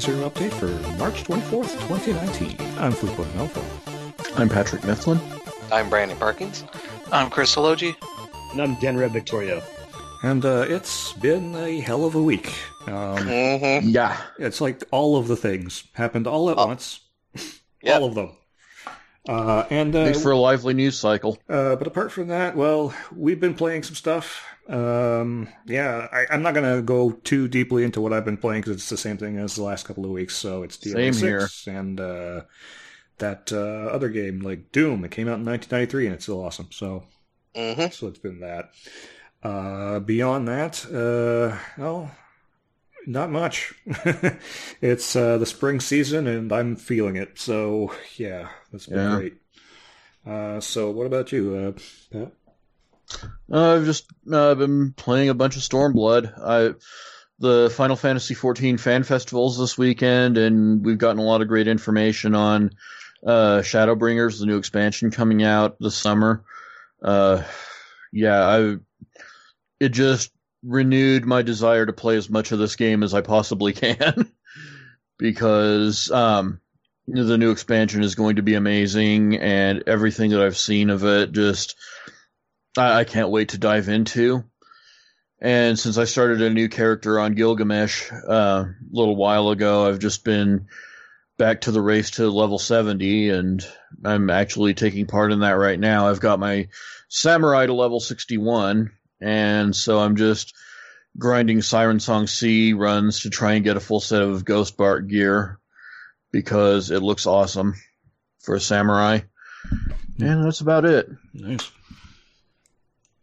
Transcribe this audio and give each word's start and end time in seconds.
teaser 0.00 0.14
update 0.30 0.50
for 0.52 0.68
March 0.96 1.24
24th, 1.24 1.72
2019. 1.88 2.56
I'm 2.78 2.90
Fleetwood 2.92 3.34
Melville. 3.34 3.64
I'm 4.34 4.48
Patrick 4.48 4.82
Mifflin. 4.84 5.20
I'm 5.70 5.90
Brandon 5.90 6.16
Perkins. 6.16 6.64
I'm 7.12 7.28
Chris 7.28 7.54
Elogi. 7.56 7.94
And 8.52 8.62
I'm 8.62 8.76
Dan 8.80 8.96
Red 8.96 9.10
Victorio. 9.12 9.62
And 10.22 10.42
uh, 10.46 10.64
it's 10.66 11.12
been 11.14 11.54
a 11.54 11.80
hell 11.80 12.06
of 12.06 12.14
a 12.14 12.22
week. 12.22 12.48
Um, 12.86 13.18
Mm-hmm. 13.18 13.90
Yeah. 13.90 14.18
it's 14.38 14.62
like 14.62 14.82
all 14.90 15.18
of 15.18 15.28
the 15.28 15.36
things 15.36 15.84
happened 15.92 16.26
all 16.26 16.48
at 16.50 16.56
Oh. 16.58 16.66
once. 16.66 17.00
Yep. 17.82 18.00
All 18.00 18.08
of 18.08 18.14
them. 18.14 18.30
Uh, 19.28 19.64
and 19.70 19.94
uh, 19.96 20.04
Thanks 20.04 20.22
for 20.22 20.32
a 20.32 20.36
lively 20.38 20.72
news 20.74 20.98
cycle. 20.98 21.38
Uh, 21.48 21.76
but 21.76 21.86
apart 21.86 22.10
from 22.12 22.28
that, 22.28 22.54
well, 22.56 22.94
we've 23.14 23.40
been 23.40 23.54
playing 23.54 23.82
some 23.84 23.94
stuff. 23.94 24.44
Um, 24.70 25.48
yeah, 25.66 26.08
I, 26.12 26.26
I'm 26.30 26.42
not 26.42 26.54
going 26.54 26.76
to 26.76 26.82
go 26.82 27.12
too 27.12 27.48
deeply 27.48 27.84
into 27.84 28.00
what 28.00 28.12
I've 28.12 28.24
been 28.24 28.36
playing 28.36 28.62
because 28.62 28.76
it's 28.76 28.88
the 28.90 28.96
same 28.96 29.18
thing 29.18 29.38
as 29.38 29.56
the 29.56 29.64
last 29.64 29.86
couple 29.86 30.04
of 30.04 30.12
weeks. 30.12 30.36
So 30.36 30.62
it's 30.62 30.76
Same 30.80 31.16
DMA6 31.16 31.66
and 31.66 32.00
uh, 32.00 32.42
that 33.18 33.52
uh, 33.52 33.90
other 33.92 34.08
game, 34.10 34.40
like 34.40 34.72
Doom, 34.72 35.04
it 35.04 35.12
came 35.12 35.28
out 35.28 35.40
in 35.40 35.44
1993 35.44 36.06
and 36.06 36.14
it's 36.14 36.24
still 36.24 36.44
awesome. 36.44 36.68
So, 36.72 37.04
Mm-hmm. 37.54 37.90
so 37.90 38.08
it's 38.08 38.20
been 38.20 38.40
that. 38.40 38.70
Uh, 39.42 40.00
beyond 40.00 40.48
that, 40.48 40.84
uh, 40.86 41.56
well, 41.80 42.10
not 43.06 43.30
much. 43.30 43.74
it's 44.80 45.16
uh, 45.16 45.38
the 45.38 45.46
spring 45.46 45.80
season 45.80 46.26
and 46.26 46.52
I'm 46.52 46.76
feeling 46.76 47.16
it. 47.16 47.38
So, 47.38 47.94
yeah, 48.16 48.50
that's 48.72 48.86
been 48.86 49.06
Yeah. 49.06 49.08
great. 49.08 49.34
Uh, 50.26 50.60
so 50.60 50.90
what 50.90 51.06
about 51.06 51.32
you, 51.32 51.56
uh, 51.56 51.72
Pat? 52.12 52.32
Uh, 53.52 53.76
I've 53.76 53.84
just 53.84 54.06
uh, 54.32 54.54
been 54.54 54.92
playing 54.92 55.28
a 55.28 55.34
bunch 55.34 55.56
of 55.56 55.62
Stormblood. 55.62 56.32
I 56.38 56.74
the 57.40 57.70
Final 57.70 57.96
Fantasy 57.96 58.34
XIV 58.34 58.78
fan 58.78 59.02
festivals 59.02 59.58
this 59.58 59.76
weekend, 59.76 60.36
and 60.36 60.84
we've 60.84 60.98
gotten 60.98 61.18
a 61.18 61.24
lot 61.24 61.40
of 61.40 61.48
great 61.48 61.68
information 61.68 62.34
on 62.34 62.70
uh, 63.26 63.60
Shadowbringers, 63.60 64.38
the 64.38 64.46
new 64.46 64.58
expansion 64.58 65.10
coming 65.10 65.42
out 65.42 65.78
this 65.80 65.96
summer. 65.96 66.44
Uh, 67.02 67.42
yeah, 68.12 68.46
I 68.46 68.76
it 69.80 69.88
just 69.90 70.30
renewed 70.62 71.24
my 71.24 71.40
desire 71.40 71.86
to 71.86 71.92
play 71.94 72.16
as 72.16 72.28
much 72.28 72.52
of 72.52 72.58
this 72.58 72.76
game 72.76 73.02
as 73.02 73.14
I 73.14 73.22
possibly 73.22 73.72
can 73.74 74.30
because 75.18 76.10
um, 76.10 76.60
the 77.06 77.38
new 77.38 77.50
expansion 77.50 78.02
is 78.02 78.14
going 78.14 78.36
to 78.36 78.42
be 78.42 78.54
amazing, 78.54 79.36
and 79.38 79.84
everything 79.86 80.30
that 80.30 80.42
I've 80.42 80.58
seen 80.58 80.90
of 80.90 81.04
it 81.04 81.32
just 81.32 81.76
I, 82.76 83.00
I 83.00 83.04
can't 83.04 83.30
wait 83.30 83.50
to 83.50 83.58
dive 83.58 83.88
into. 83.88 84.44
And 85.40 85.78
since 85.78 85.96
I 85.96 86.04
started 86.04 86.42
a 86.42 86.50
new 86.50 86.68
character 86.68 87.18
on 87.18 87.34
Gilgamesh 87.34 88.12
uh, 88.12 88.64
a 88.66 88.74
little 88.90 89.16
while 89.16 89.50
ago, 89.50 89.88
I've 89.88 89.98
just 89.98 90.22
been 90.22 90.66
back 91.38 91.62
to 91.62 91.70
the 91.70 91.80
race 91.80 92.10
to 92.12 92.28
level 92.28 92.58
70, 92.58 93.30
and 93.30 93.66
I'm 94.04 94.28
actually 94.28 94.74
taking 94.74 95.06
part 95.06 95.32
in 95.32 95.40
that 95.40 95.52
right 95.52 95.80
now. 95.80 96.08
I've 96.08 96.20
got 96.20 96.38
my 96.38 96.68
samurai 97.08 97.64
to 97.64 97.72
level 97.72 98.00
61, 98.00 98.90
and 99.22 99.74
so 99.74 99.98
I'm 99.98 100.16
just 100.16 100.54
grinding 101.16 101.60
Sirensong 101.60 102.28
Sea 102.28 102.74
runs 102.74 103.20
to 103.20 103.30
try 103.30 103.54
and 103.54 103.64
get 103.64 103.78
a 103.78 103.80
full 103.80 104.00
set 104.00 104.20
of 104.20 104.44
Ghost 104.44 104.76
Barque 104.76 105.08
gear 105.08 105.58
because 106.30 106.90
it 106.90 107.02
looks 107.02 107.26
awesome 107.26 107.74
for 108.40 108.54
a 108.54 108.60
samurai. 108.60 109.20
And 110.18 110.44
that's 110.44 110.60
about 110.60 110.84
it. 110.84 111.08
Nice. 111.32 111.70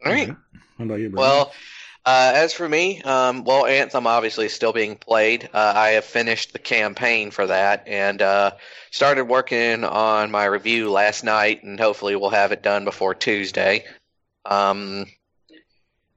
All 0.05 0.11
right. 0.11 0.29
How 0.77 0.83
about 0.83 0.99
you, 0.99 1.09
Brandon? 1.09 1.15
Well, 1.15 1.53
uh, 2.05 2.31
as 2.35 2.53
for 2.53 2.67
me, 2.69 3.01
um, 3.01 3.43
well, 3.43 3.65
Anthem 3.65 4.07
obviously 4.07 4.45
is 4.45 4.53
still 4.53 4.71
being 4.71 4.95
played. 4.95 5.49
Uh, 5.53 5.73
I 5.75 5.89
have 5.89 6.05
finished 6.05 6.53
the 6.53 6.59
campaign 6.59 7.31
for 7.31 7.47
that 7.47 7.87
and 7.87 8.21
uh, 8.21 8.51
started 8.91 9.25
working 9.25 9.83
on 9.83 10.31
my 10.31 10.45
review 10.45 10.89
last 10.89 11.23
night, 11.23 11.63
and 11.63 11.79
hopefully 11.79 12.15
we'll 12.15 12.29
have 12.29 12.51
it 12.53 12.63
done 12.63 12.85
before 12.85 13.13
Tuesday. 13.13 13.83
Um, 14.45 15.07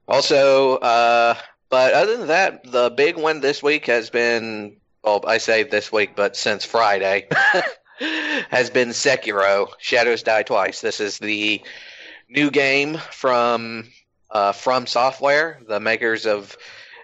also, 0.07 0.77
uh, 0.77 1.35
but 1.69 1.93
other 1.93 2.17
than 2.17 2.27
that, 2.27 2.71
the 2.71 2.89
big 2.89 3.17
one 3.17 3.41
this 3.41 3.61
week 3.61 3.87
has 3.87 4.09
been 4.09 4.77
well, 5.03 5.23
I 5.27 5.39
say 5.39 5.63
this 5.63 5.91
week, 5.91 6.15
but 6.15 6.35
since 6.35 6.63
Friday 6.63 7.27
has 8.49 8.69
been 8.69 8.89
Sekiro: 8.89 9.67
Shadows 9.79 10.23
Die 10.23 10.43
Twice. 10.43 10.81
This 10.81 10.99
is 10.99 11.17
the 11.17 11.61
new 12.31 12.49
game 12.49 12.97
from 13.11 13.87
uh, 14.31 14.53
From 14.53 14.87
Software, 14.87 15.59
the 15.67 15.79
makers 15.79 16.25
of 16.25 16.57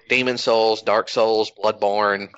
Demon's 0.10 0.42
Souls, 0.42 0.82
Dark 0.82 1.10
Souls, 1.10 1.52
Bloodborne. 1.52 2.30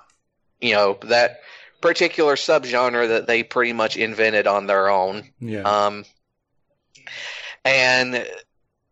You 0.59 0.73
know 0.73 0.97
that 1.03 1.39
particular 1.81 2.35
subgenre 2.35 3.07
that 3.09 3.27
they 3.27 3.43
pretty 3.43 3.71
much 3.71 3.95
invented 3.95 4.47
on 4.47 4.67
their 4.67 4.89
own. 4.89 5.29
yeah. 5.39 5.61
Um, 5.61 6.03
and 7.63 8.27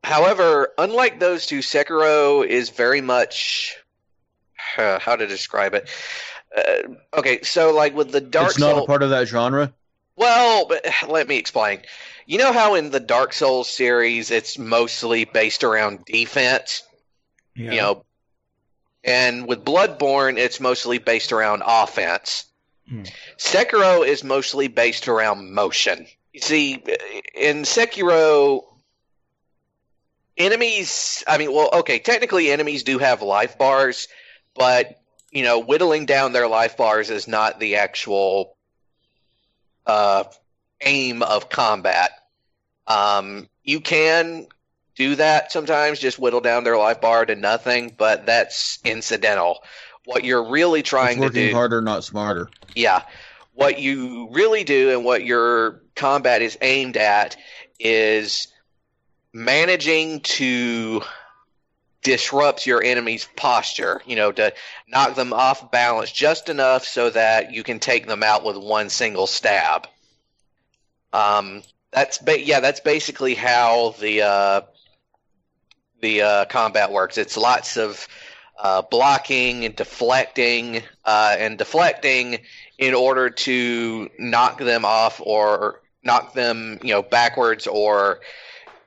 however, 0.04 0.70
unlike 0.78 1.20
those 1.20 1.46
two, 1.46 1.60
Sekiro 1.60 2.46
is 2.46 2.70
very 2.70 3.02
much 3.02 3.78
uh, 4.78 5.00
how 5.02 5.16
to 5.16 5.28
describe 5.28 5.74
it. 5.74 5.90
Uh, 6.56 6.94
okay, 7.18 7.42
so 7.42 7.74
like 7.74 7.94
with 7.96 8.12
the 8.12 8.22
Dark 8.22 8.52
it's 8.52 8.60
not 8.60 8.72
Souls, 8.76 8.84
a 8.84 8.88
part 8.88 9.04
of 9.04 9.10
that 9.10 9.28
genre. 9.28 9.74
well, 10.16 10.68
but 10.68 10.86
let 11.10 11.28
me 11.28 11.38
explain. 11.38 11.82
You 12.28 12.38
know 12.38 12.52
how 12.52 12.76
in 12.76 12.92
the 12.92 13.00
Dark 13.00 13.32
Souls 13.32 13.70
series 13.70 14.32
it's 14.32 14.58
mostly 14.58 15.24
based 15.24 15.64
around 15.64 16.04
defense, 16.04 16.84
yeah. 17.56 17.72
you 17.72 17.78
know, 17.78 18.04
and 19.02 19.48
with 19.48 19.64
Bloodborne 19.64 20.38
it's 20.38 20.60
mostly 20.60 20.98
based 20.98 21.32
around 21.32 21.64
offense. 21.66 22.44
Hmm. 22.90 23.04
Sekiro 23.38 24.06
is 24.06 24.26
mostly 24.26 24.68
based 24.68 25.08
around 25.08 25.54
motion. 25.54 26.06
You 26.34 26.42
see, 26.42 26.84
in 27.34 27.64
Sekiro, 27.64 28.66
enemies. 30.38 31.24
I 31.30 31.38
mean, 31.38 31.54
well, 31.54 31.70
okay, 31.76 32.00
technically 32.00 32.52
enemies 32.52 32.84
do 32.84 32.98
have 32.98 33.22
life 33.22 33.58
bars, 33.58 34.10
but 34.54 35.00
you 35.32 35.44
know, 35.44 35.62
whittling 35.62 36.06
down 36.06 36.34
their 36.34 36.50
life 36.50 36.76
bars 36.76 37.10
is 37.10 37.26
not 37.26 37.58
the 37.62 37.78
actual 37.78 38.58
uh, 39.86 40.26
aim 40.82 41.24
of 41.24 41.50
combat. 41.50 42.12
Um, 42.88 43.48
you 43.64 43.82
can 43.82 44.48
do 44.96 45.16
that 45.16 45.52
sometimes, 45.52 46.00
just 46.00 46.20
whittle 46.20 46.42
down 46.42 46.64
their 46.64 46.78
life 46.78 47.02
bar 47.02 47.26
to 47.26 47.36
nothing, 47.36 47.94
but 47.98 48.26
that's 48.26 48.80
incidental. 48.84 49.60
What 50.06 50.24
you're 50.24 50.50
really 50.50 50.84
trying 50.84 51.22
to 51.22 51.30
do, 51.30 51.52
harder, 51.54 51.82
not 51.82 52.04
smarter. 52.04 52.50
yeah, 52.76 53.04
what 53.54 53.80
you 53.80 54.30
really 54.32 54.64
do 54.64 54.92
and 54.92 55.04
what 55.04 55.26
your 55.26 55.82
combat 55.96 56.42
is 56.42 56.58
aimed 56.62 56.96
at 56.96 57.36
is 57.80 58.48
managing 59.34 60.22
to 60.22 61.02
disrupt 62.04 62.66
your 62.66 62.82
enemy's 62.82 63.28
posture, 63.36 64.02
you 64.06 64.16
know, 64.16 64.32
to 64.32 64.54
knock 64.88 65.16
them 65.16 65.34
off 65.34 65.72
balance 65.72 66.12
just 66.12 66.48
enough 66.50 66.86
so 66.86 67.10
that 67.10 67.52
you 67.52 67.64
can 67.64 67.80
take 67.80 68.08
them 68.08 68.24
out 68.24 68.46
with 68.46 68.56
one 68.56 68.90
single 68.90 69.28
stab. 69.28 69.88
Um, 71.14 71.64
that's 71.92 72.18
ba- 72.18 72.44
yeah, 72.44 72.60
that's 72.60 72.80
basically 72.80 73.34
how 73.34 73.96
the 74.00 74.22
uh, 74.22 74.62
the 76.02 76.22
uh, 76.22 76.46
combat 76.46 76.92
works. 76.92 77.18
It's 77.18 77.38
lots 77.38 77.78
of 77.78 78.08
uh, 78.60 78.82
blocking 78.82 79.66
and 79.66 79.76
deflecting, 79.76 80.84
uh, 81.06 81.36
and 81.38 81.58
deflecting 81.58 82.40
in 82.78 82.94
order 82.94 83.30
to 83.30 84.10
knock 84.20 84.60
them 84.60 84.86
off 84.86 85.22
or 85.24 85.82
knock 86.04 86.34
them, 86.34 86.80
you 86.84 86.94
know, 86.94 87.02
backwards 87.02 87.68
or 87.68 88.20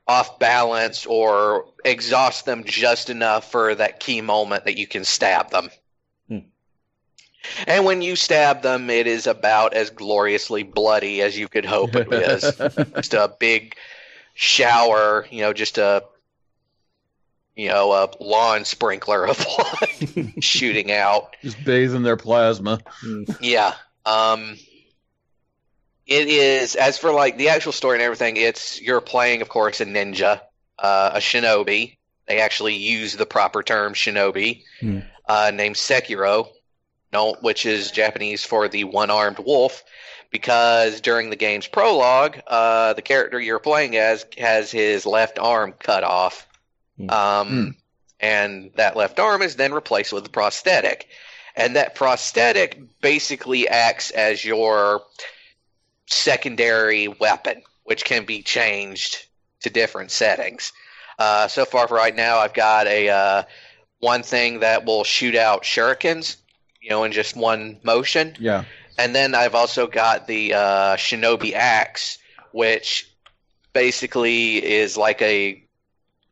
off 0.07 0.39
balance 0.39 1.07
or 1.07 1.67
exhaust 1.85 2.45
them 2.45 2.65
just 2.65 3.11
enough 3.11 3.51
for 3.51 3.75
that 3.75 4.01
key 4.01 4.21
moment 4.21 4.65
that 4.65 4.77
you 4.77 4.87
can 4.87 5.05
stab 5.05 5.51
them. 5.51 5.71
And 7.67 7.85
when 7.85 8.03
you 8.03 8.17
stab 8.17 8.63
them, 8.63 8.91
it 8.91 9.07
is 9.07 9.27
about 9.27 9.75
as 9.75 9.91
gloriously 9.91 10.63
bloody 10.63 11.23
as 11.23 11.39
you 11.39 11.49
could 11.49 11.65
hope 11.65 11.95
it 11.95 12.13
is. 12.13 12.43
just 12.97 13.15
a 13.15 13.35
big 13.39 13.75
shower, 14.35 15.27
you 15.31 15.41
know, 15.43 15.53
just 15.53 15.79
a 15.79 16.05
you 17.57 17.69
know, 17.69 17.93
a 17.93 18.09
lawn 18.21 18.65
sprinkler 18.65 19.27
of 19.27 19.37
blood 19.37 20.33
shooting 20.41 20.91
out. 20.93 21.37
Just 21.43 21.63
bathing 21.65 22.03
their 22.03 22.17
plasma. 22.17 22.81
Yeah. 23.41 23.75
Um 24.07 24.57
it 26.07 26.29
is 26.29 26.75
as 26.75 26.99
for 26.99 27.13
like 27.13 27.37
the 27.39 27.51
actual 27.51 27.73
story 27.73 27.97
and 27.97 28.03
everything, 28.03 28.37
it's 28.37 28.81
you're 28.81 29.01
playing 29.01 29.43
of 29.43 29.49
course 29.49 29.81
a 29.81 29.87
ninja, 29.87 30.41
uh, 30.79 31.13
a 31.15 31.19
shinobi. 31.19 31.97
They 32.27 32.41
actually 32.41 32.77
use 32.77 33.15
the 33.15 33.27
proper 33.27 33.63
term 33.63 33.95
shinobi, 33.95 34.63
Hmm. 34.81 35.01
uh, 35.29 35.51
named 35.53 35.75
Sekiro, 35.77 36.49
no, 37.13 37.35
which 37.41 37.67
is 37.67 37.91
Japanese 37.91 38.45
for 38.45 38.69
the 38.69 38.85
one-armed 38.85 39.39
wolf, 39.39 39.83
because 40.31 41.01
during 41.01 41.31
the 41.31 41.37
game's 41.37 41.67
prologue, 41.67 42.41
uh, 42.47 42.93
the 42.93 43.03
character 43.03 43.41
you're 43.41 43.59
playing 43.59 43.97
as 43.97 44.25
has 44.39 44.71
his 44.71 45.05
left 45.07 45.39
arm 45.39 45.75
cut 45.79 46.05
off, 46.05 46.47
Hmm. 46.97 47.11
um, 47.11 47.49
Hmm. 47.49 47.71
and 48.21 48.71
that 48.77 48.97
left 48.97 49.19
arm 49.19 49.43
is 49.43 49.57
then 49.57 49.73
replaced 49.73 50.13
with 50.13 50.27
a 50.27 50.31
prosthetic. 50.31 51.09
and 51.57 51.75
that 51.75 51.97
prosthetic 51.97 52.79
basically 53.01 53.69
acts 53.69 54.13
as 54.13 54.45
your 54.45 55.03
secondary 56.07 57.09
weapon, 57.09 57.63
which 57.85 58.05
can 58.05 58.25
be 58.25 58.41
changed 58.41 59.27
to 59.61 59.69
different 59.69 60.11
settings. 60.13 60.73
Uh, 61.19 61.49
so 61.49 61.65
far, 61.65 61.89
for 61.89 61.95
right 61.97 62.15
now, 62.15 62.39
I've 62.39 62.55
got 62.55 62.87
a 62.87 63.09
uh, 63.09 63.43
one 63.99 64.23
thing 64.23 64.61
that 64.61 64.85
will 64.85 65.05
shoot 65.05 65.35
out 65.35 65.65
shurikens, 65.65 66.37
you 66.81 66.91
know, 66.91 67.05
in 67.05 67.13
just 67.13 67.37
one 67.37 67.79
motion, 67.83 68.37
Yeah. 68.39 68.65
and 68.99 69.15
then 69.15 69.35
I've 69.35 69.55
also 69.55 69.87
got 69.87 70.27
the 70.27 70.55
uh, 70.55 70.97
shinobi 70.97 71.53
axe, 71.53 72.19
which 72.53 73.11
basically 73.73 74.65
is 74.65 74.97
like 74.97 75.23
a 75.23 75.63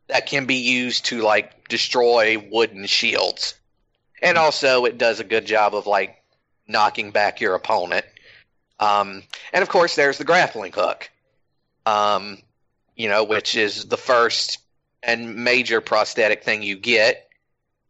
that 0.08 0.26
can 0.26 0.46
be 0.46 0.54
used 0.56 1.04
to 1.06 1.20
like 1.20 1.68
destroy 1.68 2.38
wooden 2.50 2.86
shields, 2.86 3.54
and 4.22 4.38
also 4.38 4.84
it 4.86 4.98
does 4.98 5.20
a 5.20 5.24
good 5.24 5.44
job 5.46 5.74
of 5.74 5.86
like 5.86 6.22
knocking 6.66 7.10
back 7.10 7.40
your 7.40 7.54
opponent. 7.54 8.06
Um, 8.80 9.22
and 9.52 9.62
of 9.62 9.68
course, 9.68 9.96
there's 9.96 10.18
the 10.18 10.24
grappling 10.24 10.72
hook, 10.72 11.10
um, 11.84 12.38
you 12.96 13.08
know, 13.08 13.24
which 13.24 13.56
is 13.56 13.86
the 13.86 13.96
first 13.96 14.58
and 15.02 15.36
major 15.44 15.80
prosthetic 15.80 16.42
thing 16.44 16.62
you 16.62 16.76
get. 16.76 17.27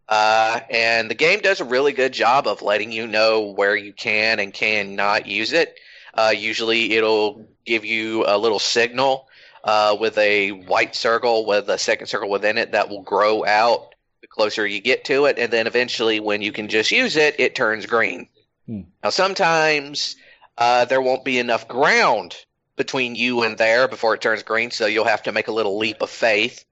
Uh, 0.08 0.60
and 0.70 1.10
the 1.10 1.14
game 1.14 1.40
does 1.40 1.60
a 1.60 1.64
really 1.64 1.92
good 1.92 2.12
job 2.12 2.46
of 2.46 2.62
letting 2.62 2.90
you 2.90 3.06
know 3.06 3.52
where 3.52 3.76
you 3.76 3.92
can 3.92 4.40
and 4.40 4.54
cannot 4.54 5.26
use 5.26 5.52
it. 5.52 5.74
Uh, 6.14 6.32
usually, 6.34 6.92
it'll 6.94 7.46
give 7.66 7.84
you 7.84 8.24
a 8.26 8.38
little 8.38 8.58
signal 8.58 9.28
uh, 9.64 9.96
with 10.00 10.16
a 10.16 10.50
white 10.50 10.94
circle 10.94 11.44
with 11.46 11.68
a 11.68 11.78
second 11.78 12.06
circle 12.06 12.30
within 12.30 12.56
it 12.56 12.72
that 12.72 12.88
will 12.88 13.02
grow 13.02 13.44
out 13.44 13.94
the 14.22 14.26
closer 14.26 14.66
you 14.66 14.80
get 14.80 15.04
to 15.04 15.26
it. 15.26 15.38
And 15.38 15.52
then 15.52 15.66
eventually, 15.66 16.20
when 16.20 16.40
you 16.40 16.52
can 16.52 16.68
just 16.68 16.90
use 16.90 17.16
it, 17.16 17.38
it 17.38 17.54
turns 17.54 17.84
green. 17.84 18.28
Hmm. 18.66 18.82
Now, 19.04 19.10
sometimes 19.10 20.16
uh, 20.56 20.86
there 20.86 21.02
won't 21.02 21.24
be 21.24 21.38
enough 21.38 21.68
ground 21.68 22.34
between 22.76 23.14
you 23.14 23.42
and 23.42 23.58
there 23.58 23.88
before 23.88 24.14
it 24.14 24.22
turns 24.22 24.42
green, 24.42 24.70
so 24.70 24.86
you'll 24.86 25.04
have 25.04 25.24
to 25.24 25.32
make 25.32 25.48
a 25.48 25.52
little 25.52 25.76
leap 25.76 26.00
of 26.00 26.08
faith. 26.08 26.64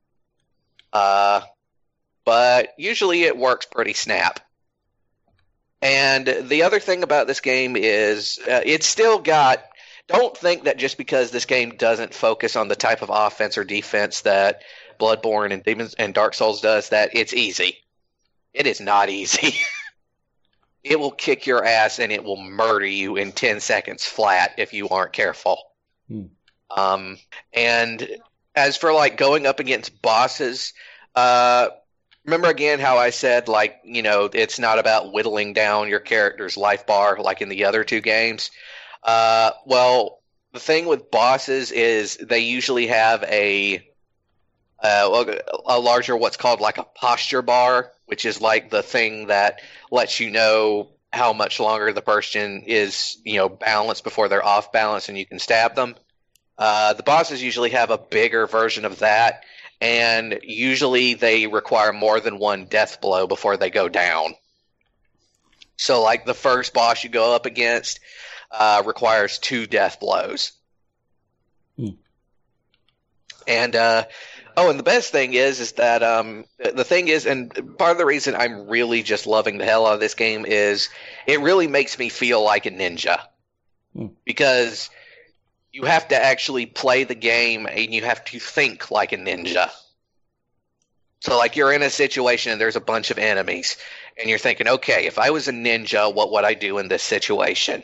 Uh, 0.92 1.42
but 2.26 2.74
usually 2.76 3.22
it 3.22 3.38
works 3.38 3.64
pretty 3.64 3.94
snap. 3.94 4.40
And 5.80 6.26
the 6.26 6.64
other 6.64 6.80
thing 6.80 7.02
about 7.02 7.26
this 7.26 7.40
game 7.40 7.76
is 7.76 8.38
uh, 8.40 8.60
it's 8.66 8.86
still 8.86 9.18
got. 9.18 9.64
Don't 10.08 10.36
think 10.36 10.64
that 10.64 10.78
just 10.78 10.98
because 10.98 11.30
this 11.30 11.46
game 11.46 11.76
doesn't 11.76 12.14
focus 12.14 12.54
on 12.54 12.68
the 12.68 12.76
type 12.76 13.02
of 13.02 13.10
offense 13.12 13.58
or 13.58 13.64
defense 13.64 14.20
that 14.20 14.62
Bloodborne 15.00 15.52
and 15.52 15.64
Demons 15.64 15.94
and 15.94 16.14
Dark 16.14 16.34
Souls 16.34 16.60
does, 16.60 16.90
that 16.90 17.10
it's 17.14 17.34
easy. 17.34 17.78
It 18.52 18.66
is 18.66 18.80
not 18.80 19.08
easy. 19.08 19.56
it 20.84 21.00
will 21.00 21.10
kick 21.10 21.46
your 21.46 21.64
ass 21.64 21.98
and 21.98 22.12
it 22.12 22.22
will 22.22 22.40
murder 22.40 22.86
you 22.86 23.16
in 23.16 23.32
10 23.32 23.60
seconds 23.60 24.04
flat 24.04 24.52
if 24.58 24.72
you 24.72 24.88
aren't 24.88 25.12
careful. 25.12 25.58
Hmm. 26.08 26.26
Um, 26.70 27.18
and 27.52 28.08
as 28.54 28.76
for 28.76 28.92
like 28.92 29.16
going 29.16 29.44
up 29.46 29.58
against 29.58 30.00
bosses, 30.00 30.72
uh, 31.16 31.68
remember 32.26 32.48
again 32.48 32.80
how 32.80 32.98
I 32.98 33.10
said 33.10 33.48
like 33.48 33.80
you 33.84 34.02
know 34.02 34.28
it's 34.32 34.58
not 34.58 34.78
about 34.78 35.12
whittling 35.12 35.52
down 35.52 35.88
your 35.88 36.00
character's 36.00 36.56
life 36.56 36.86
bar 36.86 37.18
like 37.20 37.40
in 37.40 37.48
the 37.48 37.64
other 37.64 37.84
two 37.84 38.00
games. 38.00 38.50
Uh, 39.02 39.52
well, 39.64 40.20
the 40.52 40.60
thing 40.60 40.86
with 40.86 41.10
bosses 41.10 41.70
is 41.70 42.16
they 42.16 42.40
usually 42.40 42.88
have 42.88 43.22
a 43.22 43.88
uh, 44.82 45.34
a 45.66 45.78
larger 45.78 46.16
what's 46.16 46.36
called 46.36 46.60
like 46.60 46.78
a 46.78 46.82
posture 46.82 47.42
bar, 47.42 47.92
which 48.06 48.26
is 48.26 48.40
like 48.40 48.70
the 48.70 48.82
thing 48.82 49.28
that 49.28 49.60
lets 49.90 50.20
you 50.20 50.30
know 50.30 50.88
how 51.12 51.32
much 51.32 51.60
longer 51.60 51.92
the 51.92 52.02
person 52.02 52.62
is 52.66 53.16
you 53.24 53.36
know 53.36 53.48
balanced 53.48 54.04
before 54.04 54.28
they're 54.28 54.44
off 54.44 54.72
balance 54.72 55.08
and 55.08 55.16
you 55.16 55.24
can 55.24 55.38
stab 55.38 55.74
them. 55.74 55.94
Uh, 56.58 56.94
the 56.94 57.02
bosses 57.02 57.42
usually 57.42 57.70
have 57.70 57.90
a 57.90 57.98
bigger 57.98 58.46
version 58.46 58.84
of 58.84 58.98
that, 59.00 59.44
and 59.80 60.40
usually 60.42 61.14
they 61.14 61.46
require 61.46 61.92
more 61.92 62.20
than 62.20 62.38
one 62.38 62.66
death 62.66 63.00
blow 63.00 63.26
before 63.26 63.56
they 63.56 63.70
go 63.70 63.88
down. 63.88 64.34
So, 65.76 66.02
like 66.02 66.24
the 66.24 66.34
first 66.34 66.72
boss 66.72 67.04
you 67.04 67.10
go 67.10 67.34
up 67.34 67.46
against 67.46 68.00
uh, 68.50 68.82
requires 68.86 69.38
two 69.38 69.66
death 69.66 70.00
blows. 70.00 70.52
Hmm. 71.76 71.90
And 73.46 73.76
uh, 73.76 74.04
oh, 74.56 74.70
and 74.70 74.78
the 74.78 74.84
best 74.84 75.12
thing 75.12 75.34
is, 75.34 75.60
is 75.60 75.72
that 75.72 76.02
um, 76.02 76.46
the 76.58 76.84
thing 76.84 77.08
is, 77.08 77.26
and 77.26 77.76
part 77.78 77.92
of 77.92 77.98
the 77.98 78.06
reason 78.06 78.34
I'm 78.34 78.68
really 78.68 79.02
just 79.02 79.26
loving 79.26 79.58
the 79.58 79.64
hell 79.64 79.86
out 79.86 79.94
of 79.94 80.00
this 80.00 80.14
game 80.14 80.46
is 80.46 80.88
it 81.26 81.40
really 81.40 81.66
makes 81.66 81.98
me 81.98 82.08
feel 82.08 82.42
like 82.42 82.66
a 82.66 82.70
ninja 82.70 83.20
Hmm. 83.96 84.08
because 84.26 84.90
you 85.76 85.82
have 85.82 86.08
to 86.08 86.16
actually 86.16 86.64
play 86.64 87.04
the 87.04 87.14
game 87.14 87.66
and 87.66 87.92
you 87.92 88.02
have 88.02 88.24
to 88.24 88.38
think 88.38 88.90
like 88.90 89.12
a 89.12 89.18
ninja. 89.18 89.68
So, 91.20 91.36
like, 91.36 91.54
you're 91.54 91.70
in 91.70 91.82
a 91.82 91.90
situation 91.90 92.52
and 92.52 92.58
there's 92.58 92.76
a 92.76 92.80
bunch 92.80 93.10
of 93.10 93.18
enemies, 93.18 93.76
and 94.18 94.30
you're 94.30 94.38
thinking, 94.38 94.68
okay, 94.68 95.06
if 95.06 95.18
I 95.18 95.30
was 95.30 95.48
a 95.48 95.52
ninja, 95.52 96.14
what 96.14 96.32
would 96.32 96.44
I 96.44 96.54
do 96.54 96.78
in 96.78 96.88
this 96.88 97.02
situation? 97.02 97.82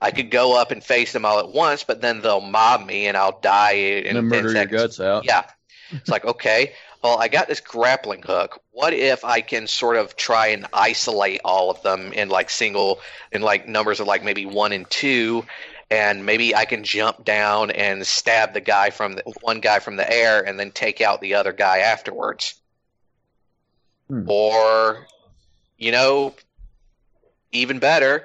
I 0.00 0.12
could 0.12 0.30
go 0.30 0.56
up 0.56 0.70
and 0.70 0.82
face 0.82 1.12
them 1.12 1.24
all 1.24 1.40
at 1.40 1.48
once, 1.48 1.82
but 1.82 2.00
then 2.00 2.20
they'll 2.20 2.40
mob 2.40 2.86
me 2.86 3.08
and 3.08 3.16
I'll 3.16 3.40
die 3.40 3.72
in 3.72 4.16
And 4.16 4.30
then 4.30 4.30
10 4.30 4.44
murder 4.44 4.52
your 4.52 4.52
seconds. 4.52 4.80
guts 4.80 5.00
out. 5.00 5.24
Yeah. 5.24 5.42
It's 5.90 6.08
like, 6.08 6.24
okay, 6.24 6.72
well, 7.02 7.18
I 7.18 7.26
got 7.26 7.48
this 7.48 7.60
grappling 7.60 8.22
hook. 8.22 8.60
What 8.70 8.92
if 8.94 9.24
I 9.24 9.40
can 9.40 9.66
sort 9.66 9.96
of 9.96 10.14
try 10.14 10.48
and 10.48 10.66
isolate 10.72 11.40
all 11.44 11.70
of 11.70 11.82
them 11.82 12.12
in 12.12 12.28
like 12.28 12.48
single, 12.48 13.00
in 13.32 13.42
like 13.42 13.66
numbers 13.66 13.98
of 13.98 14.06
like 14.06 14.22
maybe 14.22 14.46
one 14.46 14.72
and 14.72 14.88
two, 14.88 15.44
and 15.92 16.24
maybe 16.24 16.56
I 16.56 16.64
can 16.64 16.84
jump 16.84 17.22
down 17.22 17.70
and 17.70 18.06
stab 18.06 18.54
the 18.54 18.62
guy 18.62 18.88
from 18.88 19.12
the 19.12 19.22
one 19.42 19.60
guy 19.60 19.78
from 19.78 19.96
the 19.96 20.10
air 20.10 20.40
and 20.40 20.58
then 20.58 20.70
take 20.70 21.02
out 21.02 21.20
the 21.20 21.34
other 21.34 21.52
guy 21.52 21.80
afterwards. 21.80 22.54
Hmm. 24.08 24.24
Or, 24.26 25.06
you 25.76 25.92
know, 25.92 26.34
even 27.52 27.78
better, 27.78 28.24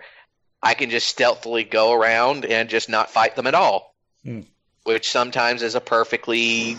I 0.63 0.75
can 0.75 0.89
just 0.89 1.09
stealthily 1.09 1.65
go 1.65 1.91
around 1.91 2.45
and 2.45 2.69
just 2.69 2.87
not 2.87 3.11
fight 3.11 3.35
them 3.35 3.47
at 3.47 3.53
all. 3.53 3.93
Hmm. 4.23 4.41
Which 4.83 5.11
sometimes 5.11 5.61
is 5.61 5.75
a 5.75 5.81
perfectly 5.81 6.77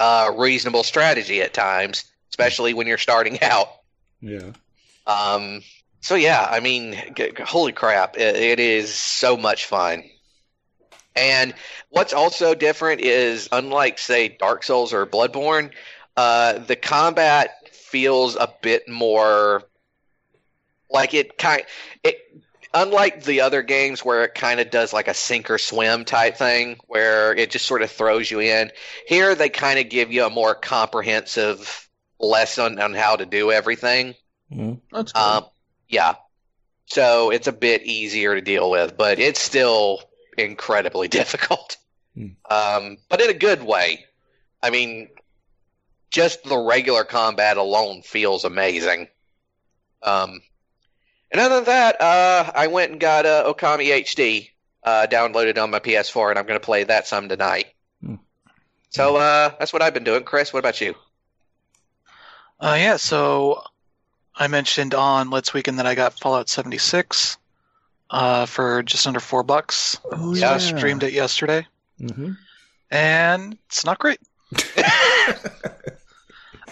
uh, 0.00 0.32
reasonable 0.38 0.84
strategy 0.84 1.42
at 1.42 1.52
times, 1.52 2.04
especially 2.30 2.72
when 2.72 2.86
you're 2.86 2.96
starting 2.96 3.38
out. 3.42 3.68
Yeah. 4.22 4.52
Um, 5.06 5.60
so 6.00 6.14
yeah, 6.14 6.46
I 6.48 6.60
mean, 6.60 6.92
g- 7.14 7.32
g- 7.36 7.42
holy 7.42 7.72
crap, 7.72 8.16
it, 8.16 8.36
it 8.36 8.60
is 8.60 8.94
so 8.94 9.36
much 9.36 9.66
fun. 9.66 10.04
And 11.14 11.54
what's 11.88 12.12
also 12.12 12.54
different 12.54 13.00
is, 13.00 13.48
unlike 13.50 13.98
say 13.98 14.28
Dark 14.28 14.62
Souls 14.62 14.92
or 14.92 15.06
Bloodborne, 15.06 15.70
uh, 16.16 16.58
the 16.58 16.76
combat 16.76 17.50
feels 17.72 18.36
a 18.36 18.52
bit 18.62 18.88
more 18.88 19.62
like 20.90 21.14
it 21.14 21.38
kind. 21.38 21.62
It 22.04 22.18
unlike 22.74 23.24
the 23.24 23.40
other 23.40 23.62
games 23.62 24.04
where 24.04 24.24
it 24.24 24.34
kind 24.34 24.60
of 24.60 24.70
does 24.70 24.92
like 24.92 25.08
a 25.08 25.14
sink 25.14 25.50
or 25.50 25.58
swim 25.58 26.04
type 26.04 26.36
thing, 26.36 26.78
where 26.86 27.34
it 27.34 27.50
just 27.50 27.66
sort 27.66 27.82
of 27.82 27.90
throws 27.90 28.30
you 28.30 28.40
in. 28.40 28.70
Here, 29.06 29.34
they 29.34 29.48
kind 29.48 29.78
of 29.78 29.88
give 29.88 30.12
you 30.12 30.24
a 30.24 30.30
more 30.30 30.54
comprehensive 30.54 31.88
lesson 32.20 32.78
on 32.78 32.92
how 32.92 33.16
to 33.16 33.24
do 33.26 33.50
everything. 33.50 34.14
Mhm. 34.52 34.80
That's 34.92 35.12
cool. 35.12 35.22
Um, 35.22 35.46
yeah. 35.88 36.14
So 36.86 37.30
it's 37.30 37.48
a 37.48 37.52
bit 37.52 37.82
easier 37.82 38.34
to 38.34 38.40
deal 38.40 38.70
with, 38.70 38.96
but 38.96 39.18
it's 39.18 39.40
still 39.40 40.00
incredibly 40.38 41.08
difficult. 41.20 41.76
Hmm. 42.14 42.28
Um, 42.50 42.98
but 43.08 43.20
in 43.20 43.30
a 43.30 43.34
good 43.34 43.62
way. 43.62 44.04
I 44.62 44.70
mean, 44.70 45.08
just 46.10 46.44
the 46.44 46.58
regular 46.58 47.04
combat 47.04 47.56
alone 47.56 48.02
feels 48.02 48.44
amazing. 48.44 49.08
Um, 50.02 50.40
and 51.30 51.40
other 51.40 51.56
than 51.56 51.64
that, 51.64 52.00
uh, 52.00 52.52
I 52.54 52.68
went 52.68 52.92
and 52.92 53.00
got 53.00 53.26
uh, 53.26 53.52
Okami 53.52 53.88
HD 54.02 54.50
uh, 54.84 55.06
downloaded 55.10 55.60
on 55.60 55.70
my 55.70 55.80
PS4, 55.80 56.30
and 56.30 56.38
I'm 56.38 56.46
going 56.46 56.58
to 56.58 56.64
play 56.64 56.84
that 56.84 57.06
some 57.06 57.28
tonight. 57.28 57.66
Hmm. 58.00 58.14
So 58.90 59.16
uh, 59.16 59.50
that's 59.58 59.72
what 59.72 59.82
I've 59.82 59.94
been 59.94 60.04
doing. 60.04 60.24
Chris, 60.24 60.52
what 60.52 60.60
about 60.60 60.80
you? 60.80 60.94
Uh, 62.58 62.76
yeah, 62.78 62.96
so 62.96 63.62
I 64.36 64.48
mentioned 64.48 64.94
on 64.94 65.30
Let's 65.30 65.54
Weekend 65.54 65.78
that 65.78 65.86
I 65.86 65.94
got 65.94 66.18
Fallout 66.18 66.48
76 66.48 67.38
uh, 68.10 68.46
for 68.46 68.82
just 68.82 69.06
under 69.06 69.20
four 69.20 69.42
bucks. 69.42 69.98
oh, 70.12 70.34
yeah, 70.34 70.52
I 70.52 70.58
streamed 70.58 71.02
it 71.02 71.12
yesterday, 71.12 71.66
Mm-hmm. 72.00 72.32
and 72.90 73.58
it's 73.66 73.84
not 73.84 73.98
great. 73.98 74.20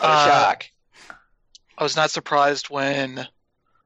Uh, 0.01 0.27
shock. 0.29 0.67
I 1.79 1.83
was 1.83 1.97
not 1.97 2.11
surprised 2.11 2.69
when 2.69 3.27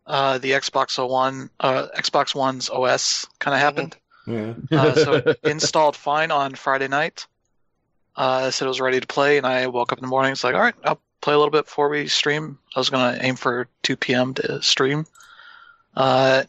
uh, 0.06 0.38
the 0.38 0.52
Xbox 0.52 1.06
One, 1.08 1.50
uh, 1.61 1.88
Xbox 1.97 2.35
One's 2.35 2.70
OS 2.70 3.26
kind 3.38 3.54
of 3.54 3.61
happened. 3.61 3.97
Yeah. 4.26 4.54
Uh, 4.73 4.94
so 4.94 5.12
it 5.14 5.38
installed 5.44 5.97
fine 5.97 6.30
on 6.30 6.54
Friday 6.54 6.88
night. 6.88 7.26
Uh, 8.16 8.50
said 8.50 8.64
it 8.64 8.68
was 8.68 8.80
ready 8.80 9.00
to 9.00 9.06
play, 9.06 9.37
and 9.37 9.47
I 9.47 9.66
woke 9.68 9.92
up 9.92 9.99
in 9.99 10.02
the 10.02 10.08
morning. 10.08 10.32
It's 10.32 10.42
like, 10.42 10.54
all 10.54 10.61
right, 10.62 10.75
I'll 10.82 11.00
play 11.20 11.34
a 11.34 11.38
little 11.38 11.50
bit 11.50 11.64
before 11.66 11.88
we 11.88 12.08
stream. 12.08 12.58
I 12.75 12.80
was 12.80 12.90
gonna 12.90 13.18
aim 13.20 13.37
for 13.37 13.68
2 13.82 13.96
p.m. 13.96 14.34
to 14.34 14.62
stream, 14.62 15.06
uh, 15.96 16.44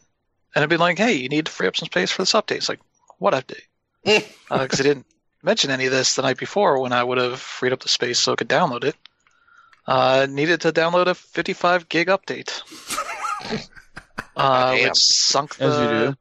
and 0.54 0.62
I'd 0.62 0.68
be 0.70 0.76
like, 0.76 0.98
"Hey, 0.98 1.14
you 1.14 1.28
need 1.28 1.46
to 1.46 1.52
free 1.52 1.66
up 1.66 1.76
some 1.76 1.86
space 1.86 2.10
for 2.10 2.22
this 2.22 2.32
update." 2.32 2.56
It's 2.56 2.68
like, 2.68 2.80
"What 3.18 3.34
update?" 3.34 3.62
Because 4.48 4.80
I 4.80 4.82
didn't 4.84 5.06
mention 5.42 5.70
any 5.70 5.86
of 5.86 5.92
this 5.92 6.14
the 6.16 6.22
night 6.22 6.36
before 6.38 6.80
when 6.80 6.92
I 6.92 7.02
would 7.04 7.18
have 7.18 7.38
freed 7.40 7.72
up 7.72 7.80
the 7.80 7.88
space 7.88 8.18
so 8.18 8.32
I 8.32 8.36
could 8.36 8.48
download 8.48 8.84
it. 8.84 8.96
Uh, 9.86 10.26
needed 10.28 10.60
to 10.62 10.72
download 10.72 11.06
a 11.06 11.14
55 11.14 11.88
gig 11.88 12.08
update, 12.08 12.62
uh, 14.36 14.74
Damn. 14.76 14.88
which 14.88 14.96
sunk 14.96 15.56
the 15.56 15.64
As 15.64 15.78
you 15.80 16.14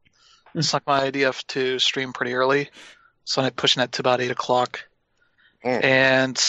do. 0.56 0.62
sunk 0.62 0.84
my 0.88 1.02
idea 1.02 1.30
f- 1.30 1.46
to 1.48 1.78
stream 1.80 2.14
pretty 2.14 2.34
early, 2.34 2.70
so 3.26 3.42
I'm 3.42 3.52
pushing 3.52 3.84
it 3.84 3.92
to 3.94 4.02
about 4.02 4.22
eight 4.22 4.32
o'clock, 4.32 4.86
Mm. 5.64 5.84
and 5.84 6.44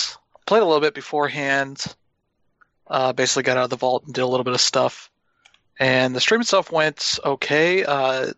played 0.50 0.62
a 0.62 0.66
little 0.66 0.80
bit 0.80 0.94
beforehand. 0.94 1.82
Uh, 2.88 3.12
basically, 3.12 3.44
got 3.44 3.56
out 3.56 3.62
of 3.64 3.70
the 3.70 3.76
vault 3.76 4.02
and 4.04 4.12
did 4.12 4.22
a 4.22 4.26
little 4.26 4.42
bit 4.42 4.52
of 4.52 4.60
stuff, 4.60 5.10
and 5.78 6.12
the 6.14 6.20
stream 6.20 6.40
itself 6.40 6.72
went 6.72 7.18
okay. 7.24 7.84
Uh, 7.84 8.32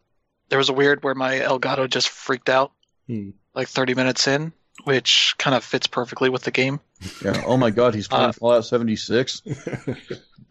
there 0.50 0.58
was 0.58 0.68
a 0.68 0.74
weird 0.74 1.02
where 1.02 1.14
my 1.14 1.36
Elgato 1.38 1.88
just 1.88 2.10
freaked 2.10 2.50
out, 2.50 2.70
Hmm. 3.06 3.30
like 3.54 3.68
30 3.68 3.94
minutes 3.94 4.28
in, 4.28 4.52
which 4.84 5.34
kind 5.38 5.56
of 5.56 5.64
fits 5.64 5.86
perfectly 5.86 6.28
with 6.28 6.42
the 6.42 6.50
game. 6.50 6.80
Yeah. 7.24 7.42
Oh 7.46 7.56
my 7.56 7.70
God, 7.70 7.94
he's 7.94 8.08
playing 8.08 8.28
Uh, 8.28 8.32
Fallout 8.32 8.66
76. 8.66 9.40
uh, 9.48 9.94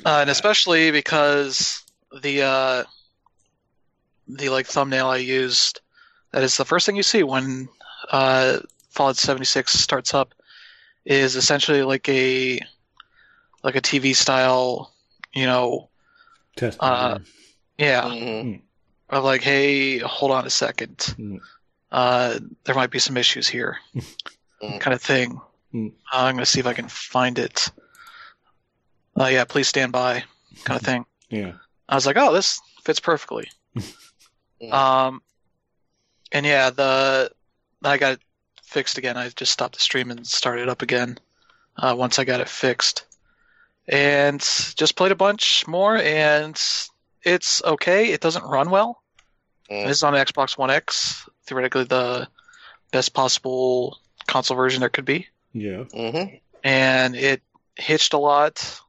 and 0.05 0.29
especially 0.31 0.89
because 0.89 1.83
the 2.23 2.41
uh, 2.41 2.83
the 4.27 4.49
like 4.49 4.65
thumbnail 4.65 5.07
I 5.07 5.17
used 5.17 5.79
that 6.31 6.41
is 6.43 6.57
the 6.57 6.65
first 6.65 6.87
thing 6.87 6.95
you 6.95 7.03
see 7.03 7.21
when 7.21 7.69
uh, 8.11 8.59
Fallout 8.89 9.17
76 9.17 9.71
starts 9.73 10.15
up 10.15 10.33
is 11.05 11.35
essentially 11.35 11.83
like 11.83 12.07
a 12.09 12.59
like 13.63 13.75
a 13.75 13.81
TV 13.81 14.15
style, 14.15 14.93
you 15.33 15.45
know, 15.45 15.89
Test. 16.55 16.77
Uh, 16.81 17.19
yeah, 17.77 18.03
Mhm. 18.03 18.61
of 19.09 19.23
like, 19.23 19.41
hey, 19.43 19.99
hold 19.99 20.31
on 20.31 20.45
a 20.45 20.49
second, 20.49 20.97
Mm. 21.17 21.39
uh, 21.91 22.39
there 22.63 22.75
might 22.75 22.89
be 22.91 22.99
some 22.99 23.17
issues 23.17 23.47
here, 23.47 23.77
Mm. 24.61 24.79
kind 24.81 24.93
of 24.93 25.01
thing. 25.01 25.39
Mm. 25.73 25.91
Uh, 26.11 26.17
I'm 26.25 26.35
gonna 26.35 26.45
see 26.45 26.59
if 26.59 26.65
I 26.67 26.73
can 26.73 26.87
find 26.89 27.37
it. 27.39 27.69
Uh, 29.19 29.25
yeah, 29.27 29.45
please 29.45 29.67
stand 29.67 29.91
by, 29.91 30.23
kind 30.63 30.79
of 30.79 30.85
thing. 30.85 31.05
yeah. 31.29 31.53
I 31.87 31.95
was 31.95 32.05
like, 32.05 32.17
oh, 32.17 32.33
this 32.33 32.59
fits 32.83 32.99
perfectly. 32.99 33.49
Mm. 34.61 34.71
um, 34.73 35.21
and 36.31 36.45
yeah, 36.45 36.69
the 36.69 37.31
I 37.83 37.97
got 37.97 38.13
it 38.13 38.21
fixed 38.71 38.97
again. 38.97 39.17
I 39.17 39.29
just 39.29 39.51
stopped 39.51 39.75
the 39.75 39.81
stream 39.81 40.09
and 40.11 40.25
started 40.25 40.69
up 40.69 40.81
again 40.81 41.17
uh, 41.77 41.93
once 41.97 42.17
I 42.19 42.23
got 42.23 42.39
it 42.41 42.47
fixed, 42.49 43.05
and 43.87 44.39
just 44.39 44.95
played 44.95 45.11
a 45.11 45.15
bunch 45.15 45.67
more. 45.67 45.97
And 45.97 46.59
it's 47.23 47.61
okay. 47.63 48.11
It 48.11 48.21
doesn't 48.21 48.45
run 48.45 48.69
well. 48.69 49.01
Mm. 49.69 49.87
This 49.87 49.97
is 49.97 50.03
on 50.03 50.13
Xbox 50.13 50.57
One 50.57 50.69
X, 50.71 51.27
theoretically 51.45 51.83
the 51.83 52.27
best 52.91 53.13
possible 53.13 53.99
console 54.27 54.57
version 54.57 54.79
there 54.81 54.89
could 54.89 55.05
be 55.05 55.27
Yeah. 55.53 55.83
Mhm. 55.93 56.39
and 56.63 57.15
it 57.15 57.41
hitched 57.75 58.13
a 58.13 58.17
lot. 58.17 58.79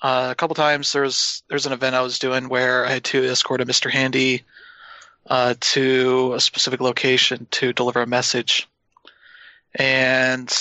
Uh, 0.00 0.28
a 0.30 0.34
couple 0.36 0.54
times 0.54 0.92
there's 0.92 1.42
there's 1.48 1.66
an 1.66 1.72
event 1.72 1.96
I 1.96 2.02
was 2.02 2.18
doing 2.20 2.48
where 2.48 2.86
I 2.86 2.90
had 2.90 3.04
to 3.04 3.24
escort 3.24 3.60
a 3.60 3.66
Mr. 3.66 3.90
Handy 3.90 4.44
uh, 5.28 5.54
to 5.60 6.32
a 6.34 6.40
specific 6.40 6.80
location 6.80 7.46
to 7.52 7.72
deliver 7.72 8.02
a 8.02 8.06
message, 8.06 8.66
and 9.74 10.52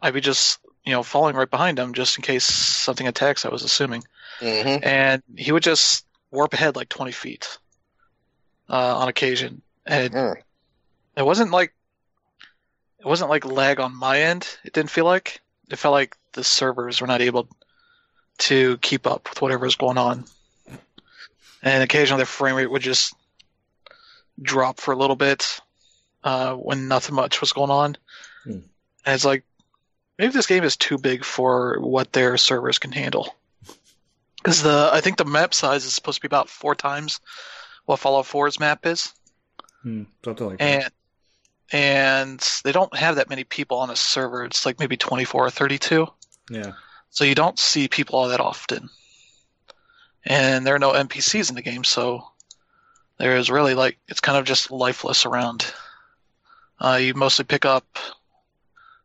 I'd 0.00 0.14
be 0.14 0.20
just 0.20 0.60
you 0.84 0.92
know 0.92 1.02
falling 1.02 1.34
right 1.36 1.50
behind 1.50 1.78
him 1.78 1.92
just 1.94 2.16
in 2.16 2.22
case 2.22 2.44
something 2.44 3.08
attacks. 3.08 3.44
I 3.44 3.48
was 3.48 3.62
assuming, 3.64 4.04
Mhm. 4.40 4.84
and 4.84 5.22
he 5.36 5.52
would 5.52 5.62
just 5.62 6.04
warp 6.30 6.52
ahead 6.52 6.76
like 6.76 6.88
20 6.90 7.12
feet 7.12 7.58
uh, 8.68 8.98
on 8.98 9.08
occasion, 9.08 9.62
and 9.86 10.12
Mm. 10.12 10.36
it 11.16 11.22
wasn't 11.24 11.50
like 11.50 11.74
it 13.00 13.06
wasn't 13.06 13.30
like 13.30 13.44
lag 13.44 13.80
on 13.80 13.94
my 13.94 14.20
end. 14.22 14.46
It 14.64 14.72
didn't 14.72 14.90
feel 14.90 15.04
like 15.04 15.40
it 15.70 15.76
felt 15.76 15.92
like 15.92 16.16
the 16.32 16.44
servers 16.44 17.00
were 17.00 17.06
not 17.06 17.20
able 17.22 17.48
to 18.38 18.76
keep 18.78 19.06
up 19.06 19.28
with 19.30 19.40
whatever 19.40 19.64
was 19.64 19.76
going 19.76 19.98
on, 19.98 20.24
and 21.62 21.82
occasionally 21.82 22.22
the 22.22 22.26
frame 22.26 22.54
rate 22.54 22.70
would 22.70 22.82
just 22.82 23.14
drop 24.40 24.80
for 24.80 24.92
a 24.92 24.96
little 24.96 25.16
bit 25.16 25.60
uh, 26.24 26.54
when 26.54 26.88
nothing 26.88 27.14
much 27.14 27.40
was 27.40 27.52
going 27.52 27.70
on, 27.70 27.96
Hmm. 28.44 28.50
and 29.06 29.14
it's 29.14 29.24
like 29.24 29.44
maybe 30.18 30.32
this 30.32 30.46
game 30.46 30.64
is 30.64 30.76
too 30.76 30.98
big 30.98 31.24
for 31.24 31.78
what 31.80 32.12
their 32.12 32.36
servers 32.36 32.78
can 32.78 32.92
handle. 32.92 33.34
Because 34.36 34.62
the 34.62 34.90
I 34.92 35.00
think 35.00 35.16
the 35.16 35.24
map 35.24 35.52
size 35.52 35.84
is 35.84 35.94
supposed 35.94 36.18
to 36.18 36.22
be 36.22 36.26
about 36.28 36.48
four 36.48 36.76
times 36.76 37.18
what 37.86 37.98
Fallout 37.98 38.24
4's 38.26 38.60
map 38.60 38.86
is 38.86 39.12
Hmm. 39.82 40.04
Something 40.24 40.46
like 40.46 40.58
that. 40.58 40.64
and 40.84 40.92
and 41.72 42.50
they 42.64 42.72
don't 42.72 42.96
have 42.96 43.16
that 43.16 43.28
many 43.28 43.44
people 43.44 43.78
on 43.78 43.90
a 43.90 43.96
server. 43.96 44.44
It's 44.44 44.64
like 44.64 44.78
maybe 44.78 44.96
24 44.96 45.46
or 45.46 45.50
32. 45.50 46.06
Yeah. 46.50 46.72
So 47.10 47.24
you 47.24 47.34
don't 47.34 47.58
see 47.58 47.88
people 47.88 48.18
all 48.18 48.28
that 48.28 48.40
often. 48.40 48.88
And 50.24 50.66
there 50.66 50.74
are 50.74 50.78
no 50.78 50.92
NPCs 50.92 51.48
in 51.50 51.56
the 51.56 51.62
game, 51.62 51.84
so 51.84 52.24
there 53.18 53.36
is 53.36 53.50
really 53.50 53.74
like 53.74 53.98
it's 54.08 54.20
kind 54.20 54.38
of 54.38 54.44
just 54.44 54.70
lifeless 54.70 55.26
around. 55.26 55.72
Uh, 56.80 56.98
you 57.00 57.14
mostly 57.14 57.44
pick 57.44 57.64
up 57.64 57.98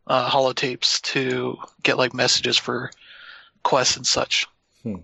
uh, 0.05 0.29
holotapes 0.29 1.01
to 1.01 1.57
get 1.81 1.97
like 1.97 2.13
messages 2.13 2.57
for 2.57 2.91
quests 3.63 3.97
and 3.97 4.05
such. 4.05 4.47
Hmm. 4.83 4.97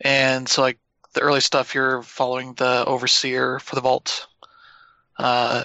And 0.00 0.48
so 0.48 0.62
like 0.62 0.78
the 1.12 1.20
early 1.20 1.40
stuff, 1.40 1.74
you're 1.74 2.02
following 2.02 2.54
the 2.54 2.84
overseer 2.86 3.58
for 3.58 3.74
the 3.74 3.80
vault. 3.80 4.28
Uh, 5.18 5.64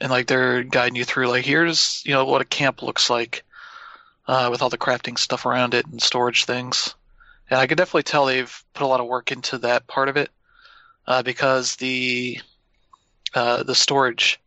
and 0.00 0.10
like 0.10 0.26
they're 0.26 0.62
guiding 0.62 0.96
you 0.96 1.04
through 1.04 1.28
like 1.28 1.44
here's 1.44 2.02
you 2.04 2.12
know 2.12 2.24
what 2.24 2.40
a 2.40 2.46
camp 2.46 2.82
looks 2.82 3.10
like 3.10 3.44
uh, 4.28 4.48
with 4.50 4.62
all 4.62 4.70
the 4.70 4.78
crafting 4.78 5.18
stuff 5.18 5.46
around 5.46 5.74
it 5.74 5.86
and 5.86 6.00
storage 6.00 6.44
things 6.44 6.94
and 7.50 7.58
i 7.58 7.66
could 7.66 7.78
definitely 7.78 8.02
tell 8.02 8.26
they've 8.26 8.64
put 8.74 8.84
a 8.84 8.86
lot 8.86 9.00
of 9.00 9.06
work 9.06 9.30
into 9.30 9.58
that 9.58 9.86
part 9.86 10.08
of 10.08 10.16
it 10.16 10.30
uh, 11.10 11.22
because 11.22 11.76
the 11.76 12.38
uh, 13.34 13.62
the 13.64 13.74
storage 13.74 14.40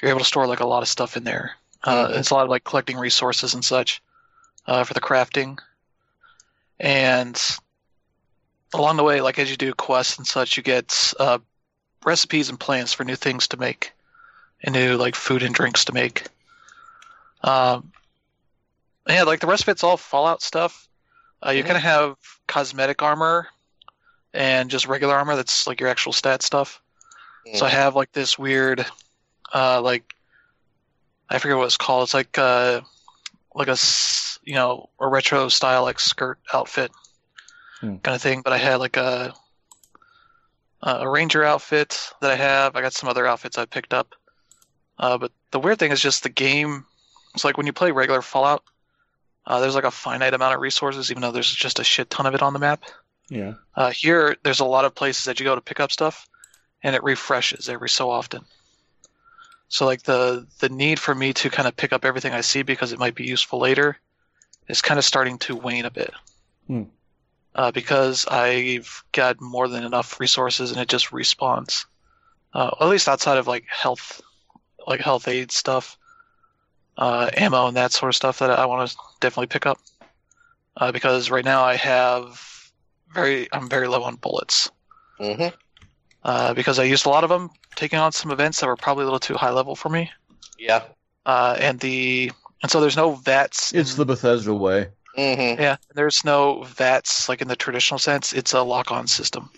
you're 0.00 0.10
able 0.10 0.20
to 0.20 0.24
store 0.24 0.46
like 0.46 0.60
a 0.60 0.66
lot 0.66 0.82
of 0.82 0.88
stuff 0.88 1.16
in 1.16 1.24
there 1.24 1.52
uh, 1.84 2.08
Mhm. 2.08 2.18
it's 2.18 2.30
a 2.30 2.34
lot 2.34 2.44
of 2.44 2.50
like 2.50 2.64
collecting 2.64 2.96
resources 2.96 3.54
and 3.54 3.64
such 3.64 4.02
uh, 4.66 4.84
for 4.84 4.94
the 4.94 5.00
crafting 5.00 5.58
and 6.80 7.58
along 8.74 8.96
the 8.96 9.04
way 9.04 9.20
like 9.20 9.38
as 9.38 9.50
you 9.50 9.56
do 9.56 9.72
quests 9.74 10.18
and 10.18 10.26
such 10.26 10.56
you 10.56 10.62
get 10.62 11.12
uh, 11.20 11.38
recipes 12.04 12.48
and 12.48 12.60
plans 12.60 12.92
for 12.92 13.04
new 13.04 13.16
things 13.16 13.48
to 13.48 13.56
make 13.56 13.92
and 14.62 14.74
new 14.74 14.96
like 14.96 15.14
food 15.14 15.42
and 15.42 15.54
drinks 15.54 15.84
to 15.84 15.92
make. 15.92 16.24
Um, 17.42 17.92
yeah, 19.08 19.22
like 19.22 19.40
the 19.40 19.46
rest 19.46 19.62
of 19.62 19.68
it's 19.68 19.84
all 19.84 19.96
Fallout 19.96 20.42
stuff. 20.42 20.88
Uh, 21.44 21.50
you 21.50 21.62
Mhm. 21.62 21.66
kind 21.66 21.76
of 21.76 21.82
have 21.82 22.16
cosmetic 22.46 23.02
armor 23.02 23.48
and 24.38 24.70
just 24.70 24.86
regular 24.86 25.16
armor 25.16 25.34
that's 25.34 25.66
like 25.66 25.80
your 25.80 25.88
actual 25.88 26.12
stat 26.12 26.42
stuff. 26.42 26.80
So 27.54 27.66
I 27.66 27.70
have 27.70 27.96
like 27.96 28.12
this 28.12 28.38
weird, 28.38 28.86
uh, 29.52 29.80
like 29.82 30.14
I 31.28 31.38
forget 31.38 31.56
what 31.56 31.64
it's 31.64 31.76
called. 31.76 32.04
It's 32.04 32.14
like 32.14 32.38
uh, 32.38 32.82
like 33.54 33.68
a 33.68 33.76
you 34.44 34.54
know 34.54 34.90
a 35.00 35.08
retro 35.08 35.48
style 35.48 35.82
like 35.82 35.98
skirt 36.00 36.38
outfit 36.54 36.92
Hmm. 37.80 37.96
kind 37.98 38.14
of 38.16 38.22
thing. 38.22 38.42
But 38.42 38.52
I 38.52 38.58
had 38.58 38.76
like 38.76 38.96
a 38.96 39.34
a 40.82 41.08
ranger 41.08 41.42
outfit 41.42 42.12
that 42.20 42.30
I 42.30 42.36
have. 42.36 42.76
I 42.76 42.82
got 42.82 42.92
some 42.92 43.08
other 43.08 43.26
outfits 43.26 43.58
I 43.58 43.64
picked 43.66 43.92
up. 43.94 44.14
Uh, 44.98 45.18
but 45.18 45.32
the 45.50 45.58
weird 45.60 45.78
thing 45.78 45.90
is 45.92 46.00
just 46.00 46.22
the 46.22 46.28
game. 46.28 46.84
It's 47.34 47.44
like 47.44 47.56
when 47.56 47.66
you 47.66 47.72
play 47.72 47.90
regular 47.92 48.22
Fallout, 48.22 48.62
uh, 49.46 49.60
there's 49.60 49.74
like 49.74 49.84
a 49.84 49.90
finite 49.90 50.34
amount 50.34 50.54
of 50.54 50.60
resources, 50.60 51.10
even 51.10 51.22
though 51.22 51.32
there's 51.32 51.52
just 51.52 51.78
a 51.78 51.84
shit 51.84 52.10
ton 52.10 52.26
of 52.26 52.34
it 52.34 52.42
on 52.42 52.52
the 52.52 52.58
map. 52.58 52.84
Yeah. 53.28 53.54
Uh, 53.74 53.90
here, 53.90 54.36
there's 54.42 54.60
a 54.60 54.64
lot 54.64 54.84
of 54.84 54.94
places 54.94 55.24
that 55.24 55.38
you 55.38 55.44
go 55.44 55.54
to 55.54 55.60
pick 55.60 55.80
up 55.80 55.92
stuff, 55.92 56.28
and 56.82 56.94
it 56.94 57.02
refreshes 57.02 57.68
every 57.68 57.88
so 57.88 58.10
often. 58.10 58.44
So, 59.68 59.84
like 59.84 60.02
the 60.02 60.46
the 60.60 60.70
need 60.70 60.98
for 60.98 61.14
me 61.14 61.34
to 61.34 61.50
kind 61.50 61.68
of 61.68 61.76
pick 61.76 61.92
up 61.92 62.04
everything 62.04 62.32
I 62.32 62.40
see 62.40 62.62
because 62.62 62.92
it 62.92 62.98
might 62.98 63.14
be 63.14 63.26
useful 63.26 63.58
later 63.58 63.98
is 64.68 64.82
kind 64.82 64.98
of 64.98 65.04
starting 65.04 65.38
to 65.38 65.56
wane 65.56 65.84
a 65.84 65.90
bit. 65.90 66.12
Hmm. 66.66 66.84
Uh, 67.54 67.70
because 67.72 68.26
I've 68.26 69.02
got 69.12 69.40
more 69.40 69.68
than 69.68 69.84
enough 69.84 70.20
resources, 70.20 70.70
and 70.70 70.80
it 70.80 70.88
just 70.88 71.10
respawns. 71.10 71.84
Uh, 72.54 72.70
at 72.80 72.88
least 72.88 73.08
outside 73.08 73.36
of 73.36 73.46
like 73.46 73.64
health, 73.68 74.22
like 74.86 75.00
health 75.00 75.28
aid 75.28 75.52
stuff, 75.52 75.98
uh, 76.96 77.30
ammo 77.36 77.66
and 77.66 77.76
that 77.76 77.92
sort 77.92 78.10
of 78.10 78.16
stuff 78.16 78.38
that 78.38 78.50
I 78.50 78.66
want 78.66 78.90
to 78.90 78.96
definitely 79.20 79.48
pick 79.48 79.66
up. 79.66 79.78
Uh, 80.76 80.92
because 80.92 81.30
right 81.30 81.44
now 81.44 81.64
I 81.64 81.74
have 81.74 82.57
very 83.12 83.48
I'm 83.52 83.68
very 83.68 83.88
low 83.88 84.02
on 84.04 84.16
bullets 84.16 84.70
Mhm. 85.20 85.52
uh, 86.24 86.54
because 86.54 86.78
I 86.78 86.84
used 86.84 87.06
a 87.06 87.08
lot 87.10 87.24
of 87.24 87.30
them 87.30 87.50
taking 87.76 87.98
on 87.98 88.12
some 88.12 88.30
events 88.30 88.60
that 88.60 88.66
were 88.66 88.76
probably 88.76 89.02
a 89.02 89.06
little 89.06 89.20
too 89.20 89.34
high 89.34 89.50
level 89.50 89.74
for 89.76 89.88
me. 89.88 90.10
Yeah. 90.58 90.82
Uh, 91.26 91.56
and 91.58 91.78
the 91.80 92.32
and 92.62 92.70
so 92.70 92.80
there's 92.80 92.96
no 92.96 93.14
VATS. 93.14 93.72
It's 93.72 93.92
in- 93.92 93.96
the 93.98 94.06
Bethesda 94.06 94.54
way. 94.54 94.88
Mm-hmm. 95.16 95.60
Yeah, 95.60 95.76
there's 95.94 96.24
no 96.24 96.62
VATS 96.64 97.28
like 97.28 97.40
in 97.40 97.48
the 97.48 97.56
traditional 97.56 97.98
sense. 97.98 98.32
It's 98.32 98.52
a 98.52 98.62
lock-on 98.62 99.06
system, 99.08 99.50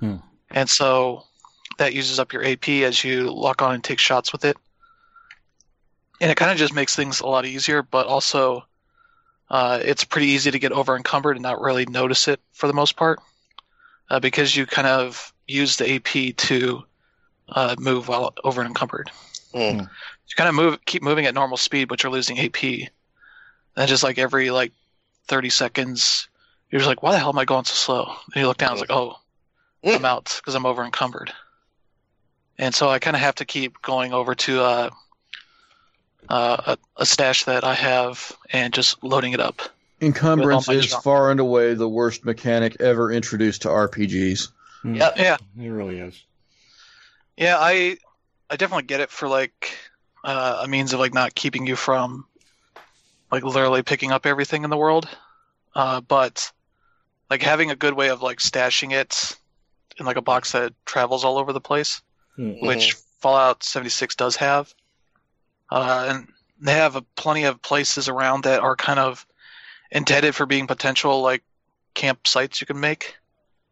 Hmm. 0.00 0.16
and 0.50 0.68
so 0.70 1.24
that 1.78 1.92
uses 1.92 2.18
up 2.18 2.32
your 2.32 2.44
AP 2.44 2.82
as 2.84 3.04
you 3.04 3.30
lock 3.30 3.60
on 3.62 3.74
and 3.74 3.84
take 3.84 3.98
shots 3.98 4.32
with 4.32 4.44
it, 4.46 4.56
and 6.20 6.30
it 6.30 6.36
kind 6.36 6.50
of 6.50 6.56
just 6.56 6.72
makes 6.74 6.96
things 6.96 7.20
a 7.20 7.26
lot 7.26 7.44
easier. 7.44 7.82
But 7.82 8.06
also, 8.06 8.64
uh, 9.52 9.78
it's 9.82 10.02
pretty 10.02 10.28
easy 10.28 10.50
to 10.50 10.58
get 10.58 10.72
over 10.72 10.96
encumbered 10.96 11.36
and 11.36 11.42
not 11.42 11.60
really 11.60 11.84
notice 11.84 12.26
it 12.26 12.40
for 12.52 12.66
the 12.66 12.72
most 12.72 12.96
part, 12.96 13.20
uh, 14.08 14.18
because 14.18 14.56
you 14.56 14.64
kind 14.64 14.88
of 14.88 15.32
use 15.46 15.76
the 15.76 15.94
AP 15.94 16.34
to 16.36 16.82
uh, 17.50 17.76
move 17.78 18.08
while 18.08 18.32
over 18.44 18.64
encumbered. 18.64 19.10
Hmm. 19.54 19.80
You 19.80 20.36
kind 20.36 20.48
of 20.48 20.54
move, 20.54 20.82
keep 20.86 21.02
moving 21.02 21.26
at 21.26 21.34
normal 21.34 21.58
speed, 21.58 21.88
but 21.88 22.02
you're 22.02 22.10
losing 22.10 22.40
AP. 22.40 22.64
And 22.64 23.88
just 23.88 24.02
like 24.02 24.16
every 24.16 24.50
like 24.50 24.72
30 25.26 25.50
seconds, 25.50 26.28
you're 26.70 26.78
just 26.78 26.88
like, 26.88 27.02
why 27.02 27.12
the 27.12 27.18
hell 27.18 27.28
am 27.28 27.38
I 27.38 27.44
going 27.44 27.66
so 27.66 27.74
slow? 27.74 28.14
And 28.34 28.40
you 28.40 28.46
look 28.46 28.56
down, 28.56 28.72
it's 28.72 28.80
like, 28.80 28.90
oh, 28.90 29.18
I'm 29.84 30.06
out 30.06 30.34
because 30.36 30.54
I'm 30.54 30.64
over 30.64 30.82
encumbered. 30.82 31.30
And 32.58 32.74
so 32.74 32.88
I 32.88 32.98
kind 32.98 33.16
of 33.16 33.20
have 33.20 33.34
to 33.36 33.44
keep 33.44 33.82
going 33.82 34.14
over 34.14 34.34
to 34.34 34.90
uh, 36.32 36.76
a, 36.96 37.02
a 37.02 37.06
stash 37.06 37.44
that 37.44 37.62
I 37.62 37.74
have 37.74 38.32
and 38.52 38.72
just 38.72 39.02
loading 39.04 39.32
it 39.34 39.40
up. 39.40 39.60
Encumbrance 40.00 40.66
With 40.66 40.74
all 40.74 40.74
my 40.74 40.80
is 40.80 40.90
junk. 40.90 41.02
far 41.04 41.30
and 41.30 41.38
away 41.40 41.74
the 41.74 41.88
worst 41.88 42.24
mechanic 42.24 42.80
ever 42.80 43.12
introduced 43.12 43.62
to 43.62 43.68
RPGs. 43.68 44.48
Hmm. 44.82 44.94
Yep. 44.96 45.14
Yeah, 45.18 45.36
It 45.60 45.68
really 45.68 45.98
is. 45.98 46.20
yeah, 47.36 47.56
I 47.58 47.98
I 48.50 48.56
definitely 48.56 48.84
get 48.84 49.00
it 49.00 49.10
for 49.10 49.28
like 49.28 49.76
uh, 50.24 50.62
a 50.64 50.68
means 50.68 50.92
of 50.92 51.00
like 51.00 51.14
not 51.14 51.34
keeping 51.34 51.66
you 51.66 51.76
from 51.76 52.24
like 53.30 53.44
literally 53.44 53.82
picking 53.82 54.10
up 54.10 54.26
everything 54.26 54.64
in 54.64 54.70
the 54.70 54.76
world, 54.76 55.08
uh, 55.74 56.00
but 56.00 56.50
like 57.30 57.42
having 57.42 57.70
a 57.70 57.76
good 57.76 57.94
way 57.94 58.08
of 58.10 58.22
like 58.22 58.38
stashing 58.38 58.92
it 58.92 59.36
in 59.98 60.06
like 60.06 60.16
a 60.16 60.22
box 60.22 60.52
that 60.52 60.72
travels 60.84 61.24
all 61.24 61.38
over 61.38 61.52
the 61.52 61.60
place. 61.60 62.00
Hmm. 62.36 62.52
which 62.66 62.94
Fallout 63.20 63.62
76 63.62 64.14
does 64.16 64.36
have. 64.36 64.72
Uh, 65.72 66.04
and 66.08 66.28
they 66.60 66.74
have 66.74 66.96
a, 66.96 67.02
plenty 67.16 67.44
of 67.44 67.62
places 67.62 68.06
around 68.06 68.44
that 68.44 68.60
are 68.60 68.76
kind 68.76 68.98
of 68.98 69.26
intended 69.90 70.34
for 70.34 70.44
being 70.44 70.66
potential 70.66 71.22
like 71.22 71.42
campsites 71.94 72.60
you 72.60 72.66
can 72.66 72.78
make 72.78 73.16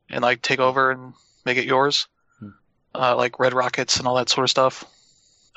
and 0.08 0.22
like 0.22 0.40
take 0.40 0.60
over 0.60 0.90
and 0.90 1.12
make 1.44 1.58
it 1.58 1.66
yours, 1.66 2.08
Hmm. 2.38 2.48
uh, 2.94 3.14
like 3.16 3.38
red 3.38 3.52
rockets 3.52 3.98
and 3.98 4.08
all 4.08 4.14
that 4.14 4.30
sort 4.30 4.44
of 4.44 4.50
stuff. 4.50 4.84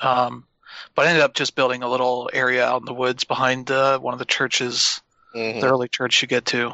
Um, 0.00 0.46
but 0.94 1.06
I 1.06 1.08
ended 1.08 1.24
up 1.24 1.32
just 1.32 1.54
building 1.54 1.82
a 1.82 1.88
little 1.88 2.28
area 2.32 2.66
out 2.66 2.82
in 2.82 2.84
the 2.84 2.92
woods 2.92 3.24
behind 3.24 3.70
uh, 3.70 3.98
one 3.98 4.12
of 4.12 4.18
the 4.18 4.26
churches 4.26 5.00
Mhm. 5.34 5.62
the 5.62 5.66
early 5.66 5.88
church 5.88 6.20
you 6.20 6.28
get 6.28 6.44
to. 6.46 6.72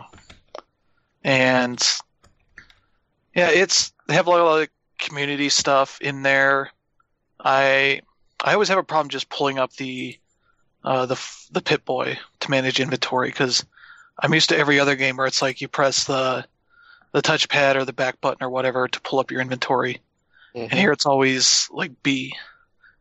And 1.22 1.80
yeah, 3.36 3.50
it's 3.50 3.92
they 4.08 4.14
have 4.14 4.26
a 4.26 4.30
lot 4.30 4.40
of 4.40 4.58
like, 4.58 4.72
community 4.98 5.48
stuff 5.48 6.00
in 6.00 6.22
there. 6.22 6.72
I 7.38 8.02
I 8.42 8.54
always 8.54 8.68
have 8.68 8.78
a 8.78 8.82
problem 8.82 9.08
just 9.10 9.28
pulling 9.28 9.58
up 9.58 9.72
the 9.74 10.18
uh, 10.84 11.06
the 11.06 11.20
the 11.52 11.60
Pip-Boy 11.60 12.18
to 12.40 12.50
manage 12.50 12.80
inventory 12.80 13.28
because 13.28 13.64
I'm 14.18 14.32
used 14.34 14.48
to 14.50 14.56
every 14.58 14.80
other 14.80 14.96
game 14.96 15.16
where 15.16 15.26
it's 15.26 15.42
like 15.42 15.60
you 15.60 15.68
press 15.68 16.04
the 16.04 16.46
the 17.12 17.22
touchpad 17.22 17.74
or 17.76 17.84
the 17.84 17.92
back 17.92 18.20
button 18.20 18.42
or 18.44 18.50
whatever 18.50 18.88
to 18.88 19.00
pull 19.02 19.18
up 19.18 19.30
your 19.30 19.40
inventory, 19.40 20.00
Mhm. 20.54 20.68
and 20.70 20.72
here 20.72 20.92
it's 20.92 21.06
always 21.06 21.68
like 21.70 22.02
B, 22.02 22.34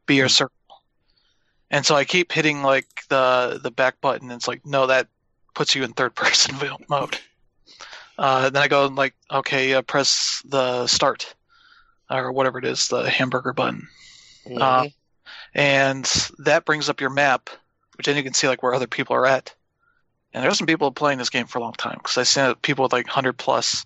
B 0.06 0.22
or 0.22 0.28
circle. 0.30 0.56
And 1.72 1.86
so 1.86 1.96
I 1.96 2.04
keep 2.04 2.32
hitting 2.32 2.64
like 2.64 2.88
the 3.10 3.60
the 3.62 3.72
back 3.72 4.02
button. 4.02 4.30
And 4.32 4.38
it's 4.38 4.48
like 4.48 4.66
no, 4.66 4.88
that 4.88 5.08
puts 5.54 5.76
you 5.76 5.84
in 5.84 5.94
third 5.94 6.16
person 6.16 6.56
mode. 6.90 7.18
Uh, 8.18 8.50
then 8.50 8.62
I 8.62 8.68
go 8.68 8.86
and 8.88 8.96
like 8.96 9.16
okay, 9.32 9.74
uh, 9.74 9.82
press 9.84 10.42
the 10.46 10.88
start 10.88 11.34
or 12.10 12.32
whatever 12.32 12.58
it 12.58 12.66
is, 12.66 12.88
the 12.90 13.10
hamburger 13.10 13.54
button, 13.54 13.88
Mhm. 14.46 14.92
And 15.54 16.06
that 16.40 16.66
brings 16.66 16.90
up 16.90 17.02
your 17.02 17.10
map, 17.10 17.50
which 17.98 18.08
then 18.08 18.18
you 18.18 18.24
can 18.24 18.34
see 18.34 18.48
like 18.48 18.64
where 18.64 18.74
other 18.74 18.88
people 18.88 19.16
are 19.16 19.26
at. 19.26 19.54
And 20.34 20.44
there's 20.44 20.58
some 20.58 20.68
people 20.68 20.92
playing 20.92 21.18
this 21.18 21.32
game 21.32 21.48
for 21.48 21.58
a 21.58 21.62
long 21.62 21.74
time 21.74 21.98
because 21.98 22.18
I 22.18 22.24
see 22.24 22.54
people 22.62 22.84
with 22.84 22.94
like 22.94 23.08
hundred 23.08 23.38
plus 23.38 23.86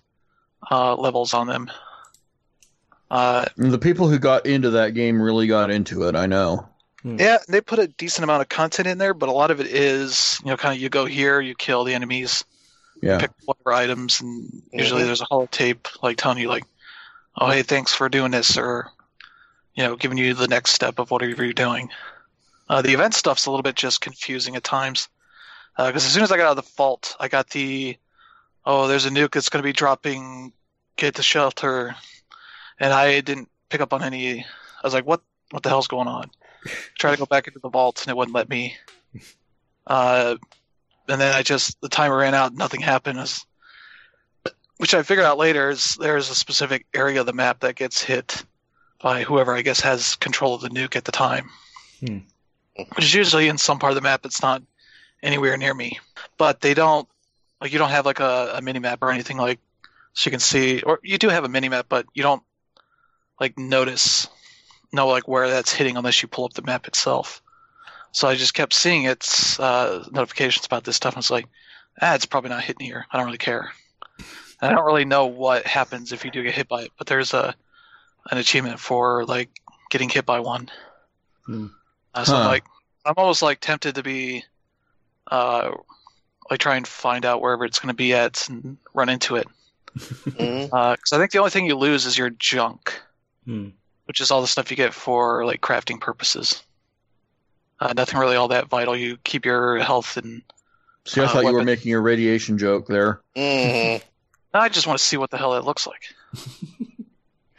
uh, 0.70 0.94
levels 0.94 1.34
on 1.34 1.46
them. 1.46 1.70
Uh, 3.10 3.46
the 3.56 3.78
people 3.78 4.08
who 4.08 4.18
got 4.18 4.46
into 4.46 4.70
that 4.70 4.94
game 4.94 5.20
really 5.20 5.46
got 5.46 5.70
into 5.70 6.08
it, 6.08 6.16
I 6.16 6.26
know. 6.26 6.68
Yeah, 7.04 7.38
they 7.48 7.60
put 7.60 7.78
a 7.78 7.86
decent 7.86 8.24
amount 8.24 8.40
of 8.40 8.48
content 8.48 8.88
in 8.88 8.96
there, 8.96 9.12
but 9.12 9.28
a 9.28 9.32
lot 9.32 9.50
of 9.50 9.60
it 9.60 9.66
is, 9.66 10.40
you 10.42 10.50
know, 10.50 10.56
kind 10.56 10.74
of 10.74 10.80
you 10.80 10.88
go 10.88 11.04
here, 11.04 11.38
you 11.38 11.54
kill 11.54 11.84
the 11.84 11.92
enemies, 11.92 12.44
Yeah. 13.02 13.18
pick 13.18 13.30
whatever 13.44 13.72
items, 13.74 14.22
and 14.22 14.62
usually 14.72 15.04
there's 15.04 15.20
a 15.20 15.26
holotape 15.26 15.86
like 16.02 16.16
telling 16.16 16.38
you 16.38 16.48
like, 16.48 16.64
"Oh, 17.36 17.50
hey, 17.50 17.62
thanks 17.62 17.92
for 17.92 18.08
doing 18.08 18.30
this," 18.30 18.56
or 18.56 18.90
you 19.74 19.82
know, 19.84 19.96
giving 19.96 20.18
you 20.18 20.34
the 20.34 20.48
next 20.48 20.72
step 20.72 20.98
of 20.98 21.10
whatever 21.10 21.44
you're 21.44 21.52
doing. 21.52 21.90
Uh, 22.68 22.82
the 22.82 22.94
event 22.94 23.14
stuff's 23.14 23.46
a 23.46 23.50
little 23.50 23.62
bit 23.62 23.74
just 23.74 24.00
confusing 24.00 24.56
at 24.56 24.64
times 24.64 25.08
because 25.76 26.06
as 26.06 26.12
soon 26.12 26.22
as 26.22 26.30
I 26.30 26.36
got 26.36 26.46
out 26.46 26.58
of 26.58 26.64
the 26.64 26.70
vault, 26.76 27.16
I 27.18 27.28
got 27.28 27.50
the, 27.50 27.96
"Oh, 28.64 28.86
there's 28.86 29.06
a 29.06 29.10
nuke 29.10 29.32
that's 29.32 29.48
going 29.48 29.62
to 29.62 29.66
be 29.66 29.72
dropping. 29.72 30.52
Get 30.96 31.16
to 31.16 31.22
shelter," 31.22 31.96
and 32.78 32.92
I 32.92 33.20
didn't 33.20 33.48
pick 33.68 33.80
up 33.80 33.92
on 33.92 34.02
any. 34.02 34.40
I 34.40 34.46
was 34.84 34.94
like, 34.94 35.06
"What? 35.06 35.20
What 35.50 35.62
the 35.62 35.68
hell's 35.68 35.88
going 35.88 36.08
on?" 36.08 36.30
Try 36.98 37.10
to 37.10 37.16
go 37.16 37.26
back 37.26 37.48
into 37.48 37.58
the 37.58 37.68
vault 37.68 38.02
and 38.02 38.10
it 38.10 38.16
wouldn't 38.16 38.34
let 38.34 38.48
me. 38.48 38.76
Uh, 39.86 40.36
and 41.08 41.20
then 41.20 41.34
I 41.34 41.42
just 41.42 41.80
the 41.80 41.88
timer 41.88 42.16
ran 42.16 42.34
out, 42.34 42.54
nothing 42.54 42.80
happened. 42.80 43.18
Which 44.78 44.94
I 44.94 45.02
figured 45.02 45.26
out 45.26 45.38
later 45.38 45.70
is 45.70 45.96
there's 45.96 46.30
a 46.30 46.34
specific 46.34 46.86
area 46.94 47.20
of 47.20 47.26
the 47.26 47.32
map 47.32 47.60
that 47.60 47.76
gets 47.76 48.02
hit 48.02 48.44
by 49.04 49.22
whoever 49.22 49.54
I 49.54 49.60
guess 49.60 49.80
has 49.80 50.16
control 50.16 50.54
of 50.54 50.62
the 50.62 50.70
nuke 50.70 50.96
at 50.96 51.04
the 51.04 51.12
time. 51.12 51.50
Hmm. 52.00 52.20
Which 52.74 53.04
is 53.04 53.12
usually 53.12 53.48
in 53.48 53.58
some 53.58 53.78
part 53.78 53.90
of 53.90 53.96
the 53.96 54.00
map 54.00 54.24
It's 54.24 54.40
not 54.40 54.62
anywhere 55.22 55.58
near 55.58 55.74
me. 55.74 56.00
But 56.38 56.62
they 56.62 56.72
don't 56.72 57.06
like 57.60 57.70
you 57.70 57.78
don't 57.78 57.90
have 57.90 58.06
like 58.06 58.20
a, 58.20 58.54
a 58.54 58.62
mini 58.62 58.78
map 58.78 59.02
or 59.02 59.10
anything 59.10 59.36
like 59.36 59.60
so 60.14 60.28
you 60.28 60.30
can 60.30 60.40
see 60.40 60.80
or 60.80 61.00
you 61.02 61.18
do 61.18 61.28
have 61.28 61.44
a 61.44 61.50
mini 61.50 61.68
map, 61.68 61.84
but 61.86 62.06
you 62.14 62.22
don't 62.22 62.42
like 63.38 63.58
notice 63.58 64.26
know 64.90 65.08
like 65.08 65.28
where 65.28 65.50
that's 65.50 65.72
hitting 65.74 65.98
unless 65.98 66.22
you 66.22 66.28
pull 66.28 66.46
up 66.46 66.54
the 66.54 66.62
map 66.62 66.88
itself. 66.88 67.42
So 68.12 68.26
I 68.26 68.36
just 68.36 68.54
kept 68.54 68.72
seeing 68.72 69.04
its 69.04 69.60
uh, 69.60 70.02
notifications 70.12 70.64
about 70.64 70.84
this 70.84 70.96
stuff, 70.96 71.12
and 71.12 71.20
it's 71.20 71.30
like, 71.30 71.46
ah, 72.00 72.14
it's 72.14 72.26
probably 72.26 72.50
not 72.50 72.64
hitting 72.64 72.86
here. 72.86 73.04
I 73.10 73.18
don't 73.18 73.26
really 73.26 73.36
care. 73.36 73.70
And 74.62 74.70
I 74.70 74.72
don't 74.72 74.86
really 74.86 75.04
know 75.04 75.26
what 75.26 75.66
happens 75.66 76.12
if 76.12 76.24
you 76.24 76.30
do 76.30 76.42
get 76.42 76.54
hit 76.54 76.68
by 76.68 76.82
it, 76.84 76.92
but 76.96 77.06
there's 77.06 77.34
a 77.34 77.54
an 78.30 78.38
achievement 78.38 78.78
for 78.80 79.24
like 79.24 79.50
getting 79.90 80.08
hit 80.08 80.24
by 80.26 80.40
one. 80.40 80.70
Hmm. 81.46 81.66
Uh, 82.14 82.24
so 82.24 82.36
I'm 82.36 82.46
like, 82.46 82.64
I'm 83.04 83.14
almost 83.16 83.42
like 83.42 83.60
tempted 83.60 83.96
to 83.96 84.02
be, 84.02 84.44
uh, 85.30 85.72
like 86.50 86.60
try 86.60 86.76
and 86.76 86.86
find 86.86 87.24
out 87.24 87.40
wherever 87.42 87.64
it's 87.64 87.78
going 87.80 87.88
to 87.88 87.94
be 87.96 88.14
at 88.14 88.48
and 88.48 88.76
run 88.94 89.08
into 89.08 89.36
it. 89.36 89.46
Because 90.24 91.12
I 91.12 91.18
think 91.18 91.30
the 91.30 91.38
only 91.38 91.50
thing 91.50 91.66
you 91.66 91.76
lose 91.76 92.04
is 92.06 92.18
your 92.18 92.30
junk 92.30 93.00
Hmm. 93.44 93.68
which 94.06 94.20
is 94.20 94.30
all 94.30 94.40
the 94.40 94.46
stuff 94.46 94.70
you 94.70 94.76
get 94.76 94.92
for 94.94 95.44
like 95.44 95.60
crafting 95.60 96.00
purposes. 96.00 96.62
Uh, 97.80 97.92
nothing 97.94 98.18
really 98.18 98.36
all 98.36 98.48
that 98.48 98.68
vital. 98.68 98.96
You 98.96 99.18
keep 99.24 99.44
your 99.44 99.78
health, 99.78 100.16
and 100.16 100.42
See, 101.04 101.20
I 101.20 101.24
Uh, 101.24 101.28
thought 101.28 101.44
you 101.44 101.52
were 101.52 101.62
making 101.64 101.92
a 101.92 102.00
radiation 102.00 102.56
joke 102.58 102.86
there. 102.86 103.20
Mhm. 103.36 104.00
I 104.54 104.68
just 104.70 104.86
want 104.86 104.98
to 104.98 105.04
see 105.04 105.16
what 105.18 105.30
the 105.30 105.36
hell 105.36 105.54
it 105.54 105.64
looks 105.64 105.86
like. 105.86 106.14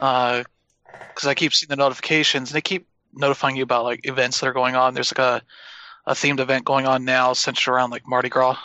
Because 1.08 1.26
I 1.26 1.34
keep 1.34 1.54
seeing 1.54 1.68
the 1.68 1.76
notifications, 1.76 2.50
and 2.50 2.56
they 2.56 2.60
keep 2.60 2.86
notifying 3.12 3.56
you 3.56 3.62
about 3.62 3.84
like 3.84 4.06
events 4.06 4.40
that 4.40 4.48
are 4.48 4.52
going 4.52 4.76
on. 4.76 4.94
There's 4.94 5.12
like 5.16 5.18
a 5.18 5.42
a 6.06 6.12
themed 6.12 6.40
event 6.40 6.64
going 6.64 6.86
on 6.86 7.04
now, 7.04 7.32
centered 7.32 7.72
around 7.72 7.90
like 7.90 8.06
Mardi 8.06 8.28
Gras. 8.28 8.56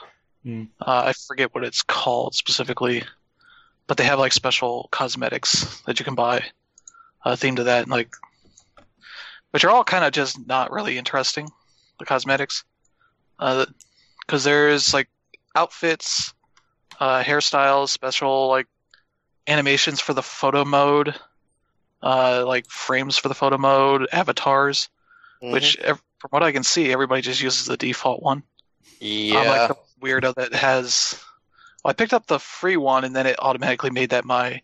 Hmm. 0.44 0.66
Uh, 0.80 1.04
I 1.08 1.14
forget 1.14 1.54
what 1.54 1.64
it's 1.64 1.82
called 1.84 2.36
specifically, 2.36 3.04
but 3.88 3.98
they 3.98 4.04
have 4.04 4.20
like 4.20 4.34
special 4.34 4.90
cosmetics 4.92 5.82
that 5.82 6.00
you 6.00 6.06
can 6.06 6.16
buy, 6.16 6.44
uh, 7.26 7.32
themed 7.32 7.58
to 7.58 7.64
that, 7.66 7.84
and 7.84 7.92
like, 7.92 8.14
which 9.52 9.64
are 9.64 9.72
all 9.72 9.84
kind 9.84 10.06
of 10.06 10.12
just 10.12 10.46
not 10.48 10.72
really 10.72 10.98
interesting. 10.98 11.50
The 12.00 12.06
cosmetics, 12.06 12.64
because 13.38 14.44
there's 14.44 14.94
like 14.94 15.10
outfits, 15.56 16.34
uh, 17.00 17.24
hairstyles, 17.24 17.90
special 17.90 18.50
like 18.50 18.68
animations 19.48 20.00
for 20.00 20.14
the 20.14 20.24
photo 20.24 20.64
mode, 20.64 21.16
uh, 22.04 22.44
like 22.46 22.68
frames 22.70 23.18
for 23.18 23.28
the 23.30 23.36
photo 23.36 23.58
mode, 23.58 24.08
avatars, 24.12 24.90
Mhm. 25.42 25.52
which 25.54 25.78
ev- 25.78 26.02
from 26.20 26.30
what 26.30 26.44
I 26.44 26.52
can 26.52 26.64
see, 26.64 26.92
everybody 26.92 27.22
just 27.22 27.42
uses 27.42 27.66
the 27.66 27.78
default 27.78 28.22
one. 28.22 28.44
yeah. 29.00 29.40
I'm 29.40 29.48
like 29.48 29.68
the 29.70 29.78
weirdo 30.06 30.36
that 30.36 30.54
has. 30.54 31.24
Well, 31.84 31.90
I 31.90 31.94
picked 31.94 32.14
up 32.14 32.28
the 32.28 32.38
free 32.40 32.78
one 32.78 33.04
and 33.04 33.16
then 33.16 33.26
it 33.26 33.36
automatically 33.40 33.90
made 33.90 34.12
that 34.12 34.24
my 34.26 34.62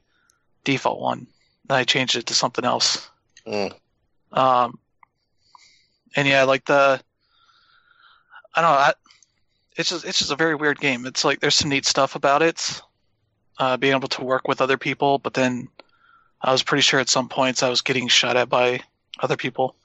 default 0.64 1.00
one. 1.00 1.26
Then 1.66 1.78
I 1.78 1.84
changed 1.84 2.16
it 2.16 2.28
to 2.28 2.34
something 2.36 2.64
else. 2.64 3.10
Mm. 3.48 3.74
Um, 4.34 4.78
and 6.16 6.28
yeah, 6.28 6.44
like 6.44 6.66
the. 6.66 7.02
I 8.56 8.62
don't 8.62 8.72
know. 8.72 8.78
I, 8.78 8.94
it's 9.76 9.90
just 9.90 10.06
it's 10.06 10.20
just 10.20 10.32
a 10.32 10.36
very 10.36 10.56
weird 10.56 10.80
game. 10.80 11.06
It's 11.06 11.24
like 11.26 11.40
there's 11.40 11.56
some 11.56 11.70
neat 11.70 11.86
stuff 11.86 12.16
about 12.16 12.42
it, 12.42 12.82
uh, 13.60 13.78
being 13.78 13.94
able 13.96 14.08
to 14.10 14.24
work 14.24 14.48
with 14.48 14.62
other 14.62 14.78
people. 14.78 15.20
But 15.20 15.34
then 15.34 15.70
I 16.42 16.52
was 16.52 16.64
pretty 16.64 16.82
sure 16.82 17.00
at 17.00 17.10
some 17.10 17.30
points 17.30 17.64
I 17.64 17.70
was 17.70 17.82
getting 17.82 18.08
shot 18.08 18.38
at 18.38 18.50
by 18.50 18.82
other 19.20 19.38
people. 19.38 19.76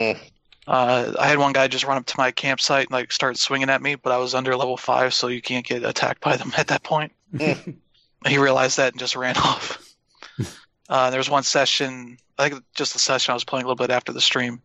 Mm. 0.00 0.18
Uh, 0.66 1.12
I 1.18 1.28
had 1.28 1.38
one 1.38 1.52
guy 1.52 1.68
just 1.68 1.84
run 1.84 1.96
up 1.96 2.06
to 2.06 2.18
my 2.18 2.30
campsite 2.30 2.86
and 2.86 2.92
like 2.92 3.12
start 3.12 3.36
swinging 3.38 3.70
at 3.70 3.82
me, 3.82 3.94
but 3.94 4.12
I 4.12 4.18
was 4.18 4.34
under 4.34 4.56
level 4.56 4.76
five, 4.76 5.14
so 5.14 5.28
you 5.28 5.42
can't 5.42 5.66
get 5.66 5.84
attacked 5.84 6.20
by 6.20 6.36
them 6.36 6.52
at 6.56 6.68
that 6.68 6.82
point. 6.82 7.12
he 7.38 8.38
realized 8.38 8.76
that 8.76 8.92
and 8.92 9.00
just 9.00 9.16
ran 9.16 9.36
off. 9.38 9.94
uh, 10.88 11.10
there 11.10 11.18
was 11.18 11.30
one 11.30 11.42
session, 11.42 12.18
I 12.38 12.48
think 12.48 12.62
just 12.74 12.92
the 12.92 12.98
session 12.98 13.32
I 13.32 13.34
was 13.34 13.44
playing 13.44 13.64
a 13.64 13.68
little 13.68 13.84
bit 13.84 13.92
after 13.92 14.12
the 14.12 14.20
stream, 14.20 14.62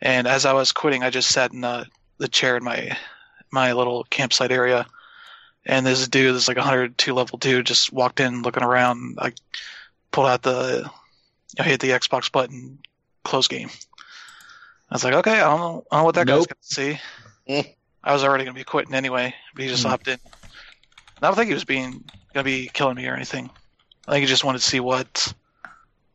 and 0.00 0.26
as 0.26 0.44
I 0.44 0.52
was 0.52 0.72
quitting, 0.72 1.02
I 1.02 1.10
just 1.10 1.28
sat 1.28 1.52
in 1.52 1.60
the, 1.60 1.86
the 2.18 2.28
chair 2.28 2.56
in 2.56 2.64
my 2.64 2.96
my 3.50 3.72
little 3.72 4.04
campsite 4.04 4.52
area, 4.52 4.86
and 5.64 5.86
this 5.86 6.06
dude, 6.08 6.34
this 6.34 6.48
like 6.48 6.56
102 6.56 7.14
level 7.14 7.38
dude, 7.38 7.66
just 7.66 7.92
walked 7.92 8.20
in 8.20 8.42
looking 8.42 8.62
around. 8.62 9.18
I 9.20 9.32
pulled 10.10 10.26
out 10.26 10.42
the, 10.42 10.90
I 11.58 11.62
hit 11.62 11.80
the 11.80 11.90
Xbox 11.90 12.30
button, 12.30 12.78
close 13.24 13.48
game. 13.48 13.68
I 14.90 14.94
was 14.94 15.04
like, 15.04 15.14
okay, 15.14 15.40
I 15.40 15.48
don't 15.50 15.60
know, 15.60 15.84
I 15.90 15.96
don't 15.96 16.00
know 16.00 16.04
what 16.06 16.14
that 16.14 16.26
guy's 16.26 16.46
gonna 16.46 16.56
see. 16.62 17.00
Mm. 17.48 17.74
I 18.02 18.12
was 18.12 18.24
already 18.24 18.44
gonna 18.44 18.54
be 18.54 18.64
quitting 18.64 18.94
anyway, 18.94 19.34
but 19.54 19.62
he 19.62 19.68
just 19.68 19.84
Mm. 19.84 19.90
hopped 19.90 20.08
in. 20.08 20.14
And 20.14 21.24
I 21.24 21.26
don't 21.26 21.36
think 21.36 21.48
he 21.48 21.54
was 21.54 21.64
being 21.64 22.04
gonna 22.32 22.44
be 22.44 22.70
killing 22.72 22.96
me 22.96 23.06
or 23.06 23.14
anything. 23.14 23.50
I 24.06 24.12
think 24.12 24.22
he 24.22 24.26
just 24.28 24.44
wanted 24.44 24.58
to 24.60 24.64
see 24.64 24.80
what 24.80 25.32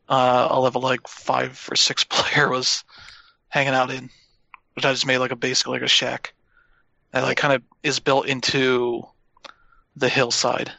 uh, 0.08 0.48
a 0.50 0.60
level 0.60 0.80
like 0.82 1.06
five 1.08 1.66
or 1.70 1.76
six 1.76 2.04
player 2.10 2.48
was 2.50 2.84
hanging 3.48 3.74
out 3.74 3.90
in, 3.90 4.10
which 4.74 4.84
I 4.84 4.92
just 4.92 5.06
made 5.06 5.18
like 5.18 5.30
a 5.30 5.36
basically 5.36 5.74
like 5.74 5.82
a 5.82 5.88
shack 5.88 6.34
that 7.12 7.22
like 7.22 7.36
kind 7.36 7.54
of 7.54 7.62
is 7.84 8.00
built 8.00 8.26
into 8.26 9.06
the 9.96 10.08
hillside. 10.08 10.72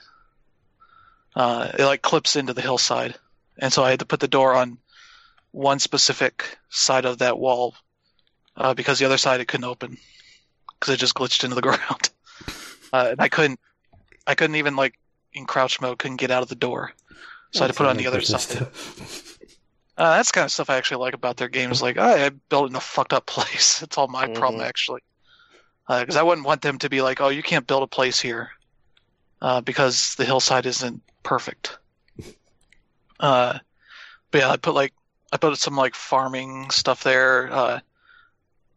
Uh, 1.35 1.69
it 1.77 1.83
like 1.85 2.01
clips 2.01 2.35
into 2.35 2.53
the 2.53 2.61
hillside, 2.61 3.15
and 3.59 3.71
so 3.73 3.83
I 3.83 3.89
had 3.89 3.99
to 3.99 4.05
put 4.05 4.19
the 4.21 4.27
door 4.27 4.53
on 4.55 4.77
one 5.51 5.79
specific 5.79 6.57
side 6.69 7.05
of 7.05 7.17
that 7.19 7.37
wall 7.37 7.75
uh, 8.55 8.73
because 8.73 8.99
the 8.99 9.05
other 9.05 9.17
side 9.17 9.41
it 9.41 9.47
couldn't 9.47 9.65
open 9.65 9.97
because 10.79 10.93
it 10.93 10.97
just 10.97 11.13
glitched 11.15 11.43
into 11.43 11.55
the 11.55 11.61
ground, 11.69 12.09
uh, 12.93 13.07
and 13.11 13.21
I 13.21 13.27
couldn't, 13.29 13.59
I 14.25 14.35
couldn't 14.35 14.55
even 14.55 14.75
like 14.77 14.97
in 15.33 15.45
crouch 15.45 15.81
mode 15.81 15.97
couldn't 15.99 16.17
get 16.17 16.31
out 16.31 16.43
of 16.43 16.47
the 16.49 16.55
door, 16.55 16.93
so 17.51 17.59
I 17.61 17.63
had 17.67 17.73
to 17.73 17.77
put 17.77 17.85
it 17.85 17.89
on 17.89 17.97
the 17.97 18.07
other 18.07 18.21
side. 18.21 18.67
Uh, 19.97 20.17
that's 20.17 20.29
the 20.29 20.33
kind 20.35 20.43
of 20.43 20.51
stuff 20.51 20.69
I 20.69 20.75
actually 20.75 20.97
like 21.05 21.13
about 21.13 21.37
their 21.37 21.47
games. 21.47 21.81
Like, 21.81 21.95
oh, 21.97 22.03
I 22.03 22.27
built 22.49 22.69
in 22.69 22.75
a 22.75 22.81
fucked 22.81 23.13
up 23.13 23.25
place. 23.35 23.81
It's 23.81 23.97
all 23.97 24.09
my 24.09 24.27
problem, 24.27 24.61
Mhm. 24.61 24.67
actually. 24.67 24.99
Because 25.87 26.17
I 26.17 26.21
wouldn't 26.23 26.45
want 26.45 26.61
them 26.63 26.77
to 26.79 26.89
be 26.89 27.01
like, 27.01 27.21
oh, 27.21 27.29
you 27.29 27.41
can't 27.41 27.65
build 27.65 27.81
a 27.81 27.87
place 27.87 28.19
here 28.19 28.49
uh, 29.41 29.61
because 29.61 30.15
the 30.15 30.25
hillside 30.25 30.65
isn't 30.65 31.01
perfect. 31.25 31.77
Uh, 33.19 33.59
but 34.31 34.37
yeah, 34.37 34.49
I 34.49 34.57
put 34.57 34.73
like 34.75 34.93
I 35.33 35.37
put 35.37 35.57
some 35.57 35.75
like 35.75 35.95
farming 35.95 36.69
stuff 36.69 37.03
there, 37.03 37.51
uh, 37.51 37.79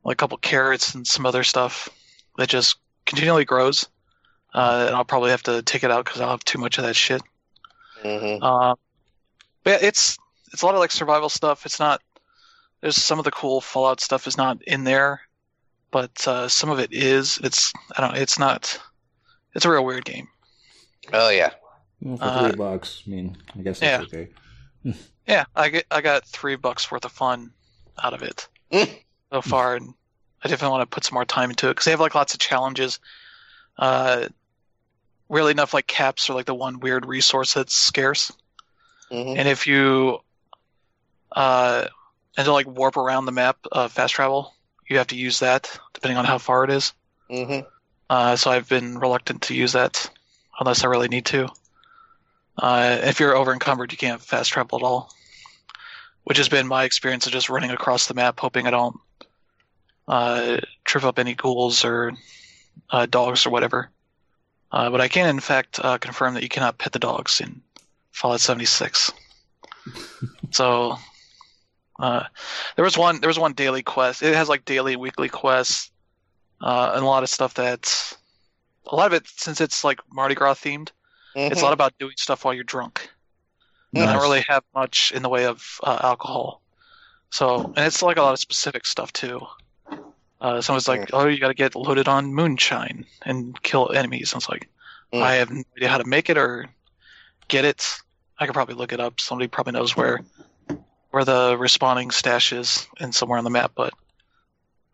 like 0.04 0.14
a 0.14 0.16
couple 0.16 0.38
carrots 0.38 0.94
and 0.94 1.06
some 1.06 1.26
other 1.26 1.44
stuff 1.44 1.88
that 2.36 2.48
just 2.48 2.78
continually 3.06 3.44
grows. 3.44 3.88
Uh, 4.54 4.86
and 4.88 4.96
I'll 4.96 5.04
probably 5.04 5.30
have 5.30 5.42
to 5.44 5.62
take 5.62 5.84
it 5.84 5.90
out 5.90 6.04
because 6.06 6.20
I'll 6.20 6.30
have 6.30 6.44
too 6.44 6.58
much 6.58 6.78
of 6.78 6.84
that 6.84 6.96
shit. 6.96 7.22
Mhm. 8.02 8.42
Um, 8.42 8.76
but 9.62 9.70
yeah, 9.82 9.88
it's 9.88 10.18
it's 10.52 10.62
a 10.62 10.66
lot 10.66 10.74
of 10.74 10.80
like 10.80 10.90
survival 10.90 11.28
stuff. 11.28 11.66
It's 11.66 11.78
not. 11.78 12.00
There's 12.80 12.96
some 12.96 13.18
of 13.18 13.24
the 13.24 13.32
cool 13.32 13.60
Fallout 13.60 14.00
stuff 14.00 14.26
is 14.26 14.36
not 14.36 14.62
in 14.62 14.84
there, 14.84 15.20
but 15.90 16.26
uh, 16.28 16.48
some 16.48 16.70
of 16.70 16.78
it 16.78 16.92
is. 16.92 17.38
It's 17.42 17.72
I 17.96 18.00
don't. 18.00 18.14
know, 18.14 18.20
It's 18.20 18.38
not. 18.38 18.80
It's 19.54 19.64
a 19.64 19.70
real 19.70 19.84
weird 19.84 20.04
game. 20.04 20.28
Oh 21.12 21.28
yeah. 21.28 21.50
Well, 22.00 22.16
for 22.16 22.24
Uh, 22.24 22.48
three 22.48 22.56
bucks, 22.56 23.02
I 23.06 23.10
mean, 23.10 23.36
I 23.56 23.62
guess 23.62 23.80
that's 23.80 24.02
okay. 24.04 24.28
Yeah, 25.26 25.44
I 25.54 25.68
get 25.68 25.86
I 25.90 26.00
got 26.00 26.24
three 26.24 26.56
bucks 26.56 26.90
worth 26.90 27.04
of 27.04 27.12
fun 27.12 27.52
out 28.02 28.14
of 28.14 28.22
it 28.22 28.48
so 29.32 29.42
far, 29.42 29.74
and 29.76 29.94
I 30.42 30.48
definitely 30.48 30.78
want 30.78 30.90
to 30.90 30.94
put 30.94 31.04
some 31.04 31.14
more 31.14 31.24
time 31.24 31.50
into 31.50 31.66
it 31.66 31.72
because 31.72 31.84
they 31.84 31.90
have 31.90 32.00
like 32.00 32.14
lots 32.14 32.32
of 32.34 32.40
challenges. 32.40 32.98
Uh, 33.78 34.28
really 35.28 35.50
enough, 35.50 35.74
like 35.74 35.86
caps 35.86 36.30
are 36.30 36.34
like 36.34 36.46
the 36.46 36.54
one 36.54 36.80
weird 36.80 37.04
resource 37.04 37.54
that's 37.54 37.74
scarce. 37.74 38.32
Mhm. 39.10 39.36
And 39.38 39.48
if 39.48 39.66
you 39.66 40.20
uh, 41.32 41.86
and 42.36 42.44
to 42.44 42.52
like 42.52 42.66
warp 42.66 42.96
around 42.96 43.26
the 43.26 43.32
map, 43.32 43.58
uh, 43.70 43.88
fast 43.88 44.14
travel, 44.14 44.54
you 44.88 44.98
have 44.98 45.08
to 45.08 45.16
use 45.16 45.40
that 45.40 45.78
depending 45.92 46.16
on 46.16 46.24
how 46.24 46.38
far 46.38 46.64
it 46.64 46.70
is. 46.70 46.92
Mhm. 47.30 47.66
Uh, 48.08 48.36
so 48.36 48.50
I've 48.50 48.68
been 48.68 48.98
reluctant 48.98 49.42
to 49.42 49.54
use 49.54 49.72
that 49.72 50.08
unless 50.58 50.84
I 50.84 50.86
really 50.86 51.08
need 51.08 51.26
to. 51.26 51.48
Uh, 52.58 52.98
if 53.02 53.20
you're 53.20 53.36
over 53.36 53.52
encumbered, 53.52 53.92
you 53.92 53.98
can't 53.98 54.20
fast 54.20 54.50
travel 54.50 54.78
at 54.78 54.84
all, 54.84 55.12
which 56.24 56.38
has 56.38 56.48
been 56.48 56.66
my 56.66 56.84
experience 56.84 57.26
of 57.26 57.32
just 57.32 57.48
running 57.48 57.70
across 57.70 58.06
the 58.06 58.14
map, 58.14 58.40
hoping 58.40 58.66
I 58.66 58.70
don't 58.70 58.98
uh, 60.08 60.58
trip 60.84 61.04
up 61.04 61.18
any 61.18 61.34
ghouls 61.34 61.84
or 61.84 62.12
uh, 62.90 63.06
dogs 63.06 63.46
or 63.46 63.50
whatever. 63.50 63.90
Uh, 64.72 64.90
but 64.90 65.00
I 65.00 65.08
can, 65.08 65.28
in 65.28 65.40
fact, 65.40 65.80
uh, 65.82 65.98
confirm 65.98 66.34
that 66.34 66.42
you 66.42 66.48
cannot 66.48 66.78
pet 66.78 66.92
the 66.92 66.98
dogs 66.98 67.40
in 67.40 67.62
Fallout 68.12 68.40
76. 68.40 69.12
so 70.50 70.98
uh, 71.98 72.24
there 72.76 72.84
was 72.84 72.98
one. 72.98 73.20
There 73.20 73.28
was 73.28 73.38
one 73.38 73.54
daily 73.54 73.82
quest. 73.82 74.22
It 74.22 74.34
has 74.34 74.48
like 74.48 74.64
daily, 74.64 74.96
weekly 74.96 75.28
quests, 75.28 75.90
uh, 76.60 76.92
and 76.94 77.02
a 77.02 77.06
lot 77.06 77.22
of 77.22 77.30
stuff 77.30 77.54
that's 77.54 78.16
a 78.86 78.94
lot 78.94 79.06
of 79.06 79.14
it 79.14 79.26
since 79.26 79.60
it's 79.60 79.84
like 79.84 80.00
Mardi 80.12 80.34
Gras 80.34 80.54
themed. 80.54 80.90
It's 81.46 81.60
a 81.60 81.64
lot 81.64 81.72
about 81.72 81.96
doing 81.98 82.14
stuff 82.16 82.44
while 82.44 82.54
you're 82.54 82.64
drunk. 82.64 83.08
I 83.94 84.00
Nice. 84.00 84.12
don't 84.12 84.22
really 84.22 84.44
have 84.48 84.64
much 84.74 85.12
in 85.14 85.22
the 85.22 85.28
way 85.28 85.46
of 85.46 85.80
uh, 85.82 85.98
alcohol. 86.02 86.60
So, 87.30 87.72
and 87.76 87.86
it's 87.86 88.02
like 88.02 88.16
a 88.18 88.22
lot 88.22 88.32
of 88.32 88.38
specific 88.38 88.84
stuff 88.86 89.12
too. 89.12 89.40
Uh, 90.40 90.60
someone's 90.60 90.86
like, 90.88 91.10
"Oh, 91.12 91.26
you 91.26 91.38
got 91.40 91.48
to 91.48 91.54
get 91.54 91.74
loaded 91.74 92.06
on 92.06 92.32
moonshine 92.34 93.06
and 93.22 93.60
kill 93.62 93.90
enemies." 93.92 94.32
And 94.32 94.40
it's 94.42 94.48
like, 94.48 94.68
Mm. 95.12 95.22
I 95.22 95.34
have 95.36 95.50
no 95.50 95.62
idea 95.76 95.88
how 95.88 95.96
to 95.96 96.04
make 96.04 96.28
it 96.28 96.36
or 96.36 96.66
get 97.48 97.64
it. 97.64 97.82
I 98.38 98.44
could 98.44 98.52
probably 98.52 98.74
look 98.74 98.92
it 98.92 99.00
up. 99.00 99.20
Somebody 99.20 99.48
probably 99.48 99.72
knows 99.72 99.96
where 99.96 100.20
where 101.10 101.24
the 101.24 101.56
respawning 101.56 102.12
stash 102.12 102.52
is 102.52 102.86
and 103.00 103.14
somewhere 103.14 103.38
on 103.38 103.44
the 103.44 103.50
map. 103.50 103.72
But 103.74 103.94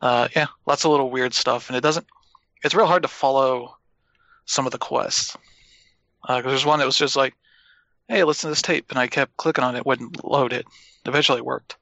uh, 0.01 0.29
yeah, 0.37 0.47
lots 0.67 0.85
of 0.85 0.93
little 0.93 1.11
weird 1.11 1.35
stuff, 1.35 1.69
and 1.69 1.77
it 1.77 1.81
doesn't. 1.81 2.07
It's 2.63 2.77
real 2.77 2.87
hard 2.87 3.03
to 3.03 3.09
follow 3.09 3.77
some 4.47 4.67
of 4.67 4.73
the 4.73 4.79
quests 4.79 5.37
because 6.27 6.45
there's 6.45 6.67
one 6.67 6.79
that 6.79 6.87
was 6.87 6.97
just 6.97 7.17
like, 7.17 7.35
"Hey, 8.09 8.25
listen 8.25 8.49
to 8.49 8.53
this 8.53 8.63
tape," 8.63 8.91
and 8.91 8.99
I 8.99 9.07
kept 9.07 9.37
clicking 9.37 9.65
on 9.65 9.77
it, 9.77 9.87
wouldn't 9.87 10.25
load 10.25 10.53
it. 10.53 10.67
Eventually, 11.05 11.39
it 11.39 11.45
worked. 11.45 11.77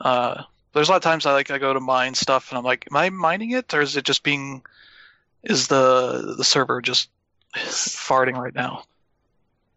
Uh, 0.00 0.44
there's 0.72 0.88
a 0.88 0.92
lot 0.92 0.98
of 0.98 1.02
times 1.02 1.26
I 1.26 1.32
like 1.32 1.50
I 1.50 1.58
go 1.58 1.72
to 1.72 1.80
mine 1.80 2.14
stuff, 2.14 2.50
and 2.50 2.58
I'm 2.58 2.64
like, 2.64 2.86
"Am 2.90 2.96
I 2.96 3.10
mining 3.10 3.50
it, 3.50 3.72
or 3.74 3.80
is 3.80 3.96
it 3.96 4.04
just 4.04 4.22
being? 4.22 4.62
Is 5.42 5.68
the 5.68 6.34
the 6.36 6.44
server 6.44 6.80
just 6.80 7.10
farting 7.54 8.36
right 8.36 8.54
now?" 8.54 8.84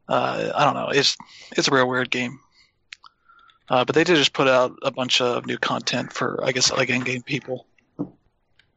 Uh, 0.08 0.52
I 0.56 0.66
don't 0.66 0.76
know. 0.76 0.90
It's 0.90 1.18
it's 1.52 1.68
a 1.68 1.72
real 1.72 1.88
weird 1.88 2.10
game. 2.10 2.40
Uh, 3.70 3.86
but 3.86 3.96
they 3.96 4.04
did 4.04 4.18
just 4.18 4.34
put 4.34 4.48
out 4.48 4.78
a 4.84 4.92
bunch 4.92 5.22
of 5.22 5.46
new 5.46 5.58
content 5.58 6.12
for, 6.12 6.40
I 6.44 6.52
guess, 6.52 6.72
like 6.72 6.90
in-game 6.90 7.24
people. 7.24 7.66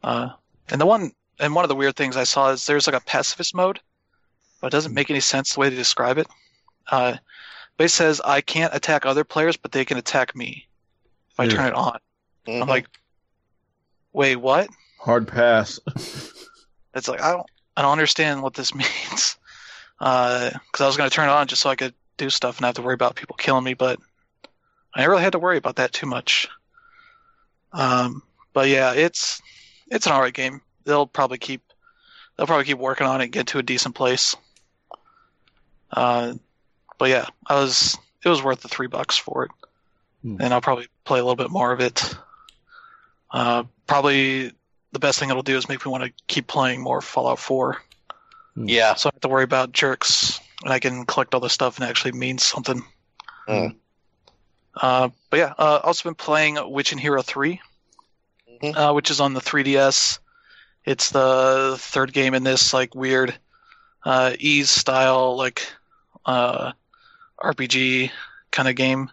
Uh, 0.02 0.30
and 0.68 0.80
the 0.80 0.86
one, 0.86 1.12
and 1.40 1.54
one 1.54 1.64
of 1.64 1.68
the 1.68 1.74
weird 1.74 1.96
things 1.96 2.16
I 2.16 2.24
saw 2.24 2.50
is 2.50 2.64
there's 2.66 2.86
like 2.86 2.96
a 2.96 3.04
pacifist 3.04 3.54
mode, 3.54 3.80
but 4.60 4.68
it 4.68 4.70
doesn't 4.76 4.94
make 4.94 5.10
any 5.10 5.20
sense 5.20 5.54
the 5.54 5.60
way 5.60 5.68
they 5.68 5.76
describe 5.76 6.18
it. 6.18 6.26
Uh, 6.90 7.16
but 7.76 7.84
it 7.84 7.88
says 7.90 8.20
I 8.24 8.40
can't 8.40 8.74
attack 8.74 9.04
other 9.06 9.24
players, 9.24 9.56
but 9.56 9.72
they 9.72 9.84
can 9.84 9.98
attack 9.98 10.34
me 10.34 10.66
if 11.32 11.40
I 11.40 11.44
Yeah. 11.44 11.50
turn 11.56 11.66
it 11.68 11.74
on. 11.74 11.98
Mhm. 12.46 12.62
I'm 12.62 12.68
like, 12.68 12.86
wait, 14.12 14.36
what? 14.36 14.68
Hard 15.00 15.28
pass. 15.28 15.78
It's 16.94 17.08
like 17.08 17.20
I 17.20 17.32
don't, 17.32 17.46
I 17.76 17.82
don't 17.82 17.92
understand 17.92 18.42
what 18.42 18.54
this 18.54 18.74
means. 18.74 19.36
Because 19.98 20.80
I 20.80 20.86
was 20.86 20.96
going 20.96 21.10
to 21.10 21.14
turn 21.14 21.28
it 21.28 21.32
on 21.32 21.46
just 21.46 21.60
so 21.60 21.68
I 21.68 21.76
could 21.76 21.92
do 22.16 22.30
stuff 22.30 22.56
and 22.56 22.62
not 22.62 22.68
have 22.68 22.74
to 22.76 22.82
worry 22.82 22.94
about 22.94 23.16
people 23.16 23.36
killing 23.36 23.64
me, 23.64 23.74
but 23.74 23.98
I 24.94 25.00
never 25.00 25.10
really 25.10 25.22
had 25.22 25.32
to 25.32 25.38
worry 25.38 25.58
about 25.58 25.76
that 25.76 25.92
too 25.92 26.06
much. 26.06 26.48
Um, 27.74 28.22
but 28.54 28.68
yeah, 28.68 28.94
it's 28.94 29.42
it's 29.90 30.06
an 30.06 30.12
alright 30.12 30.32
game. 30.32 30.62
They'll 30.84 31.06
probably 31.06 31.36
keep 31.36 31.60
they'll 32.38 32.46
probably 32.46 32.64
keep 32.64 32.78
working 32.78 33.06
on 33.06 33.20
it 33.20 33.24
and 33.24 33.32
get 33.32 33.48
to 33.48 33.58
a 33.58 33.62
decent 33.62 33.94
place. 33.94 34.34
Uh, 35.92 36.34
but 36.98 37.10
yeah, 37.10 37.26
I 37.46 37.54
was 37.56 37.96
it 38.24 38.28
was 38.28 38.42
worth 38.42 38.60
the 38.62 38.68
three 38.68 38.86
bucks 38.88 39.16
for 39.16 39.44
it, 39.44 39.50
Hmm. 40.22 40.36
and 40.40 40.52
I'll 40.54 40.60
probably 40.60 40.88
play 41.04 41.18
a 41.20 41.22
little 41.22 41.36
bit 41.36 41.50
more 41.50 41.72
of 41.72 41.80
it. 41.80 42.14
Uh, 43.30 43.64
probably 43.86 44.52
the 44.92 44.98
best 44.98 45.18
thing 45.18 45.30
it'll 45.30 45.42
do 45.42 45.56
is 45.56 45.68
make 45.68 45.84
me 45.84 45.90
want 45.92 46.04
to 46.04 46.12
keep 46.26 46.46
playing 46.46 46.80
more 46.80 47.00
Fallout 47.00 47.38
4. 47.38 47.76
yeah. 48.56 48.94
So 48.94 49.08
I 49.08 49.10
don't 49.10 49.14
have 49.16 49.20
to 49.22 49.28
worry 49.28 49.44
about 49.44 49.72
jerks, 49.72 50.40
and 50.64 50.72
I 50.72 50.78
can 50.78 51.04
collect 51.04 51.34
all 51.34 51.40
the 51.40 51.50
stuff 51.50 51.76
and 51.78 51.86
it 51.86 51.90
actually 51.90 52.12
means 52.12 52.42
something. 52.44 52.82
Mm. 53.48 53.76
Uh, 54.74 55.08
but 55.30 55.36
yeah, 55.38 55.52
uh, 55.58 55.80
also 55.84 56.08
been 56.08 56.14
playing 56.14 56.58
Witch 56.72 56.92
and 56.92 57.00
Hero 57.00 57.20
3, 57.22 57.60
Mhm. 58.62 58.76
uh, 58.76 58.92
which 58.94 59.10
is 59.10 59.20
on 59.20 59.34
the 59.34 59.40
3DS, 59.40 60.18
It's 60.84 61.10
the 61.10 61.76
third 61.78 62.12
game 62.12 62.32
in 62.34 62.44
this 62.44 62.72
like 62.72 62.94
weird 62.94 63.36
uh, 64.06 64.32
ease 64.38 64.70
style 64.70 65.36
like 65.36 65.66
uh, 66.26 66.70
RPG 67.42 68.10
kind 68.52 68.68
of 68.68 68.76
game, 68.76 69.10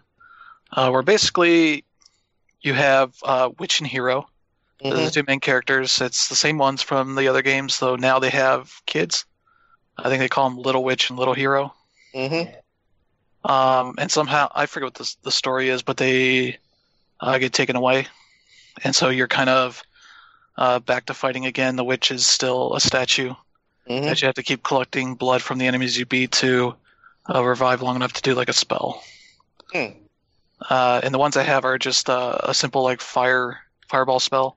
uh, 0.72 0.88
where 0.90 1.02
basically 1.02 1.84
you 2.62 2.74
have 2.74 3.12
uh, 3.24 3.50
witch 3.58 3.80
and 3.80 3.88
hero, 3.88 4.28
Mhm. 4.82 4.94
the 4.94 5.10
two 5.10 5.24
main 5.26 5.40
characters. 5.40 6.00
It's 6.00 6.28
the 6.28 6.36
same 6.36 6.58
ones 6.58 6.80
from 6.80 7.16
the 7.16 7.26
other 7.26 7.42
games, 7.42 7.80
though 7.80 7.96
now 7.96 8.20
they 8.20 8.30
have 8.30 8.72
kids. 8.86 9.24
I 9.98 10.08
think 10.08 10.20
they 10.20 10.28
call 10.28 10.48
them 10.48 10.58
Little 10.58 10.84
Witch 10.84 11.10
and 11.10 11.18
Little 11.18 11.34
Hero. 11.34 11.74
Mhm. 12.14 12.54
Um, 13.44 13.94
and 13.98 14.10
somehow 14.10 14.48
I 14.54 14.66
forget 14.66 14.86
what 14.86 14.94
the 14.94 15.14
the 15.22 15.32
story 15.32 15.70
is, 15.70 15.82
but 15.82 15.96
they 15.96 16.58
uh, 17.20 17.38
get 17.38 17.52
taken 17.52 17.74
away, 17.76 18.06
and 18.84 18.94
so 18.94 19.08
you're 19.08 19.28
kind 19.28 19.50
of 19.50 19.82
uh, 20.56 20.78
back 20.78 21.06
to 21.06 21.14
fighting 21.14 21.46
again. 21.46 21.74
The 21.74 21.84
witch 21.84 22.12
is 22.12 22.24
still 22.26 22.74
a 22.74 22.80
statue 22.80 23.34
Mhm. 23.88 24.04
that 24.04 24.22
you 24.22 24.26
have 24.26 24.34
to 24.36 24.42
keep 24.42 24.62
collecting 24.62 25.14
blood 25.14 25.42
from 25.42 25.58
the 25.58 25.66
enemies 25.66 25.98
you 25.98 26.06
beat 26.06 26.32
to 26.32 26.74
uh, 27.32 27.44
revive 27.44 27.82
long 27.82 27.96
enough 27.96 28.14
to 28.14 28.22
do 28.22 28.34
like 28.34 28.48
a 28.48 28.52
spell. 28.54 29.02
Hmm. 29.72 29.86
Uh, 30.70 31.00
and 31.02 31.12
the 31.12 31.18
ones 31.18 31.36
I 31.36 31.42
have 31.42 31.64
are 31.64 31.78
just 31.78 32.08
uh, 32.08 32.38
a 32.42 32.54
simple 32.54 32.82
like 32.82 33.00
fire 33.00 33.60
fireball 33.88 34.20
spell, 34.20 34.56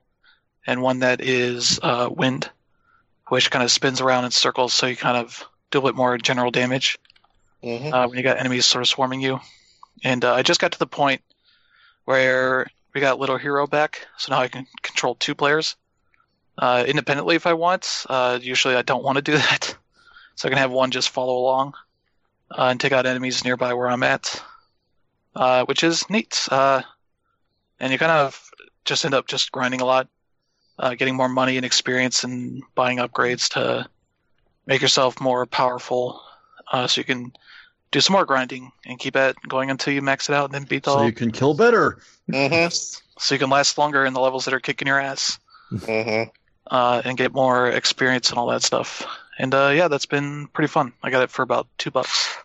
and 0.66 0.80
one 0.80 1.00
that 1.00 1.20
is 1.20 1.78
uh, 1.82 2.08
wind, 2.10 2.50
which 3.28 3.50
kind 3.50 3.62
of 3.62 3.70
spins 3.70 4.00
around 4.00 4.24
in 4.24 4.30
circles, 4.30 4.72
so 4.72 4.86
you 4.86 4.96
kind 4.96 5.16
of 5.18 5.44
do 5.70 5.78
a 5.78 5.82
bit 5.82 5.94
more 5.94 6.16
general 6.16 6.50
damage 6.50 6.98
Mhm. 7.62 7.92
uh, 7.92 8.06
when 8.08 8.16
you 8.16 8.22
got 8.22 8.38
enemies 8.38 8.64
sort 8.64 8.82
of 8.82 8.88
swarming 8.88 9.20
you. 9.20 9.40
And 10.04 10.24
uh, 10.24 10.32
I 10.32 10.42
just 10.42 10.60
got 10.60 10.72
to 10.72 10.78
the 10.78 10.86
point 10.86 11.20
where 12.04 12.66
we 12.94 13.00
got 13.00 13.18
Little 13.18 13.36
Hero 13.36 13.66
back, 13.66 14.06
so 14.16 14.32
now 14.32 14.40
I 14.40 14.48
can 14.48 14.66
control 14.82 15.14
two 15.16 15.34
players 15.34 15.76
uh, 16.58 16.84
independently 16.86 17.36
if 17.36 17.46
I 17.46 17.54
want. 17.54 18.04
Uh, 18.08 18.38
usually 18.42 18.74
I 18.74 18.82
don't 18.82 19.04
want 19.04 19.16
to 19.16 19.22
do 19.22 19.32
that, 19.38 19.76
so 20.34 20.48
I 20.48 20.50
can 20.50 20.58
have 20.58 20.72
one 20.72 20.90
just 20.90 21.10
follow 21.10 21.38
along 21.38 21.74
uh, 22.50 22.64
and 22.64 22.80
take 22.80 22.92
out 22.92 23.06
enemies 23.06 23.44
nearby 23.44 23.74
where 23.74 23.88
I'm 23.88 24.02
at, 24.02 24.42
uh, 25.34 25.64
which 25.66 25.84
is 25.84 26.08
neat. 26.10 26.48
Uh, 26.50 26.82
and 27.80 27.92
you 27.92 27.98
kind 27.98 28.12
of 28.12 28.50
just 28.84 29.04
end 29.04 29.14
up 29.14 29.28
just 29.28 29.52
grinding 29.52 29.80
a 29.80 29.86
lot, 29.86 30.08
uh, 30.78 30.94
getting 30.94 31.16
more 31.16 31.28
money 31.28 31.56
and 31.56 31.64
experience, 31.64 32.24
and 32.24 32.62
buying 32.74 32.98
upgrades 32.98 33.50
to 33.50 33.88
make 34.66 34.82
yourself 34.82 35.20
more 35.20 35.46
powerful, 35.46 36.20
uh, 36.72 36.86
so 36.86 37.00
you 37.00 37.04
can 37.04 37.32
do 37.90 38.00
some 38.00 38.12
more 38.12 38.26
grinding 38.26 38.70
and 38.84 38.98
keep 38.98 39.16
it 39.16 39.36
going 39.48 39.70
until 39.70 39.94
you 39.94 40.02
max 40.02 40.28
it 40.28 40.34
out 40.34 40.46
and 40.46 40.54
then 40.54 40.64
beat 40.64 40.82
the 40.82 40.90
So 40.90 41.06
you 41.06 41.12
can 41.12 41.30
kill 41.30 41.54
better. 41.54 41.98
Mhm. 42.30 43.00
so 43.18 43.34
you 43.34 43.38
can 43.38 43.48
last 43.48 43.78
longer 43.78 44.04
in 44.04 44.12
the 44.12 44.20
levels 44.20 44.44
that 44.44 44.52
are 44.52 44.60
kicking 44.60 44.88
your 44.88 45.00
ass 45.00 45.38
Mhm. 45.72 46.30
Uh, 46.70 47.02
and 47.04 47.16
get 47.16 47.32
more 47.32 47.68
experience 47.68 48.30
and 48.30 48.38
all 48.38 48.48
that 48.48 48.62
stuff. 48.62 49.06
And 49.38 49.54
uh, 49.54 49.72
yeah, 49.74 49.88
that's 49.88 50.06
been 50.06 50.48
pretty 50.48 50.68
fun. 50.68 50.92
I 51.02 51.10
got 51.10 51.22
it 51.22 51.30
for 51.30 51.42
about 51.42 51.66
two 51.78 51.90
bucks. 51.90 52.36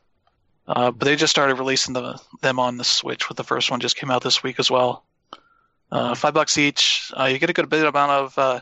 Uh, 0.67 0.91
but 0.91 1.05
they 1.05 1.15
just 1.15 1.31
started 1.31 1.55
releasing 1.55 1.93
the, 1.93 2.19
them 2.41 2.59
on 2.59 2.77
the 2.77 2.83
Switch. 2.83 3.27
With 3.27 3.38
the 3.38 3.43
first 3.43 3.69
one 3.69 3.79
just 3.79 3.97
came 3.97 4.12
out 4.12 4.23
this 4.23 4.43
week 4.43 4.59
as 4.59 4.71
well. 4.71 5.03
Uh, 5.91 6.15
five 6.15 6.33
bucks 6.33 6.57
each. 6.57 7.12
Uh, 7.17 7.25
you 7.25 7.38
get 7.38 7.49
a 7.49 7.53
good 7.53 7.69
bit 7.69 7.86
amount 7.86 8.12
of 8.12 8.38
uh, 8.38 8.59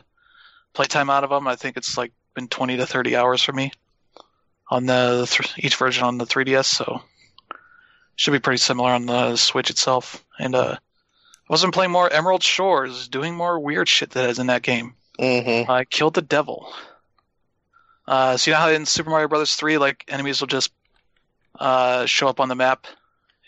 playtime 0.72 1.10
out 1.10 1.24
of 1.24 1.30
them. 1.30 1.46
I 1.46 1.56
think 1.56 1.76
it's 1.76 1.96
like 1.96 2.12
been 2.34 2.48
twenty 2.48 2.76
to 2.78 2.86
thirty 2.86 3.14
hours 3.14 3.42
for 3.42 3.52
me 3.52 3.70
on 4.72 4.86
the 4.86 5.26
th- 5.30 5.52
each 5.58 5.76
version 5.76 6.04
on 6.04 6.16
the 6.16 6.24
3DS. 6.24 6.64
So 6.64 7.02
should 8.16 8.32
be 8.32 8.38
pretty 8.38 8.58
similar 8.58 8.90
on 8.90 9.06
the 9.06 9.36
Switch 9.36 9.70
itself. 9.70 10.24
And 10.38 10.54
uh, 10.54 10.76
I 10.78 11.46
wasn't 11.48 11.74
playing 11.74 11.90
more 11.90 12.10
Emerald 12.10 12.42
Shores, 12.42 13.08
doing 13.08 13.34
more 13.34 13.60
weird 13.60 13.88
shit 13.88 14.10
that 14.12 14.30
is 14.30 14.38
in 14.38 14.46
that 14.46 14.62
game. 14.62 14.94
Mhm. 15.18 15.68
I 15.68 15.84
killed 15.84 16.14
the 16.14 16.22
devil. 16.22 16.72
Uh, 18.06 18.36
so 18.36 18.50
you 18.50 18.54
know 18.54 18.60
how 18.60 18.68
in 18.70 18.86
Super 18.86 19.10
Mario 19.10 19.28
Brothers 19.28 19.54
3, 19.54 19.78
like 19.78 20.04
enemies 20.08 20.40
will 20.40 20.48
just 20.48 20.72
uh, 21.60 22.06
show 22.06 22.28
up 22.28 22.40
on 22.40 22.48
the 22.48 22.54
map, 22.54 22.86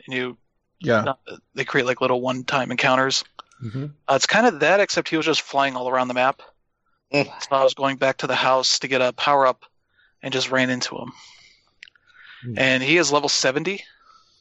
and 0.06 0.14
you 0.14 0.36
Yeah. 0.80 1.14
they 1.54 1.64
create 1.64 1.86
like 1.86 2.00
little 2.00 2.20
one-time 2.20 2.70
encounters. 2.70 3.24
Mhm. 3.62 3.92
Uh, 4.08 4.14
it's 4.14 4.26
kind 4.26 4.46
of 4.46 4.60
that, 4.60 4.80
except 4.80 5.08
he 5.08 5.16
was 5.16 5.24
just 5.26 5.40
flying 5.42 5.74
all 5.74 5.88
around 5.88 6.08
the 6.08 6.14
map. 6.14 6.42
Mm. 7.12 7.24
So 7.42 7.48
I 7.56 7.62
was 7.64 7.74
going 7.74 7.96
back 7.96 8.18
to 8.18 8.26
the 8.26 8.34
house 8.34 8.78
to 8.80 8.88
get 8.88 9.00
a 9.00 9.12
power 9.14 9.46
up, 9.46 9.64
and 10.22 10.32
just 10.32 10.50
ran 10.50 10.68
into 10.70 10.96
him. 10.96 11.12
Mm. 12.46 12.58
And 12.58 12.82
he 12.82 12.98
is 12.98 13.10
level 13.10 13.28
70, 13.28 13.82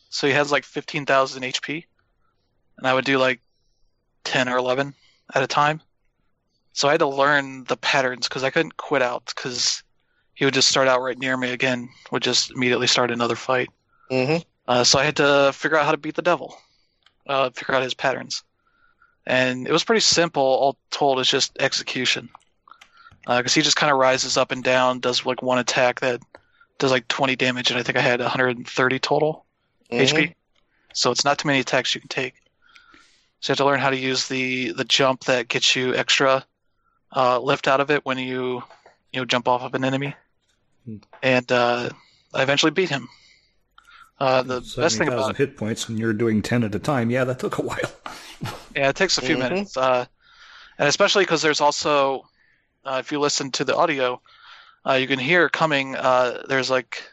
so 0.10 0.28
he 0.28 0.34
has 0.34 0.52
like 0.52 0.66
15,000 0.66 1.44
HP, 1.44 1.86
and 2.78 2.86
I 2.88 2.94
would 2.94 3.06
do 3.06 3.18
like 3.18 3.40
10 4.26 4.50
or 4.50 4.58
11 4.58 4.94
at 5.34 5.42
a 5.44 5.48
time. 5.48 5.82
So 6.74 6.88
I 6.88 6.92
had 6.92 7.00
to 7.00 7.08
learn 7.08 7.64
the 7.66 7.78
patterns 7.78 8.28
because 8.28 8.44
I 8.44 8.50
couldn't 8.50 8.78
quit 8.78 9.02
out 9.02 9.26
because 9.28 9.84
he 10.34 10.46
would 10.46 10.56
just 10.56 10.68
start 10.70 10.88
out 10.88 11.02
right 11.02 11.18
near 11.18 11.38
me 11.38 11.52
again, 11.52 11.90
would 12.12 12.24
just 12.24 12.52
immediately 12.52 12.88
start 12.88 13.12
another 13.12 13.36
fight. 13.36 13.70
Mhm. 14.12 14.44
Uh, 14.68 14.84
so 14.84 14.98
I 14.98 15.04
had 15.04 15.16
to 15.18 15.52
figure 15.54 15.78
out 15.78 15.86
how 15.86 15.92
to 15.92 15.98
beat 15.98 16.16
the 16.16 16.22
devil, 16.22 16.58
uh, 17.28 17.52
figure 17.52 17.76
out 17.76 17.84
his 17.84 17.94
patterns, 17.94 18.44
and 19.26 19.68
it 19.68 19.72
was 19.72 19.84
pretty 19.84 20.00
simple. 20.02 20.42
All 20.42 20.78
told, 20.90 21.20
it's 21.20 21.30
just 21.30 21.56
execution, 21.60 22.30
because 23.28 23.54
he 23.54 23.62
just 23.62 23.76
kind 23.78 23.92
of 23.92 24.00
rises 24.00 24.36
up 24.36 24.52
and 24.52 24.64
down, 24.64 25.00
does 25.00 25.26
like 25.26 25.44
one 25.44 25.60
attack 25.60 26.00
that 26.00 26.22
does 26.80 26.92
like 26.92 27.08
20 27.08 27.36
damage, 27.36 27.70
and 27.70 27.80
I 27.80 27.84
think 27.84 27.98
I 27.98 28.02
had 28.02 28.20
130 28.20 29.00
total 29.00 29.46
Mhm. 29.92 30.02
HP. 30.02 30.36
So 30.94 31.12
it's 31.12 31.26
not 31.26 31.38
too 31.38 31.48
many 31.48 31.60
attacks 31.60 31.94
you 31.94 32.02
can 32.02 32.08
take. 32.08 32.36
So 33.42 33.52
you 33.52 33.54
have 33.54 33.58
to 33.58 33.66
learn 33.66 33.80
how 33.80 33.90
to 33.92 33.98
use 33.98 34.28
the 34.28 34.72
the 34.72 34.86
jump 34.86 35.26
that 35.26 35.50
gets 35.50 35.76
you 35.76 35.94
extra 35.94 36.46
uh, 37.16 37.40
lift 37.40 37.68
out 37.68 37.80
of 37.80 37.92
it 37.92 38.06
when 38.06 38.18
you 38.18 38.64
you 39.12 39.20
know 39.20 39.26
jump 39.26 39.48
off 39.48 39.62
of 39.62 39.74
an 39.76 39.84
enemy, 39.86 40.16
Hmm. 40.86 40.98
and 41.22 41.52
uh, 41.52 41.90
I 42.34 42.44
eventually 42.44 42.72
beat 42.72 42.90
him. 42.90 43.08
Uh, 44.20 44.42
the 44.44 44.60
best 44.62 44.76
thing 44.76 45.08
70,000 45.08 45.14
about 45.14 45.38
hit 45.38 45.58
points 45.58 45.88
when 45.88 45.98
you're 45.98 46.14
doing 46.14 46.42
10 46.42 46.64
at 46.64 46.76
a 46.76 46.80
time. 46.80 47.10
Yeah, 47.10 47.24
that 47.26 47.40
took 47.40 47.58
a 47.58 47.62
while. 47.62 47.80
Yeah, 48.76 48.90
it 48.90 48.96
takes 48.96 49.18
a 49.18 49.22
few 49.22 49.36
Mhm. 49.36 49.40
minutes, 49.50 49.78
uh, 49.78 50.06
and 50.80 50.88
especially 50.90 51.24
because 51.24 51.42
there's 51.44 51.62
also, 51.62 52.28
uh, 52.84 52.98
if 53.00 53.12
you 53.12 53.20
listen 53.20 53.52
to 53.52 53.64
the 53.64 53.76
audio, 53.76 54.20
uh, 54.88 54.94
you 54.94 55.06
can 55.08 55.20
hear 55.20 55.48
coming. 55.48 55.96
Uh, 55.96 56.42
there's 56.50 56.70
like 56.72 57.04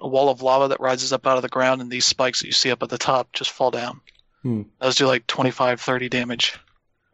a 0.00 0.08
wall 0.08 0.28
of 0.28 0.42
lava 0.42 0.68
that 0.68 0.80
rises 0.80 1.12
up 1.12 1.24
out 1.26 1.36
of 1.36 1.42
the 1.42 1.48
ground, 1.48 1.80
and 1.80 1.88
these 1.90 2.04
spikes 2.04 2.40
that 2.40 2.46
you 2.46 2.52
see 2.52 2.70
up 2.72 2.82
at 2.82 2.88
the 2.88 2.98
top 2.98 3.32
just 3.32 3.50
fall 3.52 3.70
down. 3.70 4.00
Hmm. 4.42 4.62
Those 4.80 4.96
do 4.96 5.06
like 5.06 5.26
25, 5.28 5.80
30 5.80 6.08
damage. 6.08 6.58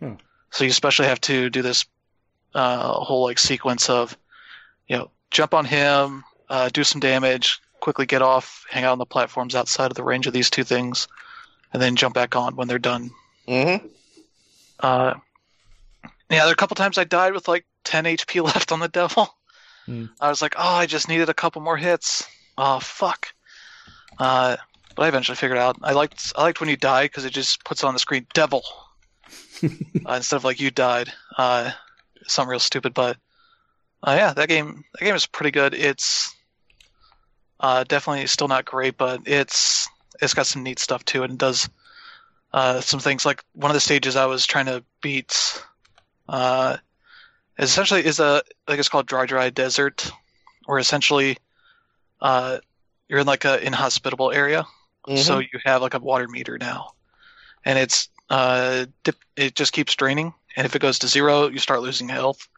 Hmm. 0.00 0.14
So 0.50 0.64
you 0.64 0.70
especially 0.70 1.06
have 1.06 1.20
to 1.22 1.50
do 1.50 1.60
this 1.60 1.84
uh, 2.54 2.92
whole 2.92 3.22
like 3.24 3.38
sequence 3.38 3.90
of, 3.90 4.16
you 4.88 4.96
know, 4.96 5.10
jump 5.30 5.54
on 5.54 5.64
him, 5.64 6.24
uh, 6.48 6.68
do 6.72 6.84
some 6.84 7.00
damage, 7.00 7.60
quickly 7.80 8.06
get 8.06 8.22
off, 8.22 8.64
hang 8.70 8.84
out 8.84 8.92
on 8.92 8.98
the 8.98 9.06
platforms 9.06 9.54
outside 9.54 9.90
of 9.90 9.96
the 9.96 10.04
range 10.04 10.26
of 10.26 10.32
these 10.32 10.50
two 10.50 10.64
things, 10.64 11.08
and 11.72 11.82
then 11.82 11.96
jump 11.96 12.14
back 12.14 12.36
on 12.36 12.56
when 12.56 12.68
they're 12.68 12.78
done. 12.78 13.10
Mhm. 13.48 13.90
Uh, 14.80 15.14
yeah, 16.30 16.40
there 16.40 16.48
are 16.48 16.52
a 16.52 16.56
couple 16.56 16.74
times 16.74 16.98
I 16.98 17.04
died 17.04 17.32
with 17.32 17.48
like 17.48 17.66
10 17.84 18.04
HP 18.04 18.42
left 18.54 18.72
on 18.72 18.80
the 18.80 18.88
devil. 18.88 19.34
Hmm. 19.86 20.06
I 20.20 20.30
was 20.30 20.40
like, 20.40 20.54
oh, 20.56 20.62
I 20.76 20.86
just 20.86 21.08
needed 21.08 21.28
a 21.28 21.34
couple 21.34 21.60
more 21.60 21.76
hits. 21.76 22.26
Oh, 22.56 22.80
fuck. 22.80 23.28
Uh, 24.18 24.56
but 24.94 25.02
I 25.02 25.08
eventually 25.08 25.36
figured 25.36 25.58
out. 25.58 25.76
I 25.82 25.92
liked 25.92 26.32
I 26.36 26.42
liked 26.42 26.60
when 26.60 26.68
you 26.68 26.76
die 26.76 27.04
because 27.06 27.24
it 27.24 27.32
just 27.32 27.64
puts 27.64 27.82
on 27.82 27.94
the 27.94 27.98
screen 27.98 28.26
devil 28.32 28.62
uh, 29.62 29.68
instead 30.14 30.36
of 30.36 30.44
like 30.44 30.60
you 30.60 30.70
died. 30.70 31.12
Uh, 31.36 31.72
something 32.26 32.50
real 32.50 32.60
stupid, 32.60 32.94
but 32.94 33.16
uh, 34.02 34.14
yeah, 34.16 34.32
that 34.34 34.48
game 34.48 34.84
that 34.94 35.04
game 35.04 35.14
is 35.14 35.26
pretty 35.26 35.50
good. 35.50 35.74
It's 35.74 36.34
uh, 37.60 37.84
definitely 37.84 38.26
still 38.26 38.48
not 38.48 38.64
great, 38.64 38.96
but 38.96 39.22
it's 39.26 39.88
it's 40.20 40.34
got 40.34 40.46
some 40.46 40.62
neat 40.62 40.78
stuff 40.78 41.04
too, 41.04 41.22
and 41.22 41.38
does 41.38 41.68
uh, 42.52 42.80
some 42.80 43.00
things 43.00 43.24
like 43.24 43.42
one 43.52 43.70
of 43.70 43.74
the 43.74 43.80
stages 43.80 44.16
I 44.16 44.26
was 44.26 44.46
trying 44.46 44.66
to 44.66 44.84
beat 45.02 45.62
uh, 46.28 46.76
essentially 47.58 48.04
is 48.04 48.20
a 48.20 48.42
like 48.68 48.78
it's 48.78 48.88
called 48.88 49.06
dry 49.06 49.26
dry 49.26 49.50
desert, 49.50 50.10
where 50.66 50.78
essentially 50.78 51.38
uh, 52.20 52.58
you're 53.08 53.20
in 53.20 53.26
like 53.26 53.44
a 53.44 53.64
inhospitable 53.64 54.32
area, 54.32 54.66
Mhm. 55.06 55.18
so 55.18 55.38
you 55.38 55.60
have 55.64 55.82
like 55.82 55.94
a 55.94 55.98
water 55.98 56.28
meter 56.28 56.58
now, 56.58 56.92
and 57.64 57.78
it's 57.78 58.08
uh, 58.30 58.86
dip, 59.02 59.16
it 59.36 59.54
just 59.54 59.72
keeps 59.72 59.94
draining, 59.94 60.34
and 60.56 60.66
if 60.66 60.76
it 60.76 60.82
goes 60.82 61.00
to 61.00 61.08
zero, 61.08 61.48
you 61.48 61.58
start 61.58 61.82
losing 61.82 62.08
health, 62.08 62.48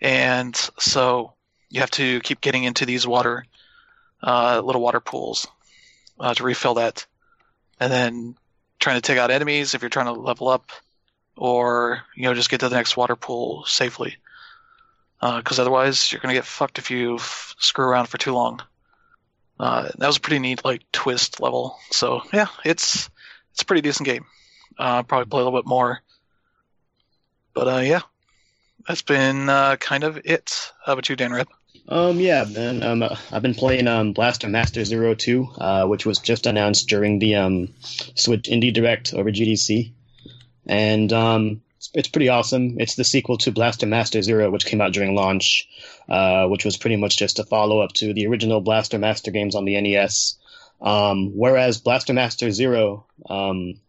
and 0.00 0.56
so 0.78 1.34
you 1.68 1.80
have 1.80 1.90
to 1.92 2.20
keep 2.20 2.40
getting 2.40 2.64
into 2.64 2.86
these 2.86 3.06
water 3.06 3.44
uh, 4.22 4.60
little 4.64 4.82
water 4.82 5.00
pools 5.00 5.46
uh, 6.18 6.34
to 6.34 6.42
refill 6.44 6.74
that, 6.74 7.06
and 7.78 7.92
then 7.92 8.36
trying 8.78 8.96
to 8.96 9.02
take 9.02 9.18
out 9.18 9.30
enemies 9.30 9.74
if 9.74 9.82
you're 9.82 9.88
trying 9.88 10.06
to 10.06 10.20
level 10.20 10.48
up, 10.48 10.70
or 11.36 12.02
you 12.16 12.24
know 12.24 12.34
just 12.34 12.50
get 12.50 12.60
to 12.60 12.68
the 12.68 12.76
next 12.76 12.96
water 12.96 13.16
pool 13.16 13.64
safely, 13.66 14.16
because 15.20 15.58
otherwise 15.58 16.10
you're 16.10 16.20
gonna 16.20 16.34
get 16.34 16.44
fucked 16.44 16.78
if 16.78 16.90
you 16.90 17.16
f- 17.16 17.54
screw 17.58 17.86
around 17.86 18.06
for 18.06 18.18
too 18.18 18.32
long. 18.32 18.60
Uh, 19.58 19.90
that 19.98 20.06
was 20.06 20.16
a 20.16 20.20
pretty 20.20 20.38
neat 20.38 20.64
like 20.64 20.80
twist 20.90 21.38
level. 21.38 21.76
So 21.90 22.22
yeah, 22.32 22.46
it's 22.64 23.10
it's 23.52 23.62
a 23.62 23.66
pretty 23.66 23.82
decent 23.82 24.06
game. 24.06 24.24
Uh, 24.78 25.02
probably 25.02 25.26
play 25.26 25.42
a 25.42 25.44
little 25.44 25.58
bit 25.58 25.68
more, 25.68 26.00
but 27.54 27.68
uh, 27.68 27.80
yeah, 27.80 28.02
that's 28.86 29.02
been 29.02 29.48
uh, 29.48 29.76
kind 29.76 30.04
of 30.04 30.18
it. 30.24 30.72
How 30.84 30.94
about 30.94 31.08
you, 31.08 31.16
Dan 31.16 31.32
Rib? 31.32 31.48
Um, 31.88 32.20
yeah, 32.20 32.44
man. 32.44 32.82
Um, 32.82 33.02
uh, 33.02 33.16
I've 33.32 33.42
been 33.42 33.54
playing 33.54 33.88
um, 33.88 34.12
Blaster 34.12 34.48
Master 34.48 34.84
Zero 34.84 35.14
Two, 35.14 35.48
uh, 35.58 35.86
which 35.86 36.06
was 36.06 36.18
just 36.18 36.46
announced 36.46 36.88
during 36.88 37.18
the 37.18 37.36
um, 37.36 37.74
Switch 38.14 38.44
Indie 38.44 38.72
Direct 38.72 39.12
over 39.14 39.30
GDC, 39.30 39.92
and 40.66 41.12
um, 41.12 41.62
it's, 41.76 41.90
it's 41.94 42.08
pretty 42.08 42.28
awesome. 42.28 42.78
It's 42.78 42.94
the 42.94 43.04
sequel 43.04 43.38
to 43.38 43.52
Blaster 43.52 43.86
Master 43.86 44.22
Zero, 44.22 44.50
which 44.50 44.66
came 44.66 44.80
out 44.80 44.92
during 44.92 45.14
launch, 45.14 45.68
uh, 46.08 46.46
which 46.46 46.64
was 46.64 46.76
pretty 46.76 46.96
much 46.96 47.16
just 47.16 47.38
a 47.38 47.44
follow 47.44 47.80
up 47.80 47.92
to 47.94 48.12
the 48.12 48.26
original 48.26 48.60
Blaster 48.60 48.98
Master 48.98 49.30
games 49.30 49.54
on 49.54 49.64
the 49.64 49.80
NES. 49.80 50.36
Um, 50.80 51.32
whereas 51.36 51.80
Blaster 51.80 52.12
Master 52.12 52.50
Zero 52.50 53.06
um, 53.28 53.80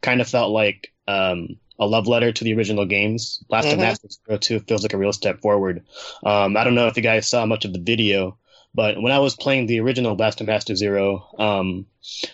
kind 0.00 0.20
of 0.20 0.28
felt 0.28 0.50
like 0.50 0.92
um, 1.06 1.56
a 1.78 1.86
love 1.86 2.06
letter 2.06 2.32
to 2.32 2.44
the 2.44 2.54
original 2.54 2.84
games. 2.86 3.42
Blaster 3.48 3.76
Mhm. 3.76 3.80
Master 3.80 4.08
Zero 4.08 4.38
Two 4.38 4.60
feels 4.60 4.82
like 4.82 4.92
a 4.94 4.98
real 4.98 5.12
step 5.12 5.40
forward. 5.40 5.84
Um, 6.24 6.56
I 6.56 6.64
don't 6.64 6.74
know 6.74 6.86
if 6.86 6.96
you 6.96 7.02
guys 7.02 7.26
saw 7.28 7.44
much 7.46 7.64
of 7.64 7.72
the 7.72 7.80
video, 7.80 8.38
but 8.74 9.00
when 9.00 9.12
I 9.12 9.18
was 9.18 9.34
playing 9.36 9.66
the 9.66 9.80
original 9.80 10.14
Blast 10.14 10.38
Blaster 10.38 10.44
Master 10.44 10.76
Zero, 10.76 11.28
um, 11.38 11.86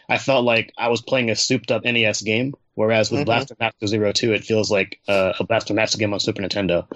I 0.09 0.19
felt 0.19 0.45
like 0.45 0.73
I 0.77 0.89
was 0.89 1.01
playing 1.03 1.31
a 1.31 1.37
souped 1.37 1.71
up 1.71 1.85
NES 1.85 2.23
game. 2.23 2.55
Whereas 2.75 3.11
with 3.11 3.23
Mhm. 3.23 3.27
Blaster 3.27 3.57
Master 3.61 3.87
Zero 3.87 4.13
Two, 4.13 4.33
it 4.33 4.45
feels 4.45 4.71
like 4.71 5.01
uh, 5.09 5.33
a 5.39 5.45
Blaster 5.45 5.75
Master 5.75 5.99
game 5.99 6.15
on 6.15 6.21
Super 6.21 6.41
Nintendo. 6.43 6.87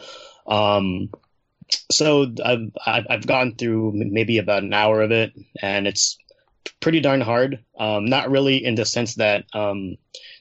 Um, 0.47 1.11
so 1.91 2.33
I've 2.45 2.71
I've 2.87 3.07
I've 3.11 3.27
gone 3.27 3.55
through 3.57 3.93
maybe 3.95 4.39
about 4.39 4.63
an 4.63 4.73
hour 4.73 5.03
of 5.03 5.11
it, 5.11 5.33
and 5.61 5.87
it's 5.87 6.17
pretty 6.81 7.01
darn 7.01 7.21
hard. 7.21 7.65
Um, 7.79 8.07
not 8.07 8.31
really 8.31 8.65
in 8.65 8.75
the 8.77 8.85
sense 8.85 9.17
that 9.17 9.45
um, 9.53 9.97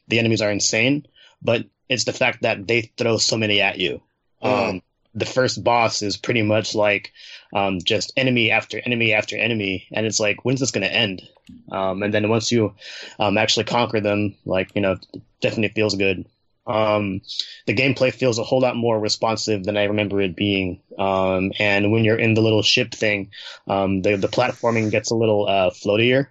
the 0.08 0.20
enemies 0.20 0.42
are 0.42 0.52
insane, 0.52 1.06
but 1.42 1.66
it's 1.90 2.06
the 2.06 2.14
fact 2.14 2.42
that 2.42 2.68
they 2.68 2.92
throw 2.98 3.18
so 3.18 3.38
many 3.38 3.62
at 3.62 3.78
you. 3.78 4.02
Um, 4.42 4.82
the 5.16 5.26
first 5.26 5.64
boss 5.64 6.02
is 6.02 6.18
pretty 6.18 6.42
much 6.42 6.76
like 6.76 7.14
um, 7.54 7.80
just 7.84 8.14
enemy 8.18 8.52
after 8.52 8.80
enemy 8.80 9.14
after 9.14 9.38
enemy, 9.38 9.88
and 9.92 10.06
it's 10.06 10.20
like, 10.20 10.44
when's 10.44 10.60
this 10.60 10.72
going 10.72 10.88
to 10.88 10.94
end? 10.94 11.22
Um, 11.72 12.04
and 12.04 12.14
then 12.14 12.30
once 12.30 12.52
you 12.52 12.74
um, 13.20 13.38
actually 13.38 13.66
conquer 13.66 14.02
them, 14.02 14.36
like 14.46 14.72
you 14.76 14.82
know, 14.82 14.98
definitely 15.42 15.74
feels 15.74 15.96
good. 15.96 16.26
Um, 16.66 17.22
the 17.68 17.76
gameplay 17.76 18.14
feels 18.14 18.40
a 18.40 18.44
whole 18.44 18.62
lot 18.62 18.78
more 18.78 18.98
responsive 19.00 19.66
than 19.66 19.76
I 19.76 19.84
remember 19.84 20.22
it 20.22 20.36
being. 20.36 20.82
Um, 20.98 21.52
and 21.60 21.92
when 21.92 22.06
you're 22.06 22.18
in 22.18 22.36
the 22.36 22.42
little 22.42 22.62
ship 22.62 22.94
thing, 22.94 23.32
um, 23.68 24.02
the 24.02 24.16
the 24.16 24.30
platforming 24.30 24.90
gets 24.90 25.12
a 25.12 25.16
little 25.16 25.48
uh, 25.48 25.70
floatier. 25.72 26.28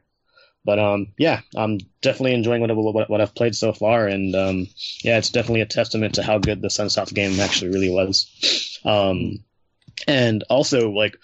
But 0.65 0.79
um, 0.79 1.09
yeah, 1.19 1.41
I'm 1.57 1.79
definitely 2.03 2.35
enjoying 2.35 2.61
what, 2.61 2.75
what, 2.75 3.11
what 3.11 3.21
I've 3.21 3.35
played 3.35 3.57
so 3.57 3.73
far, 3.73 4.07
and 4.07 4.35
um, 4.35 4.67
yeah, 5.03 5.19
it's 5.19 5.31
definitely 5.31 5.63
a 5.63 5.67
testament 5.67 6.15
to 6.15 6.23
how 6.23 6.39
good 6.39 6.63
the 6.63 6.69
Sunsoft 6.69 7.15
game 7.15 7.41
actually 7.41 7.73
really 7.73 7.91
was. 7.91 8.79
Um, 8.85 9.45
and 10.07 10.45
also, 10.49 10.91
like, 10.91 11.17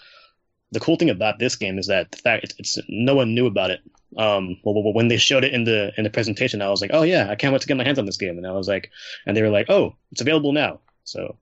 the 0.71 0.79
cool 0.79 0.97
thing 0.97 1.09
about 1.09 1.39
this 1.39 1.55
game 1.55 1.79
is 1.79 1.87
that 1.87 2.11
the 2.11 2.17
fact 2.17 2.43
it's, 2.43 2.55
it's 2.59 2.77
no 2.89 3.15
one 3.15 3.33
knew 3.33 3.47
about 3.47 3.71
it. 3.71 3.79
Um, 4.17 4.57
well, 4.63 4.93
when 4.93 5.07
they 5.07 5.17
showed 5.17 5.43
it 5.43 5.53
in 5.53 5.63
the 5.63 5.91
in 5.97 6.03
the 6.03 6.09
presentation, 6.09 6.61
I 6.61 6.69
was 6.69 6.81
like, 6.81 6.91
oh 6.93 7.03
yeah, 7.03 7.29
I 7.29 7.35
can't 7.35 7.53
wait 7.53 7.61
to 7.61 7.67
get 7.67 7.77
my 7.77 7.83
hands 7.83 7.99
on 7.99 8.05
this 8.05 8.17
game. 8.17 8.37
And 8.37 8.45
I 8.47 8.51
was 8.51 8.67
like, 8.67 8.91
and 9.25 9.37
they 9.37 9.41
were 9.41 9.49
like, 9.49 9.69
oh, 9.69 9.95
it's 10.11 10.21
available 10.21 10.51
now. 10.51 10.79
So 11.03 11.37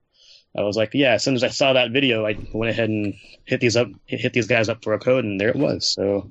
I 0.55 0.61
was 0.61 0.77
like, 0.77 0.91
yeah. 0.93 1.13
As 1.13 1.23
soon 1.23 1.35
as 1.35 1.43
I 1.43 1.49
saw 1.49 1.73
that 1.73 1.91
video, 1.91 2.25
I 2.25 2.37
went 2.53 2.71
ahead 2.71 2.89
and 2.89 3.15
hit 3.45 3.59
these 3.61 3.77
up, 3.77 3.87
hit 4.05 4.33
these 4.33 4.47
guys 4.47 4.69
up 4.69 4.83
for 4.83 4.93
a 4.93 4.99
code, 4.99 5.23
and 5.23 5.39
there 5.39 5.49
it 5.49 5.55
was. 5.55 5.87
So 5.87 6.29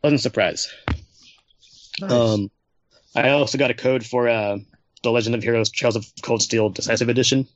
pleasant 0.00 0.20
surprise. 0.20 0.68
Um, 2.02 2.50
I 3.14 3.30
also 3.30 3.58
got 3.58 3.70
a 3.70 3.74
code 3.74 4.04
for 4.04 4.28
uh, 4.28 4.58
the 5.02 5.10
Legend 5.10 5.34
of 5.34 5.42
Heroes: 5.42 5.70
Trails 5.70 5.96
of 5.96 6.06
Cold 6.22 6.42
Steel 6.42 6.68
Decisive 6.70 7.08
Edition. 7.08 7.46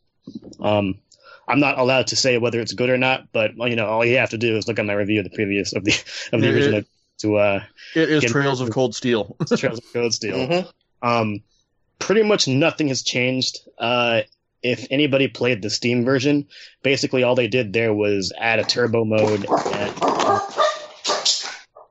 Um, 0.61 0.99
I'm 1.49 1.61
not 1.61 1.79
allowed 1.79 2.09
to 2.09 2.17
say 2.17 2.39
whether 2.39 2.61
it's 2.61 2.73
good 2.73 2.91
or 2.91 2.99
not, 2.99 3.33
but 3.33 3.53
well, 3.57 3.69
you 3.69 3.77
know, 3.77 3.87
all 3.87 4.05
you 4.05 4.19
have 4.19 4.31
to 4.31 4.39
do 4.39 4.57
is 4.57 4.69
look 4.69 4.79
at 4.79 4.87
my 4.87 4.93
review 4.93 5.21
of 5.21 5.25
the 5.25 5.31
previous 5.35 5.73
of 5.73 5.85
the 5.85 5.93
of 6.33 6.41
the 6.41 6.47
Yeah, 6.49 6.53
original 6.53 6.83
to 7.19 7.37
uh, 7.37 7.63
It 7.95 8.11
is 8.11 8.25
Trails 8.25 8.61
of 8.63 8.71
Cold 8.71 8.95
Steel. 8.95 9.37
Trails 9.57 9.79
of 9.79 9.85
Cold 9.93 10.15
Steel. 10.15 10.37
Mhm. 10.37 10.73
Um, 11.03 11.43
pretty 11.99 12.23
much 12.23 12.47
nothing 12.49 12.89
has 12.89 13.03
changed. 13.03 13.59
Uh, 13.79 14.23
if 14.63 14.87
anybody 14.91 15.27
played 15.27 15.61
the 15.63 15.71
Steam 15.71 16.05
version, 16.05 16.47
basically 16.85 17.25
all 17.25 17.35
they 17.35 17.49
did 17.49 17.73
there 17.73 17.93
was 17.93 18.33
add 18.39 18.61
a 18.61 18.65
turbo 18.65 19.05
mode. 19.05 19.45
And, 19.73 19.93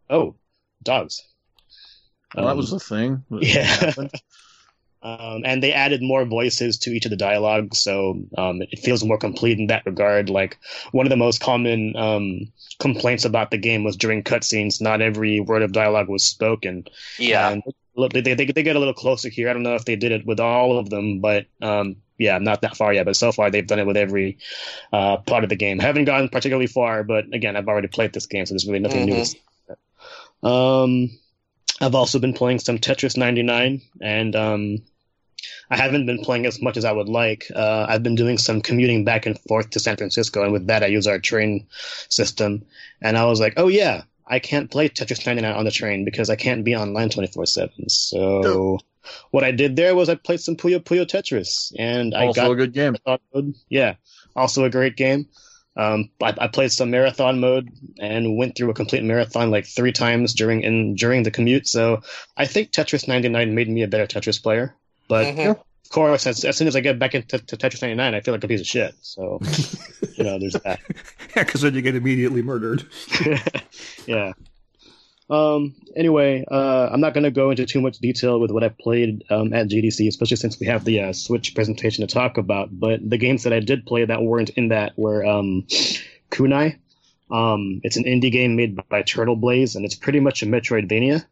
oh, 0.09 0.35
dogs. 0.83 1.21
Well, 2.35 2.45
that 2.45 2.51
Um, 2.51 2.57
was 2.57 2.71
the 2.71 2.79
thing. 2.79 3.23
yeah. 3.41 3.93
um, 5.03 5.41
and 5.45 5.61
they 5.61 5.73
added 5.73 6.01
more 6.01 6.25
voices 6.25 6.77
to 6.79 6.91
each 6.91 7.05
of 7.05 7.11
the 7.11 7.17
dialogues, 7.17 7.79
so 7.79 8.21
um, 8.37 8.61
it 8.61 8.79
feels 8.79 9.03
more 9.03 9.17
complete 9.17 9.59
in 9.59 9.67
that 9.67 9.85
regard. 9.85 10.29
Like 10.29 10.57
one 10.91 11.05
of 11.05 11.09
the 11.09 11.17
most 11.17 11.41
common 11.41 11.95
um, 11.95 12.51
complaints 12.79 13.25
about 13.25 13.51
the 13.51 13.57
game 13.57 13.83
was 13.83 13.97
during 13.97 14.23
cutscenes, 14.23 14.81
not 14.81 15.01
every 15.01 15.39
word 15.39 15.63
of 15.63 15.71
dialogue 15.73 16.07
was 16.07 16.23
spoken. 16.23 16.85
Yeah. 17.17 17.49
And 17.49 17.63
look, 17.95 18.13
they, 18.13 18.21
they 18.21 18.35
they 18.35 18.63
get 18.63 18.75
a 18.75 18.79
little 18.79 18.93
closer 18.93 19.29
here. 19.29 19.49
I 19.49 19.53
don't 19.53 19.63
know 19.63 19.75
if 19.75 19.85
they 19.85 19.95
did 19.95 20.11
it 20.11 20.25
with 20.25 20.39
all 20.39 20.77
of 20.77 20.89
them, 20.89 21.19
but 21.19 21.47
um, 21.61 21.97
yeah, 22.17 22.37
not 22.37 22.61
that 22.61 22.77
far 22.77 22.93
yet. 22.93 23.05
But 23.05 23.15
so 23.15 23.31
far, 23.31 23.49
they've 23.49 23.65
done 23.65 23.79
it 23.79 23.87
with 23.87 23.97
every 23.97 24.37
uh, 24.93 25.17
part 25.17 25.43
of 25.43 25.49
the 25.49 25.55
game. 25.55 25.79
haven't 25.79 26.05
gone 26.05 26.29
particularly 26.29 26.67
far, 26.67 27.03
but 27.03 27.25
again, 27.33 27.55
I've 27.55 27.67
already 27.67 27.87
played 27.87 28.13
this 28.13 28.27
game, 28.27 28.45
so 28.45 28.53
there's 28.53 28.67
really 28.67 28.79
nothing 28.79 29.05
new. 29.05 29.25
Um, 30.43 31.09
I've 31.79 31.95
also 31.95 32.19
been 32.19 32.33
playing 32.33 32.59
some 32.59 32.77
Tetris 32.77 33.17
99, 33.17 33.81
and 34.01 34.35
um, 34.35 34.77
I 35.69 35.77
haven't 35.77 36.05
been 36.05 36.19
playing 36.19 36.45
as 36.45 36.61
much 36.61 36.77
as 36.77 36.85
I 36.85 36.91
would 36.91 37.09
like. 37.09 37.47
Uh, 37.55 37.85
I've 37.89 38.03
been 38.03 38.15
doing 38.15 38.37
some 38.37 38.61
commuting 38.61 39.03
back 39.03 39.25
and 39.25 39.39
forth 39.39 39.71
to 39.71 39.79
San 39.79 39.97
Francisco, 39.97 40.43
and 40.43 40.53
with 40.53 40.67
that, 40.67 40.83
I 40.83 40.87
use 40.87 41.07
our 41.07 41.19
train 41.19 41.67
system. 42.09 42.63
And 43.01 43.17
I 43.17 43.25
was 43.25 43.39
like, 43.39 43.53
oh 43.57 43.67
yeah, 43.67 44.03
I 44.27 44.39
can't 44.39 44.69
play 44.69 44.89
Tetris 44.89 45.25
99 45.25 45.53
on 45.53 45.65
the 45.65 45.71
train 45.71 46.05
because 46.05 46.29
I 46.29 46.35
can't 46.35 46.63
be 46.63 46.75
online 46.75 47.09
24 47.09 47.45
7. 47.45 47.89
So 47.89 48.79
what 49.31 49.43
I 49.43 49.51
did 49.51 49.75
there 49.75 49.95
was 49.95 50.09
I 50.09 50.15
played 50.15 50.39
some 50.41 50.55
Puyo 50.55 50.79
Puyo 50.79 51.05
Tetris, 51.05 51.73
and 51.77 52.13
I 52.13 52.27
also 52.27 52.41
got 52.41 52.51
a 52.51 52.55
good 52.55 52.73
game. 52.73 52.95
Yeah, 53.69 53.95
also 54.35 54.63
a 54.65 54.69
great 54.69 54.95
game. 54.95 55.27
Um, 55.77 56.09
I, 56.21 56.33
I 56.37 56.47
played 56.47 56.71
some 56.71 56.91
marathon 56.91 57.39
mode 57.39 57.69
and 57.99 58.37
went 58.37 58.55
through 58.57 58.69
a 58.71 58.73
complete 58.73 59.03
marathon 59.03 59.51
like 59.51 59.65
three 59.65 59.93
times 59.93 60.33
during 60.33 60.61
in 60.63 60.95
during 60.95 61.23
the 61.23 61.31
commute. 61.31 61.67
So 61.67 62.01
I 62.35 62.45
think 62.45 62.71
Tetris 62.71 63.07
99 63.07 63.55
made 63.55 63.69
me 63.69 63.83
a 63.83 63.87
better 63.87 64.05
Tetris 64.07 64.41
player. 64.41 64.75
But 65.07 65.27
Mhm. 65.27 65.51
of 65.51 65.89
course, 65.89 66.27
as, 66.27 66.43
as 66.43 66.57
soon 66.57 66.67
as 66.67 66.75
I 66.75 66.81
get 66.81 66.99
back 66.99 67.15
into 67.15 67.39
to 67.39 67.57
Tetris 67.57 67.81
99, 67.81 68.13
I 68.15 68.19
feel 68.19 68.33
like 68.33 68.43
a 68.43 68.47
piece 68.49 68.61
of 68.61 68.67
shit. 68.67 68.95
So 69.01 69.39
you 70.15 70.23
know, 70.25 70.39
there's 70.39 70.53
that. 70.63 70.79
Yeah, 71.35 71.43
because 71.45 71.61
then 71.61 71.73
you 71.73 71.81
get 71.81 71.95
immediately 71.95 72.41
murdered. 72.41 72.83
yeah. 74.05 74.33
Um. 75.31 75.75
Anyway, 75.95 76.45
uh, 76.49 76.89
I'm 76.91 77.01
not 77.01 77.13
going 77.13 77.23
to 77.23 77.31
go 77.31 77.49
into 77.51 77.65
too 77.65 77.81
much 77.81 77.99
detail 77.99 78.39
with 78.39 78.51
what 78.51 78.63
I 78.63 78.69
played 78.69 79.23
um, 79.29 79.53
at 79.53 79.67
GDC, 79.67 80.07
especially 80.07 80.37
since 80.37 80.59
we 80.59 80.67
have 80.67 80.83
the 80.83 80.99
uh, 80.99 81.13
Switch 81.13 81.55
presentation 81.55 82.05
to 82.05 82.13
talk 82.13 82.37
about. 82.37 82.69
But 82.71 83.09
the 83.09 83.17
games 83.17 83.43
that 83.43 83.53
I 83.53 83.59
did 83.59 83.85
play 83.85 84.05
that 84.05 84.21
weren't 84.21 84.51
in 84.51 84.69
that 84.69 84.97
were 84.97 85.25
um, 85.25 85.65
Kunai. 86.31 86.77
Um, 87.31 87.79
it's 87.83 87.95
an 87.95 88.03
indie 88.03 88.31
game 88.31 88.55
made 88.57 88.77
by 88.89 89.03
Turtle 89.03 89.37
Blaze, 89.37 89.75
and 89.75 89.85
it's 89.85 89.95
pretty 89.95 90.19
much 90.19 90.43
a 90.43 90.45
Metroidvania. 90.45 91.25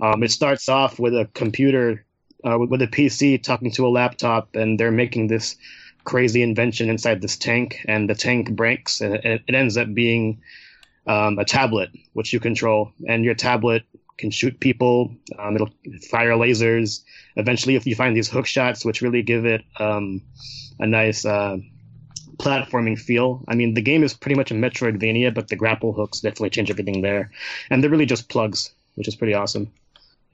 Um, 0.00 0.22
it 0.22 0.30
starts 0.30 0.68
off 0.68 0.98
with 0.98 1.14
a 1.14 1.28
computer, 1.32 2.04
uh, 2.44 2.58
with, 2.58 2.82
a 2.82 2.86
PC 2.86 3.42
talking 3.42 3.70
to 3.72 3.86
a 3.86 3.88
laptop, 3.88 4.54
and 4.54 4.78
they're 4.78 4.90
making 4.90 5.28
this 5.28 5.56
crazy 6.04 6.42
invention 6.42 6.90
inside 6.90 7.22
this 7.22 7.36
tank, 7.36 7.84
and 7.88 8.08
the 8.08 8.14
tank 8.14 8.50
breaks, 8.52 9.00
and 9.00 9.14
it, 9.14 9.42
it 9.48 9.54
ends 9.54 9.78
up 9.78 9.92
being 9.94 10.42
um, 11.06 11.38
a 11.38 11.44
tablet 11.44 11.90
which 12.12 12.32
you 12.32 12.40
control, 12.40 12.92
and 13.06 13.24
your 13.24 13.34
tablet 13.34 13.84
can 14.18 14.30
shoot 14.30 14.58
people. 14.60 15.14
Um, 15.38 15.54
it'll 15.54 15.70
fire 16.10 16.32
lasers. 16.32 17.02
Eventually, 17.36 17.76
if 17.76 17.86
you 17.86 17.94
find 17.94 18.16
these 18.16 18.28
hook 18.28 18.46
shots, 18.46 18.84
which 18.84 19.02
really 19.02 19.22
give 19.22 19.44
it 19.44 19.64
um, 19.78 20.22
a 20.78 20.86
nice 20.86 21.24
uh, 21.24 21.58
platforming 22.38 22.98
feel. 22.98 23.44
I 23.48 23.54
mean, 23.54 23.74
the 23.74 23.82
game 23.82 24.02
is 24.02 24.14
pretty 24.14 24.36
much 24.36 24.50
a 24.50 24.54
Metroidvania, 24.54 25.34
but 25.34 25.48
the 25.48 25.56
grapple 25.56 25.92
hooks 25.92 26.20
definitely 26.20 26.50
change 26.50 26.70
everything 26.70 27.02
there, 27.02 27.30
and 27.70 27.82
they're 27.82 27.90
really 27.90 28.06
just 28.06 28.28
plugs, 28.28 28.72
which 28.94 29.08
is 29.08 29.16
pretty 29.16 29.34
awesome. 29.34 29.72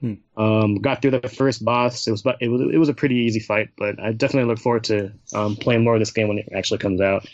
Hmm. 0.01 0.13
Um, 0.35 0.75
got 0.75 1.01
through 1.01 1.11
the 1.11 1.29
first 1.29 1.63
boss. 1.63 2.07
It 2.07 2.11
was 2.11 2.23
it 2.41 2.49
was 2.49 2.61
it 2.73 2.77
was 2.77 2.89
a 2.89 2.93
pretty 2.93 3.15
easy 3.15 3.39
fight, 3.39 3.69
but 3.77 3.99
I 4.01 4.11
definitely 4.11 4.49
look 4.49 4.59
forward 4.59 4.83
to 4.85 5.13
um, 5.33 5.55
playing 5.55 5.83
more 5.83 5.95
of 5.95 6.01
this 6.01 6.11
game 6.11 6.27
when 6.27 6.39
it 6.39 6.49
actually 6.53 6.79
comes 6.79 6.99
out. 6.99 7.25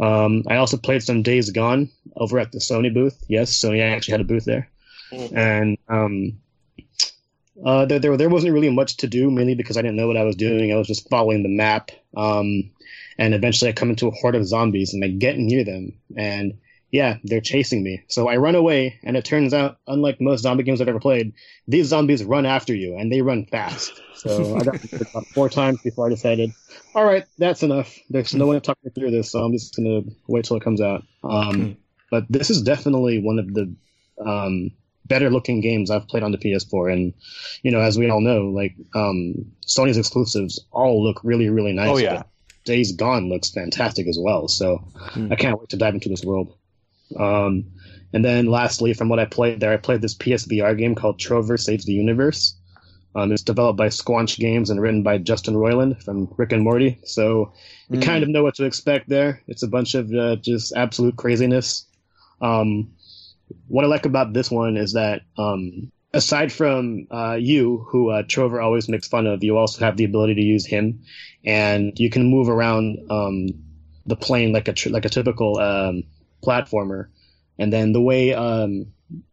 Um, 0.00 0.42
I 0.48 0.56
also 0.56 0.76
played 0.76 1.02
some 1.02 1.22
Days 1.22 1.50
Gone 1.50 1.88
over 2.16 2.38
at 2.38 2.52
the 2.52 2.58
Sony 2.58 2.92
booth. 2.92 3.22
Yes, 3.28 3.52
Sony 3.52 3.80
actually 3.80 4.12
had 4.12 4.20
a 4.20 4.24
booth 4.24 4.44
there, 4.44 4.68
Mhm. 5.12 5.36
and 5.36 5.78
um, 5.88 6.38
uh, 7.64 7.86
there, 7.86 8.00
there 8.00 8.16
there 8.16 8.28
wasn't 8.28 8.52
really 8.52 8.70
much 8.70 8.96
to 8.98 9.06
do, 9.06 9.30
mainly 9.30 9.54
because 9.54 9.76
I 9.76 9.82
didn't 9.82 9.96
know 9.96 10.08
what 10.08 10.16
I 10.16 10.24
was 10.24 10.36
doing. 10.36 10.72
I 10.72 10.76
was 10.76 10.88
just 10.88 11.08
following 11.08 11.42
the 11.42 11.48
map, 11.48 11.92
um, 12.16 12.70
and 13.18 13.34
eventually 13.34 13.68
I 13.68 13.72
come 13.72 13.90
into 13.90 14.08
a 14.08 14.10
horde 14.10 14.34
of 14.34 14.46
zombies, 14.46 14.92
and 14.94 15.04
I 15.04 15.08
get 15.08 15.38
near 15.38 15.64
them, 15.64 15.92
and 16.16 16.54
yeah, 16.94 17.16
they're 17.24 17.40
chasing 17.40 17.82
me. 17.82 18.04
So 18.06 18.28
I 18.28 18.36
run 18.36 18.54
away, 18.54 19.00
and 19.02 19.16
it 19.16 19.24
turns 19.24 19.52
out, 19.52 19.78
unlike 19.88 20.20
most 20.20 20.42
zombie 20.42 20.62
games 20.62 20.80
I've 20.80 20.86
ever 20.88 21.00
played, 21.00 21.32
these 21.66 21.86
zombies 21.88 22.22
run 22.22 22.46
after 22.46 22.72
you, 22.72 22.96
and 22.96 23.10
they 23.10 23.20
run 23.20 23.46
fast. 23.46 24.00
So 24.14 24.54
I 24.60 24.62
got 24.62 24.92
about 24.92 25.26
four 25.34 25.48
times 25.48 25.82
before 25.82 26.06
I 26.06 26.10
decided, 26.10 26.52
all 26.94 27.04
right, 27.04 27.24
that's 27.36 27.64
enough. 27.64 27.98
There's 28.10 28.32
no 28.32 28.46
one 28.46 28.54
to 28.54 28.60
talk 28.60 28.78
me 28.84 28.92
through 28.94 29.10
this, 29.10 29.28
so 29.32 29.42
I'm 29.42 29.50
just 29.52 29.74
gonna 29.74 30.02
wait 30.28 30.44
till 30.44 30.56
it 30.56 30.62
comes 30.62 30.80
out. 30.80 31.02
Um, 31.24 31.76
but 32.12 32.26
this 32.30 32.48
is 32.48 32.62
definitely 32.62 33.18
one 33.20 33.40
of 33.40 33.52
the 33.52 33.74
um, 34.24 34.70
better 35.06 35.30
looking 35.30 35.60
games 35.60 35.90
I've 35.90 36.06
played 36.06 36.22
on 36.22 36.30
the 36.30 36.38
PS4, 36.38 36.92
and 36.92 37.12
you 37.64 37.72
know, 37.72 37.80
as 37.80 37.98
we 37.98 38.08
all 38.08 38.20
know, 38.20 38.42
like 38.50 38.76
um, 38.94 39.34
Sony's 39.66 39.98
exclusives 39.98 40.64
all 40.70 41.02
look 41.02 41.20
really, 41.24 41.48
really 41.50 41.72
nice. 41.72 41.88
Oh, 41.90 41.96
yeah. 41.96 42.18
but 42.18 42.28
Days 42.64 42.92
Gone 42.92 43.28
looks 43.28 43.50
fantastic 43.50 44.06
as 44.06 44.16
well. 44.16 44.46
So 44.46 44.78
Hmm. 45.14 45.32
I 45.32 45.34
can't 45.34 45.58
wait 45.58 45.70
to 45.70 45.76
dive 45.76 45.94
into 45.94 46.08
this 46.08 46.24
world. 46.24 46.54
Um, 47.18 47.64
and 48.12 48.24
then 48.24 48.46
lastly, 48.46 48.94
from 48.94 49.08
what 49.08 49.18
I 49.18 49.24
played 49.24 49.60
there, 49.60 49.72
I 49.72 49.76
played 49.76 50.00
this 50.02 50.14
PSVR 50.14 50.76
game 50.78 50.94
called 50.94 51.18
Trover 51.18 51.56
Saves 51.56 51.84
the 51.84 51.92
Universe. 51.92 52.56
Um, 53.16 53.30
it's 53.30 53.42
developed 53.42 53.76
by 53.76 53.88
Squanch 53.88 54.38
Games 54.38 54.70
and 54.70 54.80
written 54.80 55.02
by 55.02 55.18
Justin 55.18 55.54
Roiland 55.54 56.02
from 56.02 56.32
Rick 56.36 56.52
and 56.52 56.62
Morty. 56.62 56.98
So 57.04 57.52
you 57.88 57.98
Mm. 57.98 58.02
kind 58.02 58.22
of 58.22 58.28
know 58.28 58.42
what 58.42 58.54
to 58.56 58.64
expect 58.64 59.08
there. 59.08 59.40
It's 59.46 59.62
a 59.62 59.68
bunch 59.68 59.94
of 59.94 60.12
uh, 60.12 60.36
just 60.36 60.72
absolute 60.76 61.16
craziness. 61.16 61.86
Um, 62.40 62.88
what 63.68 63.84
I 63.84 63.88
like 63.88 64.06
about 64.06 64.32
this 64.32 64.50
one 64.50 64.76
is 64.76 64.94
that 64.94 65.22
um, 65.38 65.92
aside 66.12 66.50
from 66.52 67.06
uh, 67.10 67.36
you, 67.38 67.86
who 67.88 68.10
uh, 68.10 68.22
Trover 68.24 68.60
always 68.60 68.88
makes 68.88 69.06
fun 69.06 69.26
of, 69.26 69.44
you 69.44 69.56
also 69.58 69.84
have 69.84 69.96
the 69.96 70.04
ability 70.04 70.34
to 70.34 70.42
use 70.42 70.66
him, 70.66 71.00
and 71.44 71.98
you 71.98 72.10
can 72.10 72.24
move 72.24 72.48
around 72.48 72.98
um, 73.10 73.48
the 74.06 74.16
plane 74.16 74.52
like 74.52 74.66
a 74.68 74.72
tr- 74.72 74.90
like 74.90 75.04
a 75.04 75.08
typical 75.08 75.58
um, 75.58 76.02
platformer. 76.44 77.08
And 77.58 77.72
then 77.72 77.92
the 77.92 78.00
way 78.00 78.34
um, 78.34 78.86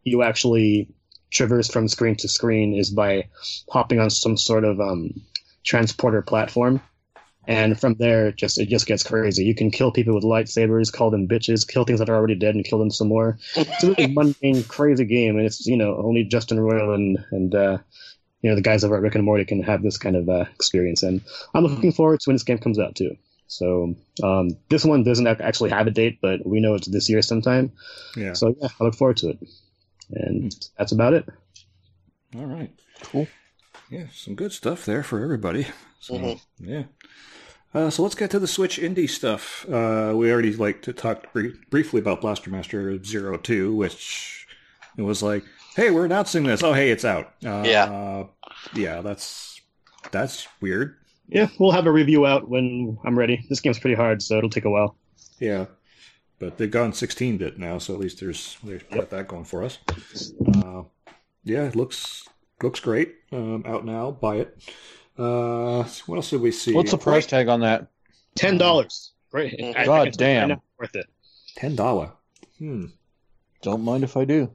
you 0.03 0.24
actually 0.24 0.89
traverse 1.32 1.70
from 1.70 1.88
screen 1.88 2.16
to 2.18 2.28
screen 2.28 2.74
is 2.74 2.91
by 2.91 3.28
hopping 3.70 3.99
on 3.99 4.09
some 4.09 4.38
sort 4.38 4.64
of 4.64 4.80
um, 4.80 5.22
transporter 5.64 6.22
platform. 6.22 6.82
And 7.47 7.80
from 7.80 7.95
there, 7.95 8.28
it 8.28 8.36
just 8.36 8.59
it 8.59 8.70
just 8.70 8.86
gets 8.86 9.03
crazy. 9.03 9.43
You 9.43 9.55
can 9.55 9.72
kill 9.72 9.91
people 9.91 10.14
with 10.14 10.24
lightsabers, 10.24 10.93
call 10.93 11.09
them 11.09 11.28
bitches, 11.28 11.68
kill 11.68 11.86
things 11.86 11.97
that 11.97 12.09
are 12.09 12.16
already 12.16 12.36
dead, 12.36 12.53
and 12.53 12.64
kill 12.64 12.78
them 12.78 12.91
some 12.91 13.07
more. 13.07 13.39
It's 13.55 13.84
a 13.84 13.88
really 13.88 14.07
mundane, 14.14 14.64
crazy 14.66 15.05
game, 15.05 15.38
and 15.38 15.45
it's 15.47 15.66
you 15.66 15.76
know 15.76 15.95
only 15.97 16.24
Justin 16.24 16.59
Roiland 16.59 16.93
and 16.93 17.26
and 17.32 17.55
uh, 17.55 17.78
you 18.41 18.49
know 18.49 18.55
the 18.55 18.62
guys 18.62 18.84
over 18.84 18.95
at 18.95 19.01
Rick 19.01 19.16
and 19.16 19.24
Morty 19.24 19.43
can 19.43 19.64
have 19.64 19.82
this 19.82 19.97
kind 19.97 20.16
of 20.16 20.30
uh, 20.30 20.45
experience. 20.53 21.01
And 21.01 21.22
I'm 21.55 21.66
looking 21.66 21.91
forward 21.91 22.20
to 22.20 22.30
when 22.30 22.36
this 22.36 22.43
game 22.43 22.59
comes 22.59 22.78
out 22.78 22.95
too. 22.95 23.18
So 23.52 23.95
um, 24.24 24.52
this 24.70 24.86
one 24.86 25.04
doesn't 25.04 25.28
actually 25.28 25.72
have 25.72 25.86
a 25.88 25.91
date, 25.91 26.20
but 26.22 26.45
we 26.45 26.62
know 26.62 26.74
it's 26.76 26.88
this 26.88 27.10
year 27.10 27.22
sometime. 27.22 27.74
Yeah. 28.16 28.32
So 28.34 28.56
yeah, 28.62 28.70
I 28.80 28.84
look 28.86 28.95
forward 28.95 29.18
to 29.18 29.30
it. 29.32 29.39
And 30.12 30.56
that's 30.78 30.91
about 30.93 31.14
it. 31.14 31.26
All 32.36 32.45
right. 32.45 32.72
Cool. 33.04 33.28
Yeah, 33.89 34.06
some 34.14 34.36
good 34.36 34.54
stuff 34.54 34.86
there 34.86 35.04
for 35.04 35.22
everybody. 35.24 35.68
So 35.99 36.14
Mhm. 36.16 36.41
yeah. 36.60 36.84
Uh, 37.74 37.89
so 37.89 38.04
let's 38.04 38.16
get 38.16 38.32
to 38.32 38.39
the 38.39 38.47
Switch 38.47 38.80
indie 38.80 39.10
stuff. 39.10 39.66
Uh, 39.70 40.14
we 40.16 40.32
already 40.32 40.54
like 40.56 40.82
to 40.84 40.93
talk 40.93 41.32
br- 41.34 41.56
briefly 41.70 41.99
about 41.99 42.22
Blaster 42.22 42.49
Master 42.49 43.02
Zero 43.04 43.38
Two, 43.38 43.76
which 43.76 44.47
it 44.97 45.02
was 45.04 45.22
like, 45.22 45.43
hey, 45.76 45.91
we're 45.91 46.06
announcing 46.06 46.43
this. 46.43 46.64
Oh, 46.64 46.74
hey, 46.74 46.89
it's 46.91 47.06
out. 47.06 47.34
Uh, 47.45 47.64
Yeah. 47.66 48.24
yeah. 48.74 49.02
That's 49.02 49.60
that's 50.12 50.47
weird. 50.62 50.95
Yeah, 51.32 51.48
we'll 51.60 51.72
have 51.72 51.88
a 51.88 51.92
review 51.92 52.26
out 52.26 52.48
when 52.50 52.98
I'm 53.06 53.18
ready. 53.18 53.46
This 53.50 53.62
game's 53.62 53.80
pretty 53.80 53.96
hard, 53.96 54.22
so 54.22 54.38
it'll 54.38 54.50
take 54.50 54.66
a 54.66 54.70
while. 54.70 54.98
Yeah, 55.40 55.66
but 56.40 56.58
they've 56.58 56.70
gone 56.70 56.94
16 56.94 57.38
bit 57.38 57.58
now, 57.58 57.78
so 57.78 57.94
at 57.94 58.00
least 58.00 58.20
there's 58.20 58.58
they've 58.64 58.88
got 58.90 59.10
that 59.12 59.28
going 59.28 59.46
for 59.46 59.64
us. 59.64 59.80
Uh, 60.56 60.84
yeah, 61.44 61.64
it 61.68 61.76
looks 61.76 62.28
looks 62.62 62.80
great. 62.80 63.16
Um, 63.32 63.64
out 63.66 63.86
now, 63.86 64.12
buy 64.12 64.36
it. 64.38 64.62
Uh, 65.18 65.84
what 66.06 66.18
else 66.18 66.30
did 66.30 66.42
we 66.42 66.52
see? 66.52 66.74
What's 66.74 66.92
the 66.92 66.98
price 66.98 67.26
tag 67.26 67.48
on 67.48 67.62
that? 67.62 67.88
Ten 68.36 68.58
dollars. 68.58 69.14
Great. 69.32 69.56
I- 69.64 69.82
I 69.82 69.86
God 69.86 70.04
can 70.06 70.14
tell 70.14 70.28
you 70.30 70.34
damn. 70.36 70.50
right 70.50 70.60
worth 70.80 70.96
it. 70.96 71.08
Ten 71.56 71.76
dollar. 71.76 72.12
Hmm. 72.60 72.88
Don't 73.62 73.84
mind 73.84 74.04
if 74.04 74.18
I 74.18 74.26
do. 74.26 74.52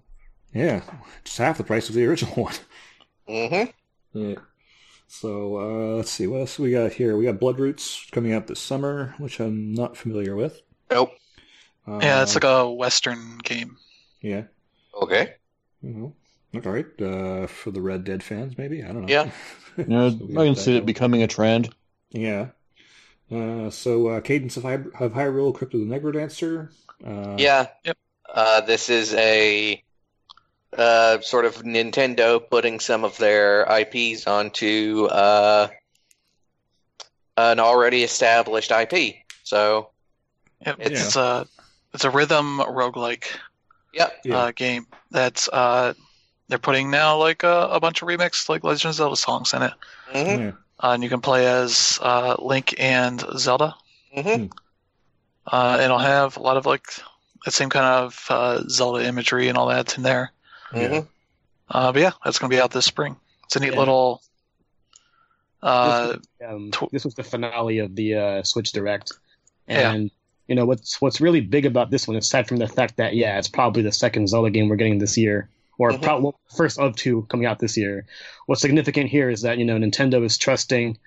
Yeah, 0.53 0.83
just 1.25 1.39
half 1.39 1.59
the 1.59 1.65
price 1.65 1.89
of 1.89 1.95
the 1.95 2.05
original 2.07 2.35
one. 2.45 2.55
Mm-hmm. 3.29 4.19
Yeah. 4.19 4.35
So 5.09 5.57
uh, 5.59 5.97
let's 5.97 6.11
see 6.11 6.27
what 6.27 6.41
else 6.41 6.59
we 6.59 6.73
got 6.73 6.93
here. 6.93 7.17
We 7.17 7.25
got 7.25 7.39
Blood 7.41 7.59
Roots 7.61 8.07
coming 8.13 8.33
out 8.33 8.47
this 8.47 8.61
summer, 8.61 9.15
which 9.19 9.41
I'm 9.41 9.73
not 9.73 9.97
familiar 9.97 10.35
with. 10.37 10.61
Nope. 10.91 11.13
Uh, 11.87 12.01
Yeah, 12.03 12.23
it's 12.23 12.35
like 12.35 12.45
a 12.45 12.71
Western 12.71 13.39
game. 13.39 13.77
yeah. 14.21 14.45
Okay. 15.01 15.35
Mhm. 15.85 16.13
All 16.55 16.73
right. 16.73 16.87
Uh, 17.01 17.47
for 17.47 17.71
the 17.71 17.81
Red 17.83 18.05
Dead 18.05 18.23
fans, 18.23 18.57
maybe 18.59 18.83
I 18.83 18.89
don't 18.89 19.03
know. 19.07 19.09
Yeah. 19.09 19.31
You 19.77 19.85
know, 19.85 20.09
So 20.09 20.41
I 20.41 20.47
can 20.47 20.57
see 20.57 20.73
it 20.73 20.79
going. 20.79 20.87
becoming 20.87 21.23
a 21.23 21.27
trend. 21.27 21.69
Yeah. 22.11 22.49
Uh, 23.31 23.69
so 23.69 24.09
uh, 24.09 24.21
Cadence 24.23 24.57
of, 24.57 24.63
Hy- 24.63 24.73
of 24.99 25.13
Hyrule, 25.13 25.55
Crypt 25.55 25.75
of 25.75 25.81
the 25.81 25.87
Necrodancer. 25.87 26.71
Uh, 27.07 27.37
Yeah. 27.39 27.67
Yep. 27.85 27.99
Uh, 28.27 28.61
this 28.63 28.89
is 28.89 29.13
a 29.13 29.83
uh, 30.77 31.21
sort 31.21 31.45
of 31.45 31.57
Nintendo 31.63 32.41
putting 32.51 32.81
some 32.81 33.05
of 33.05 33.17
their 33.19 33.65
IPs 33.71 34.27
onto 34.27 35.07
uh, 35.11 35.69
an 37.37 37.61
already 37.61 38.03
established 38.03 38.71
IP. 38.71 39.17
So, 39.43 39.91
Yep, 40.65 40.81
It's- 40.81 41.03
it's 41.03 41.17
a 41.17 41.47
it's 41.93 42.05
a 42.05 42.11
rhythm 42.11 42.59
roguelike 42.61 43.25
yep. 43.93 44.21
Yeah. 44.25 44.37
uh, 44.39 44.51
game 44.53 44.87
that's 45.11 45.49
uh, 45.49 45.93
they're 46.49 46.59
putting 46.59 46.91
now 46.91 47.19
like 47.19 47.43
a, 47.43 47.69
a 47.73 47.81
bunch 47.81 48.01
of 48.03 48.09
remixed 48.09 48.49
like 48.49 48.65
Legend 48.65 48.91
of 48.91 48.95
Zelda 48.97 49.17
songs 49.17 49.53
in 49.53 49.63
it, 49.63 49.73
hmm 50.13 50.17
Yeah. 50.41 50.53
uh, 50.83 50.91
and 50.93 51.03
you 51.03 51.09
can 51.11 51.21
play 51.21 51.47
as 51.47 51.99
uh, 52.03 52.37
Link 52.39 52.75
and 52.79 53.23
Zelda. 53.37 53.75
hmm 54.15 54.47
Uh, 55.47 55.79
it'll 55.83 55.99
have 55.99 56.37
a 56.39 56.41
lot 56.41 56.57
of 56.57 56.67
like 56.67 56.87
the 57.45 57.51
same 57.51 57.69
kind 57.71 57.85
of 57.87 58.27
uh, 58.31 58.63
Zelda 58.69 59.05
imagery 59.05 59.49
and 59.49 59.57
all 59.59 59.69
that's 59.69 59.97
in 59.97 60.03
there. 60.03 60.33
Yeah. 60.75 60.89
hmm 61.01 61.07
Uh, 61.69 61.93
but 61.93 62.01
yeah, 62.03 62.11
that's 62.25 62.39
going 62.39 62.51
to 62.51 62.57
be 62.57 62.61
out 62.61 62.71
this 62.71 62.87
spring. 62.87 63.17
It's 63.45 63.57
a 63.57 63.61
neat 63.61 63.73
Yeah. 63.73 63.79
little. 63.79 64.23
Uh, 65.63 66.17
Um, 66.47 66.71
Tw- 66.71 66.91
this 66.93 67.05
was 67.05 67.15
the 67.15 67.25
finale 67.25 67.79
of 67.79 67.97
the 67.97 68.15
uh, 68.15 68.43
Switch 68.43 68.73
Direct, 68.73 69.13
Yeah. 69.69 69.93
and 69.93 70.11
you 70.47 70.55
know 70.55 70.65
what's 70.67 71.01
what's 71.01 71.21
really 71.21 71.41
big 71.41 71.67
about 71.67 71.91
this 71.91 72.07
one, 72.07 72.17
aside 72.17 72.47
from 72.47 72.59
the 72.59 72.69
fact 72.69 72.97
that 72.99 73.15
yeah, 73.17 73.39
it's 73.39 73.49
probably 73.49 73.83
the 73.83 73.91
second 73.93 74.29
Zelda 74.29 74.51
game 74.51 74.69
we're 74.69 74.77
getting 74.77 74.99
this 74.99 75.17
year, 75.17 75.49
or 75.79 75.91
Mhm. 75.93 76.03
prob- 76.03 76.23
well, 76.23 76.39
first 76.57 76.79
of 76.79 76.95
two 76.95 77.23
coming 77.31 77.47
out 77.47 77.59
this 77.59 77.77
year. 77.77 78.07
What's 78.47 78.61
significant 78.61 79.11
here 79.11 79.29
is 79.31 79.43
that 79.43 79.59
you 79.59 79.65
know 79.65 79.77
Nintendo 79.77 80.25
is 80.25 80.39
trusting 80.39 80.99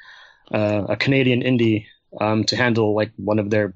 uh, 0.52 0.86
a 0.90 0.98
Canadian 0.98 1.42
indie 1.44 1.86
um, 2.20 2.44
to 2.46 2.56
handle 2.58 2.96
like 2.96 3.12
one 3.18 3.38
of 3.40 3.52
their 3.52 3.74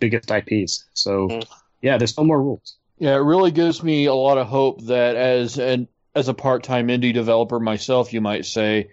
biggest 0.00 0.30
IPs. 0.30 0.84
So 0.94 1.28
Mhm. 1.28 1.46
yeah, 1.82 1.98
there's 1.98 2.16
no 2.16 2.24
more 2.24 2.42
rules. 2.42 2.76
Yeah, 2.98 3.14
it 3.16 3.20
really 3.22 3.50
gives 3.50 3.82
me 3.82 4.06
a 4.06 4.14
lot 4.14 4.38
of 4.38 4.46
hope 4.46 4.82
that 4.84 5.16
as 5.16 5.58
an 5.58 5.88
as 6.14 6.28
a 6.28 6.34
part-time 6.34 6.88
indie 6.88 7.12
developer 7.12 7.58
myself, 7.58 8.12
you 8.12 8.20
might 8.20 8.46
say, 8.46 8.90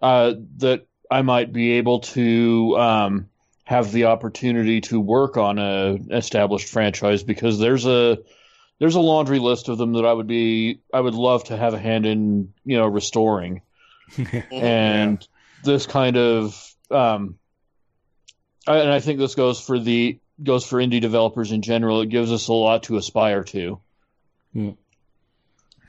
uh, 0.00 0.34
that 0.58 0.86
I 1.10 1.22
might 1.22 1.52
be 1.52 1.72
able 1.72 2.00
to 2.00 2.76
um, 2.78 3.28
have 3.64 3.90
the 3.90 4.04
opportunity 4.04 4.80
to 4.82 5.00
work 5.00 5.36
on 5.36 5.58
a 5.58 5.98
established 6.10 6.68
franchise 6.68 7.24
because 7.24 7.58
there's 7.58 7.86
a 7.86 8.18
there's 8.78 8.94
a 8.94 9.00
laundry 9.00 9.40
list 9.40 9.68
of 9.68 9.78
them 9.78 9.94
that 9.94 10.06
I 10.06 10.12
would 10.12 10.28
be 10.28 10.80
I 10.94 11.00
would 11.00 11.14
love 11.14 11.44
to 11.44 11.56
have 11.56 11.74
a 11.74 11.78
hand 11.78 12.06
in 12.06 12.52
you 12.64 12.76
know 12.78 12.86
restoring. 12.86 13.62
And 14.52 15.26
this 15.64 15.86
kind 15.86 16.16
of 16.16 16.74
um, 16.90 17.38
I- 18.66 18.78
and 18.78 18.90
I 18.90 19.00
think 19.00 19.18
this 19.18 19.34
goes 19.34 19.60
for 19.60 19.78
the 19.78 20.18
goes 20.42 20.64
for 20.66 20.78
indie 20.78 21.00
developers 21.00 21.52
in 21.52 21.62
general. 21.62 22.00
It 22.00 22.08
gives 22.08 22.32
us 22.32 22.48
a 22.48 22.52
lot 22.52 22.84
to 22.84 22.96
aspire 22.96 23.44
to. 23.44 23.80
Yeah, 24.52 24.72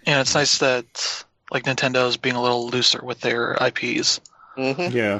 and 0.05 0.19
it's 0.19 0.35
nice 0.35 0.57
that 0.59 1.23
like 1.51 1.63
Nintendo's 1.63 2.17
being 2.17 2.35
a 2.35 2.41
little 2.41 2.67
looser 2.69 3.01
with 3.03 3.19
their 3.21 3.53
IPs. 3.61 4.19
hmm 4.55 4.73
yeah. 4.91 5.19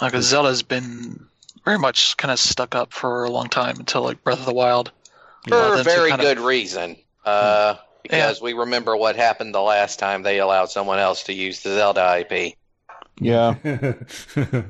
Because 0.00 0.26
Zelda's 0.26 0.62
been 0.62 1.26
very 1.64 1.78
much 1.78 2.16
kind 2.16 2.30
of 2.32 2.38
stuck 2.38 2.74
up 2.74 2.92
for 2.92 3.24
a 3.24 3.30
long 3.30 3.48
time 3.48 3.78
until 3.78 4.02
like 4.02 4.22
Breath 4.22 4.40
of 4.40 4.46
the 4.46 4.52
Wild. 4.54 4.92
For 5.48 5.54
Uh, 5.54 5.80
a 5.80 5.82
very 5.84 6.10
kind 6.10 6.20
of- 6.22 6.26
good 6.26 6.38
reason. 6.40 6.96
Uh, 7.24 7.74
because 8.02 8.40
we 8.40 8.52
remember 8.52 8.96
what 8.96 9.16
happened 9.16 9.52
the 9.54 9.60
last 9.60 9.98
time 9.98 10.22
they 10.22 10.38
allowed 10.38 10.66
someone 10.70 10.98
else 11.00 11.24
to 11.24 11.32
use 11.32 11.62
the 11.62 11.70
Zelda 11.74 12.18
IP. 12.20 12.54
Yeah, 13.20 13.54
uh, 14.36 14.62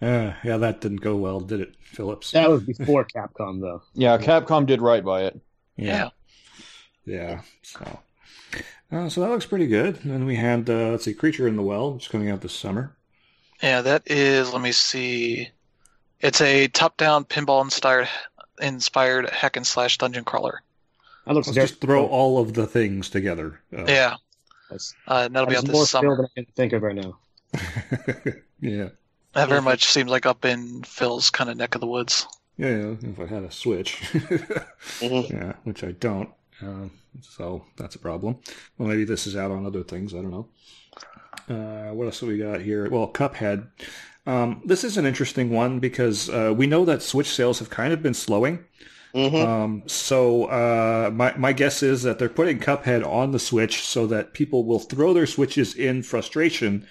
yeah, 0.00 0.56
that 0.56 0.80
didn't 0.80 1.00
go 1.02 1.16
well, 1.16 1.40
did 1.40 1.60
it, 1.60 1.74
Philips? 1.90 2.30
That 2.32 2.48
was 2.50 2.62
before 2.62 3.04
Capcom 3.04 3.60
though. 3.60 3.82
yeah. 3.94 4.18
Capcom 4.18 4.66
did 4.66 4.80
right 4.80 5.04
by 5.04 5.24
it. 5.24 5.40
Yeah. 5.76 6.10
Yeah. 7.04 7.42
So, 7.62 7.98
uh, 8.92 9.08
so 9.08 9.20
that 9.22 9.30
looks 9.30 9.46
pretty 9.46 9.66
good. 9.66 9.98
And 10.04 10.12
then 10.12 10.26
we 10.26 10.36
had, 10.36 10.68
uh, 10.68 10.90
let's 10.90 11.04
see, 11.04 11.14
Creature 11.14 11.48
in 11.48 11.56
the 11.56 11.62
Well, 11.62 11.94
which 11.94 12.04
is 12.04 12.08
coming 12.08 12.30
out 12.30 12.40
this 12.42 12.54
summer. 12.54 12.94
Yeah, 13.62 13.80
that 13.82 14.02
is. 14.06 14.52
Let 14.52 14.62
me 14.62 14.72
see. 14.72 15.48
It's 16.20 16.40
a 16.40 16.68
top-down 16.68 17.24
pinball 17.24 17.62
inspired 17.64 18.08
inspired 18.60 19.30
hack 19.30 19.56
and 19.56 19.66
slash 19.66 19.96
dungeon 19.98 20.24
crawler. 20.24 20.62
That 21.26 21.34
looks 21.34 21.46
Let's 21.48 21.54
very 21.56 21.68
just 21.68 21.80
throw 21.80 22.06
all 22.06 22.38
of 22.38 22.52
the 22.54 22.66
things 22.66 23.08
together. 23.10 23.60
Uh, 23.76 23.84
Yeah, 23.86 24.16
That's, 24.70 24.94
uh, 25.06 25.28
that'll 25.28 25.46
be 25.46 25.54
that's 25.54 25.64
out 25.64 25.68
this 25.72 25.88
skill 25.88 26.00
summer. 26.02 26.16
than 26.16 26.26
I 26.26 26.28
can 26.34 26.46
think 26.54 26.72
of 26.74 26.82
right 26.82 26.94
now. 26.96 27.18
yeah. 28.60 28.88
That 29.32 29.48
very 29.48 29.62
much 29.62 29.84
seemed 29.84 30.08
like 30.10 30.26
up 30.26 30.44
in 30.44 30.82
Phil's 30.82 31.30
kind 31.30 31.48
of 31.50 31.56
neck 31.56 31.74
of 31.74 31.80
the 31.80 31.86
woods. 31.86 32.26
Yeah, 32.56 32.68
yeah, 32.70 32.94
if 33.02 33.20
I 33.20 33.26
had 33.26 33.44
a 33.44 33.50
Switch. 33.50 34.00
Mhm. 35.00 35.30
Yeah, 35.30 35.52
which 35.64 35.84
I 35.84 35.92
don't. 35.92 36.28
Uh, 36.62 36.88
so 37.22 37.64
that's 37.76 37.94
a 37.94 37.98
problem. 37.98 38.38
Well, 38.76 38.88
maybe 38.88 39.04
this 39.04 39.26
is 39.26 39.36
out 39.36 39.50
on 39.50 39.64
other 39.66 39.82
things. 39.82 40.14
I 40.14 40.18
don't 40.18 40.30
know. 40.30 40.48
Uh, 41.48 41.94
what 41.94 42.04
else 42.04 42.20
have 42.20 42.28
we 42.28 42.38
got 42.38 42.60
here? 42.60 42.88
Well, 42.90 43.08
Cuphead. 43.08 43.66
Um, 44.26 44.60
this 44.64 44.84
is 44.84 44.96
an 44.98 45.06
interesting 45.06 45.50
one 45.50 45.78
because 45.80 46.28
uh, 46.28 46.52
we 46.56 46.66
know 46.66 46.84
that 46.84 47.02
Switch 47.02 47.28
sales 47.28 47.58
have 47.60 47.70
kind 47.70 47.92
of 47.92 48.02
been 48.02 48.14
slowing. 48.14 48.64
Mhm. 49.14 49.44
Um, 49.44 49.82
so 49.86 50.44
uh, 50.44 51.10
my 51.12 51.34
my 51.36 51.52
guess 51.52 51.82
is 51.82 52.02
that 52.04 52.18
they're 52.18 52.28
putting 52.28 52.60
Cuphead 52.60 53.04
on 53.04 53.32
the 53.32 53.38
Switch 53.40 53.80
so 53.82 54.06
that 54.06 54.34
people 54.34 54.64
will 54.64 54.78
throw 54.78 55.12
their 55.14 55.26
Switches 55.26 55.74
in 55.74 56.02
frustration, 56.02 56.86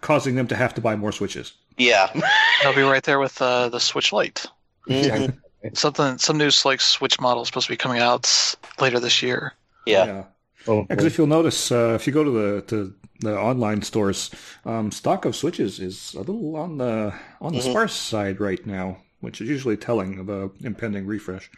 causing 0.00 0.34
them 0.34 0.48
to 0.48 0.56
have 0.56 0.74
to 0.74 0.80
buy 0.82 0.96
more 0.96 1.12
Switches. 1.12 1.52
Yeah. 1.76 2.10
It'll 2.60 2.74
be 2.74 2.82
right 2.82 3.02
there 3.02 3.18
with 3.18 3.40
uh, 3.40 3.68
the 3.68 3.80
Switch 3.80 4.12
Lite. 4.12 4.46
Mhm. 4.88 5.36
Something, 5.74 6.16
some 6.18 6.38
new 6.38 6.50
like 6.64 6.80
Switch 6.80 7.20
model 7.20 7.42
is 7.42 7.48
supposed 7.48 7.66
to 7.66 7.72
be 7.72 7.76
coming 7.76 8.00
out 8.00 8.54
later 8.78 9.00
this 9.00 9.20
year. 9.22 9.52
Yeah. 9.84 10.24
Oh, 10.68 10.84
Because 10.84 11.04
if 11.04 11.18
you'll 11.18 11.26
notice, 11.26 11.70
uh, 11.72 11.92
if 11.94 12.06
you 12.06 12.12
go 12.12 12.24
to 12.24 12.30
the 12.30 12.60
to 12.62 12.94
the 13.20 13.36
online 13.38 13.82
stores, 13.82 14.30
um, 14.64 14.90
stock 14.92 15.24
of 15.24 15.34
switches 15.34 15.80
is 15.80 16.14
a 16.14 16.18
little 16.18 16.56
on 16.56 16.78
the 16.78 17.12
on 17.40 17.52
the 17.52 17.60
Mhm. 17.60 17.70
sparse 17.70 17.94
side 17.94 18.40
right 18.40 18.64
now, 18.66 18.98
which 19.20 19.40
is 19.40 19.48
usually 19.48 19.76
telling 19.76 20.18
of 20.18 20.28
a 20.28 20.50
impending 20.62 21.06
refresh. 21.06 21.50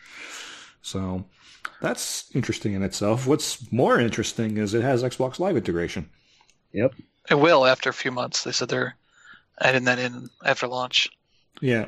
So 0.83 1.25
that's 1.83 2.31
interesting 2.35 2.73
in 2.75 2.83
itself. 2.83 3.27
What's 3.27 3.71
more 3.73 3.99
interesting 4.01 4.57
is 4.57 4.73
it 4.75 4.83
has 4.83 5.03
Xbox 5.03 5.39
Live 5.39 5.57
integration. 5.57 6.09
Yep. 6.73 6.95
It 7.31 7.35
will 7.35 7.67
after 7.67 7.91
a 7.91 7.95
few 7.95 8.11
months. 8.11 8.45
They 8.45 8.53
said 8.53 8.69
they're 8.69 8.95
adding 9.61 9.85
that 9.85 9.99
in 9.99 10.29
after 10.45 10.67
launch. 10.67 11.09
Yeah. 11.61 11.87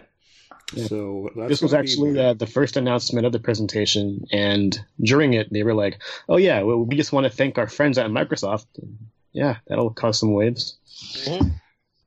Yeah. 0.72 0.86
So 0.86 1.30
that's 1.36 1.48
This 1.48 1.62
was 1.62 1.72
gonna 1.72 1.82
be 1.82 1.90
actually 1.90 2.18
uh, 2.20 2.34
the 2.34 2.46
first 2.46 2.76
announcement 2.76 3.26
of 3.26 3.32
the 3.32 3.40
presentation, 3.40 4.24
and 4.32 4.78
during 5.00 5.34
it, 5.34 5.52
they 5.52 5.62
were 5.64 5.74
like, 5.74 6.00
"Oh 6.28 6.36
yeah, 6.36 6.62
well, 6.62 6.78
we 6.84 6.94
just 6.96 7.12
want 7.12 7.24
to 7.24 7.30
thank 7.30 7.58
our 7.58 7.66
friends 7.68 7.98
at 7.98 8.06
Microsoft." 8.10 8.66
And 8.80 8.96
yeah, 9.32 9.56
that'll 9.66 9.90
cause 9.90 10.20
some 10.20 10.32
waves. 10.32 10.76
Mhm. 11.24 11.52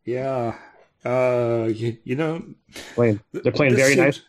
yeah. 0.05 0.55
Uh, 1.03 1.68
you, 1.74 1.97
you 2.05 2.16
know, 2.16 2.41
Playing, 2.95 3.20
they're 3.34 3.51
playing 3.51 3.76
very 3.76 3.95
seems- 3.95 4.05
nice. 4.05 4.22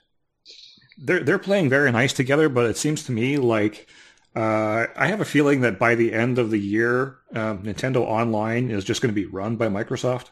They're 0.99 1.21
they're 1.23 1.39
playing 1.39 1.69
very 1.69 1.91
nice 1.93 2.13
together, 2.13 2.49
but 2.49 2.67
it 2.67 2.77
seems 2.77 3.05
to 3.05 3.13
me 3.13 3.37
like 3.37 3.87
uh, 4.35 4.87
I 4.97 5.07
have 5.07 5.21
a 5.21 5.25
feeling 5.25 5.61
that 5.61 5.79
by 5.79 5.95
the 5.95 6.13
end 6.13 6.39
of 6.39 6.51
the 6.51 6.59
year, 6.59 7.19
um, 7.35 7.63
Nintendo 7.63 7.99
Online 7.99 8.71
is 8.71 8.85
just 8.85 9.01
going 9.01 9.15
to 9.15 9.21
be 9.21 9.27
run 9.27 9.55
by 9.57 9.69
Microsoft. 9.69 10.31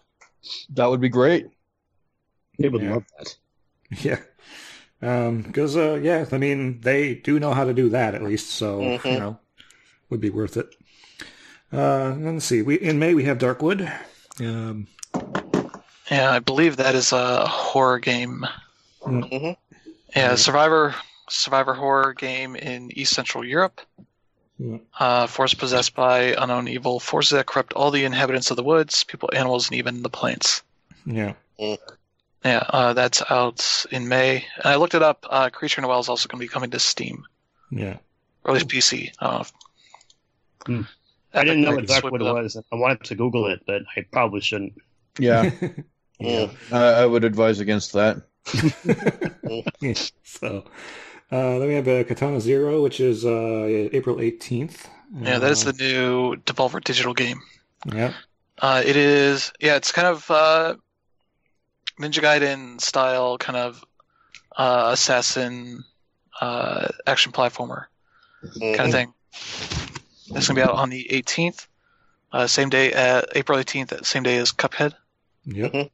That 0.71 0.87
would 0.87 1.01
be 1.01 1.09
great. 1.09 1.49
They 2.59 2.69
would 2.69 2.83
Yeah. 2.83 2.93
love 2.93 3.05
that. 3.19 3.37
Yeah, 5.03 5.37
because 5.43 5.77
uh, 5.77 6.01
yeah, 6.03 6.25
I 6.33 6.39
mean 6.39 6.81
they 6.81 7.15
do 7.17 7.39
know 7.39 7.53
how 7.53 7.65
to 7.65 7.75
do 7.75 7.91
that 7.91 8.15
at 8.15 8.23
least, 8.23 8.51
so 8.51 8.81
Mhm. 8.81 9.13
you 9.13 9.19
know, 9.19 9.39
would 10.09 10.21
be 10.21 10.31
worth 10.31 10.57
it. 10.57 10.75
Uh, 11.73 12.15
let's 12.19 12.45
see. 12.47 12.63
We 12.63 12.77
in 12.77 12.99
May 12.99 13.13
we 13.15 13.25
have 13.25 13.39
Darkwood. 13.39 13.91
Um, 14.41 14.87
Yeah, 16.11 16.31
I 16.31 16.39
believe 16.39 16.77
that 16.77 16.95
is 16.95 17.13
a 17.13 17.47
horror 17.47 17.99
game. 17.99 18.47
Mhm. 19.03 19.57
Yeah, 20.17 20.37
Survivor 20.37 20.95
Survivor 21.29 21.75
horror 21.75 22.15
game 22.15 22.57
in 22.57 22.91
East 22.97 23.15
Central 23.15 23.45
Europe. 23.45 23.81
Yeah. 24.65 24.79
Uh, 24.99 25.27
force 25.27 25.55
possessed 25.55 25.95
by 25.97 26.37
unknown 26.39 26.69
evil 26.69 27.01
forces 27.01 27.31
that 27.31 27.47
corrupt 27.47 27.73
all 27.73 27.91
the 27.91 28.05
inhabitants 28.05 28.51
of 28.53 28.57
the 28.57 28.63
woods, 28.63 29.03
people, 29.03 29.29
animals, 29.35 29.69
and 29.69 29.77
even 29.79 30.03
the 30.03 30.09
plants. 30.11 30.63
yeah, 31.05 31.33
Yeah, 31.59 32.63
uh, 32.69 32.93
that's 32.93 33.23
out 33.29 33.85
in 33.91 34.07
May. 34.07 34.45
And 34.57 34.67
I 34.67 34.77
looked 34.77 34.95
it 34.95 35.03
up. 35.03 35.27
Uh, 35.29 35.51
Creature 35.51 35.81
in 35.81 35.83
the 35.83 35.89
Well 35.89 35.99
is 35.99 36.09
also 36.09 36.29
going 36.29 36.39
to 36.41 36.45
be 36.47 36.53
coming 36.53 36.71
to 36.71 36.79
Steam, 36.79 37.25
yeah. 37.73 37.97
or 38.45 38.55
at 38.55 38.55
least 38.55 38.69
PC. 38.69 39.11
I 39.19 39.25
don't 39.27 39.35
know. 39.35 39.41
if- 39.41 39.53
Hmm. 40.65 40.83
I 41.35 41.43
didn't 41.45 41.63
know 41.63 41.73
Epic 41.73 41.81
what 41.81 41.89
might 41.89 42.01
swoop 42.01 42.15
it 42.21 42.23
up. 42.23 42.35
was. 42.37 42.57
I 42.71 42.77
wanted 42.77 43.03
to 43.05 43.15
Google 43.17 43.47
it, 43.47 43.63
but 43.67 43.83
I 43.97 44.03
probably 44.13 44.43
shouldn't. 44.43 44.75
Yeah, 45.19 45.51
yeah. 46.21 46.51
I, 46.71 46.79
I 47.03 47.07
would 47.07 47.25
advise 47.25 47.59
against 47.59 47.95
that. 47.95 48.23
so 50.23 50.65
uh, 51.33 51.59
then 51.59 51.69
we 51.69 51.75
have 51.75 51.89
uh, 51.89 52.05
Katana 52.05 52.41
Zero, 52.41 52.83
which 52.83 53.01
is 53.01 53.25
uh, 53.25 53.89
April 53.93 54.21
eighteenth. 54.21 54.89
Yeah, 55.21 55.39
that 55.39 55.51
is 55.51 55.65
the 55.65 55.73
new 55.73 56.37
Devolver 56.47 56.83
Digital 56.83 57.13
game. 57.15 57.41
yeah. 57.93 58.13
Uh, 58.59 58.81
it 58.85 58.97
is, 58.97 59.53
yeah, 59.61 59.75
it's 59.77 59.91
kind 59.93 60.07
of 60.07 60.31
uh, 60.31 60.77
Ninja 62.01 62.21
Gaiden 62.23 62.81
style, 62.81 63.37
kind 63.39 63.57
of 63.59 63.85
uh, 64.57 64.91
assassin 64.93 65.83
uh, 66.41 66.89
action 67.07 67.33
platformer 67.33 67.87
kind 68.61 68.81
of 68.81 68.87
Mhm. 68.89 68.93
thing. 68.93 69.15
It's 70.37 70.47
gonna 70.49 70.61
be 70.61 70.63
out 70.63 70.75
on 70.77 70.91
the 70.91 71.07
18th, 71.11 71.67
uh, 72.33 72.47
same 72.47 72.69
day, 72.71 72.93
at 72.93 73.25
April 73.35 73.59
18th, 73.59 74.05
same 74.07 74.23
day 74.23 74.37
as 74.39 74.53
Cuphead. 74.53 74.95
Yep. 75.47 75.91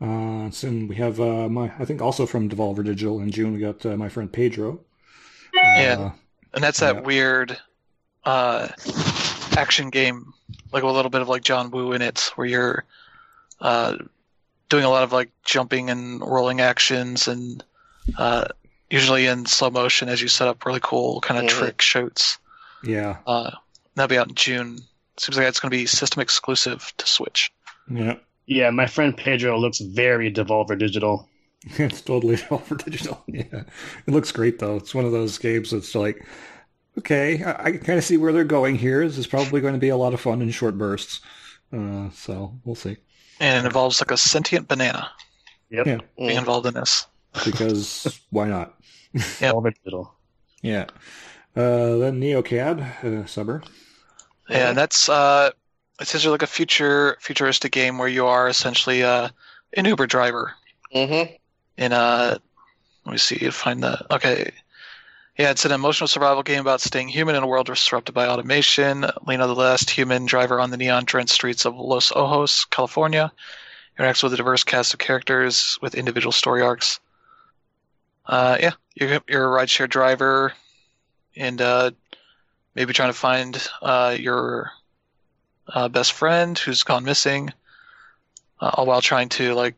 Uh, 0.00 0.50
so 0.50 0.68
we 0.68 0.96
have 0.96 1.20
uh, 1.20 1.48
my, 1.48 1.72
I 1.78 1.84
think 1.84 2.02
also 2.02 2.26
from 2.26 2.48
Devolver 2.48 2.84
Digital 2.84 3.20
in 3.20 3.30
June 3.30 3.52
we 3.54 3.60
got 3.60 3.84
uh, 3.86 3.96
my 3.96 4.08
friend 4.08 4.30
Pedro. 4.32 4.80
Yeah. 5.54 5.96
Uh, 5.98 6.10
And 6.52 6.62
that's 6.62 6.80
that 6.80 6.96
Yeah. 6.96 7.00
weird 7.02 7.56
uh, 8.24 8.68
action 9.56 9.90
game, 9.90 10.32
like 10.72 10.82
a 10.82 10.86
little 10.88 11.10
bit 11.10 11.20
of 11.20 11.28
like 11.28 11.42
John 11.42 11.70
Woo 11.70 11.92
in 11.92 12.02
it, 12.02 12.30
where 12.36 12.46
you're 12.46 12.84
uh, 13.60 13.96
doing 14.68 14.84
a 14.84 14.90
lot 14.90 15.02
of 15.04 15.12
like 15.12 15.30
jumping 15.44 15.90
and 15.90 16.20
rolling 16.20 16.60
actions, 16.60 17.28
and 17.28 17.62
uh, 18.18 18.46
usually 18.90 19.26
in 19.26 19.46
slow 19.46 19.70
motion 19.70 20.08
as 20.08 20.20
you 20.20 20.28
set 20.28 20.48
up 20.48 20.64
really 20.66 20.80
cool 20.82 21.20
kind 21.20 21.38
of 21.38 21.44
Mhm. 21.50 21.56
trick 21.58 21.80
shoots. 21.82 22.38
yeah. 22.82 23.16
Uh, 23.26 23.50
that'll 23.94 24.08
be 24.08 24.18
out 24.18 24.28
in 24.28 24.34
June. 24.34 24.78
Seems 25.16 25.38
like 25.38 25.46
it's 25.46 25.60
going 25.60 25.70
to 25.70 25.76
be 25.76 25.86
system 25.86 26.20
exclusive 26.20 26.92
to 26.98 27.06
Switch. 27.06 27.50
Yeah. 27.90 28.16
Yeah, 28.46 28.70
my 28.70 28.86
friend 28.86 29.16
Pedro 29.16 29.58
looks 29.58 29.78
very 29.78 30.32
Devolver 30.32 30.78
Digital. 30.78 31.28
it's 31.64 32.00
totally 32.02 32.36
Devolver 32.36 32.82
Digital. 32.84 33.22
Yeah. 33.26 33.64
It 34.06 34.10
looks 34.12 34.32
great 34.32 34.58
though. 34.58 34.76
It's 34.76 34.94
one 34.94 35.04
of 35.04 35.12
those 35.12 35.38
games 35.38 35.70
that's 35.70 35.94
like, 35.94 36.24
okay, 36.98 37.42
I, 37.42 37.64
I 37.64 37.72
kind 37.72 37.98
of 37.98 38.04
see 38.04 38.16
where 38.16 38.32
they're 38.32 38.44
going 38.44 38.76
here. 38.76 39.06
This 39.06 39.18
is 39.18 39.26
probably 39.26 39.60
going 39.60 39.74
to 39.74 39.80
be 39.80 39.88
a 39.88 39.96
lot 39.96 40.14
of 40.14 40.20
fun 40.20 40.42
in 40.42 40.50
short 40.50 40.76
bursts. 40.78 41.20
Uh, 41.72 42.10
so 42.10 42.52
we'll 42.64 42.74
see. 42.74 42.96
And 43.40 43.64
it 43.64 43.66
involves 43.66 44.00
like 44.00 44.10
a 44.12 44.16
sentient 44.16 44.68
banana 44.68 45.10
Yep, 45.70 45.86
Yeah. 45.86 45.98
being 46.16 46.36
involved 46.36 46.66
in 46.66 46.74
this. 46.74 47.06
Because 47.44 48.20
why 48.30 48.46
not? 48.48 48.74
Yep. 49.14 49.22
Devolver 49.24 49.74
Digital. 49.74 50.14
Yeah. 50.62 50.86
Uh, 51.56 51.96
then 51.96 52.20
Neo 52.20 52.42
Cab, 52.42 52.84
uh, 53.02 53.24
Summer. 53.26 53.62
Yeah, 54.48 54.68
and 54.68 54.78
that's 54.78 55.08
uh, 55.08 55.50
essentially 56.00 56.32
like 56.32 56.42
a 56.42 56.46
future 56.46 57.16
futuristic 57.20 57.72
game 57.72 57.98
where 57.98 58.08
you 58.08 58.26
are 58.26 58.48
essentially 58.48 59.02
uh, 59.02 59.28
an 59.76 59.84
Uber 59.84 60.06
driver 60.06 60.54
Mhm. 60.94 61.38
in 61.76 61.92
a. 61.92 62.38
Let 63.04 63.12
me 63.12 63.18
see. 63.18 63.38
You 63.40 63.50
find 63.50 63.82
the 63.82 64.14
okay. 64.14 64.50
Yeah, 65.36 65.50
it's 65.50 65.64
an 65.64 65.72
emotional 65.72 66.06
survival 66.06 66.44
game 66.44 66.60
about 66.60 66.80
staying 66.80 67.08
human 67.08 67.34
in 67.34 67.42
a 67.42 67.46
world 67.46 67.66
disrupted 67.66 68.14
by 68.14 68.28
automation. 68.28 69.04
Lena, 69.26 69.48
the 69.48 69.54
last 69.54 69.90
human 69.90 70.26
driver 70.26 70.60
on 70.60 70.70
the 70.70 70.76
neon-drenched 70.76 71.32
streets 71.34 71.64
of 71.64 71.74
Los 71.76 72.12
Ojos, 72.14 72.64
California, 72.66 73.32
interacts 73.98 74.22
with 74.22 74.32
a 74.32 74.36
diverse 74.36 74.62
cast 74.62 74.94
of 74.94 75.00
characters 75.00 75.76
with 75.82 75.96
individual 75.96 76.30
story 76.30 76.62
arcs. 76.62 77.00
Uh, 78.26 78.58
yeah, 78.60 78.72
you're, 78.94 79.20
you're 79.28 79.58
a 79.58 79.60
rideshare 79.64 79.90
driver, 79.90 80.52
and 81.36 81.60
uh, 81.60 81.90
maybe 82.76 82.92
trying 82.92 83.10
to 83.10 83.18
find 83.18 83.60
uh, 83.82 84.16
your 84.18 84.70
uh, 85.68 85.88
best 85.88 86.12
friend 86.12 86.58
who's 86.58 86.82
gone 86.82 87.04
missing, 87.04 87.50
uh, 88.60 88.70
all 88.74 88.86
while 88.86 89.00
trying 89.00 89.28
to 89.30 89.54
like 89.54 89.74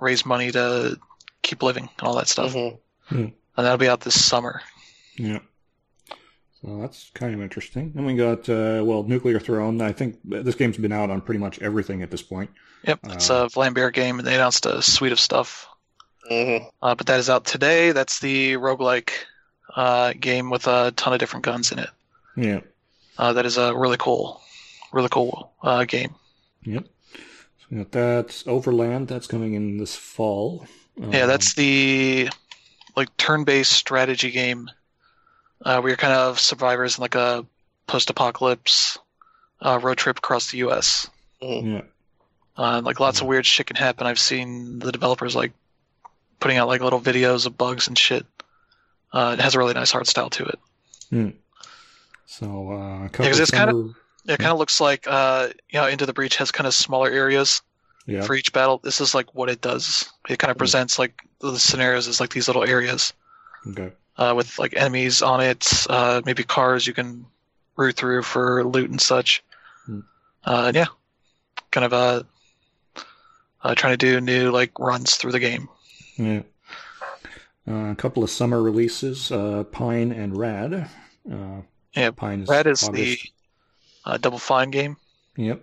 raise 0.00 0.26
money 0.26 0.50
to 0.52 0.98
keep 1.42 1.62
living 1.62 1.88
and 1.98 2.06
all 2.08 2.16
that 2.16 2.28
stuff. 2.28 2.52
Mhm. 2.52 2.78
And 3.10 3.32
that'll 3.56 3.78
be 3.78 3.88
out 3.88 4.00
this 4.00 4.22
summer. 4.22 4.62
Yeah. 5.16 5.38
So 6.62 6.80
that's 6.80 7.10
kind 7.14 7.34
of 7.34 7.40
interesting. 7.40 7.92
And 7.96 8.04
we 8.06 8.14
got, 8.16 8.48
uh, 8.48 8.82
well, 8.84 9.02
Nuclear 9.04 9.38
Throne. 9.38 9.80
I 9.80 9.92
think 9.92 10.18
this 10.24 10.54
game's 10.54 10.76
been 10.78 10.92
out 10.92 11.10
on 11.10 11.20
pretty 11.20 11.38
much 11.38 11.58
everything 11.60 12.02
at 12.02 12.10
this 12.10 12.22
point. 12.22 12.50
Yep, 12.84 13.00
it's 13.04 13.30
Uh, 13.30 13.46
a 13.46 13.48
Vlambeer 13.48 13.92
game, 13.92 14.18
and 14.18 14.26
they 14.26 14.34
announced 14.34 14.66
a 14.66 14.82
suite 14.82 15.12
of 15.12 15.20
stuff. 15.20 15.68
Mhm. 16.30 16.68
Uh, 16.82 16.94
but 16.94 17.06
that 17.06 17.20
is 17.20 17.30
out 17.30 17.44
today. 17.44 17.92
That's 17.92 18.18
the 18.20 18.54
roguelike 18.54 19.10
uh, 19.76 20.14
game 20.18 20.48
with 20.50 20.66
a 20.66 20.92
ton 20.96 21.12
of 21.12 21.18
different 21.18 21.44
guns 21.44 21.70
in 21.72 21.78
it. 21.78 21.90
Yeah. 22.36 22.60
Uh, 23.18 23.32
that 23.34 23.44
is 23.46 23.58
a 23.58 23.74
really 23.74 23.98
cool, 23.98 24.40
really 24.96 25.08
cool 25.10 25.52
uh, 25.62 25.84
game. 25.84 26.14
Yep. 26.64 26.84
So 27.58 27.66
we 27.70 27.76
got 27.78 27.92
that. 27.92 28.42
Overland, 28.46 29.08
that's 29.08 29.26
coming 29.26 29.54
in 29.54 29.78
this 29.78 29.94
fall. 29.94 30.66
Yeah, 30.96 31.22
Um, 31.22 31.28
that's 31.28 31.54
the 31.54 32.28
like 32.96 33.14
turn-based 33.18 33.70
strategy 33.72 34.30
game 34.30 34.70
uh, 35.64 35.78
where 35.80 35.90
you're 35.90 35.96
kind 35.96 36.14
of 36.14 36.40
survivors 36.40 36.96
in 36.98 37.02
like 37.02 37.14
a 37.14 37.44
post-apocalypse 37.86 38.98
uh, 39.60 39.78
road 39.82 39.98
trip 39.98 40.18
across 40.18 40.50
the 40.50 40.58
U.S. 40.58 41.08
Yeah. 41.40 41.82
Uh, 42.56 42.80
like 42.82 42.98
lots 43.00 43.20
of 43.20 43.26
weird 43.26 43.44
shit 43.44 43.66
can 43.66 43.76
happen. 43.76 44.06
I've 44.06 44.18
seen 44.18 44.78
the 44.78 44.90
developers 44.90 45.36
like 45.36 45.52
putting 46.40 46.56
out 46.56 46.68
like 46.68 46.80
little 46.80 47.00
videos 47.00 47.44
of 47.46 47.56
bugs 47.58 47.86
and 47.88 47.98
shit. 47.98 48.24
Uh, 49.12 49.36
it 49.38 49.42
has 49.42 49.54
a 49.54 49.58
really 49.58 49.74
nice 49.74 49.94
art 49.94 50.06
style 50.06 50.30
to 50.30 50.44
it. 50.46 50.58
So 52.26 52.72
uh, 52.72 53.04
a 53.04 53.08
couple 53.08 53.26
'cause 53.26 53.38
it's 53.40 53.50
kinda- 53.50 53.72
summer- 53.72 53.94
It 54.28 54.38
kind 54.38 54.50
of 54.52 54.58
looks 54.58 54.80
like 54.80 55.06
uh, 55.06 55.48
you 55.70 55.80
know, 55.80 55.86
Into 55.86 56.06
the 56.06 56.12
Breach 56.12 56.36
has 56.36 56.50
kind 56.50 56.66
of 56.66 56.74
smaller 56.74 57.08
areas 57.10 57.62
yeah. 58.06 58.22
for 58.22 58.34
each 58.34 58.52
battle. 58.52 58.78
This 58.82 59.00
is 59.00 59.14
like 59.14 59.34
what 59.34 59.48
it 59.48 59.60
does. 59.60 60.10
It 60.28 60.38
kind 60.38 60.50
of 60.50 60.56
Mm. 60.56 60.58
presents 60.58 60.98
like 60.98 61.22
the 61.40 61.58
scenarios 61.58 62.08
as 62.08 62.18
like 62.20 62.30
these 62.32 62.48
little 62.48 62.64
areas 62.64 63.12
Okay. 63.68 63.92
uh, 64.16 64.32
with 64.36 64.58
like 64.58 64.74
enemies 64.76 65.22
on 65.22 65.40
it, 65.40 65.86
uh, 65.88 66.22
maybe 66.24 66.42
cars 66.42 66.86
you 66.86 66.92
can 66.94 67.26
root 67.76 67.94
through 67.96 68.22
for 68.22 68.64
loot 68.64 68.90
and 68.90 69.00
such. 69.00 69.44
Hmm. 69.84 70.00
Uh, 70.44 70.64
and 70.68 70.76
yeah, 70.76 70.86
kind 71.70 71.84
of 71.84 71.92
uh, 71.92 72.22
uh, 73.62 73.74
trying 73.74 73.92
to 73.92 73.96
do 73.96 74.20
new 74.20 74.50
like 74.50 74.78
runs 74.78 75.16
through 75.16 75.32
the 75.32 75.40
game. 75.40 75.68
Yeah. 76.16 76.42
Uh, 77.68 77.90
a 77.90 77.96
couple 77.96 78.22
of 78.22 78.30
summer 78.30 78.62
releases, 78.62 79.30
uh, 79.32 79.64
Pine 79.72 80.12
and 80.12 80.36
Rad. 80.36 80.88
Uh, 81.30 81.62
Yeah, 81.94 82.10
Pine 82.12 82.42
is 82.42 82.48
Red 82.48 82.66
is 82.68 82.82
August. 82.84 82.94
the 82.94 83.18
uh, 84.06 84.16
Double 84.16 84.38
Fine 84.38 84.70
game. 84.70 84.96
Yep. 85.36 85.62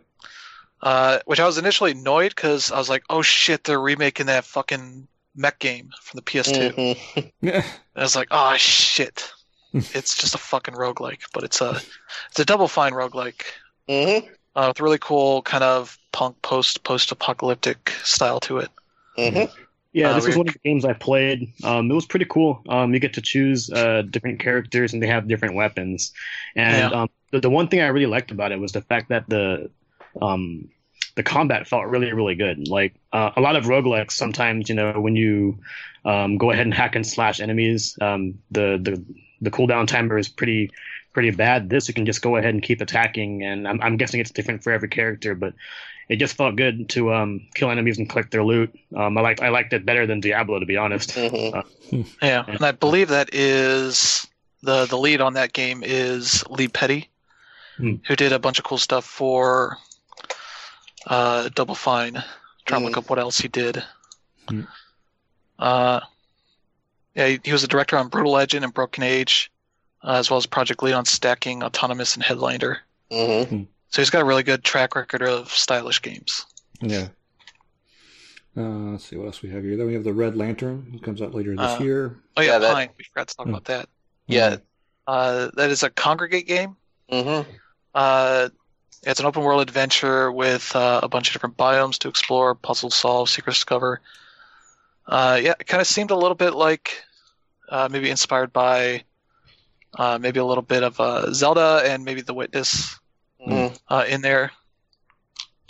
Uh, 0.82 1.20
which 1.26 1.39
I 1.39 1.46
was 1.46 1.58
initially 1.58 1.91
annoyed 1.91 2.36
because 2.36 2.72
I 2.72 2.78
was 2.78 2.89
like, 2.89 3.04
"Oh 3.10 3.22
shit, 3.22 3.64
they're 3.64 3.80
remaking 3.80 4.26
that 4.26 4.44
fucking 4.46 5.08
mech 5.36 5.58
game 5.60 5.91
from 6.02 6.18
the 6.18 6.22
PS2." 6.22 6.74
Mhm. 6.76 7.32
And 7.41 7.64
I 7.96 8.02
was 8.02 8.16
like, 8.16 8.28
"Oh 8.32 8.54
shit, 8.58 9.32
it's 9.74 10.18
just 10.18 10.36
a 10.36 10.38
fucking 10.38 10.74
roguelike, 10.76 11.22
but 11.34 11.44
it's 11.46 11.62
a 11.62 11.82
it's 12.30 12.39
a 12.39 12.46
Double 12.46 12.68
Fine 12.68 12.91
roguelike 12.91 13.44
Mhm. 13.89 14.30
uh, 14.56 14.66
with 14.68 14.82
really 14.82 15.00
cool 15.00 15.41
kind 15.44 15.64
of 15.64 15.98
punk 16.12 16.41
post 16.41 16.84
post 16.84 17.12
apocalyptic 17.14 17.91
style 18.04 18.41
to 18.41 18.58
it." 18.60 18.70
Mhm. 19.18 19.50
Yeah, 19.94 20.12
Uh, 20.12 20.14
this 20.14 20.26
was 20.28 20.36
one 20.36 20.48
of 20.48 20.54
the 20.54 20.60
games 20.60 20.86
I 20.86 20.94
played. 20.94 21.54
Um, 21.64 21.89
it 21.91 21.94
was 21.94 22.08
pretty 22.08 22.26
cool. 22.26 22.64
Um, 22.68 22.94
you 22.94 23.00
get 23.00 23.14
to 23.14 23.22
choose 23.22 23.70
uh, 23.72 24.02
different 24.10 24.39
characters, 24.39 24.94
and 24.94 25.04
they 25.04 25.08
have 25.08 25.28
different 25.28 25.56
weapons. 25.56 26.12
And 26.56 26.78
Yeah. 26.78 26.94
um, 26.94 27.10
the, 27.32 27.39
the 27.41 27.50
one 27.50 27.68
thing 27.68 27.82
I 27.82 27.88
really 27.88 28.08
liked 28.08 28.32
about 28.32 28.52
it 28.52 28.60
was 28.60 28.72
the 28.72 28.82
fact 28.82 29.10
that 29.10 29.30
the 29.30 29.70
um, 30.22 30.70
the 31.16 31.24
combat 31.24 31.68
felt 31.68 31.86
really, 31.86 32.12
really 32.12 32.36
good. 32.36 32.68
Like 32.68 32.96
uh, 33.12 33.32
a 33.38 33.41
lot 33.41 33.56
of 33.56 33.66
roguelikes, 33.66 34.12
sometimes 34.14 34.68
you 34.70 34.76
know 34.76 35.00
when 35.00 35.16
you 35.16 35.60
um, 36.06 36.38
go 36.38 36.50
ahead 36.52 36.66
and 36.66 36.74
hack 36.74 36.96
and 36.96 37.06
slash 37.06 37.39
enemies, 37.39 37.96
um, 38.02 38.39
the 38.50 38.80
the 38.82 39.06
the 39.41 39.52
cooldown 39.52 39.86
timer 39.88 40.18
is 40.18 40.28
pretty 40.30 40.72
pretty 41.14 41.32
bad. 41.32 41.70
This 41.70 41.88
you 41.88 41.93
can 41.93 42.05
just 42.05 42.22
go 42.22 42.36
ahead 42.36 42.53
and 42.53 42.61
keep 42.61 42.82
attacking, 42.82 43.43
and 43.43 43.68
I'm, 43.68 43.82
I'm 43.82 43.97
guessing 43.97 44.20
it's 44.20 44.32
different 44.32 44.64
for 44.64 44.72
every 44.74 44.89
character, 44.89 45.36
but 45.36 45.53
it 46.09 46.18
just 46.18 46.36
felt 46.36 46.55
good 46.57 46.89
to 46.89 47.14
um, 47.14 47.47
kill 47.55 47.72
enemies 47.72 47.97
and 47.97 48.09
collect 48.09 48.32
their 48.32 48.43
loot. 48.43 48.78
Um, 48.95 49.18
I 49.18 49.22
liked 49.22 49.41
I 49.41 49.49
liked 49.49 49.74
it 49.74 49.86
better 49.86 50.05
than 50.05 50.20
Diablo, 50.20 50.59
to 50.59 50.66
be 50.66 50.78
honest. 50.78 51.11
Mhm. 51.11 51.66
Yeah, 52.22 52.43
and 52.47 52.64
I 52.66 52.72
believe 52.72 53.09
that 53.09 53.30
is 53.34 54.28
the 54.64 54.86
the 54.86 54.97
lead 54.97 55.22
on 55.22 55.34
that 55.36 55.53
game 55.53 55.84
is 55.84 56.43
Lee 56.49 56.68
Petty, 56.68 57.09
Hmm. 57.78 57.95
who 58.07 58.16
did 58.16 58.32
a 58.34 58.39
bunch 58.39 58.57
of 58.59 58.66
cool 58.66 58.78
stuff 58.78 59.05
for 59.05 59.78
uh, 61.07 61.49
Double 61.55 61.76
Fine. 61.76 62.24
Trying 62.66 62.82
to 62.82 62.88
look 62.88 62.97
up 62.97 63.09
what 63.09 63.20
else 63.20 63.39
he 63.39 63.47
did. 63.47 63.84
Hmm. 64.47 64.61
Uh, 65.59 65.99
yeah, 67.16 67.28
he, 67.28 67.39
he 67.43 67.51
was 67.51 67.64
a 67.64 67.68
director 67.68 67.97
on 67.97 68.07
Brutal 68.07 68.32
Legend 68.32 68.64
and 68.64 68.74
Broken 68.74 69.03
Age, 69.03 69.51
uh, 70.04 70.14
as 70.14 70.30
well 70.30 70.38
as 70.38 70.45
project 70.45 70.84
lead 70.84 70.93
on 70.93 71.06
Stacking, 71.06 71.64
Autonomous, 71.64 72.16
and 72.16 72.24
Headlander. 72.24 72.78
Mhm. 73.12 73.68
So 73.89 74.01
he's 74.01 74.10
got 74.10 74.22
a 74.22 74.26
really 74.26 74.43
good 74.43 74.64
track 74.64 74.95
record 74.95 75.22
of 75.22 75.51
stylish 75.51 76.01
games. 76.01 76.45
Yeah. 76.82 77.10
Uh, 78.56 78.91
let's 78.91 79.06
see 79.06 79.16
what 79.16 79.26
else 79.26 79.41
we 79.41 79.49
have 79.49 79.64
here. 79.64 79.78
Then 79.78 79.88
we 79.88 79.93
have 79.93 80.04
the 80.04 80.14
Red 80.14 80.36
Lantern. 80.36 80.91
It 80.93 81.01
comes 81.04 81.22
out 81.22 81.34
later 81.34 81.56
this 81.56 81.80
Uh, 81.80 81.84
year. 81.84 82.20
Oh 82.38 82.41
yeah, 82.41 82.54
Yeah, 82.54 82.60
that- 82.60 82.74
Pine. 82.74 82.89
We 82.97 83.04
forgot 83.06 83.28
to 83.30 83.36
talk 83.36 83.45
Hmm. 83.45 83.51
about 83.54 83.66
that. 83.66 83.89
Yeah. 84.28 84.58
Uh, 85.08 85.49
that 85.56 85.70
is 85.72 85.84
a 85.84 85.89
Kongregate 85.89 86.47
game. 86.47 86.76
Mhm. 87.12 87.45
Uh, 87.95 88.49
it's 89.04 89.20
an 89.20 89.26
open 89.26 89.43
world 89.43 89.62
adventure 89.62 90.32
with 90.32 90.76
uh, 90.76 90.99
a 91.04 91.08
bunch 91.10 91.28
of 91.30 91.34
different 91.34 91.58
biomes 91.58 91.97
to 91.99 92.08
explore, 92.10 92.56
puzzle 92.56 92.89
solve, 92.91 93.30
secret 93.30 93.54
discover. 93.54 94.01
Uh, 95.08 95.39
yeah, 95.41 95.54
it 95.60 95.68
kind 95.68 95.82
of 95.82 95.88
seemed 95.88 96.12
a 96.12 96.16
little 96.16 96.36
bit 96.36 96.54
like 96.54 97.04
uh, 97.70 97.89
maybe 97.91 98.10
inspired 98.10 98.54
by 98.54 99.04
uh, 99.98 100.18
maybe 100.20 100.39
a 100.39 100.46
little 100.46 100.64
bit 100.64 100.84
of 100.84 101.00
uh, 101.00 101.32
Zelda 101.34 101.84
and 101.86 102.04
maybe 102.06 102.22
The 102.22 102.34
Witness 102.34 103.00
Mhm. 103.46 103.78
uh, 103.89 104.06
in 104.08 104.22
there. 104.22 104.52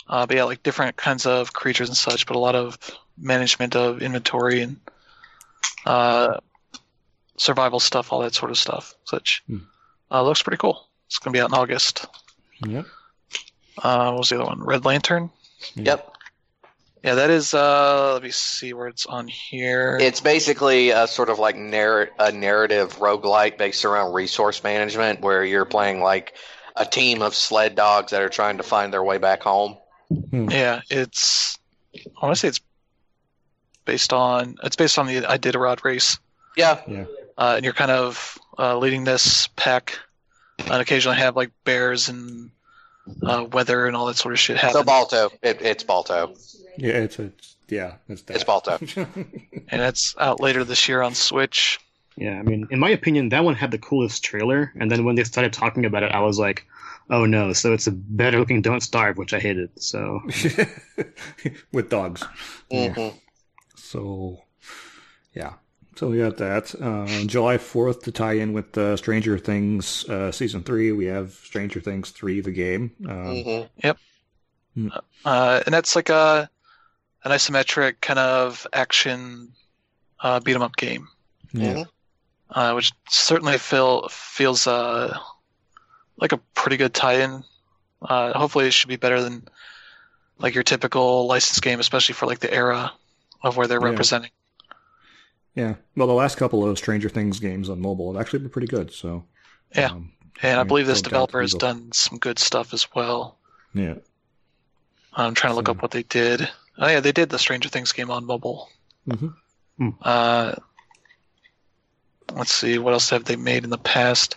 Uh, 0.08 0.26
but 0.26 0.36
yeah, 0.36 0.44
like 0.44 0.62
different 0.62 0.96
kinds 0.96 1.26
of 1.26 1.52
creatures 1.52 1.88
and 1.88 1.96
such, 1.96 2.26
but 2.26 2.36
a 2.36 2.38
lot 2.38 2.54
of 2.54 2.78
management 3.18 3.74
of 3.74 4.02
inventory 4.02 4.60
and 4.62 4.78
uh, 5.86 6.38
survival 7.36 7.80
stuff, 7.80 8.12
all 8.12 8.20
that 8.20 8.34
sort 8.34 8.50
of 8.50 8.58
stuff. 8.58 8.94
Such 9.04 9.42
uh, 10.10 10.22
looks 10.22 10.42
pretty 10.42 10.58
cool. 10.58 10.86
It's 11.06 11.18
gonna 11.18 11.32
be 11.32 11.40
out 11.40 11.50
in 11.50 11.54
August. 11.54 12.06
Yep. 12.66 12.86
Uh, 13.82 14.10
what 14.10 14.18
was 14.18 14.28
the 14.28 14.36
other 14.36 14.44
one? 14.46 14.62
Red 14.62 14.84
Lantern. 14.84 15.30
Yep. 15.74 16.13
Yeah, 17.04 17.16
that 17.16 17.28
is. 17.28 17.52
Uh, 17.52 18.14
let 18.14 18.22
me 18.22 18.30
see 18.30 18.72
where 18.72 18.86
it's 18.88 19.04
on 19.04 19.28
here. 19.28 19.98
It's 20.00 20.20
basically 20.20 20.88
a 20.88 21.06
sort 21.06 21.28
of 21.28 21.38
like 21.38 21.54
narr- 21.54 22.08
a 22.18 22.32
narrative 22.32 22.96
roguelike 22.96 23.58
based 23.58 23.84
around 23.84 24.14
resource 24.14 24.64
management 24.64 25.20
where 25.20 25.44
you're 25.44 25.66
playing 25.66 26.00
like 26.00 26.32
a 26.74 26.86
team 26.86 27.20
of 27.20 27.34
sled 27.34 27.74
dogs 27.74 28.12
that 28.12 28.22
are 28.22 28.30
trying 28.30 28.56
to 28.56 28.62
find 28.62 28.90
their 28.90 29.04
way 29.04 29.18
back 29.18 29.42
home. 29.42 29.76
yeah, 30.32 30.80
it's. 30.88 31.58
I 31.94 32.24
want 32.24 32.34
to 32.36 32.40
say 32.40 32.48
it's 32.48 32.60
based 33.84 34.14
on. 34.14 34.56
It's 34.64 34.76
based 34.76 34.98
on 34.98 35.06
the 35.06 35.20
Iditarod 35.20 35.84
race. 35.84 36.18
Yeah. 36.56 36.80
uh, 37.36 37.54
and 37.56 37.64
you're 37.64 37.74
kind 37.74 37.90
of 37.90 38.38
uh, 38.58 38.78
leading 38.78 39.04
this 39.04 39.48
pack, 39.56 39.98
and 40.58 40.80
occasionally 40.80 41.18
have 41.18 41.36
like 41.36 41.50
bears 41.64 42.08
and 42.08 42.50
uh, 43.22 43.44
weather 43.52 43.86
and 43.86 43.94
all 43.94 44.06
that 44.06 44.16
sort 44.16 44.32
of 44.32 44.40
shit 44.40 44.56
happen. 44.56 44.72
So 44.72 44.84
Balto. 44.84 45.30
It, 45.42 45.60
it's 45.60 45.82
Balto. 45.84 46.34
Yeah, 46.76 46.92
it's 46.92 47.18
it's 47.18 47.56
yeah, 47.68 47.94
it's 48.08 48.22
that. 48.22 48.34
It's 48.36 48.44
Balto. 48.44 48.78
and 48.96 49.82
it's 49.82 50.14
out 50.18 50.40
later 50.40 50.64
this 50.64 50.88
year 50.88 51.02
on 51.02 51.14
Switch. 51.14 51.80
Yeah, 52.16 52.38
I 52.38 52.42
mean, 52.42 52.68
in 52.70 52.78
my 52.78 52.90
opinion, 52.90 53.30
that 53.30 53.44
one 53.44 53.54
had 53.54 53.70
the 53.72 53.78
coolest 53.78 54.22
trailer. 54.24 54.72
And 54.78 54.90
then 54.90 55.04
when 55.04 55.16
they 55.16 55.24
started 55.24 55.52
talking 55.52 55.84
about 55.84 56.04
it, 56.04 56.12
I 56.12 56.20
was 56.20 56.38
like, 56.38 56.64
oh 57.10 57.26
no, 57.26 57.52
so 57.52 57.72
it's 57.72 57.86
a 57.88 57.92
better 57.92 58.38
looking 58.38 58.62
Don't 58.62 58.82
Starve, 58.82 59.18
which 59.18 59.34
I 59.34 59.40
hated. 59.40 59.70
So 59.82 60.20
With 61.72 61.90
dogs. 61.90 62.22
Yeah. 62.70 62.94
Mhm. 62.94 63.14
So, 63.76 64.42
yeah. 65.34 65.54
So 65.96 66.08
we 66.10 66.18
got 66.18 66.36
that. 66.38 66.74
Uh, 66.80 67.06
July 67.26 67.56
4th 67.56 68.02
to 68.04 68.12
tie 68.12 68.34
in 68.34 68.52
with 68.52 68.76
uh, 68.78 68.96
Stranger 68.96 69.38
Things 69.38 70.08
uh, 70.08 70.32
Season 70.32 70.62
3, 70.62 70.92
we 70.92 71.06
have 71.06 71.32
Stranger 71.32 71.80
Things 71.80 72.10
3, 72.10 72.40
the 72.40 72.50
game. 72.52 72.92
Um, 73.08 73.66
Mhm. 74.76 75.02
Uh, 75.24 75.62
and 75.66 75.72
that's 75.72 75.94
like 75.94 76.08
a 76.10 76.50
an 77.24 77.30
isometric 77.32 78.00
kind 78.00 78.18
of 78.18 78.66
action 78.72 79.52
uh, 80.20 80.40
beat 80.40 80.54
'em 80.54 80.62
up 80.62 80.76
game, 80.76 81.08
yeah. 81.52 81.74
Mhm. 81.74 81.86
uh, 82.50 82.72
which 82.74 82.92
certainly 83.08 83.58
feel 83.58 84.08
feels 84.08 84.66
uh, 84.66 85.18
like 86.16 86.32
a 86.32 86.38
pretty 86.54 86.76
good 86.76 86.94
tie-in. 86.94 87.42
Uh, 88.02 88.36
hopefully, 88.38 88.66
it 88.66 88.72
should 88.72 88.88
be 88.88 88.96
better 88.96 89.20
than 89.22 89.46
like 90.38 90.54
your 90.54 90.64
typical 90.64 91.26
licensed 91.26 91.62
game, 91.62 91.80
especially 91.80 92.14
for 92.14 92.26
like 92.26 92.40
the 92.40 92.52
era 92.52 92.92
of 93.42 93.56
where 93.56 93.66
they're 93.66 93.80
Yeah. 93.80 93.88
representing. 93.90 94.30
Yeah. 95.54 95.74
Well, 95.96 96.08
the 96.08 96.12
last 96.14 96.36
couple 96.36 96.68
of 96.68 96.76
Stranger 96.78 97.08
Things 97.08 97.38
games 97.38 97.68
on 97.70 97.80
mobile 97.80 98.12
have 98.12 98.20
actually 98.20 98.40
been 98.40 98.50
pretty 98.50 98.66
good. 98.66 98.92
So, 98.92 99.24
Yeah. 99.74 99.90
um, 99.90 100.10
And 100.42 100.54
I 100.58 100.62
Yeah, 100.62 100.64
believe 100.64 100.86
this 100.88 101.00
developer 101.00 101.40
has 101.40 101.54
done 101.54 101.92
some 101.92 102.18
good 102.18 102.40
stuff 102.40 102.74
as 102.74 102.88
well. 102.94 103.38
yeah. 103.72 103.94
I'm 105.12 105.34
trying 105.36 105.52
to 105.52 105.54
look 105.54 105.66
So- 105.68 105.72
up 105.72 105.80
what 105.82 105.92
they 105.92 106.02
did. 106.02 106.50
Oh 106.78 106.88
yeah, 106.88 107.00
they 107.00 107.12
did 107.12 107.28
the 107.30 107.38
Stranger 107.38 107.68
Things 107.68 107.92
game 107.92 108.10
on 108.10 108.24
mobile. 108.24 108.68
Mhm. 109.08 109.34
Hmm. 109.78 109.88
Uh, 110.02 110.54
let's 112.34 112.52
see, 112.52 112.78
what 112.78 112.92
else 112.92 113.10
have 113.10 113.24
they 113.24 113.36
made 113.36 113.64
in 113.64 113.70
the 113.70 113.78
past? 113.78 114.36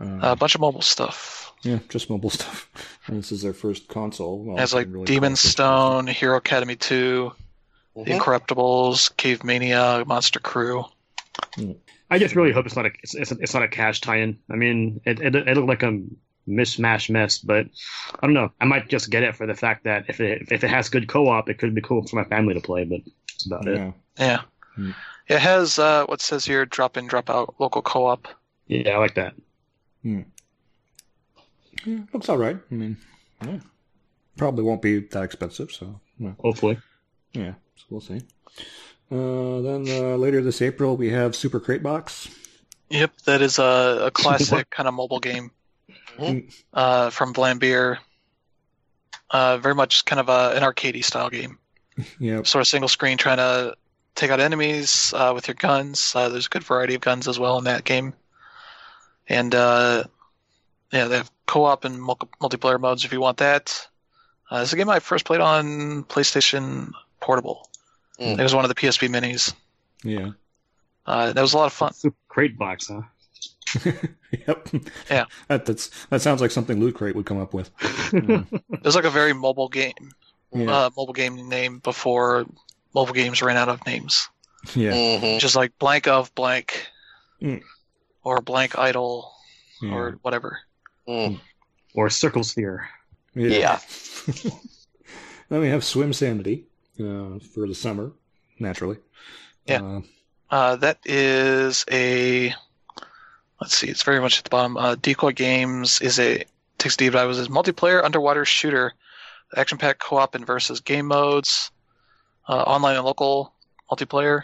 Uh, 0.00 0.18
a 0.22 0.36
bunch 0.36 0.54
of 0.54 0.60
mobile 0.60 0.82
stuff. 0.82 1.52
yeah, 1.62 1.78
just 1.88 2.10
mobile 2.10 2.30
stuff. 2.38 2.68
And 3.06 3.18
this 3.18 3.30
is 3.30 3.42
their 3.42 3.52
first 3.52 3.88
console. 3.88 4.42
Well, 4.44 4.56
Has 4.56 4.74
like 4.74 4.88
really 4.90 5.04
Demon 5.04 5.32
it 5.34 5.36
first 5.38 5.50
Stone, 5.52 6.06
Hero 6.08 6.36
Academy 6.38 6.76
2, 6.76 7.32
The 7.94 8.00
Mhm. 8.00 8.18
Incorruptibles, 8.18 9.16
Cave 9.16 9.44
Mania, 9.44 10.02
Monster 10.06 10.40
Crew. 10.40 10.84
I 12.10 12.18
just 12.18 12.34
really 12.34 12.52
hope 12.52 12.66
it's 12.66 12.76
not 12.76 12.86
a 12.86 12.90
it's, 13.02 13.14
it's, 13.14 13.32
it's 13.32 13.54
not 13.54 13.62
a 13.62 13.68
cash 13.68 14.00
tie-in. 14.00 14.38
I 14.50 14.56
mean, 14.56 15.00
it, 15.04 15.20
it 15.20 15.34
it 15.36 15.56
looked 15.56 15.68
like 15.68 15.82
a 15.82 16.02
mishmash 16.48 17.10
mess, 17.10 17.38
but 17.38 17.66
I 18.14 18.26
don't 18.26 18.34
know. 18.34 18.50
I 18.60 18.64
might 18.64 18.88
just 18.88 19.10
get 19.10 19.22
it 19.22 19.36
for 19.36 19.46
the 19.46 19.54
fact 19.54 19.84
that 19.84 20.06
if 20.08 20.20
it 20.20 20.48
if 20.50 20.64
it 20.64 20.70
has 20.70 20.88
good 20.88 21.08
co-op, 21.08 21.48
it 21.48 21.58
could 21.58 21.74
be 21.74 21.80
cool 21.80 22.06
for 22.06 22.16
my 22.16 22.24
family 22.24 22.54
to 22.54 22.60
play. 22.60 22.84
But 22.84 23.00
that's 23.28 23.46
about 23.46 23.68
it. 23.68 23.78
Yeah. 23.78 23.92
Yeah. 24.18 24.40
Hmm. 24.74 24.90
It 25.28 25.38
has 25.38 25.78
uh, 25.78 26.06
what 26.06 26.20
says 26.20 26.44
here 26.44 26.66
drop 26.66 26.96
in, 26.96 27.06
drop 27.06 27.30
out 27.30 27.54
local 27.58 27.82
co 27.82 28.06
op. 28.06 28.28
Yeah, 28.66 28.90
I 28.90 28.98
like 28.98 29.14
that. 29.14 29.34
Yeah, 30.02 30.22
looks 32.12 32.28
all 32.28 32.38
right. 32.38 32.58
I 32.70 32.74
mean, 32.74 32.96
yeah. 33.44 33.58
probably 34.36 34.64
won't 34.64 34.82
be 34.82 35.00
that 35.00 35.22
expensive, 35.22 35.70
so 35.70 36.00
yeah, 36.18 36.32
Hopefully. 36.40 36.78
yeah 37.32 37.54
so 37.76 37.84
we'll 37.90 38.00
see. 38.00 38.20
Uh, 39.10 39.60
then 39.60 39.86
uh, 39.88 40.16
later 40.16 40.42
this 40.42 40.62
April, 40.62 40.96
we 40.96 41.10
have 41.10 41.36
Super 41.36 41.60
Crate 41.60 41.82
Box. 41.82 42.28
Yep, 42.90 43.12
that 43.26 43.42
is 43.42 43.58
a, 43.58 44.04
a 44.06 44.10
classic 44.14 44.70
kind 44.70 44.88
of 44.88 44.94
mobile 44.94 45.20
game 45.20 45.50
Mhm. 46.18 46.62
uh, 46.72 47.10
from 47.10 47.34
Vlambeer. 47.34 47.98
Uh, 49.30 49.56
very 49.56 49.74
much 49.74 50.04
kind 50.04 50.20
of 50.20 50.28
a, 50.28 50.54
an 50.54 50.62
arcadey 50.62 51.04
style 51.04 51.30
game. 51.30 51.58
Yep. 52.18 52.46
Sort 52.46 52.60
of 52.60 52.66
single 52.66 52.88
screen, 52.88 53.18
trying 53.18 53.36
to 53.36 53.76
take 54.14 54.30
out 54.30 54.40
enemies 54.40 55.12
uh, 55.14 55.32
with 55.34 55.48
your 55.48 55.54
guns. 55.54 56.14
Uh, 56.14 56.28
there's 56.30 56.46
a 56.46 56.48
good 56.48 56.64
variety 56.64 56.94
of 56.94 57.00
guns 57.02 57.28
as 57.28 57.38
well 57.38 57.58
in 57.58 57.64
that 57.64 57.84
game. 57.84 58.14
And 59.28 59.54
uh, 59.54 60.04
yeah, 60.90 61.04
they 61.06 61.16
have 61.18 61.30
co-op 61.46 61.84
and 61.84 62.02
mul- 62.02 62.18
multiplayer 62.40 62.80
modes 62.80 63.04
if 63.04 63.12
you 63.12 63.20
want 63.20 63.38
that. 63.38 63.86
Uh, 64.50 64.60
it's 64.62 64.72
a 64.72 64.76
game 64.76 64.88
I 64.88 65.00
first 65.00 65.24
played 65.24 65.40
on 65.40 66.04
PlayStation 66.04 66.92
Portable. 67.20 67.68
Mm. 68.18 68.38
It 68.38 68.42
was 68.42 68.54
one 68.54 68.64
of 68.64 68.68
the 68.68 68.74
PSP 68.74 69.08
minis. 69.08 69.54
Yeah. 70.02 70.30
Uh, 71.06 71.32
that 71.32 71.40
was 71.40 71.54
a 71.54 71.58
lot 71.58 71.66
of 71.66 71.72
fun. 71.72 71.92
Super 71.92 72.16
crate 72.28 72.58
box, 72.58 72.88
huh? 72.88 73.02
yep. 74.30 74.68
Yeah. 75.10 75.24
That 75.48 75.66
that's 75.66 75.90
that 76.06 76.20
sounds 76.22 76.40
like 76.40 76.50
something 76.50 76.78
Loot 76.80 76.94
Crate 76.94 77.14
would 77.16 77.26
come 77.26 77.38
up 77.40 77.54
with. 77.54 77.70
Yeah. 78.12 78.44
It 78.52 78.84
was 78.84 78.94
like 78.96 79.04
a 79.04 79.10
very 79.10 79.32
mobile 79.32 79.68
game, 79.68 80.12
Yeah. 80.52 80.70
uh, 80.86 80.90
mobile 80.96 81.12
game 81.14 81.48
name 81.48 81.78
before 81.78 82.44
mobile 82.94 83.14
games 83.14 83.42
ran 83.42 83.56
out 83.56 83.68
of 83.68 83.84
names. 83.86 84.28
yeah. 84.74 84.92
Mhm. 84.92 85.40
Just 85.40 85.56
like 85.56 85.78
blank 85.78 86.06
of 86.08 86.34
blank, 86.34 86.86
Mm. 87.42 87.62
or 88.22 88.40
blank 88.40 88.78
idol, 88.78 89.32
Yeah. 89.80 89.94
or 89.94 90.18
whatever. 90.22 90.58
Mm. 91.08 91.40
or 91.94 92.08
circle 92.10 92.44
sphere. 92.44 92.88
Yeah. 93.34 93.80
then 95.48 95.60
we 95.60 95.68
have 95.68 95.84
Swim 95.84 96.12
Sanity 96.12 96.66
uh, 97.00 97.38
for 97.54 97.66
the 97.66 97.74
summer, 97.74 98.12
naturally. 98.58 98.98
Yeah. 99.66 99.82
Uh, 99.82 100.00
Uh, 100.50 100.76
that 100.76 100.98
is 101.06 101.84
a. 101.90 102.54
Let's 103.62 103.76
see. 103.76 103.86
It's 103.86 104.02
very 104.02 104.18
much 104.20 104.38
at 104.38 104.44
the 104.44 104.50
bottom. 104.50 104.76
Uh, 104.76 104.96
Decoy 104.96 105.30
Games 105.30 106.00
is 106.00 106.18
a 106.18 106.44
takes 106.78 106.96
a 106.96 106.98
deep 106.98 107.12
dive. 107.12 107.30
Is 107.30 107.46
a 107.46 107.48
multiplayer 107.48 108.02
underwater 108.02 108.44
shooter, 108.44 108.92
action-packed 109.56 110.00
co-op 110.00 110.34
and 110.34 110.44
versus 110.44 110.80
game 110.80 111.06
modes, 111.06 111.70
uh, 112.48 112.56
online 112.60 112.96
and 112.96 113.04
local 113.04 113.54
multiplayer, 113.88 114.42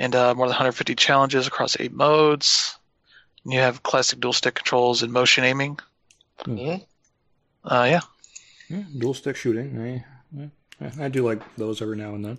and 0.00 0.16
uh, 0.16 0.34
more 0.34 0.46
than 0.46 0.54
150 0.54 0.96
challenges 0.96 1.46
across 1.46 1.76
eight 1.78 1.92
modes. 1.92 2.76
And 3.44 3.52
you 3.52 3.60
have 3.60 3.84
classic 3.84 4.18
dual 4.18 4.32
stick 4.32 4.56
controls 4.56 5.04
and 5.04 5.12
motion 5.12 5.44
aiming. 5.44 5.78
Mhm. 6.40 6.84
Uh, 7.64 7.86
yeah, 7.88 8.00
yeah, 8.68 8.82
dual 8.98 9.14
stick 9.14 9.36
shooting. 9.36 10.02
I, 10.34 10.44
I, 10.84 11.04
I 11.04 11.08
do 11.08 11.24
like 11.24 11.40
those 11.56 11.80
every 11.80 11.96
now 11.98 12.16
and 12.16 12.24
then. 12.24 12.38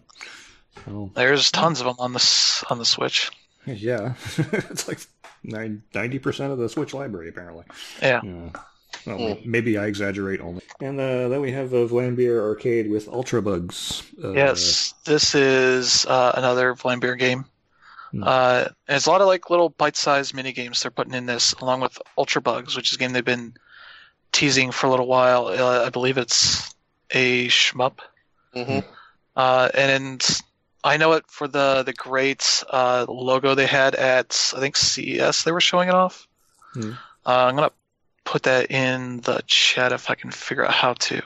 So 0.84 1.10
there's 1.16 1.52
tons 1.52 1.80
of 1.80 1.86
them 1.86 1.95
on 2.00 2.12
this 2.12 2.66
on 2.70 2.80
the 2.80 2.86
Switch. 2.86 3.32
yeah, 3.66 4.14
it's 4.38 4.88
like 4.89 5.00
ninety 5.44 6.20
percent 6.20 6.52
of 6.52 6.58
the 6.58 6.70
Switch 6.70 6.94
library 6.94 7.30
apparently. 7.30 7.66
Yeah. 8.02 8.22
Well, 8.24 8.52
Mm. 9.06 9.46
maybe 9.46 9.78
I 9.78 9.86
exaggerate 9.86 10.42
only. 10.42 10.62
And 10.82 11.00
uh, 11.00 11.30
then 11.30 11.40
we 11.40 11.52
have 11.52 11.72
a 11.72 11.88
Vlambeer 11.88 12.40
arcade 12.42 12.90
with 12.90 13.08
Ultra 13.08 13.42
Bugs. 13.42 14.04
Uh, 14.22 14.32
Yes, 14.34 14.94
this 15.06 15.34
is 15.36 16.06
uh, 16.08 16.34
another 16.36 16.74
Vlambeer 16.74 17.18
game. 17.18 17.46
Uh, 18.22 18.66
and 18.88 18.96
it's 18.96 19.06
a 19.06 19.10
lot 19.12 19.22
of 19.22 19.28
like 19.28 19.50
little 19.50 19.70
bite-sized 19.70 20.34
mini 20.34 20.52
games 20.52 20.82
they're 20.82 20.92
putting 20.92 21.14
in 21.14 21.26
this, 21.26 21.54
along 21.54 21.82
with 21.82 21.98
Ultra 22.18 22.42
Bugs, 22.42 22.76
which 22.76 22.90
is 22.90 22.96
a 22.96 23.00
game 23.00 23.12
they've 23.14 23.24
been 23.24 23.54
teasing 24.32 24.72
for 24.72 24.88
a 24.88 24.90
little 24.90 25.08
while. 25.08 25.48
Uh, 25.48 25.86
I 25.86 25.90
believe 25.90 26.18
it's 26.18 26.74
a 27.12 27.48
shmup, 27.48 28.00
Mm-hmm. 28.56 28.80
uh, 29.36 29.70
and 29.74 30.26
I 30.84 30.97
know 30.97 31.13
it 31.13 31.25
for 31.28 31.47
the 31.47 31.84
the 31.84 31.93
great 31.93 32.63
uh, 32.69 33.05
logo 33.07 33.55
they 33.55 33.65
had 33.65 33.95
at 33.95 34.53
I 34.55 34.59
think 34.59 34.78
CES. 34.78 35.43
They 35.43 35.51
were 35.51 35.61
showing 35.61 35.89
it 35.89 35.95
off. 35.95 36.28
Hmm. 36.73 36.91
Uh, 37.25 37.45
I'm 37.45 37.55
gonna 37.55 37.71
put 38.23 38.43
that 38.43 38.71
in 38.71 39.21
the 39.21 39.41
chat 39.47 39.91
if 39.91 40.09
I 40.09 40.15
can 40.15 40.32
figure 40.32 40.65
out 40.65 40.73
how 40.73 40.93
to. 40.93 41.21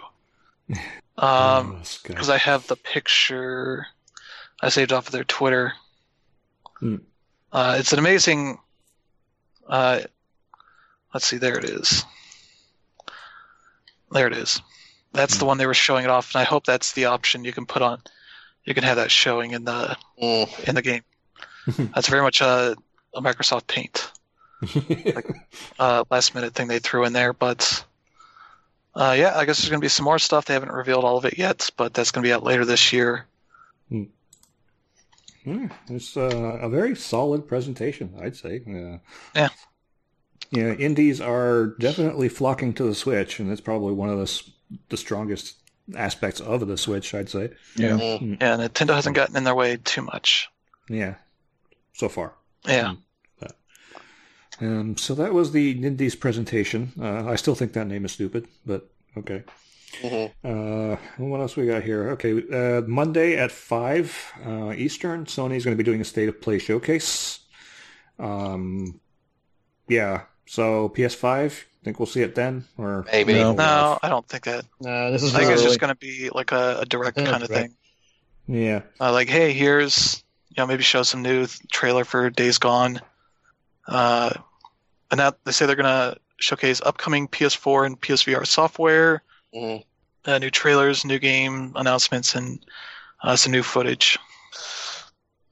Um, 1.18 1.76
oh, 1.76 1.84
because 2.08 2.30
I 2.30 2.38
have 2.40 2.66
the 2.66 2.78
picture 2.78 3.86
I 4.60 4.70
saved 4.70 4.92
off 4.92 5.08
of 5.08 5.12
their 5.12 5.24
Twitter. 5.24 5.74
Hmm. 6.80 6.96
Uh, 7.52 7.76
it's 7.78 7.94
an 7.94 8.00
amazing. 8.00 8.58
Uh, 9.68 10.00
let's 11.14 11.28
see, 11.28 11.38
there 11.38 11.60
it 11.60 11.66
is. 11.66 12.06
There 14.12 14.26
it 14.26 14.34
is. 14.34 14.62
That's 15.14 15.38
the 15.38 15.46
one 15.46 15.58
they 15.58 15.68
were 15.68 15.74
showing 15.74 16.06
it 16.06 16.10
off, 16.10 16.34
and 16.34 16.42
I 16.42 16.46
hope 16.46 16.66
that's 16.66 16.94
the 16.94 17.06
option 17.06 17.44
you 17.44 17.54
can 17.54 17.66
put 17.66 17.82
on. 17.82 18.02
You 18.66 18.74
can 18.74 18.84
have 18.84 18.98
that 18.98 19.12
showing 19.12 19.52
in 19.52 19.64
the 19.66 19.98
Mm. 20.22 20.68
in 20.68 20.76
the 20.76 20.82
game. 20.82 21.04
That's 21.96 22.08
very 22.08 22.22
much 22.22 22.42
a, 22.42 22.76
a 23.16 23.22
Microsoft 23.22 23.68
Paint 23.68 24.12
uh, 25.80 26.04
last 26.12 26.36
minute 26.36 26.54
thing 26.54 26.68
they 26.68 26.80
threw 26.80 27.06
in 27.06 27.14
there, 27.14 27.34
but 27.34 27.84
uh, 28.96 29.16
yeah, 29.18 29.36
I 29.36 29.46
guess 29.46 29.58
there's 29.60 29.70
going 29.70 29.80
to 29.80 29.86
be 29.86 29.90
some 29.90 30.04
more 30.04 30.20
stuff. 30.20 30.46
They 30.46 30.54
haven't 30.54 30.72
revealed 30.72 31.04
all 31.04 31.18
of 31.18 31.26
it 31.26 31.38
yet, 31.38 31.70
but 31.78 31.94
that's 31.94 32.12
going 32.12 32.24
to 32.24 32.28
be 32.28 32.34
out 32.34 32.44
later 32.44 32.66
this 32.66 32.92
year. 32.94 33.26
Hmm, 33.90 35.68
it's 35.90 36.16
uh, 36.16 36.60
a 36.62 36.70
very 36.70 36.96
solid 36.96 37.48
presentation, 37.48 38.14
I'd 38.22 38.36
say. 38.36 38.62
Uh, 38.68 38.98
Yeah. 39.36 39.50
Yeah, 40.52 40.74
indies 40.74 41.22
are 41.22 41.68
definitely 41.80 42.28
flocking 42.28 42.74
to 42.74 42.84
the 42.84 42.94
Switch, 42.94 43.40
and 43.40 43.50
it's 43.52 43.62
probably 43.62 43.94
one 43.94 44.10
of 44.10 44.18
the 44.20 44.44
the 44.90 44.98
strongest 44.98 45.56
aspects 45.96 46.40
of 46.40 46.68
the 46.68 46.78
Switch, 46.78 47.14
I'd 47.14 47.30
say. 47.30 47.52
Yeah. 47.76 47.98
Mhm. 47.98 48.42
Yeah, 48.42 48.58
Nintendo 48.58 48.96
hasn't 48.96 49.16
gotten 49.16 49.36
in 49.38 49.44
their 49.44 49.56
way 49.56 49.78
too 49.78 50.02
much. 50.02 50.50
Yeah, 50.90 51.16
so 51.94 52.10
far. 52.10 52.34
Yeah. 52.66 52.96
Um, 54.60 54.96
so 54.96 55.16
that 55.16 55.34
was 55.34 55.52
the 55.54 55.72
Indies 55.72 56.16
presentation. 56.16 56.92
Uh, 57.00 57.28
I 57.28 57.36
still 57.36 57.56
think 57.56 57.74
that 57.74 57.88
name 57.88 58.06
is 58.06 58.12
stupid, 58.12 58.48
but 58.64 58.92
okay. 59.18 59.44
Mhm. 60.04 60.32
Uh, 60.44 60.98
what 61.18 61.40
else 61.42 61.56
we 61.56 61.66
got 61.66 61.84
here? 61.84 62.12
Okay, 62.12 62.44
uh, 62.52 62.82
Monday 62.82 63.38
at 63.38 63.52
five 63.52 64.16
uh, 64.46 64.72
Eastern, 64.78 65.26
Sony's 65.26 65.66
going 65.66 65.76
to 65.76 65.84
be 65.84 65.90
doing 65.90 66.02
a 66.02 66.06
state 66.06 66.30
of 66.30 66.40
play 66.42 66.60
showcase. 66.60 67.40
Um, 68.20 69.00
yeah. 69.88 70.24
So 70.46 70.90
PS5, 70.90 71.66
think 71.84 72.00
we'll 72.00 72.06
see 72.06 72.22
it 72.22 72.36
then, 72.36 72.66
or 72.78 73.06
Maybe. 73.12 73.34
No. 73.34 73.54
No, 73.54 74.00
I 74.02 74.10
don't 74.10 74.28
think 74.28 74.44
that. 74.46 74.66
Uh, 74.86 75.10
this 75.12 75.24
is 75.24 75.34
I 75.34 75.40
think 75.40 75.52
it's 75.52 75.62
really- 75.62 75.70
just 75.70 75.80
going 75.80 75.94
to 75.94 76.00
be 76.00 76.30
like 76.32 76.52
a, 76.52 76.80
a 76.82 76.86
direct 76.86 77.18
Yeah, 77.18 77.26
kind 77.32 77.44
of 77.44 77.50
direct. 77.50 77.74
thing. 78.48 78.62
Yeah. 78.64 78.82
Uh, 79.00 79.12
like, 79.12 79.30
hey, 79.30 79.54
here's 79.54 80.24
you 80.50 80.56
know 80.58 80.68
maybe 80.68 80.84
show 80.84 81.04
some 81.04 81.22
new 81.22 81.48
trailer 81.72 82.04
for 82.06 82.30
Days 82.30 82.58
Gone. 82.58 83.00
Uh, 83.88 84.32
and 85.10 85.20
that 85.20 85.38
they 85.44 85.52
say 85.52 85.66
they're 85.66 85.76
going 85.76 85.86
to 85.86 86.18
showcase 86.38 86.82
upcoming 86.86 87.28
PS4 87.28 87.86
and 87.86 88.00
PSVR 88.00 88.46
software, 88.46 89.24
Mhm. 89.54 89.84
uh, 90.26 90.38
new 90.40 90.50
trailers, 90.50 91.04
new 91.06 91.20
game 91.20 91.74
announcements, 91.76 92.36
and 92.36 92.60
uh, 93.24 93.36
some 93.36 93.52
new 93.52 93.64
footage. 93.64 94.18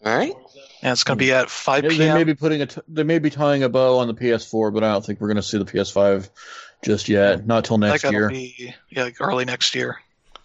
All 0.05 0.15
right. 0.17 0.34
And 0.82 0.91
it's 0.93 1.03
going 1.03 1.17
to 1.17 1.23
be 1.23 1.34
at 1.34 1.49
5 1.49 1.84
p.m. 1.84 1.97
they 1.97 2.13
may 2.13 2.23
be 2.23 2.34
putting 2.36 2.61
a 2.61 2.65
t- 2.65 2.82
they 2.88 3.03
may 3.03 3.19
be 3.19 3.30
tying 3.30 3.63
a 3.63 3.69
bow 3.69 3.97
on 3.99 4.07
the 4.07 4.13
PS4, 4.13 4.73
but 4.73 4.84
I 4.84 4.91
don't 4.93 5.05
think 5.05 5.19
we're 5.19 5.27
going 5.27 5.36
to 5.38 5.43
see 5.43 5.57
the 5.57 5.65
PS5 5.65 6.30
just 6.84 7.09
yet. 7.09 7.45
Not 7.45 7.65
till 7.65 7.77
next 7.77 8.03
year. 8.09 8.30
be 8.30 8.73
yeah, 8.89 9.03
like 9.03 9.17
early 9.19 9.43
next 9.45 9.75
year. 9.75 9.99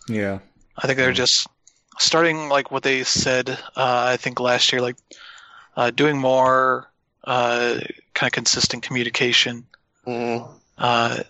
Yeah. 0.09 0.41
I 0.77 0.87
think 0.87 0.97
they're 0.99 1.13
Mm. 1.13 1.17
just 1.17 1.47
starting 1.99 2.49
like 2.49 2.73
what 2.73 2.83
they 2.83 3.05
said. 3.05 3.49
Uh, 3.51 3.57
I 3.77 4.17
think 4.17 4.41
last 4.41 4.73
year, 4.73 4.83
like 4.83 4.97
uh, 5.77 5.91
doing 5.91 6.19
more 6.19 6.91
uh, 7.23 7.79
kind 8.15 8.29
of 8.29 8.33
consistent 8.33 8.83
communication 8.83 9.67
uh, 10.07 11.23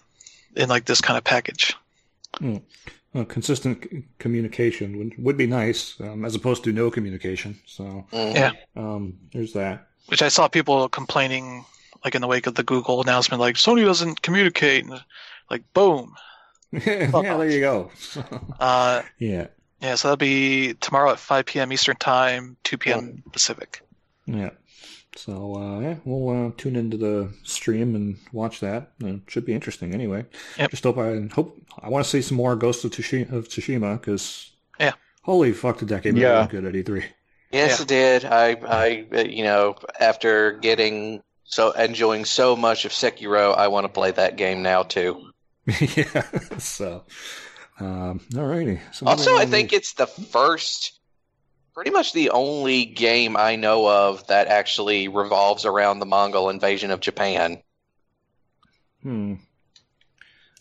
in 0.57 0.68
like 0.70 0.86
this 0.86 1.00
kind 1.02 1.18
of 1.18 1.24
package. 1.24 1.74
Uh, 3.14 3.24
consistent 3.24 3.84
c- 3.90 4.04
communication 4.18 4.98
would, 4.98 5.14
would 5.22 5.36
be 5.36 5.46
nice, 5.46 6.00
um, 6.00 6.24
as 6.24 6.34
opposed 6.34 6.64
to 6.64 6.72
no 6.72 6.90
communication. 6.90 7.56
So, 7.64 8.04
Mhm. 8.12 8.34
Yeah. 8.34 8.52
um, 8.74 9.14
there's 9.32 9.52
that. 9.52 9.86
Which 10.06 10.20
I 10.22 10.28
saw 10.28 10.48
people 10.48 10.88
complaining, 10.88 11.64
like 12.04 12.14
in 12.16 12.20
the 12.20 12.26
wake 12.26 12.46
of 12.48 12.56
the 12.56 12.64
Google 12.64 13.00
announcement, 13.02 13.40
like 13.40 13.54
Sony 13.54 13.84
doesn't 13.84 14.22
communicate, 14.22 14.84
and 14.84 15.00
like 15.50 15.62
boom. 15.74 16.14
yeah, 16.72 17.10
there 17.12 17.48
you 17.50 17.60
go. 17.60 17.90
Uh, 18.58 19.02
yeah. 19.18 19.46
yeah, 19.80 19.94
so 19.94 20.08
that'll 20.08 20.16
be 20.16 20.74
tomorrow 20.74 21.12
at 21.12 21.18
5 21.20 21.46
p.m. 21.46 21.72
Eastern 21.72 21.96
Time, 21.96 22.56
2 22.64 22.78
p.m. 22.78 23.22
Pacific. 23.32 23.80
Yeah. 24.26 24.50
So 25.16 25.54
uh, 25.56 25.80
yeah, 25.80 25.96
we'll 26.04 26.46
uh, 26.46 26.50
tune 26.56 26.76
into 26.76 26.96
the 26.96 27.32
stream 27.44 27.94
and 27.94 28.16
watch 28.32 28.60
that. 28.60 28.92
Uh, 29.04 29.14
should 29.28 29.46
be 29.46 29.52
interesting 29.54 29.94
anyway. 29.94 30.26
Yep. 30.58 30.70
Just 30.70 30.84
hope 30.84 30.98
I 30.98 31.28
hope 31.32 31.56
I 31.80 31.88
want 31.88 32.04
to 32.04 32.10
see 32.10 32.20
some 32.22 32.36
more 32.36 32.56
Ghost 32.56 32.84
of 32.84 32.90
Tsushima 32.90 33.32
of 33.32 33.48
Tsushima 33.48 34.00
because 34.00 34.50
Yeah. 34.80 34.92
holy 35.22 35.52
fuck 35.52 35.78
the 35.78 35.84
that 35.86 36.02
game 36.02 36.16
Yeah. 36.16 36.40
look 36.40 36.50
good 36.50 36.64
at 36.64 36.74
E 36.74 36.82
E3. 36.82 37.04
Yes, 37.52 37.78
Yeah. 37.78 37.82
it 37.82 37.88
did. 37.88 38.24
I, 38.24 38.48
I, 38.66 39.06
uh, 39.14 39.20
you 39.20 39.44
know, 39.44 39.76
after 40.00 40.52
getting 40.52 41.22
so 41.44 41.70
enjoying 41.70 42.24
so 42.24 42.56
much 42.56 42.84
of 42.84 42.90
Sekiro, 42.90 43.56
I 43.56 43.68
want 43.68 43.84
to 43.84 43.88
play 43.92 44.10
that 44.10 44.36
game 44.36 44.62
now 44.62 44.82
too. 44.82 45.30
yeah. 45.66 46.22
So, 46.58 47.04
um, 47.78 48.20
alrighty. 48.32 48.80
So 48.92 49.06
Also, 49.06 49.36
I 49.36 49.46
think 49.46 49.70
to- 49.70 49.76
it's 49.76 49.92
the 49.94 50.06
first, 50.08 50.98
pretty 51.74 51.90
much 51.90 52.12
the 52.12 52.30
only 52.30 52.84
game 52.84 53.36
I 53.36 53.56
know 53.56 53.88
of 53.88 54.26
that 54.28 54.46
actually 54.46 55.08
revolves 55.08 55.64
around 55.64 55.98
the 55.98 56.06
Mongol 56.06 56.48
invasion 56.50 56.90
of 56.90 57.00
Japan. 57.00 57.62
Hmm. 59.02 59.34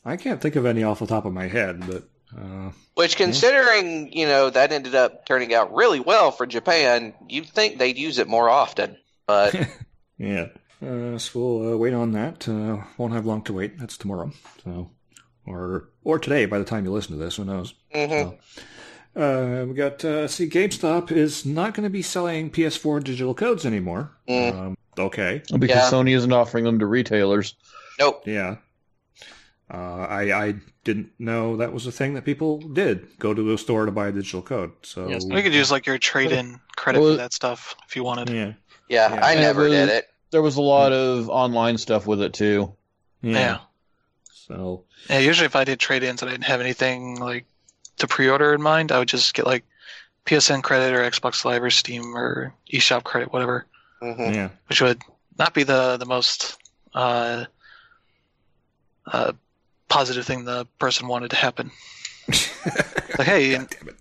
I 0.04 0.18
can't 0.18 0.42
think 0.42 0.56
of 0.56 0.66
any 0.66 0.84
off 0.84 1.00
the 1.00 1.08
top 1.08 1.26
of 1.26 1.34
my 1.34 1.48
head, 1.48 1.84
but 1.88 2.04
uh, 2.38 2.72
Which, 2.96 3.16
considering 3.16 4.12
you 4.12 4.26
know 4.26 4.50
that 4.50 4.72
ended 4.72 4.96
up 4.96 5.26
turning 5.26 5.54
out 5.54 5.74
really 5.74 6.00
well 6.00 6.32
for 6.32 6.46
Japan, 6.46 7.14
you'd 7.30 7.48
think 7.48 7.78
they'd 7.78 7.98
use 7.98 8.18
it 8.18 8.28
more 8.28 8.50
often. 8.50 8.98
But 9.26 9.56
yeah. 10.18 10.48
Uh, 10.82 11.18
so 11.18 11.40
we'll 11.40 11.74
uh, 11.74 11.78
wait 11.78 11.94
on 11.94 12.12
that. 12.12 12.48
Uh, 12.50 12.84
won't 12.98 13.14
have 13.14 13.26
long 13.26 13.42
to 13.44 13.54
wait. 13.54 13.78
That's 13.80 13.98
tomorrow. 13.98 14.32
So, 14.66 14.90
or 15.46 15.88
or 16.04 16.20
today 16.20 16.46
by 16.46 16.60
the 16.60 16.66
time 16.66 16.84
you 16.84 16.92
listen 16.92 17.18
to 17.18 17.24
this. 17.24 17.38
Who 17.38 17.46
knows? 17.46 17.74
mhm. 17.96 18.38
Uh, 19.16 19.66
we 19.68 19.74
got 19.76 20.04
uh, 20.04 20.28
see 20.28 20.50
GameStop 20.50 21.12
is 21.12 21.46
not 21.46 21.74
going 21.76 21.84
to 21.84 21.90
be 21.90 22.02
selling 22.02 22.50
PS4 22.50 23.04
digital 23.04 23.34
codes 23.36 23.66
anymore. 23.66 24.12
Mm. 24.28 24.54
Um, 24.54 24.78
okay. 24.98 25.42
Because 25.58 25.70
Yeah. 25.70 25.90
Sony 25.92 26.16
isn't 26.16 26.34
offering 26.34 26.64
them 26.64 26.80
to 26.80 26.86
retailers. 26.88 27.56
nope. 28.00 28.24
Yeah. 28.26 28.56
Uh, 29.72 29.78
I 30.10 30.46
I 30.48 30.56
didn't 30.84 31.12
know 31.20 31.58
that 31.58 31.72
was 31.74 31.88
a 31.88 31.92
thing 31.92 32.16
that 32.16 32.26
people 32.26 32.58
did. 32.60 33.18
Go 33.20 33.34
to 33.34 33.54
a 33.54 33.58
store 33.58 33.86
to 33.86 33.92
buy 33.92 34.08
a 34.08 34.12
digital 34.12 34.42
code. 34.42 34.72
So 34.82 35.08
Yes. 35.08 35.24
You 35.26 35.42
could 35.42 35.54
use 35.54 35.72
like 35.72 35.86
your 35.86 35.98
trade-in 35.98 36.60
credit 36.76 37.00
Well, 37.00 37.12
for 37.14 37.18
that 37.18 37.34
stuff 37.34 37.76
if 37.88 37.96
you 37.96 38.04
wanted. 38.04 38.30
yeah, 38.30 38.54
Yeah, 38.90 39.14
Yeah. 39.14 39.26
I 39.26 39.34
Yeah, 39.36 39.42
never 39.42 39.64
but- 39.66 39.70
did 39.70 39.90
it. 39.90 40.06
There 40.32 40.42
was 40.42 40.58
a 40.58 40.62
lot 40.62 40.92
of 40.92 41.30
online 41.30 41.78
stuff 41.78 42.08
with 42.08 42.20
it 42.22 42.34
too. 42.34 42.74
yeah. 43.22 43.32
Yeah. 43.40 43.58
So 44.34 44.84
Yeah, 45.10 45.20
usually 45.20 45.46
if 45.46 45.56
I 45.56 45.64
did 45.64 45.80
trade-ins 45.80 46.22
and 46.24 46.30
I 46.30 46.34
didn't 46.34 46.46
have 46.46 46.60
anything 46.60 47.20
like 47.20 47.46
to 47.98 48.08
pre-order 48.08 48.54
in 48.54 48.62
mind, 48.62 48.92
I 48.92 49.00
would 49.00 49.08
just 49.08 49.34
get 49.34 49.46
like 49.46 49.64
PSN 50.26 50.64
credit 50.64 50.94
or 50.94 51.02
Xbox 51.10 51.44
Live 51.46 51.64
or 51.64 51.70
Steam 51.70 52.16
or 52.16 52.54
eShop 52.72 53.04
credit, 53.04 53.32
whatever, 53.34 53.66
Mhm. 54.02 54.34
yeah, 54.36 54.50
which 54.68 54.82
would 54.82 55.02
not 55.38 55.54
be 55.54 55.64
the 55.64 55.98
the 55.98 56.06
most 56.06 56.58
uh, 56.94 57.46
uh, 59.08 59.34
positive 59.90 60.26
thing 60.26 60.46
the 60.46 60.66
person 60.80 61.08
wanted 61.08 61.30
to 61.32 61.36
happen. 61.36 61.72
Like, 63.20 63.28
hey, 63.28 63.52
damn 63.52 63.64
it. 63.64 63.96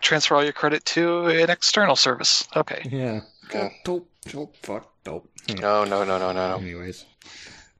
transfer 0.00 0.34
all 0.34 0.42
your 0.42 0.52
credit 0.52 0.84
to 0.86 1.26
an 1.26 1.50
external 1.50 1.94
service. 1.94 2.48
Okay. 2.56 2.82
Yeah. 2.90 3.20
God, 3.48 3.58
Yeah. 3.62 3.68
dope, 3.84 4.10
dope, 4.28 4.56
fuck, 4.60 4.92
dope. 5.04 5.30
Yeah. 5.46 5.54
No, 5.56 5.84
no, 5.84 6.02
no, 6.04 6.18
no, 6.18 6.32
no, 6.32 6.48
no. 6.50 6.56
Anyways. 6.56 7.04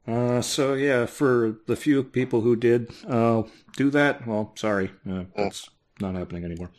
Uh, 0.07 0.41
so 0.41 0.73
yeah, 0.73 1.05
for 1.05 1.57
the 1.67 1.75
few 1.75 2.03
people 2.03 2.41
who 2.41 2.55
did 2.55 2.89
uh, 3.07 3.43
do 3.75 3.89
that, 3.89 4.25
well, 4.25 4.53
sorry, 4.55 4.89
uh, 5.09 5.23
that's 5.35 5.69
not 5.99 6.15
happening 6.15 6.45
anymore. 6.45 6.69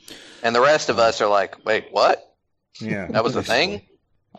And 0.43 0.55
the 0.57 0.61
rest 0.63 0.89
of 0.89 0.99
us 0.99 1.21
are 1.21 1.29
like, 1.29 1.65
wait, 1.67 1.89
what? 1.91 2.35
Yeah, 2.81 3.07
That 3.09 3.25
was 3.25 3.37
a 3.37 3.43
thing? 3.55 3.83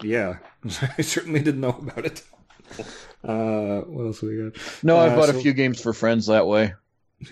Yeah, 0.02 0.38
I 0.98 1.02
certainly 1.02 1.42
didn't 1.42 1.62
know 1.62 1.70
about 1.80 2.06
it. 2.06 2.24
Uh, 3.24 3.82
what 3.82 4.06
else 4.06 4.22
we 4.22 4.38
got? 4.38 4.54
No, 4.84 4.98
I've 4.98 5.12
Uh, 5.14 5.16
bought 5.18 5.30
so- 5.30 5.38
a 5.38 5.42
few 5.42 5.54
games 5.54 5.82
for 5.82 5.94
friends 5.94 6.28
that 6.28 6.48
way. 6.48 6.74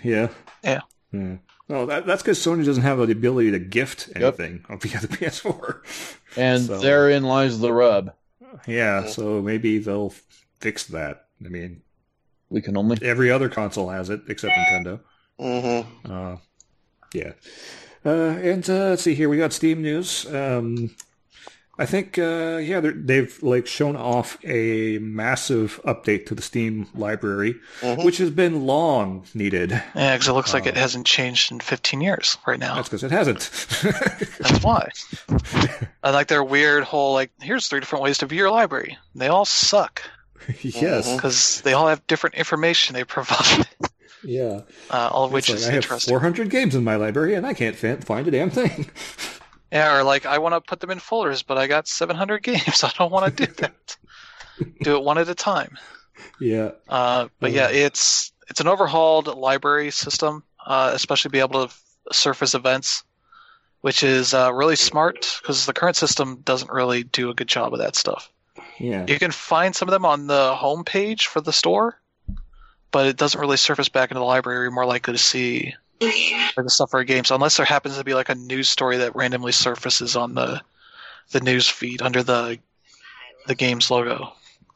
Yeah. 0.04 0.28
Yeah. 0.62 0.80
Yeah. 1.12 1.36
Well, 1.68 1.86
that, 1.86 2.06
that's 2.06 2.22
because 2.22 2.38
Sony 2.38 2.64
doesn't 2.64 2.82
have 2.82 2.98
the 2.98 3.12
ability 3.12 3.50
to 3.52 3.58
gift 3.58 4.10
Yep. 4.14 4.38
anything 4.40 4.64
via 4.80 5.00
the 5.00 5.08
PS4. 5.16 5.80
And 6.36 6.66
So- 6.66 6.78
therein 6.78 7.24
lies 7.24 7.58
the 7.58 7.72
rub. 7.72 8.12
Yeah, 8.66 9.06
so 9.06 9.40
maybe 9.42 9.78
they'll 9.78 10.12
fix 10.60 10.84
that. 10.88 11.27
I 11.44 11.48
mean, 11.48 11.82
We 12.50 12.60
can 12.62 12.76
only. 12.76 12.98
every 13.02 13.30
other 13.30 13.48
console 13.48 13.88
has 13.90 14.10
it 14.10 14.22
except 14.28 14.54
Nintendo. 14.54 15.00
Mm-hmm. 15.40 16.12
Uh, 16.12 16.36
yeah. 17.14 17.32
Uh, 18.04 18.10
and 18.38 18.68
uh, 18.68 18.90
let's 18.90 19.02
see 19.02 19.14
here. 19.14 19.28
We 19.28 19.38
got 19.38 19.52
Steam 19.52 19.82
news. 19.82 20.26
Um, 20.32 20.94
I 21.80 21.86
think, 21.86 22.18
uh, 22.18 22.58
yeah, 22.60 22.80
they're- 22.80 22.90
they've 22.92 23.38
like 23.40 23.68
shown 23.68 23.94
off 23.94 24.36
a 24.44 24.98
massive 24.98 25.80
update 25.84 26.26
to 26.26 26.34
the 26.34 26.42
Steam 26.42 26.88
library, 26.92 27.54
Mhm. 27.82 28.04
which 28.04 28.18
has 28.18 28.30
been 28.30 28.66
long 28.66 29.24
needed. 29.32 29.70
Yeah, 29.94 30.14
because 30.16 30.26
it 30.26 30.32
looks 30.32 30.52
like 30.52 30.66
it 30.66 30.76
Oh. 30.76 30.80
hasn't 30.80 31.06
changed 31.06 31.52
in 31.52 31.60
15 31.60 32.00
years 32.00 32.36
right 32.48 32.58
now. 32.58 32.74
That's 32.74 32.88
because 32.88 33.04
it 33.04 33.12
hasn't. 33.12 33.48
That's 34.40 34.62
why. 34.64 34.88
I 36.02 36.10
like 36.10 36.26
their 36.26 36.42
weird 36.42 36.82
whole 36.82 37.12
like, 37.12 37.30
here's 37.40 37.68
three 37.68 37.78
different 37.78 38.02
ways 38.02 38.18
to 38.18 38.26
view 38.26 38.38
your 38.38 38.50
library. 38.50 38.98
They 39.14 39.28
all 39.28 39.44
suck 39.44 40.02
yes. 40.62 41.14
Because 41.14 41.60
they 41.62 41.72
all 41.72 41.88
have 41.88 42.06
different 42.06 42.36
information 42.36 42.94
they 42.94 43.04
provide, 43.04 43.66
Yeah. 44.24 44.62
uh, 44.90 45.08
all 45.12 45.24
of 45.24 45.32
which 45.32 45.48
like, 45.48 45.58
is 45.58 45.64
I 45.68 45.72
have 45.72 45.84
interesting. 45.84 46.12
400 46.12 46.50
games 46.50 46.74
in 46.74 46.84
my 46.84 46.96
library 46.96 47.34
and 47.34 47.46
I 47.46 47.54
can't 47.54 47.76
find 48.04 48.26
a 48.26 48.30
damn 48.30 48.50
thing. 48.50 48.90
Yeah, 49.70 49.98
or 49.98 50.02
like 50.02 50.24
I 50.24 50.38
want 50.38 50.54
to 50.54 50.62
put 50.62 50.80
them 50.80 50.88
in 50.90 50.98
folders, 50.98 51.42
but 51.42 51.58
I 51.58 51.66
got 51.66 51.86
700 51.86 52.42
games. 52.42 52.82
I 52.82 52.90
don't 52.96 53.12
want 53.12 53.36
to 53.36 53.46
do 53.46 53.52
that. 53.58 53.96
do 54.80 54.96
it 54.96 55.02
one 55.02 55.18
at 55.18 55.28
a 55.28 55.34
time. 55.34 55.76
yeah. 56.40 56.70
Uh, 56.88 57.28
but 57.38 57.52
yeah, 57.52 57.68
it's 57.68 58.32
it's 58.48 58.60
an 58.60 58.66
overhauled 58.66 59.26
library 59.26 59.90
system, 59.90 60.42
uh, 60.66 60.92
especially 60.94 61.28
be 61.32 61.40
able 61.40 61.68
to 61.68 61.74
surface 62.12 62.54
events, 62.54 63.04
which 63.82 64.02
is 64.02 64.32
uh, 64.32 64.54
really 64.54 64.74
smart 64.76 65.38
because 65.42 65.66
the 65.66 65.74
current 65.74 65.96
system 65.96 66.40
doesn't 66.44 66.70
really 66.72 67.02
do 67.04 67.28
a 67.28 67.34
good 67.34 67.48
job 67.48 67.74
of 67.74 67.80
that 67.80 67.94
stuff. 67.94 68.32
Yeah. 68.78 69.04
You 69.08 69.18
can 69.18 69.30
find 69.30 69.74
some 69.74 69.88
of 69.88 69.92
them 69.92 70.04
on 70.04 70.26
the 70.26 70.54
home 70.54 70.84
page 70.84 71.26
for 71.26 71.40
the 71.40 71.52
store, 71.52 72.00
but 72.90 73.06
it 73.06 73.16
doesn't 73.16 73.40
really 73.40 73.56
surface 73.56 73.88
back 73.88 74.10
into 74.10 74.20
the 74.20 74.24
library. 74.24 74.64
You're 74.64 74.70
more 74.70 74.86
likely 74.86 75.12
to 75.14 75.18
see 75.18 75.74
like, 76.00 76.54
the 76.56 76.70
stuff 76.70 76.90
for 76.90 77.00
a 77.00 77.04
game. 77.04 77.24
So 77.24 77.34
unless 77.34 77.56
there 77.56 77.66
happens 77.66 77.96
to 77.98 78.04
be 78.04 78.14
like 78.14 78.28
a 78.28 78.34
news 78.34 78.68
story 78.68 78.96
that 78.98 79.16
randomly 79.16 79.52
surfaces 79.52 80.16
on 80.16 80.34
the 80.34 80.60
the 81.30 81.40
news 81.40 81.68
feed 81.68 82.00
under 82.02 82.22
the 82.22 82.58
the 83.46 83.54
game's 83.54 83.90
logo, 83.90 84.32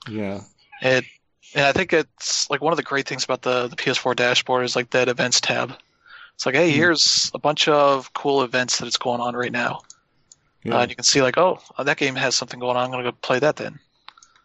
Yeah. 0.08 0.40
it 0.82 1.04
and 1.54 1.66
I 1.66 1.72
think 1.72 1.92
it's 1.92 2.48
like 2.50 2.60
one 2.62 2.72
of 2.72 2.76
the 2.78 2.82
great 2.82 3.06
things 3.06 3.24
about 3.24 3.42
the 3.42 3.68
the 3.68 3.76
PS4 3.76 4.16
dashboard 4.16 4.64
is 4.64 4.74
like 4.76 4.90
that 4.90 5.08
events 5.08 5.40
tab. 5.40 5.74
It's 6.34 6.44
like, 6.46 6.54
hey, 6.54 6.70
Hmm. 6.70 6.76
here's 6.76 7.30
a 7.34 7.38
bunch 7.38 7.68
of 7.68 8.12
cool 8.14 8.42
events 8.42 8.78
that 8.78 8.86
it's 8.86 8.96
going 8.96 9.20
on 9.20 9.34
right 9.36 9.52
now. 9.52 9.80
Yeah. 10.64 10.76
Uh, 10.76 10.82
and 10.82 10.90
you 10.90 10.96
can 10.96 11.04
see 11.04 11.22
like, 11.22 11.36
oh, 11.38 11.60
that 11.78 11.96
game 11.98 12.14
has 12.16 12.34
something 12.34 12.58
going 12.60 12.76
on. 12.76 12.84
I'm 12.84 12.90
gonna 12.90 13.02
go 13.04 13.12
play 13.12 13.38
that 13.38 13.56
then. 13.56 13.78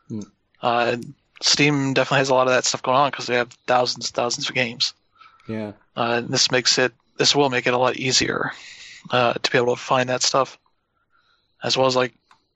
Hmm. 0.09 0.21
Uh, 0.61 0.97
Steam 1.41 1.93
definitely 1.93 2.19
has 2.19 2.29
a 2.29 2.33
lot 2.33 2.47
of 2.47 2.53
that 2.53 2.65
stuff 2.65 2.81
going 2.81 2.97
on 2.97 3.11
because 3.11 3.27
they 3.27 3.35
have 3.35 3.51
thousands 3.67 4.07
and 4.07 4.15
thousands 4.15 4.49
of 4.49 4.55
games. 4.55 4.93
yeah. 5.47 5.73
Uh, 5.95 6.21
this 6.21 6.51
makes 6.51 6.77
it, 6.77 6.93
this 7.17 7.35
will 7.35 7.49
make 7.49 7.67
it 7.67 7.73
a 7.73 7.77
lot 7.77 7.97
easier 7.97 8.51
uh, 9.11 9.33
to 9.33 9.51
be 9.51 9.57
able 9.57 9.75
to 9.75 9.81
find 9.81 10.09
that 10.09 10.21
stuff, 10.23 10.57
as 11.63 11.77
well 11.77 11.87
as 11.87 11.95
like, 11.95 12.13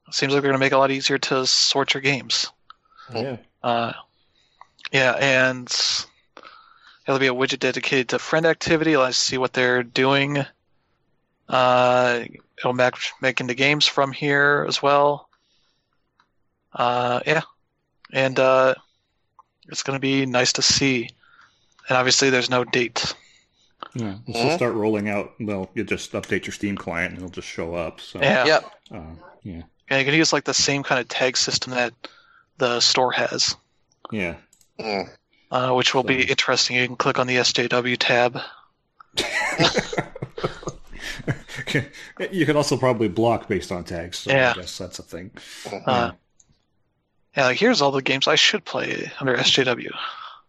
it 0.07 0.13
seems 0.13 0.33
like 0.33 0.41
they're 0.41 0.51
gonna 0.51 0.59
make 0.59 0.71
it 0.71 0.75
a 0.75 0.79
lot 0.79 0.91
easier 0.91 1.17
to 1.17 1.45
sort 1.45 1.93
your 1.93 2.01
games. 2.01 2.51
Yeah. 3.13 3.37
Uh, 3.63 3.93
yeah, 4.91 5.11
and 5.19 5.67
there'll 7.05 7.19
be 7.19 7.27
a 7.27 7.33
widget 7.33 7.59
dedicated 7.59 8.09
to 8.09 8.19
friend 8.19 8.45
activity. 8.45 8.97
Let's 8.97 9.17
see 9.17 9.37
what 9.37 9.53
they're 9.53 9.83
doing. 9.83 10.45
Uh, 11.47 12.23
it'll 12.57 12.73
match 12.73 13.13
make 13.21 13.41
into 13.41 13.53
games 13.53 13.85
from 13.85 14.11
here 14.11 14.65
as 14.67 14.81
well. 14.81 15.29
Uh, 16.73 17.19
yeah, 17.25 17.41
and 18.13 18.39
uh, 18.39 18.75
it's 19.67 19.83
going 19.83 19.95
to 19.95 19.99
be 20.01 20.25
nice 20.25 20.53
to 20.53 20.61
see. 20.61 21.09
And 21.89 21.97
obviously, 21.97 22.29
there's 22.29 22.49
no 22.49 22.63
date. 22.63 23.13
Yeah. 23.95 24.15
This 24.27 24.37
Mhm. 24.37 24.43
will 24.45 24.55
start 24.55 24.73
rolling 24.75 25.09
out. 25.09 25.33
Well, 25.39 25.69
you 25.73 25.83
just 25.83 26.11
update 26.13 26.45
your 26.45 26.53
Steam 26.53 26.77
client 26.77 27.09
and 27.13 27.17
it'll 27.17 27.29
just 27.31 27.47
show 27.47 27.73
up. 27.75 27.99
So, 27.99 28.21
Yeah, 28.21 28.45
Yep. 28.45 28.71
uh, 28.91 28.97
yeah. 29.43 29.61
and 29.89 29.99
you 29.99 30.05
can 30.05 30.13
use 30.13 30.31
like 30.31 30.45
the 30.45 30.53
same 30.53 30.83
kind 30.83 31.01
of 31.01 31.07
tag 31.09 31.35
system 31.35 31.73
that 31.73 31.93
the 32.57 32.79
store 32.79 33.11
has, 33.11 33.55
Yeah. 34.11 34.35
Mm. 34.79 35.09
uh, 35.51 35.73
which 35.73 35.93
will 35.93 36.03
be 36.03 36.23
interesting. 36.23 36.77
You 36.77 36.87
can 36.87 36.95
click 36.95 37.19
on 37.19 37.27
the 37.27 37.37
SJW 37.37 37.97
tab. 37.97 38.39
you 42.31 42.45
can 42.45 42.55
also 42.55 42.77
probably 42.77 43.07
block 43.07 43.47
based 43.47 43.71
on 43.71 43.83
tags. 43.83 44.19
So 44.19 44.31
Yeah. 44.31 44.51
I 44.55 44.59
guess 44.61 44.77
that's 44.77 44.99
a 44.99 45.03
thing. 45.03 45.31
Uh, 45.65 45.79
yeah, 45.87 46.11
like 47.37 47.57
here's 47.57 47.81
all 47.81 47.91
the 47.91 48.01
games 48.01 48.27
I 48.27 48.35
should 48.35 48.65
play 48.65 49.11
under 49.19 49.35
SJW. 49.37 49.91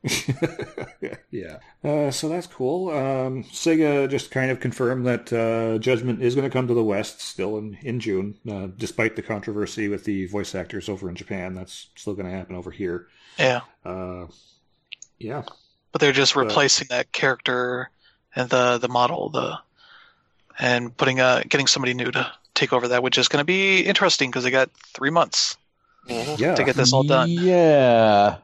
yeah. 1.30 1.58
Uh, 1.84 2.10
so 2.10 2.28
that's 2.28 2.46
cool. 2.46 2.90
Um, 2.90 3.44
Sega 3.44 4.08
just 4.08 4.30
kind 4.30 4.50
of 4.50 4.60
confirmed 4.60 5.06
that 5.06 5.32
uh, 5.32 5.78
Judgment 5.78 6.22
is 6.22 6.34
going 6.34 6.48
to 6.48 6.52
come 6.52 6.66
to 6.68 6.74
the 6.74 6.82
West 6.82 7.20
still 7.20 7.56
in, 7.58 7.78
in 7.82 8.00
June, 8.00 8.36
uh, 8.50 8.68
despite 8.76 9.16
the 9.16 9.22
controversy 9.22 9.88
with 9.88 10.04
the 10.04 10.26
voice 10.26 10.54
actors 10.54 10.88
over 10.88 11.08
in 11.08 11.14
Japan. 11.14 11.54
That's 11.54 11.88
still 11.94 12.14
going 12.14 12.26
to 12.26 12.32
happen 12.36 12.56
over 12.56 12.70
here. 12.70 13.06
Yeah, 13.38 13.60
Uh, 13.84 14.26
yeah. 15.18 15.42
but 15.92 16.00
they're 16.00 16.12
just 16.12 16.34
But- 16.34 16.46
replacing 16.46 16.88
that 16.90 17.12
character 17.12 17.90
and 18.34 18.48
the 18.50 18.78
the 18.78 18.88
model, 18.88 19.28
the 19.30 19.58
and 20.58 20.94
putting 20.96 21.20
uh 21.20 21.42
getting 21.48 21.66
somebody 21.66 21.94
new 21.94 22.10
to 22.10 22.30
take 22.54 22.72
over 22.72 22.88
that, 22.88 23.02
which 23.02 23.18
is 23.18 23.28
going 23.28 23.40
to 23.40 23.44
be 23.46 23.80
interesting 23.80 24.30
because 24.30 24.44
they 24.44 24.50
got 24.50 24.70
three 24.94 25.10
months. 25.10 25.56
Yeah, 26.06 26.54
to 26.56 26.64
get 26.64 26.76
this 26.76 26.92
all 26.92 27.02
done. 27.04 27.28
Yeah. 27.30 28.38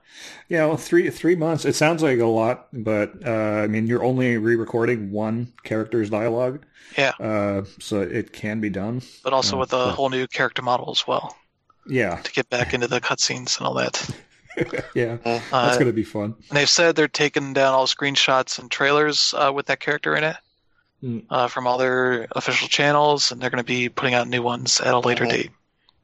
yeah. 0.48 0.66
Well, 0.66 0.76
three 0.76 1.11
three 1.11 1.34
months. 1.36 1.64
It 1.64 1.74
sounds 1.74 2.02
like 2.02 2.18
a 2.20 2.26
lot, 2.26 2.68
but 2.72 3.14
uh, 3.26 3.30
I 3.30 3.66
mean, 3.66 3.86
you're 3.86 4.04
only 4.04 4.36
re-recording 4.38 5.11
one 5.11 5.52
character's 5.64 6.11
dialogue. 6.11 6.64
Yeah. 6.96 7.12
Uh, 7.20 7.64
so 7.80 8.00
it 8.00 8.32
can 8.32 8.61
be 8.61 8.70
done. 8.70 9.02
But 9.24 9.32
also 9.32 9.56
Oh, 9.56 9.61
with 9.61 9.72
a 9.72 9.76
cool. 9.76 9.90
whole 9.90 10.09
new 10.11 10.26
character 10.26 10.62
model 10.62 10.90
as 10.90 11.06
well 11.06 11.36
Yeah, 11.86 12.16
to 12.16 12.32
get 12.32 12.48
back 12.48 12.72
into 12.74 12.86
the 12.88 13.00
cutscenes 13.00 13.59
and 13.59 13.66
all 13.66 13.74
that. 13.74 14.09
yeah. 14.94 15.18
Uh, 15.24 15.38
That's 15.50 15.78
gonna 15.78 15.92
be 15.92 16.02
fun. 16.04 16.34
And 16.48 16.56
they've 16.56 16.68
said 16.68 16.96
they're 16.96 17.06
taking 17.09 17.52
down 17.52 17.74
all 17.74 17.86
screenshots 17.86 18.59
and 18.59 18.70
trailers 18.70 19.34
uh, 19.36 19.52
with 19.54 19.66
that 19.66 19.80
character 19.80 20.16
in 20.16 20.24
it 20.24 20.36
uh, 21.30 21.46
from 21.48 21.66
all 21.66 21.76
their 21.78 22.26
official 22.32 22.68
channels, 22.68 23.30
and 23.32 23.40
they're 23.40 23.50
going 23.50 23.62
to 23.62 23.66
be 23.66 23.88
putting 23.88 24.14
out 24.14 24.26
new 24.26 24.42
ones 24.42 24.80
at 24.80 24.94
a 24.94 24.98
later 24.98 25.26
Mhm. 25.26 25.30
date. 25.30 25.50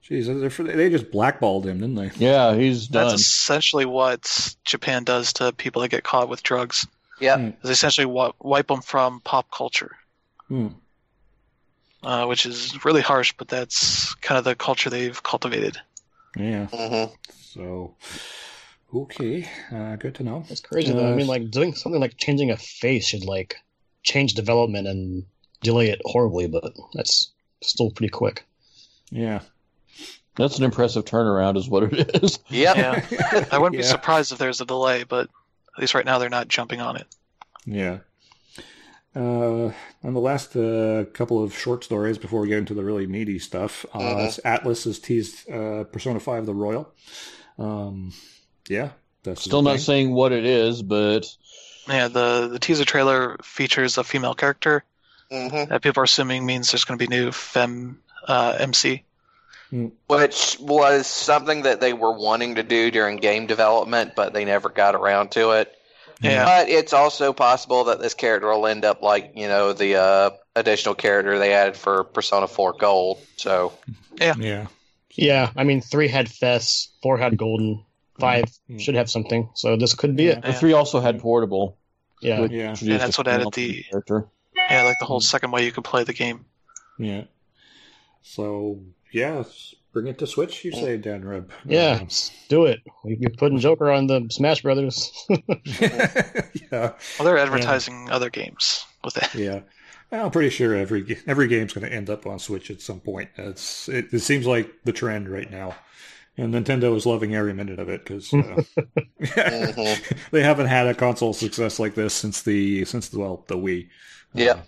Jeez, 0.09 0.27
they're- 0.27 0.91
just 0.91 1.11
blackballed 1.11 1.67
him, 1.67 1.81
didn't 1.81 1.95
they? 1.95 2.11
Yeah, 2.17 2.55
he's 2.55 2.89
done. 2.89 3.09
That's 3.09 3.21
essentially 3.23 3.87
what 3.87 4.55
Japan 4.65 5.03
does 5.05 5.33
to 5.35 5.53
people 5.53 5.81
that 5.83 5.89
get 5.91 6.05
caught 6.05 6.29
with 6.29 6.43
drugs. 6.43 6.87
Yeah. 7.21 7.39
Is 7.39 7.55
they 7.63 7.71
essentially 7.71 8.05
wi- 8.07 8.33
wipe 8.41 8.67
them 8.67 8.83
from 8.83 9.21
pop 9.21 9.51
culture, 9.51 9.97
Hmm. 10.49 10.69
uh, 12.03 12.27
which 12.27 12.45
is 12.45 12.85
really 12.85 13.01
harsh, 13.01 13.33
but 13.39 13.49
that's 13.49 14.15
kind 14.17 14.39
of 14.39 14.45
the 14.45 14.55
culture 14.55 14.91
they've 14.91 15.23
cultivated. 15.23 15.79
Yeah. 16.37 16.67
hmm 16.67 17.15
So, 17.55 17.95
okay, 18.95 19.49
uh, 19.73 19.97
good 19.97 20.15
to 20.17 20.23
know. 20.23 20.45
It's 20.51 20.61
crazy 20.61 20.93
though. 20.93 21.07
I 21.09 21.13
Uh, 21.13 21.17
mean, 21.17 21.29
like 21.29 21.51
doing 21.51 21.75
something 21.75 22.01
like 22.01 22.17
changing 22.19 22.51
a 22.51 22.57
face 22.57 23.07
should 23.07 23.25
like 23.25 23.57
change 24.03 24.35
development 24.35 24.87
and 24.89 25.25
delay 25.63 25.89
it 25.91 26.03
horribly, 26.05 26.47
but 26.49 26.75
that's 26.93 27.31
still 27.63 27.91
pretty 27.91 28.11
quick. 28.11 28.45
Yeah. 29.11 29.41
That's 30.37 30.59
an 30.59 30.65
impressive 30.65 31.05
turnaround, 31.05 31.57
is 31.57 31.69
what 31.69 31.85
it 31.93 32.23
is. 32.23 32.39
Yep. 32.51 32.77
Yeah. 32.77 33.47
I 33.51 33.59
wouldn't 33.59 33.77
be 33.77 33.83
surprised 33.85 34.33
if 34.33 34.39
there's 34.39 34.61
a 34.61 34.65
delay, 34.67 35.05
but 35.05 35.29
at 35.77 35.81
least 35.81 35.95
right 35.95 36.05
now 36.05 36.19
they're 36.19 36.29
not 36.29 36.49
jumping 36.49 36.81
on 36.81 36.97
it. 36.97 37.07
Yeah. 37.67 37.99
Uh, 39.17 39.71
and 40.03 40.17
the 40.17 40.21
last 40.21 40.57
uh, 40.57 41.05
couple 41.13 41.43
of 41.43 41.57
short 41.57 41.85
stories 41.85 42.19
before 42.19 42.41
we 42.41 42.49
get 42.49 42.59
into 42.59 42.75
the 42.75 42.83
really 42.85 43.07
meaty 43.07 43.39
stuff, 43.39 43.87
uh, 43.95 43.99
Mhm. 44.01 44.27
is 44.27 44.41
Atlus 44.45 44.85
has 44.85 44.99
teased 44.99 45.49
uh, 45.49 45.85
Persona 45.85 46.19
5 46.19 46.47
The 46.47 46.55
Royal. 46.55 46.93
Um, 47.59 48.13
yeah. 48.69 48.91
That's 49.23 49.43
Still 49.43 49.63
not 49.63 49.77
thing. 49.77 49.81
saying 49.81 50.13
what 50.13 50.33
it 50.33 50.45
is, 50.45 50.83
but 50.83 51.27
Yeah, 51.89 52.09
the 52.09 52.49
the 52.49 52.59
teaser 52.59 52.85
trailer 52.85 53.37
features 53.43 53.97
a 53.99 54.05
female 54.05 54.35
character 54.35 54.85
hmm 55.31 55.65
that 55.69 55.81
people 55.81 56.01
are 56.01 56.05
assuming 56.05 56.45
means 56.45 56.71
there's 56.73 56.85
going 56.85 56.99
to 56.99 57.03
be 57.07 57.09
new 57.09 57.31
fem 57.33 58.03
uh, 58.29 58.57
MC. 59.75 59.93
Which 60.07 60.57
was 60.61 61.07
something 61.07 61.63
that 61.63 61.81
they 61.81 61.93
were 61.93 62.13
wanting 62.17 62.57
to 62.57 62.63
do 62.63 62.91
during 62.91 63.17
game 63.17 63.47
development, 63.47 64.13
but 64.17 64.33
they 64.33 64.45
never 64.45 64.69
got 64.69 64.95
around 64.95 65.31
to 65.33 65.51
it. 65.53 65.73
Yeah, 66.21 66.45
But 66.45 66.69
it's 66.69 66.93
also 66.93 67.33
possible 67.33 67.85
that 67.85 68.01
this 68.01 68.15
character 68.15 68.49
will 68.49 68.67
end 68.67 68.85
up 68.85 69.03
like, 69.03 69.33
you 69.35 69.49
know, 69.49 69.73
the 69.73 69.97
uh, 69.97 70.31
additional 70.57 70.95
character 70.95 71.39
they 71.39 71.53
added 71.53 71.77
for 71.77 72.05
Persona 72.05 72.47
4 72.47 72.75
Gold. 72.75 73.19
So, 73.37 73.73
Yeah. 74.21 74.35
Yeah, 74.39 74.67
Yeah. 75.11 75.51
I 75.57 75.65
mean, 75.65 75.81
three 75.81 76.09
had 76.09 76.29
FES, 76.31 76.89
four 77.03 77.19
had 77.19 77.37
Golden, 77.37 77.85
five 78.21 78.45
Mhm. 78.71 78.81
should 78.81 78.95
have 78.95 79.11
something. 79.11 79.51
So 79.55 79.77
this 79.77 79.95
could 79.95 80.15
be 80.17 80.29
it. 80.29 80.43
the 80.43 80.53
three 80.53 80.73
also 80.73 81.01
had 81.01 81.21
portable. 81.21 81.77
Yeah. 82.23 82.47
Yeah. 82.49 82.71
introduced 82.71 83.01
that's 83.01 83.19
what 83.19 83.27
added 83.29 83.49
the- 83.53 83.83
character. 83.91 84.27
yeah, 84.55 84.85
like 84.85 84.99
the 85.01 85.05
whole 85.07 85.21
second 85.21 85.51
way 85.51 85.65
you 85.65 85.73
could 85.73 85.85
play 85.85 86.05
the 86.05 86.13
game. 86.15 86.45
Yeah. 86.99 87.25
So, 88.23 88.79
yeah, 89.15 89.33
let's 89.33 89.75
bring 89.93 90.07
it 90.09 90.19
to 90.19 90.27
Switch, 90.27 90.65
you 90.65 90.73
say, 90.73 90.97
Dan 90.97 91.25
Rib. 91.25 91.51
Yeah, 91.65 91.99
Um, 92.03 92.09
do 92.49 92.67
it. 92.67 92.81
We- 93.05 93.17
We're 93.21 93.31
putting 93.31 93.59
Joker 93.59 93.91
on 93.91 94.07
the 94.09 94.27
Smash 94.31 94.63
Brothers. 94.63 95.13
yeah. 95.81 96.11
Well, 96.71 96.95
they're 97.25 97.39
advertising 97.39 98.09
other 98.11 98.31
games 98.31 98.85
with 99.05 99.17
it. 99.17 99.35
Yeah. 99.35 99.61
I'm 100.13 100.31
pretty 100.31 100.51
sure 100.51 100.75
every 100.77 101.19
every 101.27 101.49
game's 101.49 101.73
going 101.73 101.87
to 101.89 101.93
end 101.93 102.09
up 102.09 102.25
on 102.27 102.39
Switch 102.39 102.71
at 102.71 102.81
some 102.81 103.01
point. 103.01 103.31
It's 103.37 103.89
it, 103.89 104.13
it 104.13 104.21
seems 104.21 104.47
like 104.47 104.71
the 104.85 104.93
trend 104.93 105.29
right 105.29 105.51
now, 105.51 105.75
and 106.37 106.55
Nintendo 106.55 106.95
is 106.95 107.05
loving 107.05 107.35
every 107.35 107.53
minute 107.53 107.81
of 107.81 107.89
it 107.89 108.05
because 108.05 108.33
uh, 108.33 108.63
Mhm. 109.19 110.15
they 110.31 110.43
haven't 110.43 110.67
had 110.67 110.87
a 110.87 110.95
console 110.95 111.33
success 111.33 111.81
like 111.81 111.97
this 111.97 112.15
since 112.15 112.43
the 112.43 112.85
since 112.85 113.09
the, 113.09 113.19
well 113.19 113.45
the 113.49 113.57
Wii. 113.57 113.89
Yeah. 114.35 114.53
Uh, 114.53 114.63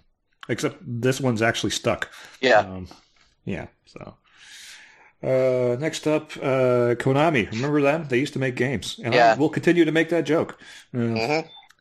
except 0.48 0.78
this 0.84 1.20
one's 1.20 1.42
actually 1.42 1.70
stuck. 1.70 2.10
yeah. 2.40 2.60
Um, 2.60 2.88
yeah. 3.44 3.66
So. 3.84 4.14
Uh, 5.26 5.76
next 5.80 6.06
up, 6.06 6.32
uh, 6.36 6.94
Konami. 6.96 7.50
Remember 7.50 7.80
them? 7.82 8.06
They 8.08 8.18
used 8.18 8.32
to 8.34 8.38
make 8.38 8.54
games, 8.56 9.00
and 9.02 9.14
Yeah. 9.14 9.34
I 9.34 9.38
will 9.38 9.48
continue 9.48 9.84
to 9.84 9.92
make 9.92 10.08
that 10.10 10.24
joke. 10.24 10.58
Uh, 10.94 11.18
hmm 11.18 11.40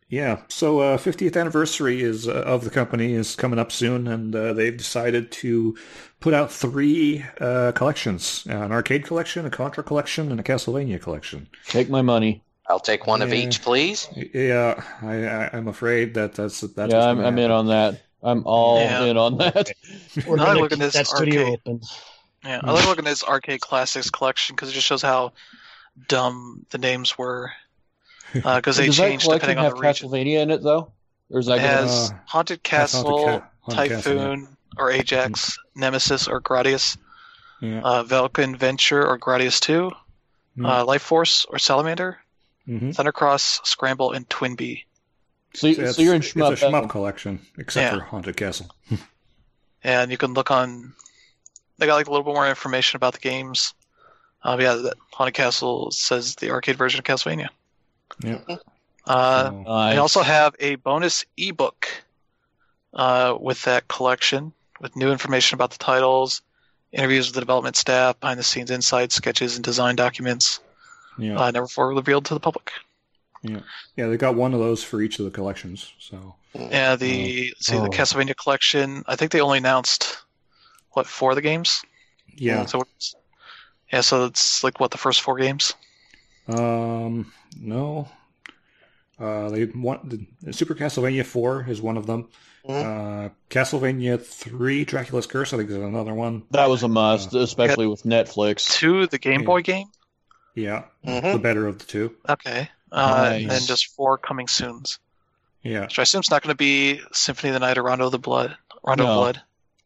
yeah. 0.10 0.42
So, 0.50 0.80
uh, 0.80 0.98
50th 0.98 1.36
anniversary 1.38 2.02
is 2.02 2.28
uh, 2.28 2.34
of 2.46 2.64
the 2.64 2.70
company 2.70 3.14
is 3.14 3.36
coming 3.36 3.60
up 3.60 3.72
soon, 3.72 4.08
and 4.08 4.36
uh, 4.36 4.54
they've 4.54 4.76
decided 4.78 5.32
to 5.34 5.78
put 6.20 6.34
out 6.34 6.52
three 6.52 7.26
uh, 7.40 7.72
collections: 7.74 8.46
an 8.48 8.72
arcade 8.72 9.06
collection, 9.06 9.46
a 9.46 9.50
Contra 9.50 9.84
collection, 9.84 10.32
and 10.32 10.40
a 10.40 10.44
Castlevania 10.44 11.02
collection. 11.02 11.48
Take 11.68 11.90
my 11.90 12.02
money. 12.02 12.44
I'll 12.68 12.80
take 12.80 13.06
one 13.06 13.22
of 13.22 13.32
each, 13.34 13.62
please. 13.62 14.08
Yeah, 14.34 14.84
I, 15.02 15.26
I, 15.26 15.50
I'm 15.54 15.68
afraid 15.68 16.14
that 16.16 16.34
that's 16.34 16.62
that's. 16.62 16.94
yeah, 16.94 17.06
I'm, 17.10 17.20
I'm 17.20 17.38
in 17.38 17.52
on 17.52 17.68
that. 17.68 18.02
I'm 18.24 18.44
all 18.46 18.78
Yeah. 18.80 19.04
in 19.06 19.18
on 19.18 19.38
that. 19.38 19.72
We're 20.26 20.38
I 20.38 20.54
going 20.54 20.56
look 20.56 20.72
to 20.72 20.74
at 20.74 20.80
keep 20.80 20.80
this 20.80 20.94
that 20.94 21.08
studio 21.08 21.42
arcade. 21.42 21.54
open. 21.54 21.82
Yeah, 22.46 22.62
I 22.64 22.72
like 22.72 22.86
looking 22.86 23.06
at 23.06 23.10
this 23.10 23.24
arcade 23.24 23.62
classics 23.62 24.10
collection 24.10 24.56
because 24.56 24.70
it 24.70 24.74
just 24.74 24.86
shows 24.86 25.02
how 25.02 25.34
dumb 26.08 26.66
the 26.70 26.78
names 26.78 27.18
were. 27.18 27.52
Because 28.34 28.78
they 28.78 28.88
Does 28.88 28.98
that 28.98 29.08
changed 29.10 29.24
collection 29.26 29.50
depending 29.50 29.58
on 29.60 29.64
have 29.66 29.76
the 29.76 29.80
region. 29.82 30.10
Castlevania 30.10 30.42
in 30.42 30.52
it 30.52 30.62
though, 30.62 30.92
or 31.30 31.40
is 31.40 31.46
that 31.48 31.56
It 31.60 31.62
gonna 31.62 31.68
has 31.68 32.12
Uh, 32.12 32.16
Haunted 32.26 32.60
That's 32.64 32.94
not 32.94 33.04
the 33.06 33.12
Castle, 33.14 33.26
Ca- 33.26 33.48
Haunted 33.62 33.90
Castle, 33.92 34.14
yeah. 34.14 34.20
Typhoon, 34.26 34.58
or 34.78 34.92
Ajax, 34.92 35.58
Nemesis, 35.76 36.28
or 36.28 36.42
Gradius, 36.42 36.98
Yeah. 37.62 37.82
uh, 37.82 38.04
Vulcan 38.04 38.56
Venture, 38.58 39.08
or 39.08 39.18
Gradius 39.18 39.60
2, 39.62 39.90
Hmm. 40.58 40.66
uh, 40.66 40.84
Life 40.86 41.02
Force, 41.02 41.46
or 41.50 41.58
Salamander, 41.60 42.20
Mhm. 42.68 42.94
Thundercross, 42.96 43.66
Scramble, 43.66 44.12
and 44.12 44.28
Twinbee. 44.30 44.84
So, 45.54 45.68
you- 45.68 45.82
It's, 45.86 45.96
so 45.96 46.02
you're 46.02 46.14
in 46.16 46.22
it's 46.22 46.34
shmup. 46.34 46.52
a 46.54 46.56
shmup 46.58 46.90
collection, 46.90 47.46
except 47.58 47.94
Yeah. 47.94 48.00
for 48.00 48.06
Haunted 48.06 48.36
Castle. 48.38 48.68
And 49.84 50.10
you 50.12 50.18
can 50.18 50.34
look 50.34 50.50
on. 50.52 50.94
They 51.78 51.86
got 51.88 51.96
like 51.96 52.08
a 52.08 52.12
little 52.12 52.24
bit 52.24 52.34
more 52.34 52.48
information 52.48 52.98
about 52.98 53.14
the 53.14 53.20
games. 53.20 53.74
Uh, 54.44 54.58
yeah, 54.60 54.76
that 54.76 54.94
Haunted 55.14 55.34
Castle 55.34 55.92
says 55.92 56.36
the 56.36 56.52
arcade 56.52 56.78
version 56.78 57.00
of 57.00 57.04
Castlevania. 57.06 57.48
Yeah. 58.22 58.40
Uh, 59.06 59.50
So- 59.50 59.64
Nice. 59.68 59.94
They 59.94 59.98
also 60.00 60.22
have 60.22 60.56
a 60.60 60.76
bonus 60.76 61.26
ebook 61.38 61.88
uh, 62.94 63.36
with 63.40 63.62
that 63.64 63.88
collection 63.88 64.54
with 64.82 64.96
new 64.96 65.12
information 65.12 65.56
about 65.56 65.72
the 65.72 65.78
titles, 65.78 66.42
interviews 66.92 67.28
with 67.28 67.36
the 67.36 67.42
development 67.42 67.76
staff, 67.76 68.20
behind 68.20 68.40
the 68.40 68.44
scenes 68.44 68.72
insights, 68.72 69.16
sketches, 69.16 69.56
and 69.56 69.64
design 69.64 69.96
documents 69.96 70.60
yeah. 71.18 71.38
uh, 71.40 71.50
never 71.52 71.66
before 71.66 71.90
revealed 71.94 72.26
to 72.26 72.34
the 72.34 72.40
public. 72.40 72.72
yeah. 73.42 73.60
Yeah, 73.96 74.08
They 74.08 74.18
got 74.18 74.36
one 74.36 74.54
of 74.54 74.60
those 74.60 74.84
for 74.84 75.02
each 75.02 75.18
of 75.20 75.26
the 75.26 75.32
collections. 75.32 75.94
So. 76.00 76.36
Yeah, 76.54 76.96
the 76.96 77.54
see 77.60 77.78
Oh. 77.78 77.84
the 77.84 77.90
Castlevania 77.90 78.36
collection. 78.36 79.04
I 79.08 79.16
think 79.16 79.32
they 79.32 79.42
only 79.42 79.58
announced 79.60 80.18
what 80.96 81.08
four 81.08 81.32
of 81.32 81.36
the 81.36 81.42
games. 81.42 81.84
Yeah. 82.36 82.66
So 82.66 82.82
it's, 82.82 83.16
yeah, 83.92 84.02
so 84.02 84.26
it's 84.26 84.64
like 84.64 84.80
what 84.80 84.92
the 84.92 84.98
first 84.98 85.22
four 85.22 85.38
games. 85.38 85.74
Um, 86.48 87.32
no. 87.60 88.10
Uh, 89.20 89.50
they 89.50 89.66
want 89.66 90.10
the 90.44 90.52
Super 90.54 90.76
Castlevania 90.76 91.26
Four 91.26 91.66
is 91.70 91.82
one 91.82 91.96
of 91.98 92.06
them. 92.06 92.28
Uh, 92.68 93.30
Castlevania 93.50 94.22
Three, 94.22 94.84
Dracula's 94.84 95.28
Curse, 95.28 95.54
I 95.54 95.58
think 95.58 95.70
is 95.70 95.78
another 95.78 96.14
one. 96.14 96.44
that 96.52 96.68
was 96.70 96.84
a 96.84 96.88
must, 96.88 97.34
especially 97.34 97.88
with 97.88 98.04
Netflix. 98.04 98.70
Two, 98.74 99.08
the 99.08 99.18
Game 99.20 99.42
Yeah. 99.42 99.46
Boy 99.46 99.62
game. 99.62 99.88
Yeah, 100.56 100.84
Mhm. 101.06 101.34
the 101.34 101.40
better 101.40 101.68
of 101.68 101.80
the 101.80 101.86
two. 101.86 102.16
Okay, 102.28 102.70
uh, 102.92 103.12
Nice. 103.30 103.42
and 103.44 103.52
then 103.52 103.62
just 103.62 103.88
four 103.96 104.18
coming 104.18 104.48
soon's. 104.48 105.00
Yeah, 105.64 105.82
Which 105.82 105.98
I 106.00 106.04
assume 106.04 106.20
it's 106.20 106.30
not 106.32 106.42
going 106.44 106.54
to 106.54 106.58
be 106.58 107.02
Symphony 107.12 107.50
of 107.50 107.54
the 107.56 107.60
Night 107.60 107.78
or 107.78 107.84
Rondo 107.84 108.06
of 108.08 108.12
the 108.12 108.20
Blood. 108.20 108.56
Rondo 108.84 109.04
No. 109.06 109.12
of 109.12 109.18
Blood. 109.18 109.42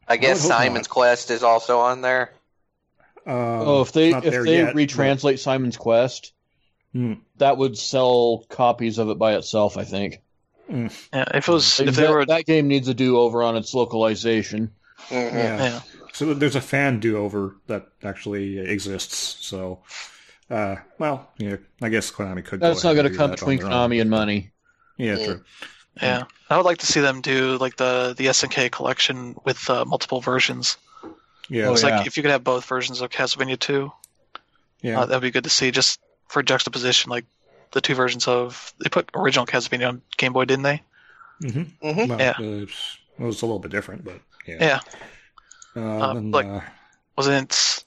I 0.09 0.17
guess 0.17 0.43
would 0.43 0.51
hope 0.51 0.59
Simon's 0.61 0.87
not. 0.87 0.89
Quest 0.89 1.31
is 1.31 1.43
also 1.43 1.79
on 1.79 2.01
there. 2.01 2.31
uh, 3.27 3.29
Oh, 3.31 3.81
if 3.81 3.91
they 3.91 4.09
if 4.09 4.43
they 4.43 4.57
yet, 4.57 4.73
retranslate 4.75 5.39
Simon's 5.39 5.77
Quest, 5.77 6.33
Hmm. 6.93 7.13
that 7.37 7.57
would 7.57 7.77
sell 7.77 8.43
copies 8.49 8.97
of 8.97 9.09
it 9.09 9.19
by 9.19 9.35
itself. 9.35 9.77
I 9.77 9.83
think. 9.83 10.21
Yeah, 10.67 10.89
if 11.13 11.47
it 11.47 11.51
was, 11.51 11.79
if 11.79 11.95
that, 11.95 12.01
they 12.01 12.07
were, 12.09 12.25
that 12.25 12.45
game 12.45 12.67
needs 12.67 12.87
a 12.87 12.93
do 12.93 13.17
over 13.19 13.41
on 13.43 13.55
its 13.55 13.73
localization. 13.73 14.71
Mhm. 15.09 15.33
Yeah. 15.33 15.57
yeah, 15.63 15.79
So 16.13 16.33
there's 16.33 16.55
a 16.55 16.61
fan 16.61 16.99
do-over 16.99 17.55
that 17.67 17.87
actually 18.03 18.59
exists. 18.59 19.37
So, 19.45 19.79
uh, 20.51 20.75
well, 20.99 21.27
yeah, 21.37 21.55
I 21.81 21.89
guess 21.89 22.11
Konami 22.11 22.43
could. 22.45 22.59
That's 22.59 22.83
go 22.83 22.89
not 22.89 22.95
going 23.01 23.11
to 23.11 23.17
come 23.17 23.31
between 23.31 23.63
on. 23.63 23.89
Konami 23.89 24.01
and 24.01 24.09
money. 24.11 24.51
Yeah, 24.97 25.15
Mm. 25.15 25.25
true. 25.25 25.43
Yeah. 26.01 26.23
I 26.49 26.57
would 26.57 26.65
like 26.65 26.79
to 26.79 26.85
see 26.85 26.99
them 27.01 27.21
do 27.21 27.57
like 27.57 27.75
the 27.77 28.13
the 28.17 28.25
SNK 28.27 28.71
collection 28.71 29.35
with 29.45 29.69
uh, 29.69 29.85
multiple 29.85 30.21
versions. 30.21 30.77
Yeah, 31.49 31.65
Oh, 31.67 31.73
it's 31.73 31.83
yeah. 31.83 31.97
like 31.99 32.07
if 32.07 32.15
you 32.17 32.23
could 32.23 32.31
have 32.31 32.43
both 32.43 32.65
versions 32.65 33.01
of 33.01 33.09
Castlevania 33.09 33.57
2. 33.59 33.91
Yeah. 34.81 35.01
Uh, 35.01 35.05
that'd 35.07 35.21
be 35.21 35.31
good 35.31 35.43
to 35.45 35.49
see 35.49 35.71
just 35.71 35.99
for 36.27 36.41
juxtaposition, 36.43 37.09
like 37.09 37.25
the 37.71 37.81
two 37.81 37.95
versions 37.95 38.27
of 38.27 38.73
they 38.83 38.89
put 38.89 39.09
original 39.15 39.45
Castlevania 39.45 39.89
on 39.89 40.01
Game 40.17 40.33
Boy, 40.33 40.45
didn't 40.45 40.63
they? 40.63 40.81
hmm 41.41 41.49
hmm 41.81 42.07
Well, 42.07 42.19
Yeah. 42.19 42.33
uh, 42.39 42.43
it's- 42.63 42.97
it 43.19 43.23
was 43.23 43.41
a 43.41 43.45
little 43.45 43.59
bit 43.59 43.71
different, 43.71 44.05
but 44.05 44.19
yeah. 44.47 44.57
Yeah. 44.59 44.79
Uh, 45.75 45.79
Uh, 45.99 46.13
then, 46.13 46.31
like- 46.31 46.45
uh, 46.47 46.61
Wasn't 47.17 47.83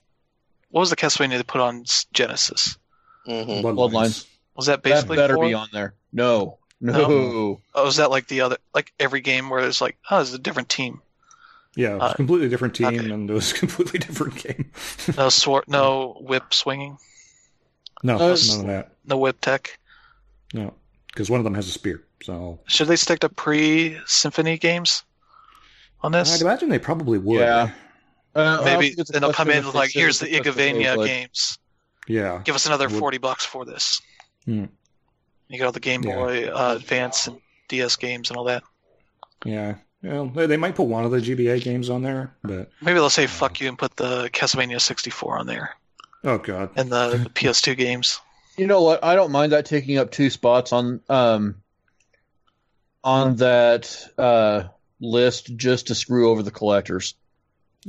what 0.70 0.80
was 0.80 0.90
the 0.90 0.96
Castlevania 0.96 1.36
they 1.38 1.42
put 1.42 1.60
on 1.60 1.80
s- 1.82 2.06
Genesis? 2.12 2.76
hmm 3.24 3.30
Bloodlines. 3.32 4.26
Was 4.56 4.66
that 4.66 4.82
That 4.82 4.90
basically 4.90 5.16
better 5.16 5.34
four? 5.36 5.46
be 5.46 5.54
on 5.54 5.68
there. 5.72 5.94
No. 6.12 6.58
No. 6.82 6.92
No. 7.08 7.60
Oh, 7.74 7.84
was 7.84 7.96
that 7.96 8.10
like 8.10 8.26
the 8.28 8.42
other 8.42 8.58
like 8.74 8.92
every 9.00 9.20
game 9.22 9.48
where 9.48 9.60
it's 9.66 9.80
like 9.80 9.96
oh, 10.10 10.20
it's 10.20 10.34
a 10.34 10.38
different 10.38 10.68
team? 10.68 11.00
Yeah, 11.74 11.92
it 11.92 11.94
was 11.94 12.02
Uh, 12.02 12.12
a 12.12 12.16
completely 12.16 12.48
different 12.50 12.74
team, 12.74 12.86
okay. 12.88 12.98
and 13.10 13.30
it 13.30 13.32
was 13.32 13.52
a 13.54 13.54
completely 13.54 13.98
different 13.98 14.34
game. 14.42 14.70
No 15.16 15.28
sword, 15.30 15.64
no 15.68 16.18
whip 16.20 16.52
swinging, 16.52 16.98
no, 18.02 18.16
Uh, 18.16 18.18
none 18.18 18.60
of 18.60 18.66
that. 18.66 18.92
no 19.06 19.16
whip 19.16 19.40
tech. 19.40 19.78
No, 20.52 20.74
because 21.06 21.30
one 21.30 21.40
of 21.40 21.44
them 21.44 21.54
has 21.54 21.66
a 21.68 21.70
spear. 21.72 22.02
So 22.24 22.58
Should 22.66 22.88
they 22.88 22.96
stick 22.96 23.20
to 23.20 23.28
pre-symphony 23.30 24.58
games 24.58 25.02
on 26.02 26.12
this? 26.12 26.34
I'd 26.34 26.42
imagine 26.42 26.68
they 26.68 26.78
probably 26.78 27.18
would. 27.18 27.40
Yeah. 27.40 27.70
Uh, 28.34 28.60
Maybe 28.64 28.88
think 28.88 28.98
it's 28.98 29.10
a 29.10 29.12
then 29.14 29.22
they'll 29.22 29.32
come 29.32 29.50
in 29.50 29.70
like, 29.72 29.90
here's 29.92 30.18
the 30.18 30.26
it's 30.26 30.46
a 30.46 30.52
question 30.52 30.76
of 30.76 30.82
Igavania 30.82 30.96
but- 30.96 31.06
games. 31.06 31.58
Yeah. 32.08 32.40
Give 32.44 32.54
us 32.54 32.66
another 32.66 32.88
Would- 32.88 32.98
forty 32.98 33.18
bucks 33.18 33.44
for 33.46 33.64
this. 33.64 34.00
Hmm. 34.44 34.64
You 35.52 35.58
got 35.58 35.66
all 35.66 35.72
the 35.72 35.80
Game 35.80 36.02
Yeah. 36.02 36.16
Boy 36.16 36.46
uh, 36.46 36.76
Advance 36.76 37.26
and 37.26 37.38
DS 37.68 37.96
games 37.96 38.30
and 38.30 38.38
all 38.38 38.44
that. 38.44 38.62
Yeah. 39.44 39.74
Well, 40.02 40.26
they, 40.26 40.46
they 40.46 40.56
might 40.56 40.74
put 40.74 40.86
one 40.88 41.04
of 41.04 41.10
the 41.10 41.18
GBA 41.18 41.62
games 41.62 41.90
on 41.90 42.02
there, 42.02 42.34
but 42.42 42.70
Maybe 42.80 42.94
they'll 42.94 43.10
say 43.10 43.26
fuck 43.26 43.60
you 43.60 43.68
and 43.68 43.78
put 43.78 43.94
the 43.96 44.30
Castlevania 44.32 44.80
64 44.80 45.38
on 45.38 45.46
there 45.46 45.76
oh 46.24 46.38
god. 46.38 46.70
and 46.76 46.90
the, 46.90 47.10
the 47.10 47.30
PS2 47.34 47.76
games. 47.76 48.20
You 48.56 48.66
know 48.66 48.82
what? 48.82 49.04
I 49.04 49.14
don't 49.14 49.30
mind 49.30 49.52
that 49.52 49.66
taking 49.66 49.98
up 49.98 50.10
two 50.10 50.30
spots 50.30 50.72
on 50.72 51.00
um 51.08 51.56
on 53.04 53.36
that 53.36 54.08
uh 54.18 54.64
list 55.00 55.56
just 55.56 55.88
to 55.88 55.94
screw 55.94 56.30
over 56.30 56.42
the 56.42 56.50
collectors. 56.50 57.14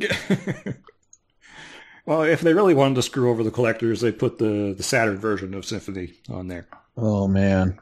well, 2.05 2.24
if 2.24 2.41
they 2.41 2.53
really 2.53 2.74
wanted 2.74 2.95
to 2.95 3.01
screw 3.03 3.30
over 3.30 3.43
the 3.43 3.51
collectors, 3.51 4.01
they 4.01 4.11
put 4.11 4.38
the 4.38 4.74
the 4.76 4.84
Saturn 4.84 5.18
version 5.18 5.53
of 5.53 5.66
Symphony 5.66 6.14
on 6.30 6.47
there. 6.47 6.68
Oh 6.97 7.27
man. 7.27 7.79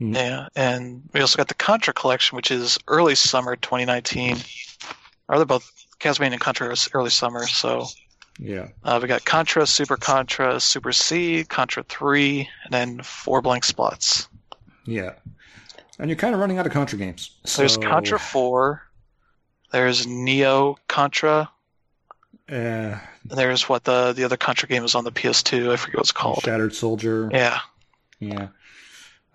Mm. 0.00 0.14
Yeah, 0.14 0.48
and 0.54 1.02
we 1.12 1.20
also 1.20 1.36
got 1.38 1.48
the 1.48 1.54
Contra 1.54 1.94
collection, 1.94 2.36
which 2.36 2.50
is 2.50 2.78
early 2.88 3.14
summer 3.14 3.56
2019. 3.56 4.36
Or 5.28 5.36
they're 5.38 5.46
both 5.46 5.70
Castlevania 5.98 6.32
and 6.32 6.40
Contra 6.40 6.70
is 6.70 6.88
early 6.92 7.10
summer, 7.10 7.46
so 7.46 7.86
Yeah. 8.38 8.68
uh, 8.84 8.98
we 9.00 9.08
got 9.08 9.24
Contra, 9.24 9.66
Super 9.66 9.96
Contra, 9.96 10.60
Super 10.60 10.92
C, 10.92 11.44
Contra 11.44 11.82
3, 11.84 12.48
and 12.64 12.72
then 12.72 13.00
four 13.02 13.40
blank 13.42 13.64
spots. 13.64 14.28
Yeah. 14.84 15.12
And 15.98 16.10
you're 16.10 16.16
kind 16.18 16.34
of 16.34 16.40
running 16.40 16.58
out 16.58 16.66
of 16.66 16.72
Contra 16.72 16.98
games. 16.98 17.30
So, 17.44 17.62
There's 17.62 17.78
Contra 17.78 18.18
4, 18.18 18.82
there's 19.72 20.06
Neo 20.06 20.76
Contra, 20.88 21.50
Uh, 22.52 22.98
there's 23.24 23.68
what 23.68 23.82
the 23.84 24.12
the 24.12 24.22
other 24.24 24.36
Contra 24.36 24.68
game 24.68 24.82
was 24.82 24.94
on 24.94 25.02
the 25.04 25.10
PS2. 25.10 25.72
I 25.72 25.76
forget 25.76 25.96
what 25.96 26.02
it's 26.02 26.12
called. 26.12 26.42
Shattered 26.44 26.74
Soldier. 26.74 27.28
Yeah, 27.32 27.58
Yeah. 28.20 28.48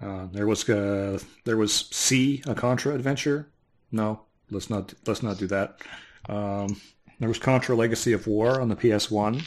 Uh, 0.02 0.28
there 0.32 0.48
was 0.48 0.68
uh, 0.70 1.20
there 1.46 1.58
was 1.58 1.74
C, 1.92 2.42
a 2.48 2.56
Contra 2.56 2.96
adventure. 2.96 3.48
No, 3.92 4.22
let's 4.50 4.70
not 4.70 4.94
let's 5.06 5.22
not 5.22 5.38
do 5.38 5.48
that. 5.48 5.80
Um, 6.28 6.80
there 7.20 7.30
was 7.30 7.38
Contra 7.38 7.76
Legacy 7.76 8.14
of 8.14 8.26
War 8.26 8.60
on 8.62 8.70
the 8.70 8.76
PS 8.76 9.12
One. 9.12 9.42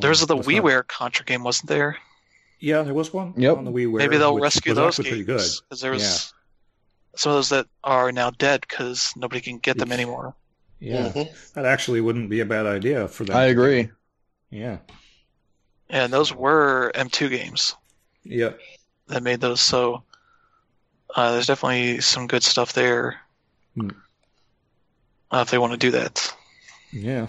there 0.00 0.10
was 0.10 0.24
the 0.26 0.36
Let's 0.36 0.46
not- 0.46 0.54
WiiWare 0.56 0.86
Contra 0.86 1.24
game, 1.24 1.42
wasn't 1.42 1.68
there? 1.68 1.96
Yeah, 2.60 2.82
there 2.82 2.92
was 2.94 3.12
one 3.14 3.32
Yep. 3.36 3.56
on 3.56 3.64
the 3.64 3.70
WiiWare. 3.72 3.98
Maybe 3.98 4.18
they'll 4.18 4.34
which 4.34 4.42
rescue 4.42 4.72
was 4.72 4.76
those 4.76 4.96
games 4.98 5.08
pretty 5.08 5.24
good. 5.24 5.40
because 5.68 5.80
there 5.80 5.92
was 5.92 6.34
some 7.16 7.30
of 7.30 7.36
those 7.36 7.48
that 7.50 7.66
are 7.84 8.12
now 8.12 8.30
dead 8.30 8.60
because 8.68 9.12
nobody 9.16 9.40
can 9.40 9.58
get 9.58 9.78
them 9.78 9.90
anymore. 9.92 10.34
Yeah, 10.80 11.08
Mhm. 11.10 11.52
that 11.54 11.64
actually 11.64 12.00
wouldn't 12.00 12.28
be 12.30 12.40
a 12.40 12.44
bad 12.46 12.66
idea 12.66 13.08
for 13.08 13.24
them. 13.24 13.36
I 13.36 13.44
agree. 13.46 13.90
Yeah, 14.50 14.78
And 15.90 16.12
those 16.12 16.32
were 16.34 16.92
M2 16.94 17.28
games 17.30 17.74
yeah, 18.24 18.50
that 19.08 19.22
made 19.22 19.40
those. 19.40 19.60
So 19.60 20.02
uh, 21.14 21.32
there's 21.32 21.46
definitely 21.46 22.00
some 22.00 22.26
good 22.26 22.42
stuff 22.42 22.72
there 22.72 23.20
Hmm. 23.74 23.90
uh, 25.30 25.40
if 25.46 25.50
they 25.50 25.58
want 25.58 25.72
to 25.72 25.78
do 25.78 25.90
that. 25.92 26.34
yeah. 26.92 27.26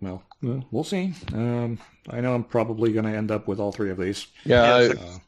Well, 0.00 0.22
well, 0.42 0.64
we'll 0.70 0.84
see. 0.84 1.12
Um, 1.32 1.78
I 2.08 2.20
know 2.20 2.32
I'm 2.34 2.44
probably 2.44 2.92
going 2.92 3.04
to 3.06 3.16
end 3.16 3.32
up 3.32 3.48
with 3.48 3.58
all 3.58 3.72
three 3.72 3.90
of 3.90 3.98
these. 3.98 4.28
Yeah, 4.44 4.78
Yeah, 4.78 4.92
I, 4.94 5.04
Uh, 5.04 5.18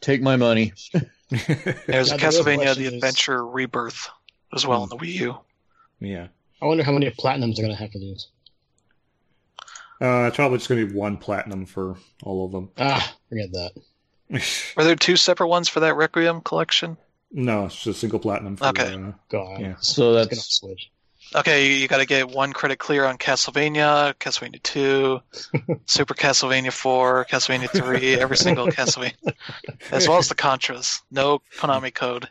take 0.00 0.22
my 0.22 0.36
money. 0.36 0.72
There's 1.30 1.40
Yeah, 1.88 2.02
the 2.04 2.16
Castlevania: 2.18 2.56
question 2.56 2.82
The 2.82 2.88
is- 2.88 2.92
Adventure 2.94 3.44
Rebirth 3.44 4.08
as 4.54 4.64
well 4.66 4.82
on 4.82 4.88
the 4.88 4.96
Wii 4.96 5.14
U. 5.14 5.36
yeah. 5.98 6.28
I 6.62 6.66
wonder 6.66 6.84
how 6.84 6.92
many 6.92 7.10
platinums 7.10 7.56
they're 7.56 7.64
gonna 7.66 7.74
have 7.74 7.90
for 7.90 7.98
these. 7.98 8.28
Uh, 10.00 10.26
it's 10.28 10.36
probably 10.36 10.58
just 10.58 10.68
going 10.68 10.80
to 10.86 10.92
be 10.92 10.96
one 10.98 11.16
platinum 11.16 11.66
for 11.66 11.96
all 12.22 12.44
of 12.46 12.52
them. 12.52 12.70
Ah, 12.78 13.16
forget 13.28 13.50
that. 13.52 13.72
Were 14.76 14.84
there 14.84 14.96
two 14.96 15.16
separate 15.28 15.48
ones 15.48 15.68
for 15.68 15.80
that 15.80 15.96
Requiem 15.96 16.40
collection? 16.40 16.96
no, 17.36 17.64
it's 17.66 17.74
just 17.74 17.86
a 17.86 17.94
single 17.94 18.18
platinum. 18.20 18.56
For, 18.56 18.66
Okay. 18.66 18.94
uh, 18.94 19.12
God. 19.28 19.60
Yeah. 19.60 19.74
So 19.80 20.14
It's 20.16 20.16
gonna 20.16 20.24
that's 20.26 20.54
switch. 20.58 20.90
Okay, 21.34 21.66
you, 21.66 21.74
you 21.74 21.88
got 21.88 21.96
to 21.98 22.06
get 22.06 22.28
one 22.28 22.52
credit 22.52 22.78
clear 22.78 23.04
on 23.06 23.18
Castlevania, 23.18 24.14
Castlevania 24.14 24.62
2, 24.62 25.20
Super 25.86 26.14
Castlevania 26.14 26.70
4, 26.70 27.24
Castlevania 27.24 27.68
3, 27.70 28.14
every 28.20 28.36
single 28.36 28.68
Castlevania, 28.68 29.32
as 29.90 30.06
well 30.06 30.18
as 30.18 30.28
the 30.28 30.36
Contras. 30.36 31.00
No 31.10 31.40
Konami 31.56 31.92
code. 31.92 32.28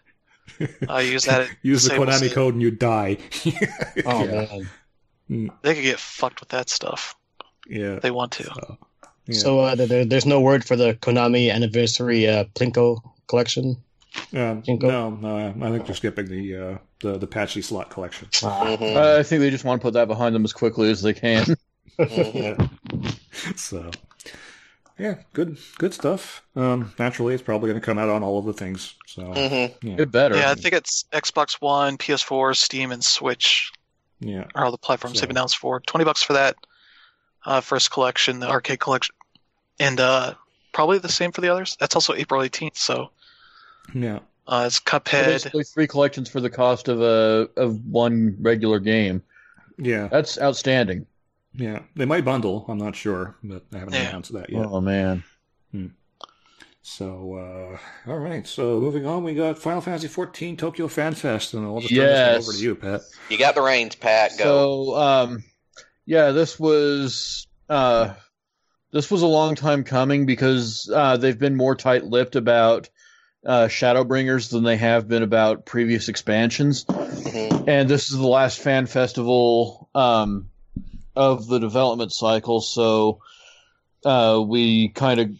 I 0.87 1.01
use 1.01 1.25
that. 1.25 1.41
At 1.41 1.49
Use 1.63 1.83
the 1.83 1.89
Disable 1.89 2.05
Konami 2.05 2.19
Save. 2.19 2.33
code 2.33 2.53
and 2.53 2.61
you 2.61 2.71
die. 2.71 3.17
Oh 4.05 4.23
yeah. 4.23 4.59
man. 5.27 5.51
They 5.63 5.73
could 5.75 5.83
get 5.83 5.99
fucked 5.99 6.39
with 6.39 6.49
that 6.49 6.69
stuff. 6.69 7.15
Yeah. 7.67 7.99
They 7.99 8.11
want 8.11 8.31
to. 8.33 8.43
So, 8.43 8.77
yeah. 9.27 9.37
So 9.39 9.59
uh, 9.59 9.75
there, 9.75 10.05
there's 10.05 10.25
no 10.25 10.39
word 10.41 10.63
for 10.65 10.75
the 10.75 10.93
Konami 10.95 11.51
anniversary 11.53 12.27
uh, 12.27 12.45
Plinko 12.55 12.99
collection. 13.27 13.77
Um, 14.31 14.61
no, 14.67 15.09
no, 15.09 15.37
I 15.61 15.71
think 15.71 15.85
they're 15.87 15.95
skipping 15.95 16.27
the 16.27 16.55
uh, 16.55 16.77
the 16.99 17.17
the 17.17 17.27
pachislot 17.27 17.89
collection. 17.89 18.27
Mhm. 18.31 18.95
Uh, 18.95 19.19
I 19.19 19.23
think 19.23 19.39
they 19.41 19.49
just 19.49 19.63
want 19.65 19.81
to 19.81 19.83
put 19.85 19.93
that 19.95 20.07
behind 20.07 20.35
them 20.35 20.43
as 20.45 20.53
quickly 20.53 20.89
as 20.91 21.01
they 21.01 21.13
can. 21.13 21.45
Mhm. 21.99 22.69
so, 23.55 23.91
yeah, 24.97 25.15
good 25.33 25.57
good 25.77 25.93
stuff. 25.93 26.41
Um, 26.55 26.91
naturally, 26.97 27.33
it's 27.35 27.43
probably 27.43 27.69
going 27.69 27.79
to 27.79 27.85
come 27.85 27.97
out 27.99 28.09
on 28.09 28.23
all 28.23 28.39
of 28.39 28.45
the 28.45 28.53
things. 28.53 28.95
So, 29.05 29.21
Mhm. 29.23 29.73
yeah, 29.83 29.95
It 29.99 30.11
better. 30.11 30.35
Yeah, 30.35 30.49
I 30.51 30.55
think 30.55 30.73
it's 30.73 31.05
Xbox 31.11 31.53
One, 31.61 31.97
PS4, 31.97 32.55
Steam, 32.55 32.91
and 32.91 33.03
Switch 33.03 33.71
yeah, 34.19 34.45
are 34.55 34.65
all 34.65 34.71
the 34.71 34.77
platforms 34.77 35.17
So- 35.19 35.21
they've 35.25 35.29
announced 35.31 35.57
for. 35.57 35.79
Twenty 35.81 36.03
bucks 36.05 36.23
for 36.23 36.33
that 36.33 36.55
uh, 37.45 37.61
first 37.61 37.91
collection, 37.91 38.39
the 38.39 38.49
arcade 38.49 38.79
collection, 38.79 39.13
and 39.79 39.99
uh, 39.99 40.33
probably 40.71 40.97
the 40.99 41.09
same 41.09 41.31
for 41.31 41.41
the 41.41 41.49
others. 41.49 41.75
That's 41.79 41.95
also 41.95 42.13
April 42.13 42.41
18th, 42.41 42.77
so 42.77 43.09
yeah, 43.93 44.19
uh, 44.47 44.63
it's 44.67 44.75
So 44.77 44.81
Cuphead. 44.85 45.25
basically 45.25 45.63
three 45.63 45.87
collections 45.87 46.29
for 46.29 46.39
the 46.41 46.49
cost 46.49 46.87
of 46.87 47.01
a 47.01 47.49
of 47.57 47.85
one 47.85 48.37
regular 48.39 48.79
game. 48.79 49.21
yeah, 49.77 50.07
That's 50.07 50.39
outstanding. 50.39 51.05
yeah. 51.53 51.79
They 51.95 52.05
might 52.05 52.25
bundle. 52.25 52.65
I'm 52.67 52.77
not 52.77 52.95
sure, 52.95 53.35
but 53.43 53.63
I 53.73 53.79
haven't 53.79 53.93
Yeah. 53.93 54.09
announced 54.09 54.33
that 54.33 54.49
yet. 54.49 54.65
Oh 54.65 54.79
man. 54.81 55.23
So, 56.85 57.77
uh, 58.07 58.11
all 58.11 58.17
right. 58.19 58.45
So, 58.45 58.77
moving 58.81 59.05
on, 59.05 59.23
we 59.23 59.33
got 59.33 59.57
Final 59.57 59.79
Fantasy 59.79 60.09
14 60.09 60.57
Tokyo 60.57 60.89
Fan 60.89 61.13
Fest, 61.13 61.53
and 61.53 61.65
I'll 61.65 61.79
just 61.79 61.93
turn 61.95 62.09
this 62.09 62.19
one 62.19 62.27
Yes. 62.33 62.43
over 62.43 62.51
to 62.51 62.59
you, 62.63 62.75
Pat. 62.75 63.01
You 63.29 63.37
got 63.37 63.55
the 63.55 63.61
reins, 63.61 63.95
Pat. 63.95 64.31
Go. 64.37 64.43
So, 64.91 64.95
um, 64.97 65.43
yeah, 66.05 66.31
this 66.31 66.59
was 66.59 67.47
uh, 67.69 68.13
this 68.91 69.09
was 69.09 69.21
a 69.21 69.27
long 69.27 69.55
time 69.55 69.83
coming 69.83 70.25
because 70.25 70.89
uh, 70.93 71.17
they've 71.17 71.39
been 71.39 71.55
more 71.55 71.75
tight-lipped 71.75 72.35
about 72.35 72.89
uh, 73.45 73.67
Shadowbringers 73.67 74.51
than 74.51 74.63
they 74.63 74.77
have 74.77 75.07
been 75.07 75.23
about 75.23 75.65
previous 75.65 76.09
expansions. 76.09 76.85
Mhm. 76.85 77.67
And 77.67 77.89
this 77.89 78.09
is 78.09 78.17
the 78.17 78.27
last 78.27 78.59
fan 78.59 78.85
festival 78.85 79.89
um, 79.95 80.49
of 81.15 81.47
the 81.47 81.59
development 81.59 82.11
cycle, 82.11 82.61
so 82.61 83.21
uh, 84.05 84.43
we 84.45 84.89
kind 84.89 85.19
of 85.19 85.31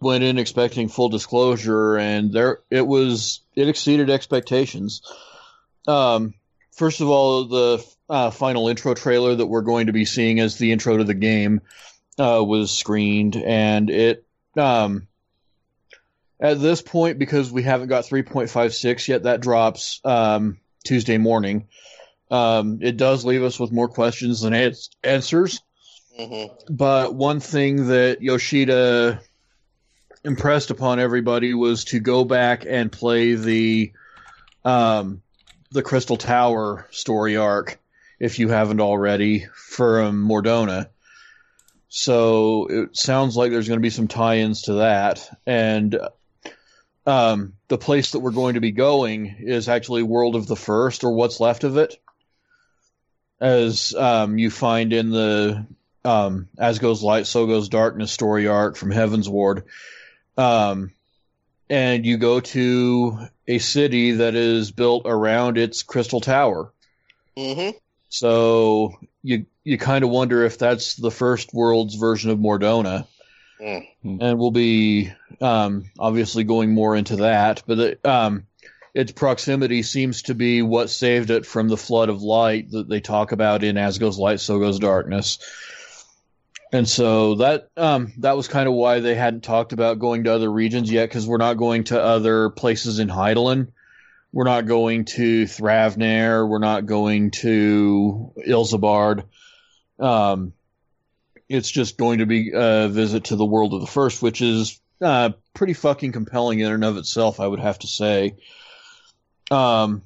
went 0.00 0.24
in 0.24 0.38
expecting 0.38 0.88
full 0.88 1.08
disclosure, 1.08 1.96
and 1.96 2.32
there 2.32 2.60
it 2.70 2.86
was. 2.86 3.40
It 3.54 3.68
exceeded 3.68 4.10
expectations. 4.10 5.02
Um, 5.86 6.34
first 6.72 7.00
of 7.00 7.08
all, 7.08 7.44
the 7.44 7.95
uh, 8.08 8.30
final 8.30 8.68
intro 8.68 8.94
trailer 8.94 9.34
that 9.34 9.46
we're 9.46 9.62
going 9.62 9.86
to 9.86 9.92
be 9.92 10.04
seeing 10.04 10.40
as 10.40 10.58
the 10.58 10.72
intro 10.72 10.96
to 10.96 11.04
the 11.04 11.14
game 11.14 11.60
uh, 12.18 12.42
was 12.44 12.70
screened, 12.70 13.36
and 13.36 13.90
it. 13.90 14.24
Um, 14.56 15.08
at 16.38 16.60
this 16.60 16.82
point, 16.82 17.18
because 17.18 17.50
we 17.50 17.62
haven't 17.62 17.88
got 17.88 18.04
3.56 18.04 19.08
yet, 19.08 19.22
that 19.22 19.40
drops 19.40 20.00
um, 20.04 20.58
Tuesday 20.84 21.16
morning. 21.16 21.68
Um, 22.30 22.80
it 22.82 22.96
does 22.96 23.24
leave 23.24 23.42
us 23.42 23.58
with 23.58 23.72
more 23.72 23.88
questions 23.88 24.42
than 24.42 24.52
ans- 24.52 24.90
answers. 25.02 25.62
Mm-hmm. 26.18 26.74
But 26.74 27.14
one 27.14 27.40
thing 27.40 27.88
that 27.88 28.22
Yoshida 28.22 29.20
impressed 30.24 30.70
upon 30.70 30.98
everybody 30.98 31.54
was 31.54 31.84
to 31.84 32.00
go 32.00 32.24
back 32.24 32.64
and 32.66 32.90
play 32.90 33.34
the 33.34 33.92
um, 34.64 35.22
the 35.70 35.82
Crystal 35.82 36.16
Tower 36.16 36.86
story 36.90 37.36
arc 37.36 37.78
if 38.18 38.38
you 38.38 38.48
haven't 38.48 38.80
already 38.80 39.46
from 39.54 40.20
Mor 40.20 40.42
Dhona. 40.42 40.88
So 41.88 42.66
it 42.68 42.96
sounds 42.96 43.36
like 43.36 43.50
there's 43.50 43.68
going 43.68 43.78
to 43.78 43.82
be 43.82 43.90
some 43.90 44.08
tie-ins 44.08 44.62
to 44.62 44.74
that, 44.74 45.28
and 45.46 45.98
um, 47.06 47.52
the 47.68 47.78
place 47.78 48.10
that 48.10 48.20
we're 48.20 48.32
going 48.32 48.54
to 48.54 48.60
be 48.60 48.72
going 48.72 49.36
is 49.38 49.68
actually 49.68 50.02
World 50.02 50.34
of 50.34 50.46
the 50.46 50.56
First, 50.56 51.04
or 51.04 51.12
what's 51.12 51.40
left 51.40 51.64
of 51.64 51.76
it, 51.76 51.96
as 53.40 53.94
um, 53.94 54.38
you 54.38 54.50
find 54.50 54.92
in 54.92 55.10
the 55.10 55.66
um, 56.04 56.48
As 56.58 56.78
Goes 56.78 57.02
Light, 57.02 57.26
So 57.26 57.46
Goes 57.46 57.68
Darkness 57.68 58.10
story 58.10 58.48
arc 58.48 58.76
from 58.76 58.90
Heavensward. 58.90 59.62
Um, 60.36 60.92
and 61.68 62.04
you 62.06 62.16
go 62.16 62.40
to 62.40 63.18
a 63.46 63.58
city 63.58 64.12
that 64.12 64.34
is 64.34 64.70
built 64.70 65.02
around 65.06 65.58
its 65.58 65.82
crystal 65.82 66.20
tower. 66.20 66.72
Mm-hmm. 67.36 67.76
So 68.18 68.98
you 69.22 69.46
you 69.64 69.78
kind 69.78 70.04
of 70.04 70.10
wonder 70.10 70.44
if 70.44 70.58
that's 70.58 70.94
the 70.94 71.10
first 71.10 71.52
world's 71.52 71.96
version 71.96 72.30
of 72.30 72.38
Mor 72.38 72.58
Dhona. 72.58 73.06
Mm. 73.60 73.86
And 74.04 74.38
we'll 74.38 74.50
be 74.50 75.12
um, 75.40 75.90
obviously 75.98 76.44
going 76.44 76.72
more 76.72 76.94
into 76.94 77.16
that, 77.16 77.62
but 77.66 77.78
it, 77.78 78.06
um, 78.06 78.46
its 78.94 79.12
proximity 79.12 79.82
seems 79.82 80.22
to 80.22 80.34
be 80.34 80.62
what 80.62 80.90
saved 80.90 81.30
it 81.30 81.46
from 81.46 81.68
the 81.68 81.76
flood 81.76 82.08
of 82.08 82.22
light 82.22 82.70
that 82.70 82.88
they 82.88 83.00
talk 83.00 83.32
about 83.32 83.64
in 83.64 83.76
As 83.76 83.98
Goes 83.98 84.18
Light, 84.18 84.40
So 84.40 84.58
Goes 84.58 84.78
Darkness. 84.78 85.38
And 86.72 86.88
so 86.88 87.36
that 87.36 87.70
um, 87.76 88.12
that 88.18 88.36
was 88.36 88.48
kind 88.48 88.68
of 88.68 88.74
why 88.74 89.00
they 89.00 89.14
hadn't 89.14 89.44
talked 89.44 89.72
about 89.72 89.98
going 89.98 90.24
to 90.24 90.34
other 90.34 90.50
regions 90.50 90.90
yet, 90.90 91.08
because 91.08 91.26
we're 91.26 91.36
not 91.36 91.54
going 91.54 91.84
to 91.84 92.02
other 92.02 92.50
places 92.50 92.98
in 92.98 93.08
Hydaelyn. 93.08 93.68
We're 94.36 94.44
not 94.44 94.66
going 94.66 95.06
to 95.06 95.44
Thavnair. 95.44 96.46
We're 96.46 96.58
not 96.58 96.84
going 96.84 97.30
to 97.30 98.34
Ilsabard. 98.46 99.24
Um, 99.98 100.52
it's 101.48 101.70
just 101.70 101.96
going 101.96 102.18
to 102.18 102.26
be 102.26 102.52
a 102.54 102.86
visit 102.90 103.24
to 103.24 103.36
the 103.36 103.46
world 103.46 103.72
of 103.72 103.80
the 103.80 103.86
first, 103.86 104.20
which 104.20 104.42
is 104.42 104.78
uh, 105.00 105.30
pretty 105.54 105.72
fucking 105.72 106.12
compelling 106.12 106.60
in 106.60 106.70
and 106.70 106.84
of 106.84 106.98
itself, 106.98 107.40
I 107.40 107.46
would 107.46 107.60
have 107.60 107.78
to 107.78 107.86
say. 107.86 108.36
Um, 109.50 110.02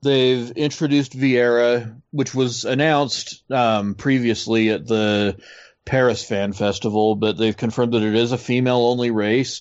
they've 0.00 0.50
introduced 0.52 1.12
Viera, 1.12 2.00
which 2.12 2.34
was 2.34 2.64
announced 2.64 3.42
um, 3.50 3.94
previously 3.94 4.70
at 4.70 4.86
the 4.86 5.36
Paris 5.84 6.24
Fan 6.24 6.54
Festival, 6.54 7.14
but 7.14 7.36
they've 7.36 7.58
confirmed 7.58 7.92
that 7.92 8.04
it 8.04 8.14
is 8.14 8.32
a 8.32 8.38
female 8.38 8.86
only 8.86 9.10
race, 9.10 9.60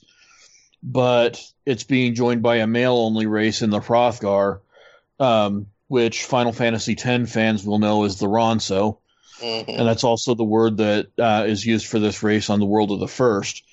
but 0.81 1.41
it's 1.65 1.83
being 1.83 2.15
joined 2.15 2.41
by 2.41 2.57
a 2.57 2.67
male 2.67 2.95
only 2.95 3.25
race 3.25 3.61
in 3.61 3.69
the 3.69 3.79
Hrothgar, 3.79 4.61
um, 5.19 5.67
which 5.87 6.23
Final 6.25 6.53
Fantasy 6.53 6.97
X 6.97 7.31
fans 7.31 7.65
will 7.65 7.79
know 7.79 8.05
as 8.05 8.19
the 8.19 8.27
Ronso. 8.27 8.97
Mm-hmm. 9.39 9.71
And 9.71 9.87
that's 9.87 10.03
also 10.03 10.35
the 10.35 10.43
word 10.43 10.77
that 10.77 11.07
uh, 11.17 11.45
is 11.47 11.65
used 11.65 11.87
for 11.87 11.99
this 11.99 12.23
race 12.23 12.49
on 12.49 12.59
the 12.59 12.65
World 12.65 12.91
of 12.91 12.99
the 12.99 13.07
First. 13.07 13.63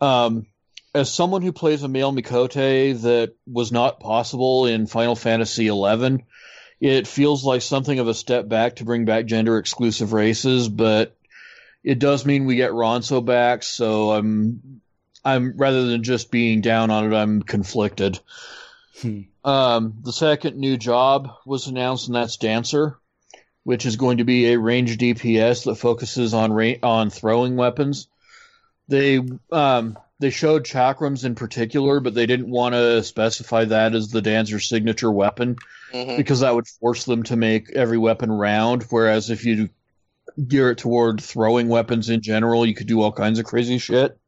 Um, 0.00 0.46
as 0.94 1.12
someone 1.12 1.42
who 1.42 1.52
plays 1.52 1.82
a 1.82 1.88
male 1.88 2.12
Miqo'te 2.12 3.00
that 3.02 3.34
was 3.46 3.72
not 3.72 4.00
possible 4.00 4.66
in 4.66 4.86
Final 4.86 5.16
Fantasy 5.16 5.68
XI, 5.68 6.24
it 6.80 7.06
feels 7.06 7.44
like 7.44 7.62
something 7.62 7.98
of 7.98 8.08
a 8.08 8.14
step 8.14 8.48
back 8.48 8.76
to 8.76 8.84
bring 8.84 9.04
back 9.04 9.26
gender 9.26 9.58
exclusive 9.58 10.12
races, 10.12 10.68
but 10.68 11.16
it 11.82 11.98
does 11.98 12.24
mean 12.24 12.46
we 12.46 12.56
get 12.56 12.72
Ronso 12.72 13.24
back, 13.24 13.62
so 13.62 14.12
I'm 14.12 14.80
I'm 15.24 15.54
rather 15.56 15.86
than 15.86 16.02
just 16.02 16.30
being 16.30 16.60
down 16.60 16.90
on 16.90 17.12
it, 17.12 17.16
I'm 17.16 17.42
conflicted. 17.42 18.18
Hmm. 19.00 19.20
Um, 19.44 19.94
the 20.02 20.12
second 20.12 20.56
new 20.56 20.76
job 20.76 21.28
was 21.46 21.66
announced, 21.66 22.06
and 22.08 22.14
that's 22.16 22.36
Dancer, 22.36 22.98
which 23.62 23.86
is 23.86 23.96
going 23.96 24.18
to 24.18 24.24
be 24.24 24.52
a 24.52 24.58
range 24.58 24.96
DPS 24.98 25.64
that 25.64 25.76
focuses 25.76 26.34
on 26.34 26.52
ra- 26.52 26.80
on 26.82 27.10
throwing 27.10 27.56
weapons. 27.56 28.08
They 28.88 29.20
um, 29.50 29.98
they 30.18 30.30
showed 30.30 30.64
chakrams 30.64 31.24
in 31.24 31.34
particular, 31.34 32.00
but 32.00 32.14
they 32.14 32.26
didn't 32.26 32.50
want 32.50 32.74
to 32.74 33.02
specify 33.02 33.64
that 33.66 33.94
as 33.94 34.08
the 34.10 34.22
Dancer's 34.22 34.68
signature 34.68 35.10
weapon 35.10 35.56
Mm-hmm. 35.92 36.16
because 36.16 36.40
that 36.40 36.52
would 36.52 36.66
force 36.66 37.04
them 37.04 37.22
to 37.22 37.36
make 37.36 37.70
every 37.70 37.98
weapon 37.98 38.32
round. 38.32 38.82
Whereas 38.90 39.30
if 39.30 39.44
you 39.44 39.68
gear 40.48 40.70
it 40.72 40.78
toward 40.78 41.20
throwing 41.20 41.68
weapons 41.68 42.10
in 42.10 42.20
general, 42.20 42.66
you 42.66 42.74
could 42.74 42.88
do 42.88 43.00
all 43.00 43.12
kinds 43.12 43.38
of 43.38 43.44
crazy 43.44 43.78
shit. 43.78 44.18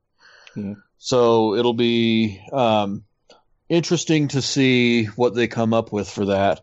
Yeah. 0.55 0.74
So 0.98 1.55
it'll 1.55 1.74
be 1.74 2.40
um, 2.52 3.05
interesting 3.68 4.28
to 4.28 4.43
see 4.43 5.05
what 5.05 5.35
they 5.35 5.47
come 5.47 5.74
up 5.74 5.93
with 5.93 6.09
for 6.09 6.27
that. 6.27 6.62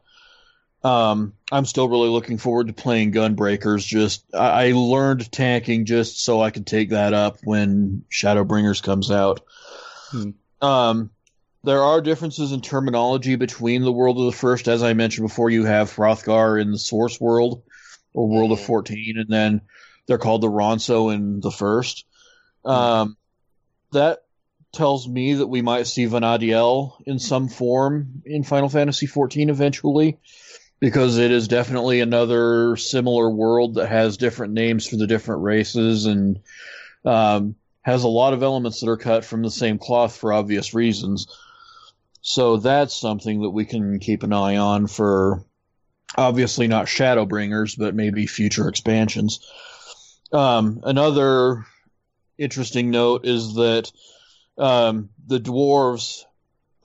Um, 0.84 1.34
I'm 1.52 1.66
still 1.66 1.88
really 1.88 2.10
looking 2.10 2.38
forward 2.38 2.68
to 2.68 2.74
playing 2.74 3.14
Gunbreakers. 3.14 3.86
Just 3.86 4.26
I, 4.34 4.68
I 4.68 4.72
learned 4.74 5.32
tanking 5.32 5.86
just 5.86 6.22
so 6.22 6.42
I 6.42 6.52
could 6.52 6.68
take 6.68 6.90
that 6.90 7.14
up 7.14 7.38
when 7.44 8.04
Shadowbringers 8.12 8.84
comes 8.84 9.10
out. 9.10 9.42
Hmm. 10.12 10.32
Um, 10.62 11.10
there 11.64 11.82
are 11.82 12.02
differences 12.02 12.52
in 12.52 12.60
terminology 12.60 13.38
between 13.38 13.84
the 13.84 13.92
world 13.92 14.20
of 14.20 14.26
the 14.26 14.38
first. 14.38 14.68
As 14.68 14.84
I 14.84 14.94
mentioned 14.94 15.28
before, 15.28 15.50
you 15.50 15.64
have 15.64 15.96
Hrothgar 15.96 16.62
in 16.62 16.72
the 16.72 16.78
source 16.78 17.20
world 17.20 17.64
or 18.14 18.28
world 18.28 18.52
of 18.52 18.60
Mhm. 18.60 18.66
14, 18.66 19.18
and 19.18 19.30
then 19.30 19.62
they're 20.06 20.18
called 20.18 20.42
the 20.42 20.50
Ronso 20.50 21.14
in 21.14 21.40
the 21.40 21.52
first. 21.52 22.06
Um, 22.66 23.16
that 23.94 24.23
tells 24.74 25.08
me 25.08 25.36
that 25.36 25.48
we 25.48 25.62
might 25.62 25.88
see 25.88 26.06
Vana'diel 26.06 26.94
in 27.06 27.20
some 27.20 27.48
form 27.48 28.24
in 28.26 28.44
Final 28.44 28.70
Fantasy 28.70 29.08
XIV 29.08 29.50
eventually, 29.50 30.18
because 30.80 31.18
it 31.18 31.32
is 31.32 31.48
definitely 31.48 32.02
another 32.02 32.76
similar 32.76 33.30
world 33.30 33.76
that 33.76 33.88
has 33.88 34.18
different 34.18 34.54
names 34.54 34.88
for 34.88 34.98
the 34.98 35.08
different 35.08 35.44
races 35.44 36.06
and 36.06 36.40
um, 37.06 37.56
has 37.84 38.04
a 38.04 38.10
lot 38.10 38.34
of 38.34 38.44
elements 38.44 38.82
that 38.82 38.90
are 38.90 38.98
cut 38.98 39.24
from 39.24 39.44
the 39.44 39.52
same 39.52 39.78
cloth 39.78 40.16
for 40.16 40.34
obvious 40.34 40.74
reasons. 40.74 41.28
So 42.22 42.58
that's 42.58 42.96
something 42.96 43.42
that 43.42 43.50
we 43.52 43.66
can 43.66 44.00
keep 44.00 44.24
an 44.24 44.34
eye 44.34 44.58
on 44.58 44.88
for 44.88 45.44
obviously 46.18 46.68
not 46.68 46.88
Shadowbringers, 46.88 47.78
but 47.78 47.96
maybe 47.96 48.26
future 48.26 48.68
expansions. 48.70 49.40
Um, 50.32 50.80
another 50.84 51.66
interesting 52.38 52.92
note 52.92 53.26
is 53.26 53.56
that 53.56 53.92
um, 54.58 55.10
the 55.26 55.40
dwarves 55.40 56.24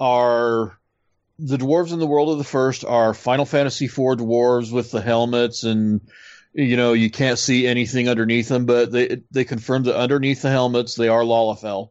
are 0.00 0.78
the 1.38 1.56
dwarves 1.56 1.92
in 1.92 1.98
the 1.98 2.06
world 2.06 2.30
of 2.30 2.38
the 2.38 2.44
first 2.44 2.84
are 2.84 3.14
Final 3.14 3.44
Fantasy 3.44 3.84
IV 3.86 3.94
dwarves 3.94 4.72
with 4.72 4.90
the 4.90 5.00
helmets 5.00 5.64
and 5.64 6.00
you 6.52 6.76
know 6.76 6.92
you 6.92 7.10
can't 7.10 7.38
see 7.38 7.66
anything 7.66 8.08
underneath 8.08 8.48
them, 8.48 8.66
but 8.66 8.90
they 8.90 9.22
they 9.30 9.44
confirm 9.44 9.84
that 9.84 9.98
underneath 9.98 10.42
the 10.42 10.50
helmets 10.50 10.94
they 10.94 11.08
are 11.08 11.22
Lalafell, 11.22 11.90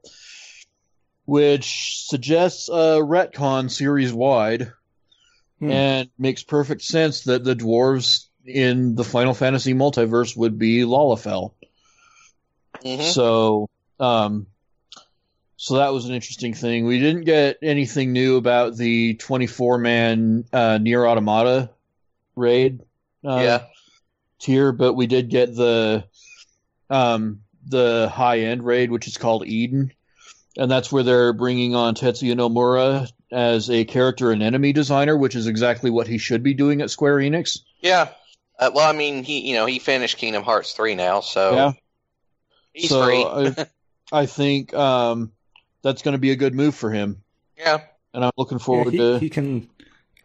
which 1.25 2.07
suggests 2.07 2.69
a 2.69 2.99
retcon 3.01 3.69
series 3.71 4.13
wide 4.13 4.71
Hmm. 5.59 5.71
and 5.71 6.09
makes 6.19 6.43
perfect 6.43 6.83
sense 6.83 7.23
that 7.23 7.43
the 7.43 7.55
dwarves 7.55 8.27
in 8.45 8.93
the 8.93 9.03
Final 9.03 9.33
Fantasy 9.33 9.73
multiverse 9.73 10.37
would 10.37 10.59
be 10.59 10.81
Lalafell. 10.81 11.53
Mm-hmm. 12.83 13.01
So, 13.01 13.67
um, 13.99 14.45
so 15.57 15.77
that 15.77 15.91
was 15.91 16.05
an 16.05 16.13
interesting 16.13 16.53
thing. 16.53 16.85
We 16.85 16.99
didn't 16.99 17.23
get 17.23 17.57
anything 17.63 18.13
new 18.13 18.37
about 18.37 18.77
the 18.77 19.15
24 19.15 19.79
man 19.79 20.45
uh, 20.53 20.77
NieR 20.77 21.09
Automata 21.09 21.71
raid 22.35 22.81
uh, 23.25 23.39
yeah. 23.41 23.63
tier, 24.39 24.71
but 24.71 24.93
we 24.93 25.07
did 25.07 25.29
get 25.29 25.55
the 25.55 26.05
um, 26.91 27.41
the 27.65 28.07
high 28.13 28.41
end 28.41 28.63
raid, 28.63 28.91
which 28.91 29.07
is 29.07 29.17
called 29.17 29.47
Eden, 29.47 29.91
and 30.57 30.69
that's 30.69 30.91
where 30.91 31.01
they're 31.03 31.33
bringing 31.33 31.73
on 31.73 31.95
Tetsuya 31.95 32.35
Nomura 32.35 33.11
as 33.31 33.69
a 33.71 33.83
character 33.83 34.31
and 34.31 34.43
enemy 34.43 34.73
designer, 34.73 35.17
which 35.17 35.35
is 35.35 35.47
exactly 35.47 35.89
what 35.89 36.07
he 36.07 36.19
should 36.19 36.43
be 36.43 36.53
doing 36.53 36.81
at 36.81 36.91
Square 36.91 37.17
Enix. 37.17 37.59
Yeah. 37.81 38.09
Uh, 38.59 38.71
well, 38.73 38.87
I 38.87 38.95
mean, 38.95 39.23
he 39.23 39.49
you 39.49 39.55
know 39.55 39.65
he 39.65 39.79
finished 39.79 40.17
Kingdom 40.17 40.43
Hearts 40.43 40.73
three 40.73 40.93
now, 40.93 41.21
so 41.21 41.55
Yeah. 41.55 41.71
he's 42.73 42.89
so 42.89 43.03
free. 43.03 43.23
I, 43.23 43.65
I 44.21 44.25
think 44.27 44.73
um, 44.75 45.31
that's 45.87 46.01
going 46.01 46.13
to 46.13 46.19
be 46.19 46.31
a 46.31 46.35
good 46.35 46.53
move 46.55 46.75
for 46.75 46.91
him, 46.91 47.23
yeah. 47.57 47.81
and 48.13 48.25
I'm 48.25 48.31
looking 48.37 48.59
Yeah, 48.71 48.83
forward 48.83 48.93
he, 48.93 48.97
to. 48.97 49.19
he 49.19 49.29
can 49.29 49.69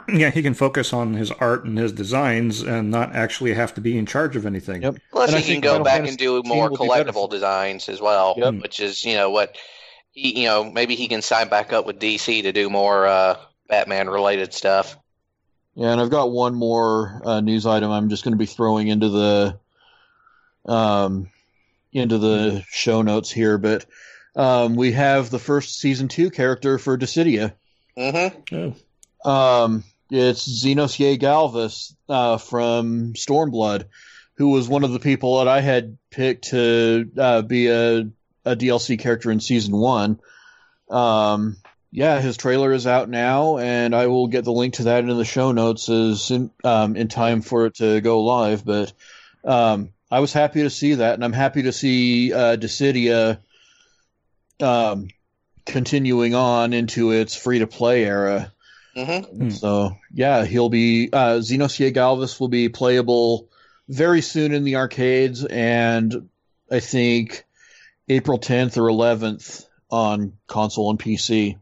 yeah, 0.09 0.31
he 0.31 0.43
can 0.43 0.55
focus 0.55 0.93
on 0.93 1.15
his 1.15 1.31
art 1.33 1.65
and 1.65 1.79
his 1.79 1.93
designs 1.93 2.63
and 2.63 2.91
not 2.91 3.15
actually 3.15 3.55
have 3.55 3.75
to 3.75 3.81
be 3.81 3.97
in 3.99 4.07
charge 4.07 4.37
of 4.37 4.47
anything. 4.47 4.83
Yep. 4.83 4.97
Plus, 5.13 5.29
And 5.29 5.37
I 5.37 5.41
he 5.41 5.53
can 5.55 5.61
go 5.61 5.79
Final 5.79 5.85
back 5.85 6.05
Fantasy 6.05 6.09
and 6.09 6.19
do 6.19 6.43
more 6.45 6.69
will 6.69 6.77
be 6.79 6.89
collectible 6.89 7.31
designs 7.31 7.89
as 7.89 8.01
well, 8.01 8.35
Yep. 8.37 8.55
which 8.63 8.81
is 8.81 9.05
you 9.05 9.15
know 9.15 9.31
what 9.31 9.57
he 10.11 10.41
you 10.43 10.47
know 10.49 10.65
maybe 10.65 10.97
he 10.97 11.09
can 11.09 11.23
sign 11.23 11.49
back 11.49 11.73
up 11.73 11.87
with 11.87 11.99
DC 11.99 12.43
to 12.43 12.53
do 12.53 12.69
more 12.71 13.07
uh, 13.07 13.37
Batman 13.69 14.09
related 14.11 14.53
stuff. 14.55 14.97
Yeah, 15.75 15.93
and 15.93 16.01
I've 16.01 16.11
got 16.11 16.31
one 16.31 16.55
more 16.55 17.23
uh, 17.25 17.41
news 17.41 17.65
item 17.67 17.91
I'm 17.91 18.09
just 18.11 18.25
going 18.25 18.33
to 18.33 18.39
be 18.39 18.47
throwing 18.47 18.89
into 18.89 19.09
the 19.09 19.59
um, 20.67 21.31
into 21.93 22.19
the 22.19 22.65
show 22.71 23.03
notes 23.03 23.31
here, 23.31 23.59
but 23.59 23.87
um, 24.35 24.77
we 24.77 24.93
have 24.93 25.31
the 25.31 25.39
first 25.39 25.79
season 25.79 26.09
two 26.09 26.31
character 26.31 26.79
for 26.79 26.97
Dissidia. 26.97 27.53
Mm-hmm. 27.97 28.75
Oh, 29.27 29.31
Um, 29.31 29.85
it's 30.11 30.47
Zenos 30.47 30.99
yae 30.99 31.19
Galvus 31.19 31.95
uh, 32.09 32.39
from 32.39 33.15
Stormblood, 33.15 33.87
who 34.37 34.49
was 34.51 34.69
one 34.69 34.85
of 34.85 34.93
the 34.93 34.99
people 34.99 35.39
that 35.39 35.49
I 35.49 35.61
had 35.61 35.99
picked 36.11 36.49
to 36.49 37.11
uh, 37.17 37.43
be 37.43 37.69
a, 37.69 38.09
a 38.45 38.57
DLC 38.57 38.99
character 38.99 39.31
in 39.31 39.41
season 39.41 39.77
one. 39.77 40.21
Um, 40.91 41.57
yeah, 41.91 42.21
his 42.21 42.39
trailer 42.39 42.73
is 42.73 42.87
out 42.87 43.11
now, 43.11 43.59
and 43.59 43.95
I 43.95 44.07
will 44.07 44.27
get 44.27 44.45
the 44.45 44.53
link 44.53 44.75
to 44.75 44.85
that 44.85 45.05
in 45.05 45.17
the 45.17 45.25
show 45.27 45.53
notes 45.53 45.91
as 45.91 46.31
in, 46.31 46.51
um, 46.65 46.97
in 46.97 47.09
time 47.09 47.43
for 47.43 47.67
it 47.67 47.75
to 47.77 48.01
go 48.01 48.23
live. 48.23 48.65
But 48.65 48.95
um, 49.45 49.91
I 50.11 50.21
was 50.21 50.33
happy 50.33 50.63
to 50.63 50.71
see 50.71 50.95
that, 50.95 51.15
and 51.15 51.25
I'm 51.25 51.35
happy 51.35 51.65
to 51.65 51.73
see 51.73 52.33
uh, 52.33 52.57
Dissidia 52.57 53.39
um, 54.63 55.09
continuing 55.67 56.35
on 56.35 56.73
into 56.73 57.11
its 57.13 57.35
free 57.35 57.59
to 57.61 57.67
play 57.67 58.05
era. 58.05 58.53
Mm-hmm. 58.97 59.37
Hmm. 59.37 59.51
So 59.51 59.97
yeah, 60.13 60.45
he'll 60.45 60.69
be 60.69 61.11
uh, 61.13 61.39
Zenos 61.39 61.79
yae 61.79 61.95
Galvus 61.95 62.39
will 62.39 62.49
be 62.49 62.69
playable 62.69 63.49
very 63.89 64.21
soon 64.21 64.53
in 64.53 64.65
the 64.65 64.77
arcades, 64.77 65.45
and 65.45 66.29
I 66.71 66.81
think 66.81 67.45
April 68.09 68.39
10th 68.39 68.77
or 68.77 68.89
11th 68.89 69.65
on 69.91 70.35
console 70.47 70.91
and 70.91 70.99
PC. 70.99 71.59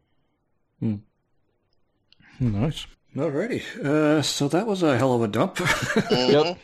nice. 2.41 2.87
Alrighty. 3.17 3.85
Uh, 3.85 4.23
so 4.23 4.49
that 4.49 4.67
was 4.67 4.83
a 4.83 4.97
hell 4.97 5.15
of 5.15 5.23
a 5.23 5.29
dump. 5.29 5.57
Mm-hmm. 6.01 6.59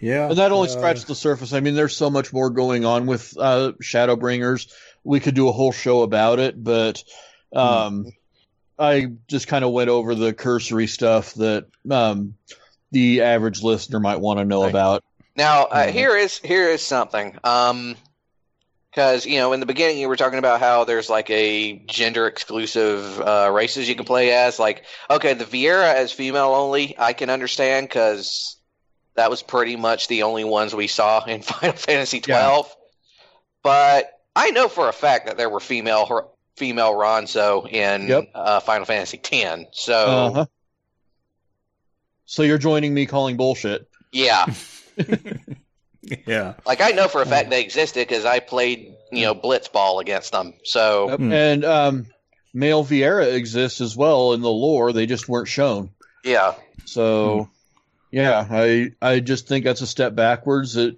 yeah. 0.00 0.28
And 0.28 0.38
that 0.38 0.50
only 0.50 0.68
uh, 0.68 0.72
scratched 0.72 1.06
the 1.06 1.14
surface. 1.14 1.52
I 1.52 1.60
mean, 1.60 1.74
there's 1.74 1.96
so 1.96 2.08
much 2.08 2.32
more 2.32 2.48
going 2.48 2.84
on 2.86 3.06
with 3.06 3.36
uh, 3.38 3.72
Shadowbringers. 3.82 4.72
We 5.04 5.20
could 5.20 5.34
do 5.34 5.48
a 5.48 5.52
whole 5.52 5.72
show 5.72 6.02
about 6.02 6.38
it, 6.38 6.62
but 6.62 7.04
um, 7.54 8.06
I 8.78 9.08
just 9.28 9.46
kind 9.48 9.64
of 9.64 9.72
went 9.72 9.90
over 9.90 10.14
the 10.14 10.32
cursory 10.32 10.86
stuff 10.86 11.34
that 11.34 11.66
um, 11.90 12.34
the 12.90 13.22
average 13.22 13.62
listener 13.62 14.00
might 14.00 14.20
want 14.20 14.38
to 14.40 14.44
know 14.44 14.62
Right. 14.62 14.70
about. 14.70 15.04
Now, 15.36 15.64
uh, 15.64 15.86
Mhm. 15.86 15.90
here 15.92 16.16
is 16.16 16.38
here 16.38 16.70
is 16.70 16.82
something. 16.82 17.38
Um, 17.44 17.96
because 18.90 19.26
you 19.26 19.38
know, 19.38 19.52
in 19.52 19.58
the 19.58 19.66
beginning, 19.66 19.98
you 19.98 20.08
were 20.08 20.16
talking 20.16 20.38
about 20.38 20.60
how 20.60 20.84
there's 20.84 21.10
like 21.10 21.28
a 21.28 21.78
gender 21.86 22.28
exclusive 22.28 23.20
uh, 23.20 23.50
races 23.52 23.88
you 23.88 23.96
can 23.96 24.04
play 24.04 24.32
as. 24.32 24.58
Like, 24.60 24.84
okay, 25.10 25.34
the 25.34 25.44
Viera 25.44 25.92
as 25.94 26.12
female 26.12 26.54
only, 26.54 26.94
I 26.96 27.12
can 27.12 27.28
understand 27.28 27.88
because 27.88 28.56
that 29.16 29.30
was 29.30 29.42
pretty 29.42 29.74
much 29.74 30.06
the 30.06 30.22
only 30.22 30.44
ones 30.44 30.74
we 30.74 30.86
saw 30.86 31.24
in 31.24 31.42
Final 31.42 31.74
Fantasy 31.76 32.20
twelve. 32.20 32.72
But 33.64 34.12
I 34.36 34.50
know 34.50 34.68
for 34.68 34.88
a 34.88 34.92
fact 34.92 35.26
that 35.26 35.36
there 35.36 35.48
were 35.50 35.60
female 35.60 36.30
female 36.56 36.92
Ronso 36.92 37.68
in 37.70 38.08
Yep. 38.08 38.30
uh, 38.34 38.60
Final 38.60 38.84
Fantasy 38.86 39.18
ten. 39.18 39.66
So 39.72 39.94
Uh-huh. 39.94 40.46
So 42.26 42.42
you're 42.42 42.58
joining 42.58 42.94
me 42.94 43.06
calling 43.06 43.36
bullshit. 43.36 43.88
yeah. 44.12 44.46
yeah. 46.26 46.54
Like 46.66 46.80
I 46.80 46.90
know 46.90 47.08
for 47.08 47.22
a 47.22 47.26
fact 47.26 47.50
they 47.50 47.62
existed 47.62 48.06
because 48.08 48.24
I 48.24 48.40
played, 48.40 48.94
you 49.12 49.22
know, 49.22 49.34
Blitzball 49.34 50.00
against 50.00 50.32
them. 50.32 50.54
So 50.64 51.10
Yep. 51.10 51.18
Hmm. 51.18 51.32
And 51.32 51.64
um, 51.64 52.06
male 52.52 52.84
Viera 52.84 53.32
exists 53.34 53.80
as 53.80 53.96
well 53.96 54.32
in 54.32 54.40
the 54.40 54.50
lore. 54.50 54.92
They 54.92 55.06
just 55.06 55.28
weren't 55.28 55.48
shown. 55.48 55.90
yeah, 56.24 56.54
So, 56.86 57.48
yeah, 58.10 58.46
I 58.50 58.92
I 59.02 59.20
just 59.20 59.46
think 59.48 59.64
that's 59.64 59.80
a 59.82 59.86
step 59.86 60.14
backwards. 60.14 60.76
It, 60.76 60.96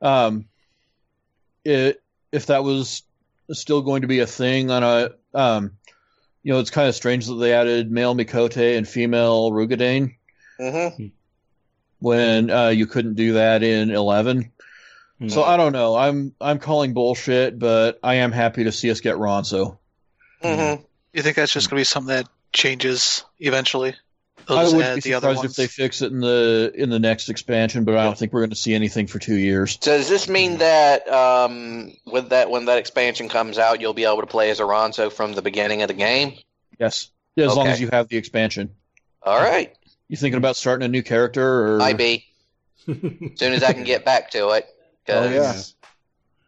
um, 0.00 0.46
it 1.64 2.01
if 2.32 2.46
that 2.46 2.64
was 2.64 3.02
still 3.50 3.82
going 3.82 4.02
to 4.02 4.08
be 4.08 4.20
a 4.20 4.26
thing 4.26 4.70
on 4.70 4.82
a, 4.82 5.10
um, 5.34 5.72
you 6.42 6.52
know, 6.52 6.58
it's 6.58 6.70
kind 6.70 6.88
of 6.88 6.94
strange 6.94 7.26
that 7.26 7.34
they 7.34 7.52
added 7.52 7.90
male 7.90 8.14
Miqo'te 8.14 8.76
and 8.76 8.88
female 8.88 9.52
Roegadyn 9.52 10.14
hmm 10.58 11.06
when 12.00 12.50
uh, 12.50 12.68
you 12.68 12.86
couldn't 12.86 13.14
do 13.14 13.34
that 13.34 13.62
in 13.62 13.90
eleven. 13.90 14.50
So 15.28 15.44
Hmm. 15.44 15.48
I 15.50 15.56
don't 15.56 15.72
know. 15.72 15.94
I'm 15.94 16.34
I'm 16.40 16.58
calling 16.58 16.94
bullshit, 16.94 17.56
but 17.56 18.00
I 18.02 18.14
am 18.16 18.32
happy 18.32 18.64
to 18.64 18.72
see 18.72 18.90
us 18.90 19.00
get 19.00 19.14
Ronso. 19.14 19.78
hmm 20.42 20.82
You 21.12 21.22
think 21.22 21.36
that's 21.36 21.52
just 21.52 21.70
going 21.70 21.78
to 21.78 21.80
be 21.80 21.84
something 21.84 22.16
that 22.16 22.28
changes 22.52 23.24
eventually? 23.38 23.94
They'll 24.48 24.58
I 24.58 24.64
would 24.68 24.82
add 24.84 24.94
be 24.96 25.00
the 25.00 25.12
surprised 25.20 25.44
if 25.44 25.54
they 25.54 25.66
fix 25.66 26.02
it 26.02 26.10
in 26.12 26.20
the 26.20 26.72
in 26.74 26.90
the 26.90 26.98
next 26.98 27.28
expansion, 27.28 27.84
but 27.84 27.96
I 27.96 28.04
don't 28.04 28.18
think 28.18 28.32
we're 28.32 28.40
going 28.40 28.50
to 28.50 28.56
see 28.56 28.74
anything 28.74 29.06
for 29.06 29.18
two 29.18 29.36
years. 29.36 29.78
So 29.80 29.96
does 29.96 30.08
this 30.08 30.28
mean 30.28 30.58
that 30.58 31.08
um, 31.08 31.92
with 32.06 32.30
that 32.30 32.50
when 32.50 32.64
that 32.66 32.78
expansion 32.78 33.28
comes 33.28 33.58
out, 33.58 33.80
you'll 33.80 33.94
be 33.94 34.04
able 34.04 34.20
to 34.20 34.26
play 34.26 34.50
as 34.50 34.60
a 34.60 34.64
Ronso 34.64 35.12
from 35.12 35.32
the 35.32 35.42
beginning 35.42 35.82
of 35.82 35.88
the 35.88 35.94
game? 35.94 36.34
Yes, 36.78 37.10
yeah, 37.36 37.46
as 37.46 37.56
long 37.56 37.68
as 37.68 37.80
you 37.80 37.88
have 37.92 38.08
the 38.08 38.16
expansion. 38.16 38.70
All 39.22 39.38
right, 39.38 39.72
You 40.08 40.16
thinking 40.16 40.38
about 40.38 40.56
starting 40.56 40.84
a 40.84 40.88
new 40.88 41.02
character? 41.02 41.76
Or 41.76 41.80
I 41.82 41.92
be 41.92 42.24
as 42.88 42.96
soon 43.36 43.52
as 43.52 43.62
I 43.62 43.72
can 43.72 43.84
get 43.84 44.04
back 44.04 44.30
to 44.32 44.48
it. 44.50 44.66
'cause 45.06 45.26
Oh, 45.26 45.30
yeah. 45.30 45.62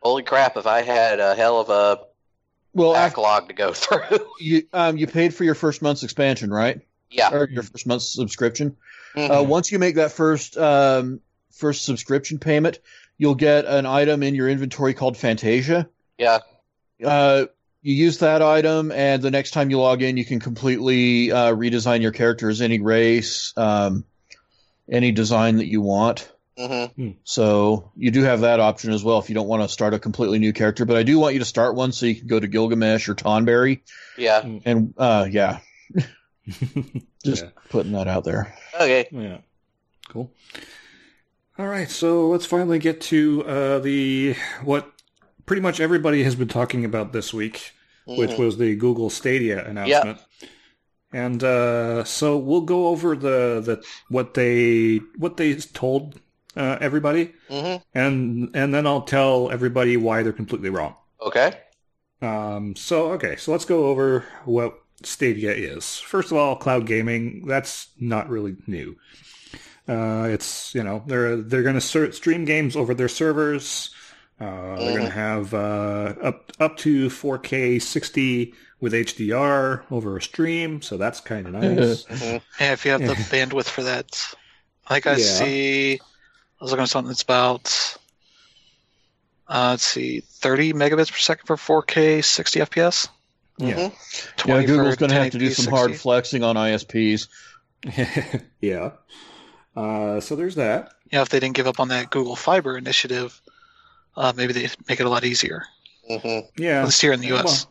Holy 0.03 0.23
crap! 0.23 0.57
If 0.57 0.66
I 0.66 0.83
had 0.83 1.21
a 1.21 1.35
hell 1.35 1.61
of 1.61 1.71
a 1.71 2.01
well, 2.75 2.95
after 2.97 3.16
backlog 3.16 3.49
to 3.49 3.55
go 3.55 3.73
through. 3.75 4.27
you 4.41 4.65
um 4.73 4.97
you 4.97 5.07
paid 5.07 5.33
for 5.35 5.45
your 5.45 5.55
first 5.55 5.81
month's 5.81 6.03
expansion, 6.03 6.51
right? 6.51 6.81
Yeah. 7.10 7.31
Or 7.32 7.48
your 7.48 7.62
first 7.62 7.86
month's 7.86 8.12
subscription. 8.12 8.76
Mhm. 9.16 9.40
Uh, 9.40 9.43
once 9.44 9.70
you 9.72 9.78
make 9.78 9.94
that 9.97 10.12
first 10.12 10.56
um 10.56 11.20
first 11.52 11.85
subscription 11.85 12.39
payment, 12.39 12.81
you'll 13.18 13.35
get 13.36 13.64
an 13.64 13.86
item 13.86 14.22
in 14.22 14.35
your 14.35 14.48
inventory 14.48 14.94
called 14.94 15.16
Fantasia. 15.16 15.89
yeah. 16.18 16.39
Uh, 17.05 17.47
you 17.82 17.94
use 17.94 18.18
that 18.18 18.40
item, 18.40 18.90
and 18.90 19.20
the 19.20 19.31
next 19.31 19.51
time 19.51 19.68
you 19.68 19.78
log 19.78 20.01
in, 20.02 20.16
you 20.16 20.24
can 20.24 20.40
completely 20.40 21.31
uh, 21.31 21.52
redesign 21.55 22.01
your 22.01 22.12
character 22.12 22.48
as 22.48 22.62
any 22.62 22.81
race, 22.81 23.52
um, 23.59 24.05
any 24.90 25.12
design 25.12 25.56
that 25.59 25.66
you 25.66 25.82
want. 25.82 26.31
hmm 26.56 27.10
So 27.24 27.90
you 27.97 28.10
do 28.10 28.22
have 28.22 28.40
that 28.40 28.59
option 28.60 28.93
as 28.93 29.05
well 29.05 29.18
if 29.18 29.28
you 29.28 29.35
don't 29.35 29.48
want 29.48 29.62
to 29.64 29.68
start 29.68 29.93
a 29.93 29.98
completely 29.98 30.39
new 30.39 30.52
character. 30.52 30.85
But 30.86 30.97
I 30.97 31.02
do 31.02 31.18
want 31.18 31.35
you 31.35 31.40
to 31.40 31.44
start 31.44 31.74
one 31.74 31.93
so 31.93 32.06
you 32.06 32.14
can 32.14 32.26
go 32.26 32.40
to 32.40 32.47
Gilgamesh 32.47 33.09
or 33.09 33.14
Tonberry, 33.14 33.81
Yeah. 34.16 34.40
and 34.64 34.94
uh, 34.97 35.26
yeah, 35.31 35.59
just 37.25 37.45
Yeah. 37.45 37.51
putting 37.71 37.93
that 37.93 38.09
out 38.09 38.25
there. 38.25 38.55
Okay. 38.75 39.09
Yeah. 39.11 39.39
Cool. 40.09 40.31
All 41.59 41.66
right, 41.66 41.89
so 41.89 42.29
let's 42.29 42.47
finally 42.47 42.79
get 42.81 43.01
to 43.03 43.45
uh, 43.47 43.79
the 43.79 44.35
what 44.62 44.91
pretty 45.47 45.62
much 45.62 45.79
everybody 45.81 46.25
has 46.25 46.35
been 46.35 46.49
talking 46.49 46.85
about 46.85 47.12
this 47.12 47.33
week, 47.33 47.73
which 48.07 48.31
Mhm. 48.33 48.39
was 48.39 48.59
the 48.59 48.75
Google 48.75 49.09
Stadia 49.09 49.65
announcement. 49.65 50.19
And 51.12 51.45
uh, 51.45 52.03
so 52.03 52.37
we'll 52.37 52.62
go 52.62 52.89
over 52.89 53.15
the, 53.15 53.62
the 53.65 53.85
what 54.09 54.35
they 54.35 54.97
what 55.16 55.37
they 55.37 55.55
told 55.55 56.21
uh, 56.57 56.77
everybody, 56.81 57.33
Mhm. 57.49 57.83
and 57.95 58.51
and 58.53 58.75
then 58.75 58.85
I'll 58.87 59.03
tell 59.03 59.49
everybody 59.51 59.97
why 59.97 60.25
they're 60.25 60.33
completely 60.33 60.71
wrong. 60.71 60.97
Okay. 61.21 61.53
Um, 62.21 62.75
so 62.75 63.12
okay, 63.12 63.37
so 63.37 63.53
let's 63.53 63.65
go 63.65 63.87
over 63.87 64.25
what 64.45 64.75
Stadia 65.06 65.52
is. 65.52 65.98
First 65.98 66.31
of 66.31 66.36
all, 66.36 66.56
cloud 66.56 66.86
gaming. 66.86 67.47
That's 67.47 67.89
not 68.01 68.28
really 68.28 68.56
new. 68.66 68.97
Uh, 69.86 70.28
it's 70.31 70.74
you 70.74 70.82
know 70.82 71.02
they're 71.06 71.36
they're 71.36 71.62
going 71.62 71.74
to 71.74 71.81
ser- 71.81 72.12
stream 72.12 72.44
games 72.44 72.74
over 72.76 72.94
their 72.94 73.09
servers. 73.09 73.90
Uh, 74.40 74.76
They're 74.76 74.98
going 74.98 75.05
to 75.05 75.10
have 75.10 75.55
uh, 75.55 76.14
up 76.22 76.51
up 76.59 76.76
to 76.78 77.06
4K 77.09 77.81
60 77.81 78.52
with 78.81 78.93
HDR 78.93 79.85
over 79.93 80.16
a 80.16 80.22
stream, 80.22 80.82
so 80.82 80.97
that's 80.97 81.20
kind 81.20 81.47
of 81.47 81.52
nice. 81.62 82.05
Mhm. 82.05 82.40
Yeah, 82.60 82.72
if 82.72 82.85
you 82.85 82.90
have 82.93 83.01
the 83.02 83.14
bandwidth 83.14 83.66
for 83.68 83.85
that. 83.85 84.35
Like 84.90 85.06
I 85.06 85.12
Yeah. 85.12 85.16
see. 85.24 85.94
I 85.94 86.64
was 86.64 86.70
looking 86.72 86.82
at 86.82 86.89
something 86.89 87.09
that's 87.09 87.22
about. 87.22 87.97
Uh, 89.48 89.68
let's 89.72 89.85
see, 89.85 90.20
30 90.20 90.72
megabits 90.72 91.12
per 91.12 91.18
second 91.18 91.47
for 91.47 91.56
4K 91.56 92.24
60 92.24 92.60
FPS. 92.60 93.09
Yeah. 93.59 93.74
Mhm. 93.90 94.36
20 94.36 94.60
yeah, 94.60 94.66
Google's 94.66 94.97
going 94.97 95.10
to 95.10 95.16
have 95.16 95.32
to 95.32 95.39
do 95.39 95.47
1080p 95.48 95.55
some 95.55 95.72
hard 95.72 95.97
flexing 95.97 96.43
on 96.43 96.56
ISPs. 96.56 97.28
yeah. 98.60 98.90
Uh, 99.76 100.20
so 100.20 100.36
there's 100.36 100.55
that. 100.56 100.93
Yeah, 101.12 101.22
if 101.22 101.28
they 101.28 101.40
didn't 101.40 101.55
give 101.56 101.66
up 101.66 101.78
on 101.81 101.89
that 101.89 102.10
Google 102.10 102.36
Fiber 102.36 102.76
initiative, 102.76 103.40
uh, 104.16 104.32
maybe 104.36 104.52
they 104.52 104.68
make 104.89 105.01
it 105.01 105.06
a 105.06 105.09
lot 105.09 105.24
easier. 105.24 105.64
Mhm. 106.10 106.48
Yeah. 106.59 106.81
At 106.81 106.85
least 106.86 107.01
here 107.01 107.12
in 107.12 107.20
the 107.20 107.28
U.S. 107.28 107.66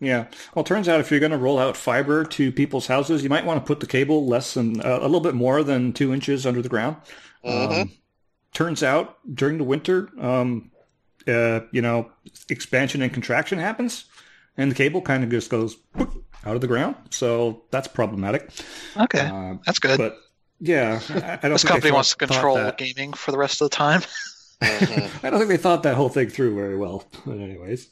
Yeah. 0.00 0.26
Well, 0.54 0.64
it 0.64 0.66
turns 0.66 0.88
out 0.88 0.98
if 1.00 1.10
you're 1.10 1.20
going 1.20 1.32
to 1.32 1.38
roll 1.38 1.58
out 1.58 1.76
fiber 1.76 2.24
to 2.24 2.50
people's 2.50 2.88
houses, 2.88 3.22
you 3.22 3.28
might 3.28 3.46
want 3.46 3.62
to 3.64 3.66
put 3.66 3.78
the 3.80 3.86
cable 3.86 4.26
less 4.26 4.54
than 4.54 4.80
uh, 4.80 4.98
a 5.00 5.02
little 5.02 5.20
bit 5.20 5.34
more 5.34 5.62
than 5.62 5.92
two 5.92 6.12
inches 6.12 6.44
under 6.44 6.60
the 6.62 6.68
ground. 6.68 6.96
Mhm. 7.44 7.82
Um, 7.82 7.92
turns 8.52 8.82
out 8.82 9.16
during 9.32 9.58
the 9.58 9.64
winter, 9.64 10.08
um, 10.20 10.70
uh, 11.28 11.60
you 11.70 11.80
know, 11.82 12.10
expansion 12.48 13.00
and 13.02 13.12
contraction 13.12 13.58
happens, 13.58 14.06
and 14.56 14.70
the 14.70 14.74
cable 14.74 15.00
kind 15.02 15.24
of 15.24 15.30
just 15.30 15.50
goes 15.50 15.76
whoop, 15.94 16.24
out 16.44 16.54
of 16.54 16.60
the 16.60 16.66
ground. 16.66 16.96
So 17.10 17.62
that's 17.70 17.88
problematic. 17.88 18.50
okay, 18.96 19.20
Uh, 19.20 19.54
that's 19.66 19.78
good. 19.78 19.98
but 19.98 20.16
yeah, 20.60 21.00
I, 21.08 21.14
I 21.14 21.36
don't 21.36 21.52
this 21.52 21.62
think 21.62 21.70
company 21.70 21.90
thought- 21.90 21.94
wants 21.94 22.10
to 22.10 22.16
control 22.16 22.56
that. 22.56 22.78
gaming 22.78 23.12
for 23.12 23.30
the 23.32 23.38
rest 23.38 23.60
of 23.60 23.70
the 23.70 23.76
time. 23.76 24.02
I 24.62 25.08
don't 25.24 25.38
think 25.38 25.48
they 25.48 25.56
thought 25.56 25.82
that 25.82 25.96
whole 25.96 26.08
thing 26.08 26.28
through 26.28 26.54
very 26.54 26.76
well. 26.76 27.04
But 27.26 27.38
anyways, 27.38 27.88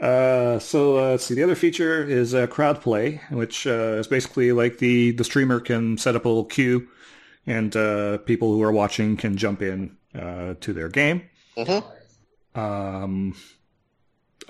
uh, 0.00 0.60
so 0.60 0.96
uh, 0.98 1.10
let's 1.10 1.24
see. 1.24 1.34
The 1.34 1.42
other 1.42 1.56
feature 1.56 2.04
is 2.04 2.34
uh, 2.34 2.46
crowd 2.46 2.80
play, 2.80 3.20
which 3.30 3.66
uh, 3.66 3.96
is 3.98 4.06
basically 4.06 4.52
like 4.52 4.78
the 4.78 5.10
the 5.10 5.24
streamer 5.24 5.58
can 5.58 5.98
set 5.98 6.14
up 6.14 6.24
a 6.24 6.28
little 6.28 6.44
queue, 6.44 6.86
and 7.48 7.74
uh, 7.74 8.18
people 8.18 8.52
who 8.52 8.62
are 8.62 8.70
watching 8.70 9.16
can 9.16 9.36
jump 9.36 9.60
in 9.60 9.96
uh, 10.14 10.54
to 10.60 10.72
their 10.72 10.88
game. 10.88 11.22
Mhm. 11.56 11.82
Um, 12.54 13.34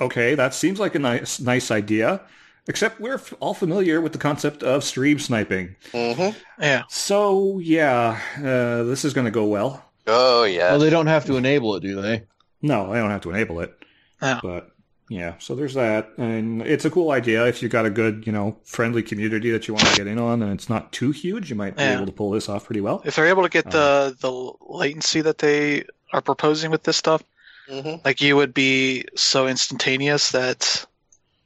okay, 0.01 0.35
that 0.35 0.55
seems 0.55 0.79
like 0.81 0.95
a 0.95 0.99
nice 0.99 1.41
nice 1.41 1.71
idea. 1.71 2.21
Except 2.67 3.01
we're 3.01 3.15
f- 3.15 3.33
all 3.41 3.55
familiar 3.55 4.01
with 4.03 4.13
the 4.13 4.19
concept 4.19 4.63
of 4.63 4.85
stream 4.85 5.19
sniping. 5.19 5.75
Mm-hmm. 5.93 6.39
Yeah. 6.63 6.83
So 6.91 7.59
yeah, 7.61 8.21
uh, 8.39 8.83
this 8.85 9.05
is 9.07 9.15
going 9.15 9.25
to 9.25 9.31
go 9.31 9.45
well. 9.47 9.85
Oh 10.07 10.45
yeah. 10.45 10.71
Well, 10.73 10.79
they 10.81 10.91
don't 10.91 11.07
have 11.07 11.25
to 11.27 11.37
enable 11.37 11.75
it, 11.77 11.81
do 11.81 12.01
they? 12.03 12.25
No, 12.61 12.93
they 12.93 12.99
don't 12.99 13.11
have 13.11 13.23
to 13.23 13.31
enable 13.31 13.61
it. 13.61 13.73
Yeah. 14.21 14.41
But 14.43 14.71
yeah, 15.09 15.35
so 15.39 15.55
there's 15.55 15.73
that, 15.75 16.11
and 16.19 16.61
it's 16.61 16.85
a 16.85 16.91
cool 16.91 17.11
idea 17.13 17.47
if 17.47 17.63
you've 17.63 17.73
got 17.73 17.87
a 17.87 17.91
good, 17.91 18.27
you 18.27 18.33
know, 18.33 18.59
friendly 18.65 19.03
community 19.03 19.51
that 19.53 19.67
you 19.67 19.73
want 19.73 19.87
to 19.87 19.97
get 19.97 20.07
in 20.07 20.19
on, 20.19 20.43
and 20.43 20.53
it's 20.53 20.69
not 20.69 20.93
too 20.93 21.11
huge. 21.13 21.49
You 21.49 21.57
might 21.57 21.75
be 21.77 21.83
Yeah. 21.83 21.95
able 21.97 22.05
to 22.07 22.13
pull 22.13 22.33
this 22.33 22.51
off 22.51 22.67
pretty 22.67 22.83
well. 22.83 23.01
If 23.07 23.17
they're 23.17 23.29
able 23.29 23.45
to 23.45 23.49
get 23.49 23.75
Uh-huh. 23.75 24.11
the 24.11 24.17
the 24.21 24.53
latency 24.75 25.23
that 25.23 25.39
they 25.39 25.85
are 26.13 26.21
proposing 26.21 26.71
with 26.71 26.83
this 26.83 26.99
stuff, 26.99 27.23
Mhm. 27.71 28.05
like 28.05 28.21
you 28.21 28.37
would 28.37 28.55
be 28.55 29.05
so 29.17 29.47
instantaneous 29.47 30.31
that 30.31 30.87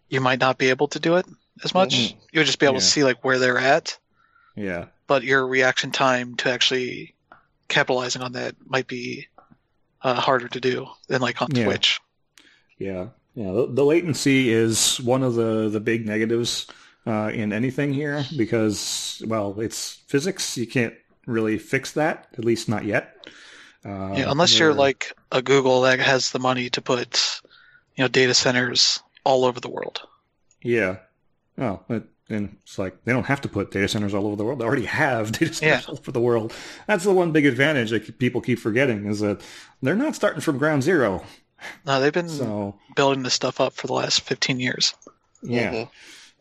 you 0.08 0.20
might 0.20 0.40
not 0.40 0.58
be 0.58 0.68
able 0.70 0.88
to 0.88 1.00
do 1.00 1.16
it 1.16 1.26
as 1.64 1.74
much. 1.74 1.94
Mhm. 1.94 2.16
You 2.32 2.40
would 2.40 2.46
just 2.46 2.58
be 2.58 2.66
able 2.66 2.74
Yeah. 2.76 2.80
to 2.80 2.86
see 2.86 3.04
like 3.04 3.24
where 3.24 3.38
they're 3.38 3.58
at, 3.58 3.98
Yeah, 4.56 4.86
but 5.06 5.24
your 5.24 5.46
reaction 5.46 5.90
time 5.90 6.36
to 6.36 6.50
actually 6.50 7.14
capitalizing 7.68 8.22
on 8.22 8.32
that 8.32 8.54
might 8.66 8.86
be 8.86 9.28
uh, 10.02 10.14
harder 10.14 10.48
to 10.48 10.60
do 10.60 10.88
than 11.08 11.20
like 11.22 11.40
on 11.40 11.48
Yeah. 11.54 11.64
Twitch. 11.64 12.00
yeah, 12.78 13.08
yeah. 13.34 13.52
The, 13.52 13.68
the 13.70 13.84
latency 13.84 14.50
is 14.52 15.00
one 15.00 15.22
of 15.22 15.34
the 15.34 15.68
the 15.68 15.80
big 15.80 16.06
negatives 16.06 16.66
uh, 17.06 17.30
in 17.34 17.52
anything 17.52 17.92
here 17.92 18.24
because, 18.36 19.22
well, 19.26 19.58
it's 19.60 19.98
physics. 20.08 20.56
You 20.56 20.66
can't 20.66 20.94
really 21.26 21.58
fix 21.58 21.92
that, 21.92 22.28
at 22.38 22.44
least 22.44 22.68
not 22.68 22.84
yet. 22.84 23.26
Uh, 23.84 24.14
yeah, 24.16 24.30
unless 24.30 24.58
you're 24.58 24.74
like 24.74 25.12
a 25.32 25.42
Google 25.42 25.80
that 25.82 25.98
has 25.98 26.30
the 26.30 26.38
money 26.38 26.70
to 26.70 26.80
put, 26.80 27.40
you 27.96 28.04
know, 28.04 28.08
data 28.08 28.34
centers 28.34 29.00
all 29.24 29.44
over 29.44 29.58
the 29.60 29.68
world. 29.70 30.02
Yeah. 30.62 30.98
Oh, 31.58 31.80
but 31.88 32.04
and 32.28 32.56
it's 32.62 32.78
like 32.78 33.04
they 33.04 33.12
don't 33.12 33.26
have 33.26 33.40
to 33.42 33.48
put 33.48 33.72
data 33.72 33.88
centers 33.88 34.14
all 34.14 34.26
over 34.26 34.36
the 34.36 34.44
world. 34.44 34.60
They 34.60 34.64
already 34.64 34.84
have 34.86 35.32
data 35.38 35.52
centers 35.52 35.60
Yeah. 35.62 35.80
all 35.88 35.98
over 35.98 36.12
the 36.12 36.20
world. 36.20 36.52
That's 36.86 37.04
the 37.04 37.12
one 37.12 37.32
big 37.32 37.44
advantage 37.46 37.90
that 37.90 38.18
people 38.18 38.40
keep 38.40 38.58
forgetting 38.60 39.06
is 39.06 39.20
that 39.20 39.40
they're 39.82 39.96
not 39.96 40.14
starting 40.14 40.40
from 40.40 40.58
ground 40.58 40.82
zero. 40.84 41.24
No, 41.84 42.00
they've 42.00 42.12
been 42.12 42.28
So 42.28 42.76
building 42.96 43.22
this 43.22 43.34
stuff 43.34 43.60
up 43.60 43.72
for 43.74 43.86
the 43.86 43.92
last 43.94 44.20
15 44.22 44.60
years. 44.60 44.94
yeah. 45.42 45.72
Mhm. 45.72 45.88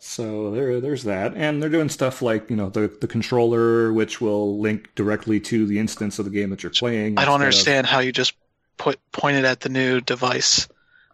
So 0.03 0.49
there, 0.49 0.81
there's 0.81 1.03
that, 1.03 1.35
and 1.35 1.61
they're 1.61 1.69
doing 1.69 1.87
stuff 1.87 2.23
like 2.23 2.49
you 2.49 2.55
know 2.55 2.69
the 2.69 2.87
the 2.99 3.07
controller, 3.07 3.93
which 3.93 4.19
will 4.19 4.59
link 4.59 4.89
directly 4.95 5.39
to 5.41 5.67
the 5.67 5.77
instance 5.77 6.17
of 6.17 6.25
the 6.25 6.31
game 6.31 6.49
that 6.49 6.63
you're 6.63 6.71
playing. 6.71 7.19
I 7.19 7.25
don't 7.25 7.35
instead 7.35 7.35
of- 7.35 7.41
understand 7.41 7.87
how 7.87 7.99
you 7.99 8.11
just 8.11 8.33
put 8.77 8.99
point 9.11 9.37
it 9.37 9.45
at 9.45 9.59
the 9.59 9.69
new 9.69 10.01
device 10.01 10.67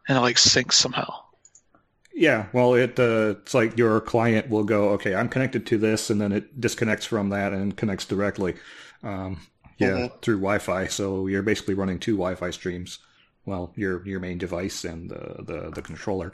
and 0.07 0.17
it 0.17 0.21
like 0.21 0.37
syncs 0.37 0.73
somehow. 0.73 1.13
Yeah, 2.13 2.45
well, 2.53 2.75
it 2.75 2.97
uh, 2.97 3.35
it's 3.41 3.53
like 3.53 3.77
your 3.77 3.99
client 3.99 4.49
will 4.49 4.63
go, 4.63 4.91
okay, 4.91 5.13
I'm 5.13 5.27
connected 5.27 5.65
to 5.67 5.77
this, 5.77 6.09
and 6.09 6.21
then 6.21 6.31
it 6.31 6.59
disconnects 6.59 7.05
from 7.05 7.29
that 7.29 7.51
and 7.51 7.75
connects 7.75 8.05
directly. 8.05 8.55
Um, 9.03 9.41
yeah, 9.79 10.07
through 10.21 10.37
Wi-Fi. 10.37 10.87
So 10.87 11.27
you're 11.27 11.43
basically 11.43 11.73
running 11.73 11.99
two 11.99 12.13
Wi-Fi 12.15 12.51
streams. 12.51 12.99
Well, 13.45 13.73
your 13.75 14.05
your 14.07 14.21
main 14.21 14.37
device 14.37 14.85
and 14.85 15.09
the 15.09 15.43
the, 15.43 15.71
the 15.71 15.81
controller, 15.81 16.33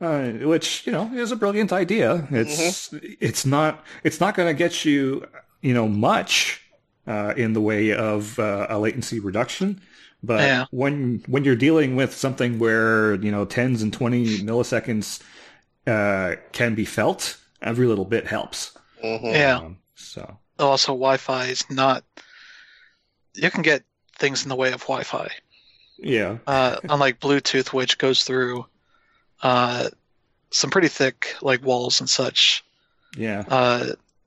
uh, 0.00 0.28
which 0.46 0.86
you 0.86 0.92
know 0.92 1.10
is 1.14 1.32
a 1.32 1.36
brilliant 1.36 1.72
idea. 1.72 2.26
It's 2.30 2.92
it's 3.20 3.46
not 3.46 3.84
it's 4.04 4.20
not 4.20 4.34
going 4.34 4.48
to 4.48 4.54
get 4.54 4.84
you 4.84 5.26
you 5.62 5.74
know 5.74 5.88
much 5.88 6.62
uh, 7.06 7.34
in 7.36 7.52
the 7.52 7.60
way 7.60 7.92
of 7.92 8.38
uh, 8.38 8.66
a 8.68 8.78
latency 8.78 9.20
reduction. 9.20 9.80
But 10.22 10.40
Yeah. 10.40 10.64
when 10.70 11.22
when 11.26 11.44
you're 11.44 11.56
dealing 11.56 11.96
with 11.96 12.14
something 12.14 12.58
where 12.58 13.14
you 13.14 13.30
know 13.30 13.44
tens 13.44 13.82
and 13.82 13.92
twenty 13.92 14.38
milliseconds 14.42 15.22
uh, 15.86 16.36
can 16.52 16.74
be 16.74 16.84
felt, 16.84 17.36
every 17.62 17.86
little 17.86 18.04
bit 18.06 18.26
helps. 18.26 18.76
Mhm. 19.04 19.32
Yeah. 19.32 19.56
Um, 19.58 19.78
so 19.94 20.38
Also, 20.58 20.92
Wi-Fi 20.92 21.44
is 21.46 21.64
not. 21.70 22.02
You 23.34 23.50
can 23.50 23.62
get 23.62 23.82
things 24.18 24.42
in 24.42 24.48
the 24.48 24.56
way 24.56 24.72
of 24.72 24.80
Wi-Fi, 24.80 25.28
yeah, 25.98 26.38
uh, 26.46 26.76
unlike 26.88 27.20
Bluetooth, 27.20 27.72
which 27.74 27.98
goes 27.98 28.24
through 28.24 28.64
uh, 29.42 29.88
some 30.50 30.70
pretty 30.70 30.88
thick 30.88 31.34
like 31.42 31.62
walls 31.64 32.00
and 32.00 32.08
such. 32.08 32.64
yeah, 33.16 33.44
Uh, 33.48 33.86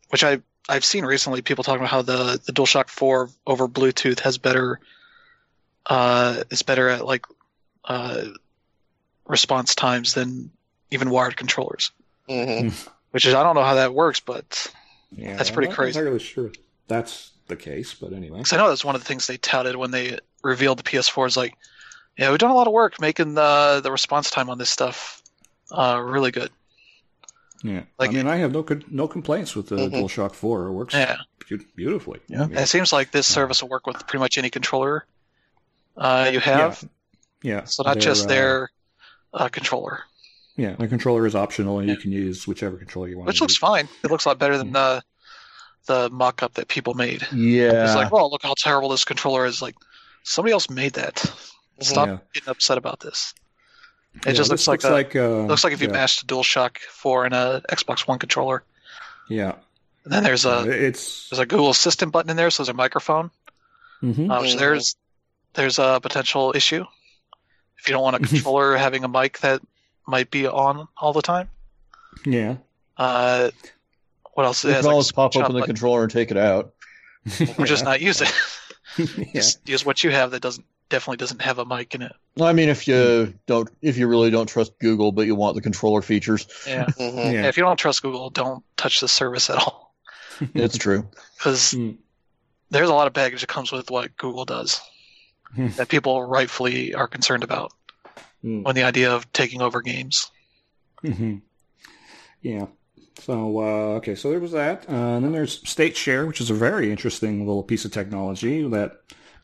which 0.09 0.23
I 0.23 0.39
I've 0.67 0.85
seen 0.85 1.03
recently 1.05 1.41
people 1.41 1.63
talking 1.63 1.79
about 1.81 1.89
how 1.89 2.01
the 2.01 2.39
the 2.45 2.51
DualShock 2.53 2.89
4 2.89 3.29
over 3.47 3.67
Bluetooth 3.67 4.19
has 4.19 4.37
better 4.37 4.79
uh, 5.87 6.43
is 6.51 6.61
better 6.61 6.89
at 6.89 7.05
like 7.05 7.25
uh, 7.85 8.25
response 9.27 9.75
times 9.75 10.13
than 10.13 10.51
even 10.91 11.09
wired 11.09 11.35
controllers. 11.37 11.91
Mhm. 12.29 12.71
Which 13.11 13.25
is 13.25 13.33
I 13.33 13.41
don't 13.41 13.55
know 13.55 13.63
how 13.63 13.75
that 13.75 13.93
works, 13.95 14.19
but 14.19 14.71
yeah. 15.11 15.35
That's 15.35 15.49
pretty 15.49 15.67
I'm 15.67 15.71
not 15.71 15.77
crazy. 15.77 15.97
entirely 15.99 16.19
sure 16.19 16.51
that's 16.87 17.31
the 17.47 17.55
case, 17.55 17.95
but 17.95 18.13
anyway. 18.13 18.37
because 18.37 18.53
I 18.53 18.57
know 18.57 18.69
that's 18.69 18.85
one 18.85 18.93
of 18.95 19.01
the 19.01 19.07
things 19.07 19.25
they 19.25 19.37
touted 19.37 19.75
when 19.75 19.89
they 19.89 20.19
revealed 20.43 20.77
the 20.77 20.83
PS4 20.83 21.25
is 21.27 21.35
like, 21.37 21.55
yeah, 22.19 22.29
we've 22.29 22.37
done 22.39 22.51
a 22.51 22.55
lot 22.55 22.67
of 22.67 22.73
work 22.73 22.99
making 23.01 23.33
the 23.33 23.79
the 23.83 23.91
response 23.91 24.29
time 24.29 24.49
on 24.49 24.57
this 24.57 24.69
stuff 24.69 25.21
uh, 25.71 25.99
really 26.03 26.31
good. 26.31 26.51
Yeah, 27.63 27.83
Like- 27.97 28.11
I 28.11 28.13
mean, 28.13 28.27
I 28.27 28.37
have 28.37 28.51
no 28.53 28.65
no 28.89 29.07
complaints 29.07 29.55
with 29.55 29.67
the 29.69 29.75
Mhm. 29.75 29.91
DualShock 29.91 30.33
Four. 30.33 30.67
It 30.67 30.71
works 30.71 30.93
Yeah, 30.93 31.17
beau- 31.49 31.57
beautifully. 31.75 32.19
Yeah. 32.27 32.37
I 32.37 32.45
mean, 32.45 32.51
and 32.57 32.63
it 32.65 32.67
seems 32.67 32.93
like 32.93 33.11
this 33.11 33.27
service 33.27 33.61
will 33.61 33.69
work 33.69 33.85
with 33.87 33.97
pretty 34.07 34.19
much 34.19 34.37
any 34.37 34.49
controller 34.49 35.05
uh, 35.97 36.29
you 36.31 36.39
have. 36.39 36.83
yeah, 37.41 37.55
yeah. 37.55 37.63
So 37.65 37.83
not 37.83 37.95
They're, 37.95 38.01
just 38.01 38.25
uh, 38.25 38.29
their 38.29 38.69
uh, 39.33 39.49
controller, 39.49 40.03
Yeah, 40.55 40.75
the 40.79 40.87
controller 40.87 41.25
is 41.27 41.35
optional, 41.35 41.79
and 41.79 41.87
you 41.89 41.97
can 41.97 42.11
use 42.11 42.47
whichever 42.47 42.77
controller 42.77 43.07
you 43.09 43.17
want. 43.17 43.27
which 43.27 43.37
to 43.37 43.43
looks 43.43 43.53
use. 43.53 43.59
fine. 43.59 43.87
It 44.03 44.09
looks 44.11 44.25
a 44.25 44.29
lot 44.29 44.39
better 44.39 44.57
than 44.57 44.71
the 44.71 45.03
the 45.85 46.09
mock-up 46.11 46.53
that 46.55 46.67
people 46.67 46.93
made. 46.93 47.25
Yeah. 47.33 47.85
It's 47.85 47.95
like, 47.95 48.11
well, 48.11 48.29
look 48.29 48.43
how 48.43 48.53
terrible 48.55 48.89
this 48.89 49.03
controller 49.05 49.45
is. 49.45 49.59
Like, 49.61 49.75
somebody 50.23 50.51
else 50.53 50.69
made 50.69 50.93
that. 50.93 51.25
Stop 51.81 52.07
Yeah. 52.07 52.17
getting 52.33 52.49
upset 52.49 52.77
about 52.77 52.99
this. 52.99 53.33
It 54.15 54.25
Yeah, 54.27 54.31
just 54.33 54.49
this 54.49 54.67
looks 54.67 54.83
like 54.83 55.15
a, 55.15 55.25
uh, 55.43 55.45
looks 55.45 55.63
like 55.63 55.73
if 55.73 55.81
you 55.81 55.87
yeah, 55.87 55.93
mashed 55.93 56.23
a 56.23 56.25
DualShock 56.25 56.77
4 56.79 57.25
in 57.27 57.33
a 57.33 57.61
Xbox 57.69 58.07
One 58.07 58.19
controller. 58.19 58.63
Yeah, 59.29 59.53
And 60.03 60.11
then 60.13 60.23
there's 60.23 60.45
a 60.45 60.61
it's 60.69 61.29
there's 61.29 61.39
a 61.39 61.45
Google 61.45 61.69
Assistant 61.69 62.11
button 62.11 62.29
in 62.31 62.37
there, 62.37 62.49
so 62.49 62.63
there's 62.63 62.69
a 62.69 62.73
microphone. 62.73 63.29
mhm. 64.01 64.29
Uh, 64.35 64.41
which 64.41 64.51
Mhm. 64.55 64.59
there's 64.59 64.95
there's 65.53 65.77
a 65.79 65.99
potential 66.01 66.53
issue 66.55 66.85
if 67.77 67.87
you 67.87 67.93
don't 67.93 68.01
want 68.03 68.15
a 68.15 68.19
controller 68.27 68.75
having 68.77 69.03
a 69.03 69.07
mic 69.07 69.39
that 69.39 69.61
might 70.07 70.31
be 70.31 70.47
on 70.47 70.87
all 70.97 71.13
the 71.13 71.21
time. 71.21 71.49
yeah. 72.25 72.55
Uh, 72.97 73.51
what 74.33 74.45
else? 74.45 74.63
you 74.63 74.69
It 74.71 74.73
has, 74.73 74.81
can 74.81 74.85
like, 74.87 74.91
always 74.93 75.11
pop 75.11 75.33
switch 75.33 75.43
open 75.43 75.53
the 75.55 75.59
button, 75.61 75.75
controller 75.75 76.01
and 76.03 76.11
take 76.11 76.31
it 76.31 76.37
out. 76.37 76.73
or 77.57 77.65
just 77.65 77.83
not 77.85 78.01
use 78.01 78.21
it. 78.21 78.33
yeah. 78.97 79.25
Just 79.35 79.67
use 79.69 79.85
what 79.85 80.03
you 80.03 80.09
have 80.11 80.31
that 80.31 80.41
doesn't 80.41 80.65
definitely 80.89 81.17
doesn't 81.17 81.41
have 81.41 81.59
a 81.59 81.65
mic 81.65 81.95
in 81.95 82.01
it. 82.01 82.13
I 82.41 82.53
mean, 82.53 82.69
if 82.69 82.87
you 82.87 83.33
don't, 83.47 83.69
if 83.81 83.97
you 83.97 84.07
really 84.07 84.29
don't 84.31 84.47
trust 84.47 84.77
Google, 84.79 85.11
but 85.11 85.25
you 85.27 85.35
want 85.35 85.55
the 85.55 85.61
controller 85.61 86.01
features, 86.01 86.47
Yeah. 86.67 86.85
Mhm. 86.97 87.17
Yeah, 87.17 87.31
yeah. 87.31 87.47
if 87.47 87.57
you 87.57 87.63
don't 87.63 87.77
trust 87.77 88.01
Google, 88.01 88.29
don't 88.29 88.63
touch 88.77 88.99
the 88.99 89.07
service 89.07 89.49
at 89.49 89.57
all 89.57 89.95
it's 90.55 90.77
true. 90.77 91.07
because 91.37 91.73
Mm. 91.73 91.97
there's 92.71 92.89
a 92.89 92.93
lot 92.93 93.07
of 93.07 93.13
baggage 93.13 93.41
that 93.41 93.47
comes 93.47 93.71
with 93.71 93.89
what 93.91 94.15
Google 94.17 94.45
does 94.45 94.79
Hmm. 95.55 95.67
that 95.77 95.89
people 95.89 96.23
rightfully 96.23 96.93
are 96.93 97.07
concerned 97.07 97.43
about 97.43 97.71
Mm. 98.45 98.63
when 98.63 98.75
the 98.75 98.83
idea 98.83 99.11
of 99.11 99.31
taking 99.33 99.61
over 99.61 99.81
games. 99.81 100.31
hmm 101.01 101.37
Yeah. 102.41 102.67
So 103.21 103.59
uh, 103.59 103.95
okay, 103.97 104.15
so 104.15 104.29
there 104.29 104.39
was 104.39 104.53
that, 104.53 104.87
uh, 104.89 104.93
and 104.93 105.25
then 105.25 105.33
there's 105.33 105.67
State 105.67 105.97
Share, 105.97 106.25
which 106.25 106.39
is 106.39 106.49
a 106.49 106.53
very 106.53 106.89
interesting 106.89 107.45
little 107.45 107.63
piece 107.63 107.83
of 107.83 107.91
technology 107.91 108.65
that 108.69 108.93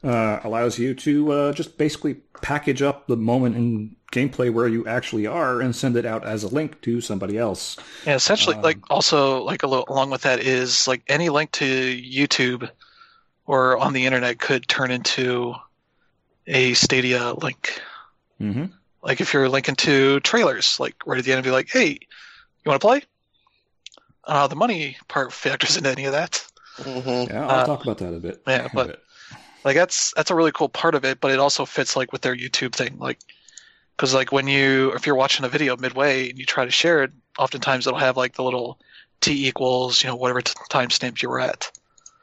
uh, 0.06 0.40
allows 0.44 0.78
you 0.80 0.94
to 0.94 1.32
uh, 1.32 1.52
just 1.54 1.78
basically 1.78 2.16
package 2.42 2.82
up 2.82 3.08
the 3.08 3.18
moment 3.18 3.56
in 3.56 3.96
gameplay 4.12 4.54
where 4.54 4.68
you 4.68 4.86
actually 4.88 5.26
are 5.28 5.60
and 5.62 5.76
send 5.76 5.98
it 5.98 6.06
out 6.06 6.24
as 6.26 6.44
a 6.44 6.48
link 6.48 6.80
to 6.82 7.02
somebody 7.02 7.38
else. 7.38 7.76
Yeah, 8.06 8.16
essentially, 8.16 8.56
Um, 8.56 8.62
like 8.62 8.78
also 8.90 9.42
like 9.44 9.64
a 9.64 9.68
little, 9.68 9.86
along 9.90 10.12
with 10.12 10.22
that 10.22 10.40
is 10.40 10.88
like 10.88 11.02
any 11.08 11.30
link 11.30 11.52
to 11.54 11.66
YouTube 11.66 12.70
or 13.48 13.78
on 13.78 13.94
the 13.94 14.06
internet 14.06 14.40
could 14.40 14.68
turn 14.68 14.92
into 14.92 15.54
a 16.48 16.74
Stadia 16.76 17.34
link. 17.34 17.82
Mm-hmm. 18.40 18.66
Like 19.02 19.22
if 19.22 19.34
you're 19.34 19.50
linking 19.50 19.76
to 19.78 20.20
trailers, 20.22 20.80
like 20.80 20.96
right 21.06 21.18
at 21.20 21.26
the 21.26 21.34
end, 21.34 21.44
be 21.44 21.52
like, 21.52 21.70
"Hey, 21.70 21.90
you 21.90 21.98
want 22.70 22.80
to 22.82 22.88
play?" 22.88 23.02
Uh, 24.24 24.48
the 24.48 24.56
money 24.56 24.98
part 25.08 25.32
factors 25.44 25.78
into 25.78 25.90
any 25.90 26.06
of 26.06 26.14
that. 26.14 26.44
Mhm. 26.78 27.30
Yeah, 27.30 27.48
I'll 27.48 27.60
Uh, 27.62 27.66
talk 27.66 27.84
about 27.84 27.98
that 28.00 28.14
a 28.14 28.20
bit. 28.20 28.42
yeah, 28.48 28.66
a 28.72 28.76
but- 28.76 28.88
bit. 28.88 29.00
Like 29.66 29.76
that's 29.76 30.14
that's 30.16 30.32
a 30.32 30.36
really 30.36 30.52
cool 30.54 30.70
part 30.70 30.96
of 30.96 31.04
it, 31.04 31.20
but 31.20 31.32
it 31.32 31.40
also 31.40 31.66
fits 31.66 31.96
like 31.96 32.12
with 32.14 32.22
their 32.22 32.36
YouTube 32.36 32.74
thing, 32.74 32.98
like 33.00 33.20
because 33.98 34.14
like 34.14 34.32
when 34.32 34.48
you 34.48 34.94
if 34.94 35.06
you're 35.06 35.16
watching 35.16 35.46
a 35.46 35.50
video 35.50 35.76
midway 35.76 36.30
and 36.30 36.38
you 36.40 36.46
try 36.46 36.64
to 36.64 36.72
share 36.72 37.04
it, 37.04 37.12
oftentimes 37.38 37.88
it'll 37.88 38.00
have 38.00 38.16
like 38.16 38.36
the 38.36 38.44
little 38.44 38.80
t 39.22 39.48
equals 39.48 40.04
you 40.04 40.10
know 40.10 40.16
whatever 40.16 40.42
t- 40.42 40.54
timestamp 40.70 41.22
you 41.22 41.30
were 41.30 41.40
at, 41.40 41.72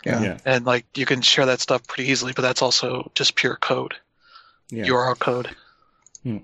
Yeah. 0.05 0.39
and 0.45 0.65
like 0.65 0.87
you 0.97 1.05
can 1.05 1.21
share 1.21 1.47
that 1.47 1.61
stuff 1.61 1.87
pretty 1.87 2.11
easily, 2.11 2.33
but 2.35 2.43
that's 2.43 2.63
also 2.63 3.11
just 3.15 3.35
pure 3.35 3.57
code, 3.57 3.95
yeah. 4.71 4.85
URL 4.87 5.19
code. 5.19 5.51
Hmm. 6.23 6.39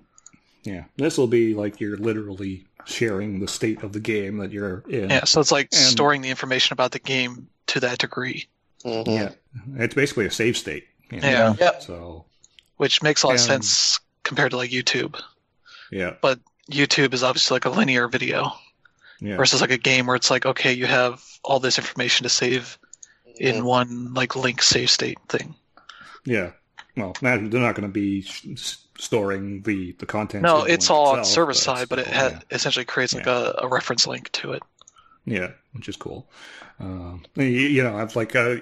Yeah, 0.65 0.85
this 0.97 1.17
will 1.17 1.29
be 1.29 1.55
like 1.55 1.81
you're 1.81 1.97
literally 1.97 2.65
sharing 2.87 3.39
the 3.41 3.47
state 3.49 3.83
of 3.83 3.93
the 3.93 4.01
game 4.01 4.39
that 4.39 4.51
you're 4.51 4.83
in. 4.89 5.11
Yeah, 5.11 5.25
so 5.25 5.41
it's 5.41 5.53
like 5.53 5.69
And- 5.73 5.81
storing 5.81 6.23
the 6.23 6.31
information 6.31 6.73
about 6.73 6.91
the 6.93 6.99
game 6.99 7.49
to 7.69 7.81
that 7.81 7.99
degree, 7.99 8.49
Mhm. 8.85 9.07
Yeah. 9.07 9.31
It's 9.85 9.95
basically 9.95 10.27
a 10.27 10.31
save 10.31 10.57
state. 10.57 10.85
you 11.11 11.21
know? 11.21 11.29
Yeah. 11.29 11.55
Yep. 11.59 11.83
So 11.83 12.25
which 12.77 13.03
makes 13.03 13.23
a 13.23 13.27
lot 13.27 13.35
of 13.35 13.41
sense 13.41 13.99
compared 14.25 14.51
to 14.53 14.57
like 14.57 14.71
YouTube. 14.71 15.21
yeah, 15.91 16.15
but 16.21 16.39
YouTube 16.71 17.15
is 17.15 17.23
obviously 17.23 17.55
like 17.57 17.65
a 17.65 17.71
linear 17.71 18.07
video 18.09 18.53
yeah, 19.21 19.37
versus 19.37 19.61
like 19.61 19.71
a 19.71 19.79
game 19.79 20.07
where 20.07 20.15
it's 20.17 20.31
like 20.31 20.45
okay, 20.47 20.73
you 20.73 20.87
have 20.87 21.25
all 21.43 21.59
this 21.61 21.79
information 21.79 22.25
to 22.25 22.29
save 22.29 22.79
in 23.41 23.65
one 23.65 24.13
like 24.15 24.37
link 24.37 24.63
save 24.63 24.91
state 24.91 25.19
thing. 25.29 25.55
yeah. 26.25 26.51
Well, 26.97 27.15
they're 27.23 27.39
not 27.39 27.77
going 27.77 27.83
to 27.87 27.89
be 27.89 28.25
s- 28.27 28.43
s- 28.53 28.79
storing 28.99 29.63
the 29.63 29.93
the 30.01 30.07
content. 30.07 30.43
No, 30.43 30.65
the 30.65 30.73
it's 30.73 30.91
link 30.91 30.99
all 30.99 31.07
on 31.13 31.19
itself, 31.21 31.33
server 31.35 31.51
but 31.53 31.57
side, 31.57 31.89
but 31.89 31.99
it 32.01 32.07
still, 32.09 32.31
ha- 32.31 32.41
essentially 32.51 32.85
creates 32.85 33.15
like 33.15 33.27
Yeah. 33.27 33.53
a, 33.59 33.65
a 33.67 33.69
reference 33.69 34.07
link 34.09 34.31
to 34.33 34.53
it. 34.53 34.63
Yeah. 35.31 35.39
yeah, 35.41 35.51
which 35.73 35.89
is 35.89 35.97
cool. 35.97 36.29
Um, 36.81 37.25
you, 37.35 37.45
you 37.45 37.83
know, 37.83 37.97
I've 37.99 38.15
like 38.17 38.37
uh, 38.37 38.57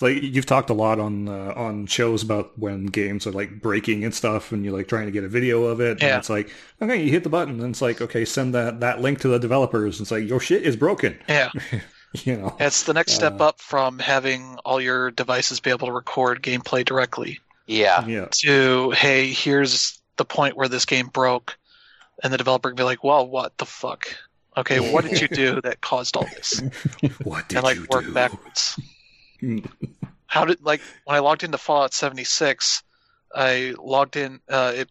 like 0.00 0.22
you've 0.22 0.46
talked 0.46 0.70
a 0.70 0.74
lot 0.74 0.98
on 1.00 1.28
uh, 1.28 1.52
on 1.56 1.86
shows 1.86 2.22
about 2.22 2.58
when 2.58 2.86
games 2.86 3.26
are 3.26 3.32
like 3.32 3.60
breaking 3.60 4.04
and 4.04 4.14
stuff, 4.14 4.52
and 4.52 4.64
you're 4.64 4.76
like 4.76 4.88
trying 4.88 5.06
to 5.06 5.12
get 5.12 5.24
a 5.24 5.28
video 5.28 5.64
of 5.64 5.80
it. 5.80 5.92
And 5.92 6.02
Yeah. 6.02 6.18
it's 6.18 6.28
like 6.30 6.50
okay, 6.80 7.02
you 7.02 7.10
hit 7.10 7.22
the 7.24 7.30
button, 7.30 7.60
and 7.60 7.70
it's 7.70 7.82
like 7.82 8.00
okay, 8.02 8.24
send 8.24 8.54
that 8.54 8.80
that 8.80 9.00
link 9.00 9.20
to 9.20 9.28
the 9.28 9.38
developers. 9.38 10.00
It's 10.00 10.10
like 10.10 10.28
your 10.28 10.40
shit 10.40 10.62
is 10.64 10.76
broken. 10.76 11.18
Yeah, 11.28 11.50
You 12.24 12.36
know. 12.36 12.56
it's 12.60 12.82
the 12.82 12.92
next 12.92 13.12
step 13.12 13.40
Uh, 13.40 13.48
up 13.48 13.60
from 13.60 13.98
having 13.98 14.58
all 14.66 14.80
your 14.80 15.10
devices 15.10 15.60
be 15.60 15.70
able 15.70 15.86
to 15.86 15.92
record 15.92 16.42
gameplay 16.42 16.84
directly 16.84 17.40
Yeah. 17.66 18.04
Yeah. 18.06 18.26
to 18.42 18.90
hey, 18.90 19.32
here's 19.32 19.98
the 20.18 20.26
point 20.26 20.56
where 20.58 20.68
this 20.68 20.84
game 20.84 21.06
broke, 21.08 21.56
and 22.22 22.30
the 22.30 22.36
developer 22.36 22.68
can 22.68 22.76
be 22.76 22.82
like, 22.82 23.02
well, 23.02 23.26
what 23.26 23.56
the 23.56 23.64
fuck? 23.64 24.08
Okay, 24.56 24.78
what 24.92 25.04
did 25.04 25.20
you 25.20 25.28
do 25.28 25.60
that 25.62 25.80
caused 25.80 26.16
all 26.16 26.24
this? 26.24 26.62
What 27.24 27.48
did 27.48 27.56
and 27.58 27.64
like 27.64 27.76
you 27.76 27.86
work 27.90 28.04
do? 28.04 28.12
backwards. 28.12 28.78
Mm. 29.42 29.68
How 30.26 30.44
did 30.44 30.62
like 30.62 30.80
when 31.04 31.16
I 31.16 31.20
logged 31.20 31.42
into 31.44 31.58
Fallout 31.58 31.92
76, 31.94 32.82
I 33.34 33.74
logged 33.78 34.16
in. 34.16 34.40
Uh, 34.48 34.72
it 34.74 34.90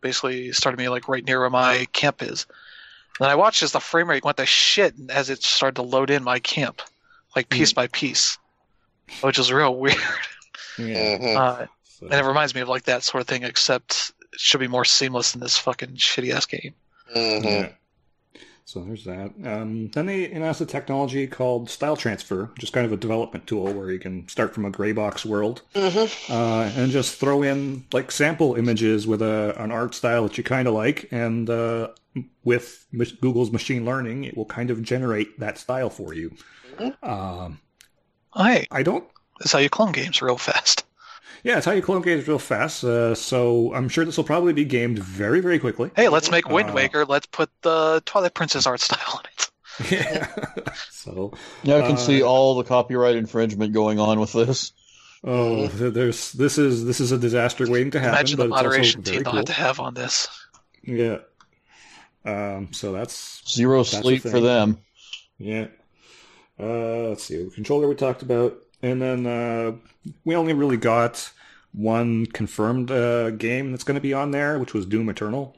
basically 0.00 0.52
started 0.52 0.78
me 0.78 0.88
like 0.88 1.08
right 1.08 1.24
near 1.24 1.40
where 1.40 1.50
my 1.50 1.86
camp 1.92 2.22
is. 2.22 2.46
And 3.18 3.28
I 3.28 3.34
watched 3.34 3.62
as 3.62 3.72
the 3.72 3.80
frame 3.80 4.08
rate 4.10 4.24
went 4.24 4.36
to 4.36 4.46
shit 4.46 4.94
as 5.08 5.30
it 5.30 5.42
started 5.42 5.76
to 5.76 5.82
load 5.82 6.10
in 6.10 6.22
my 6.22 6.38
camp, 6.38 6.82
like 7.34 7.48
piece 7.48 7.72
by 7.72 7.86
piece, 7.88 8.38
which 9.22 9.38
is 9.38 9.50
real 9.52 9.74
weird. 9.74 9.96
Yeah. 10.78 11.18
Mhm. 11.18 11.36
Uh, 11.36 11.66
So- 11.84 12.06
and 12.08 12.14
it 12.14 12.24
reminds 12.28 12.54
me 12.54 12.60
of 12.60 12.68
like 12.68 12.84
that 12.84 13.02
sort 13.02 13.22
of 13.22 13.26
thing, 13.26 13.42
except 13.42 14.12
it 14.34 14.38
should 14.40 14.60
be 14.60 14.68
more 14.68 14.84
seamless 14.84 15.34
in 15.34 15.40
this 15.40 15.56
fucking 15.56 15.96
shitty 15.96 16.32
ass 16.34 16.44
game. 16.44 16.74
Mhm. 17.16 17.44
Yeah. 17.44 17.68
So 18.68 18.80
there's 18.80 19.04
that. 19.04 19.30
Um, 19.44 19.90
then 19.92 20.06
they 20.06 20.28
announced 20.32 20.60
a 20.60 20.66
technology 20.66 21.28
called 21.28 21.70
Style 21.70 21.96
Transfer, 21.96 22.46
which 22.52 22.64
is 22.64 22.70
kind 22.70 22.84
of 22.84 22.90
a 22.92 22.96
development 22.96 23.46
tool 23.46 23.72
where 23.72 23.92
you 23.92 24.00
can 24.00 24.26
start 24.26 24.52
from 24.54 24.64
a 24.64 24.70
gray 24.70 24.90
box 24.90 25.24
world 25.24 25.62
Mhm. 25.74 26.10
uh, 26.28 26.68
and 26.76 26.90
just 26.90 27.14
throw 27.14 27.44
in 27.44 27.84
like 27.92 28.10
sample 28.10 28.56
images 28.56 29.06
with 29.06 29.22
a 29.22 29.54
an 29.62 29.70
art 29.70 29.94
style 29.94 30.24
that 30.24 30.36
you 30.36 30.42
kind 30.42 30.66
of 30.66 30.74
like, 30.74 31.06
and 31.12 31.48
uh, 31.48 31.90
with 32.42 32.86
Mis- 32.90 33.12
Google's 33.12 33.52
machine 33.52 33.84
learning, 33.84 34.24
it 34.24 34.36
will 34.36 34.46
kind 34.46 34.70
of 34.70 34.82
generate 34.82 35.38
that 35.38 35.58
style 35.58 35.88
for 35.90 36.12
you. 36.12 36.34
Um, 37.04 37.60
Hey, 38.34 38.66
I 38.72 38.82
don't 38.82 39.04
that's 39.38 39.52
how 39.52 39.60
you 39.60 39.70
clone 39.70 39.92
games 39.92 40.20
real 40.20 40.38
fast. 40.38 40.82
Yeah, 41.46 41.58
it's 41.58 41.64
how 41.66 41.70
you 41.72 41.80
clone 41.82 42.02
games 42.02 42.26
real 42.26 42.40
fast. 42.40 42.82
Uh, 42.82 43.14
so 43.14 43.72
I'm 43.72 43.88
sure 43.88 44.04
this 44.04 44.16
will 44.16 44.24
probably 44.24 44.52
be 44.52 44.64
gamed 44.64 44.98
very, 44.98 45.38
very 45.40 45.60
quickly. 45.60 45.92
Hey, 45.94 46.08
let's 46.08 46.28
make 46.28 46.48
Wind 46.48 46.70
Uh, 46.70 46.72
Waker. 46.72 47.04
Let's 47.04 47.26
put 47.26 47.50
the 47.62 48.02
Twilight 48.04 48.34
Princess 48.34 48.66
art 48.66 48.80
style 48.80 49.20
in 49.20 49.30
it. 49.30 49.50
Yeah. 49.92 50.26
so, 50.90 51.34
Yeah, 51.62 51.76
I 51.76 51.82
can 51.82 51.92
Uh, 51.92 51.96
see 51.98 52.20
all 52.22 52.56
the 52.56 52.64
copyright 52.64 53.14
infringement 53.14 53.72
going 53.72 54.00
on 54.00 54.18
with 54.18 54.32
this. 54.32 54.72
oh, 55.22 55.68
there's 55.68 56.32
this 56.32 56.58
is 56.58 56.84
this 56.84 56.98
is 56.98 57.12
a 57.12 57.18
disaster 57.18 57.70
waiting 57.70 57.92
to 57.92 58.00
happen. 58.00 58.14
Imagine 58.14 58.38
the 58.38 58.48
but 58.48 58.56
it's 58.56 58.62
moderation 58.64 59.02
team 59.04 59.22
they'll 59.22 59.30
cool. 59.30 59.36
have 59.36 59.44
to 59.44 59.52
have 59.52 59.78
on 59.78 59.94
this. 59.94 60.26
Yeah. 60.82 61.18
Um. 62.24 62.72
So 62.72 62.90
that's 62.92 63.42
Zero 63.48 63.84
the 63.84 63.84
sleep 63.84 64.22
for 64.22 64.40
them. 64.40 64.78
yeah. 65.38 65.68
Uh. 66.58 67.10
Let's 67.10 67.22
see. 67.24 67.48
Controller 67.54 67.86
we 67.86 67.94
talked 67.94 68.22
about, 68.22 68.56
and 68.82 69.00
then 69.00 69.26
uh, 69.26 69.72
we 70.24 70.34
only 70.34 70.54
really 70.54 70.76
got 70.78 71.30
one 71.76 72.26
confirmed 72.26 72.90
uh, 72.90 73.30
game 73.30 73.70
that's 73.70 73.84
going 73.84 73.94
to 73.94 74.00
be 74.00 74.12
on 74.14 74.32
there, 74.32 74.58
which 74.58 74.74
was 74.74 74.84
Doom 74.86 75.08
Eternal. 75.08 75.54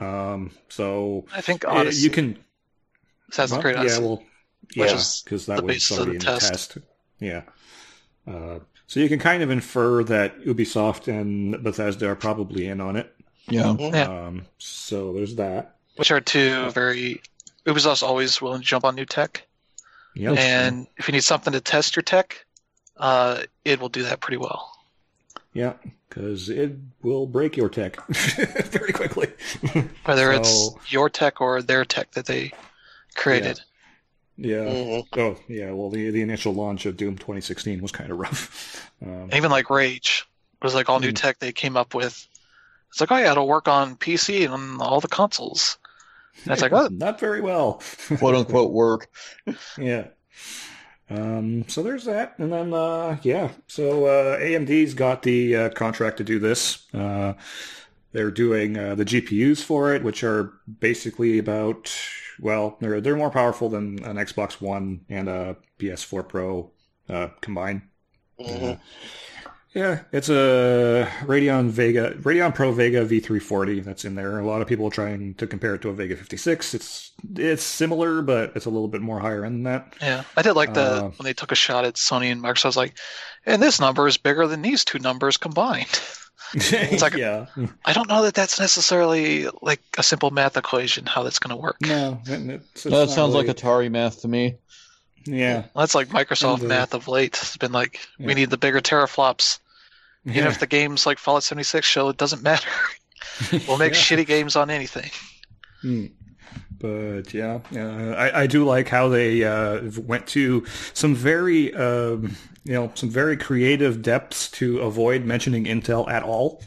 Um. 0.00 0.50
So 0.68 1.26
I 1.34 1.40
think 1.40 1.66
Odyssey. 1.66 2.02
you 2.04 2.10
can 2.10 2.38
Assassin's 3.30 3.52
Well, 3.52 3.74
Creed 3.74 3.88
yeah, 3.90 3.98
well, 3.98 4.22
yeah, 4.74 5.02
because 5.24 5.46
that 5.46 5.62
was 5.62 5.74
basis 5.74 5.98
already 5.98 6.12
in 6.12 6.18
the 6.18 6.24
test. 6.24 6.48
test. 6.72 6.78
Yeah. 7.18 7.42
Uh, 8.26 8.58
so 8.86 9.00
you 9.00 9.08
can 9.08 9.18
kind 9.18 9.42
of 9.42 9.50
infer 9.50 10.04
that 10.04 10.40
Ubisoft 10.42 11.08
and 11.08 11.62
Bethesda 11.62 12.08
are 12.08 12.14
probably 12.16 12.66
in 12.68 12.80
on 12.80 12.96
it. 12.96 13.12
Yeah. 13.48 13.74
Yeah. 13.78 14.02
Um, 14.26 14.46
so 14.58 15.12
there's 15.12 15.36
that. 15.36 15.76
which 15.96 16.10
are 16.10 16.20
two 16.20 16.70
very. 16.70 17.22
Ubisoft's 17.64 18.02
always 18.02 18.40
willing 18.42 18.60
to 18.60 18.66
jump 18.66 18.84
on 18.84 18.94
new 18.94 19.04
tech, 19.06 19.44
Yep. 20.14 20.36
and 20.38 20.86
if 20.98 21.08
you 21.08 21.12
need 21.12 21.24
something 21.24 21.52
to 21.52 21.60
test 21.60 21.96
your 21.96 22.02
tech, 22.04 22.44
uh, 22.96 23.42
it 23.64 23.80
will 23.80 23.88
do 23.88 24.04
that 24.04 24.20
pretty 24.20 24.36
well. 24.36 24.72
Yeah, 25.56 25.72
because 26.08 26.48
it 26.50 26.72
will 27.02 27.26
break 27.26 27.56
your 27.56 27.68
tech 27.68 27.96
very 28.08 28.92
quickly. 28.92 29.28
Whether 30.04 30.32
So- 30.34 30.40
it's 30.40 30.92
your 30.92 31.08
tech 31.10 31.40
or 31.40 31.62
their 31.62 31.84
tech 31.84 32.12
that 32.12 32.26
they 32.26 32.52
created. 33.14 33.60
yeah. 34.36 34.64
Mhm. 34.64 35.04
Oh, 35.16 35.36
yeah. 35.48 35.70
Well, 35.72 35.88
the 35.90 36.10
the 36.10 36.20
initial 36.22 36.52
launch 36.54 36.84
of 36.86 36.96
Doom 36.96 37.16
2016 37.16 37.80
was 37.82 37.92
kind 37.92 38.10
of 38.12 38.18
rough. 38.18 38.82
Um, 39.04 39.28
Even 39.34 39.50
like 39.50 39.68
Rage 39.68 40.24
was 40.62 40.74
like 40.74 40.88
all 40.88 41.00
new 41.00 41.12
Mm. 41.12 41.16
tech 41.16 41.38
they 41.38 41.52
came 41.52 41.76
up 41.76 41.94
with. 41.94 42.26
It's 42.90 42.98
like, 43.00 43.12
oh 43.12 43.16
yeah, 43.18 43.32
it'll 43.32 43.46
work 43.46 43.68
on 43.68 43.96
PC 43.96 44.44
and 44.46 44.54
on 44.54 44.80
all 44.80 45.00
the 45.02 45.08
consoles. 45.08 45.76
And 46.44 46.52
it's 46.54 46.62
like, 46.62 46.72
oh, 46.80 46.88
not 46.90 47.20
very 47.20 47.42
well. 47.42 47.82
Quote 48.16 48.34
unquote 48.34 48.72
work. 48.72 49.08
Yeah. 49.76 50.06
Um, 51.08 51.68
so 51.68 51.82
there's 51.82 52.04
that, 52.04 52.34
and 52.38 52.52
then 52.52 52.74
uh, 52.74 53.18
yeah, 53.22 53.52
so 53.68 54.06
uh, 54.06 54.38
AMD's 54.40 54.94
got 54.94 55.22
the 55.22 55.54
uh, 55.56 55.68
contract 55.70 56.16
to 56.16 56.24
do 56.24 56.38
this. 56.40 56.84
Uh, 56.92 57.34
they're 58.12 58.32
doing 58.32 58.76
uh, 58.76 58.94
the 58.96 59.04
GPUs 59.04 59.62
for 59.62 59.94
it, 59.94 60.02
which 60.02 60.24
are 60.24 60.52
basically 60.80 61.38
about 61.38 61.92
well, 62.40 62.76
they're 62.80 63.00
they're 63.00 63.16
more 63.16 63.30
powerful 63.30 63.68
than 63.68 64.02
an 64.04 64.16
Xbox 64.16 64.60
One 64.60 65.04
and 65.08 65.28
a 65.28 65.56
PS4 65.78 66.26
Pro 66.28 66.70
uh, 67.08 67.28
combined. 67.40 67.82
Mhm. 68.40 68.80
Yeah, 69.76 70.00
it's 70.10 70.30
a 70.30 71.06
Radeon 71.24 71.68
Vega, 71.68 72.12
Radeon 72.14 72.54
Pro 72.54 72.72
Vega 72.72 73.04
V340 73.04 73.84
that's 73.84 74.06
in 74.06 74.14
there. 74.14 74.38
A 74.38 74.46
lot 74.46 74.62
of 74.62 74.66
people 74.68 74.86
are 74.86 74.90
trying 74.90 75.34
to 75.34 75.46
compare 75.46 75.74
it 75.74 75.82
to 75.82 75.90
a 75.90 75.92
Vega 75.92 76.16
56. 76.16 76.72
It's 76.72 77.12
it's 77.36 77.62
similar, 77.62 78.22
but 78.22 78.52
it's 78.56 78.64
a 78.64 78.70
little 78.70 78.88
bit 78.88 79.02
more 79.02 79.20
higher 79.20 79.44
end 79.44 79.56
than 79.56 79.62
that. 79.64 79.94
yeah. 80.00 80.24
I 80.34 80.40
did 80.40 80.54
like 80.54 80.72
the 80.72 80.80
Uh, 80.80 81.02
when 81.10 81.24
they 81.24 81.34
took 81.34 81.52
a 81.52 81.54
shot 81.54 81.84
at 81.84 81.96
Sony 81.96 82.32
and 82.32 82.42
Microsoft. 82.42 82.64
I 82.64 82.68
was 82.68 82.76
like, 82.78 82.98
and 83.44 83.60
this 83.62 83.78
number 83.78 84.08
is 84.08 84.16
bigger 84.16 84.46
than 84.46 84.62
these 84.62 84.82
two 84.82 84.98
numbers 84.98 85.36
combined. 85.36 86.00
it's 86.54 87.02
like 87.02 87.14
yeah, 87.16 87.44
I 87.84 87.92
don't 87.92 88.08
know 88.08 88.22
that 88.22 88.32
that's 88.32 88.58
necessarily 88.58 89.46
like 89.60 89.82
a 89.98 90.02
simple 90.02 90.30
math 90.30 90.56
equation. 90.56 91.04
How 91.04 91.22
that's 91.22 91.38
going 91.38 91.54
to 91.54 91.60
work. 91.62 91.76
no, 91.82 92.18
it- 92.26 92.48
it's, 92.50 92.86
it's 92.86 92.94
That 92.94 93.10
sounds 93.10 93.34
really- 93.34 93.46
like 93.48 93.56
Atari 93.56 93.90
math 93.90 94.22
to 94.22 94.28
me. 94.28 94.56
yeah. 95.26 95.64
Well, 95.74 95.82
that's 95.82 95.94
like 95.94 96.08
Microsoft 96.08 96.60
the- 96.60 96.68
math 96.68 96.94
of 96.94 97.08
late. 97.08 97.36
It's 97.42 97.58
been 97.58 97.72
like, 97.72 98.00
Yeah. 98.18 98.28
we 98.28 98.32
need 98.34 98.48
the 98.48 98.56
bigger 98.56 98.80
teraflops. 98.80 99.58
Even 100.26 100.44
yeah. 100.44 100.48
if 100.48 100.58
the 100.60 100.66
games 100.66 101.06
like 101.06 101.18
Fallout 101.18 101.44
76 101.44 101.86
show, 101.86 102.08
it 102.08 102.16
doesn't 102.16 102.42
matter. 102.42 102.68
We'll 103.68 103.76
make 103.76 103.92
Yeah. 103.92 103.98
shitty 104.00 104.26
games 104.26 104.56
on 104.56 104.70
anything. 104.70 105.10
Hmm. 105.82 106.06
But 106.78 107.34
yeah, 107.34 107.60
uh, 107.74 108.12
I, 108.14 108.42
I 108.42 108.46
do 108.46 108.64
like 108.64 108.88
how 108.88 109.08
they 109.08 109.44
uh, 109.44 109.82
went 109.98 110.26
to 110.28 110.64
some 110.94 111.14
very, 111.14 111.74
um, 111.74 112.34
you 112.64 112.72
know, 112.74 112.92
some 112.94 113.10
very 113.10 113.36
creative 113.36 114.00
depths 114.02 114.50
to 114.52 114.80
avoid 114.80 115.24
mentioning 115.24 115.64
Intel 115.64 116.08
at 116.08 116.22
all. 116.22 116.62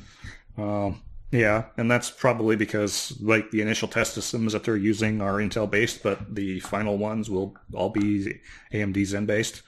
Um, 0.58 1.02
yeah, 1.32 1.66
and 1.78 1.90
that's 1.90 2.10
probably 2.12 2.56
because 2.56 3.16
like 3.22 3.52
the 3.52 3.62
initial 3.62 3.88
test 3.88 4.14
systems 4.16 4.54
that 4.54 4.64
they're 4.64 4.76
using 4.78 5.22
are 5.22 5.36
Intel 5.36 5.70
based, 5.70 6.02
but 6.04 6.36
the 6.36 6.60
final 6.60 6.98
ones 6.98 7.30
will 7.30 7.56
all 7.74 7.90
be 7.90 8.40
AMD 8.74 9.06
Zen 9.06 9.26
based. 9.26 9.62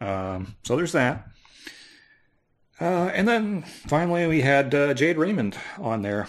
Um, 0.00 0.56
so 0.64 0.76
there's 0.76 0.92
that. 0.92 1.28
Uh, 2.80 3.10
and 3.14 3.26
then 3.26 3.62
finally 3.62 4.26
we 4.26 4.42
had 4.42 4.74
uh, 4.74 4.94
Jade 4.94 5.16
Raymond 5.16 5.56
on 5.78 6.02
there. 6.02 6.28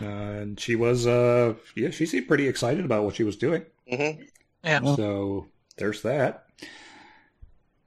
Uh, 0.00 0.06
and 0.06 0.60
she 0.60 0.74
was, 0.74 1.06
uh, 1.06 1.54
yeah, 1.76 1.90
she 1.90 2.06
seemed 2.06 2.26
pretty 2.28 2.48
excited 2.48 2.84
about 2.84 3.04
what 3.04 3.14
she 3.14 3.24
was 3.24 3.36
doing. 3.36 3.64
hmm 3.88 4.22
Yeah. 4.64 4.80
So 4.94 5.48
there's 5.76 6.02
that. 6.02 6.46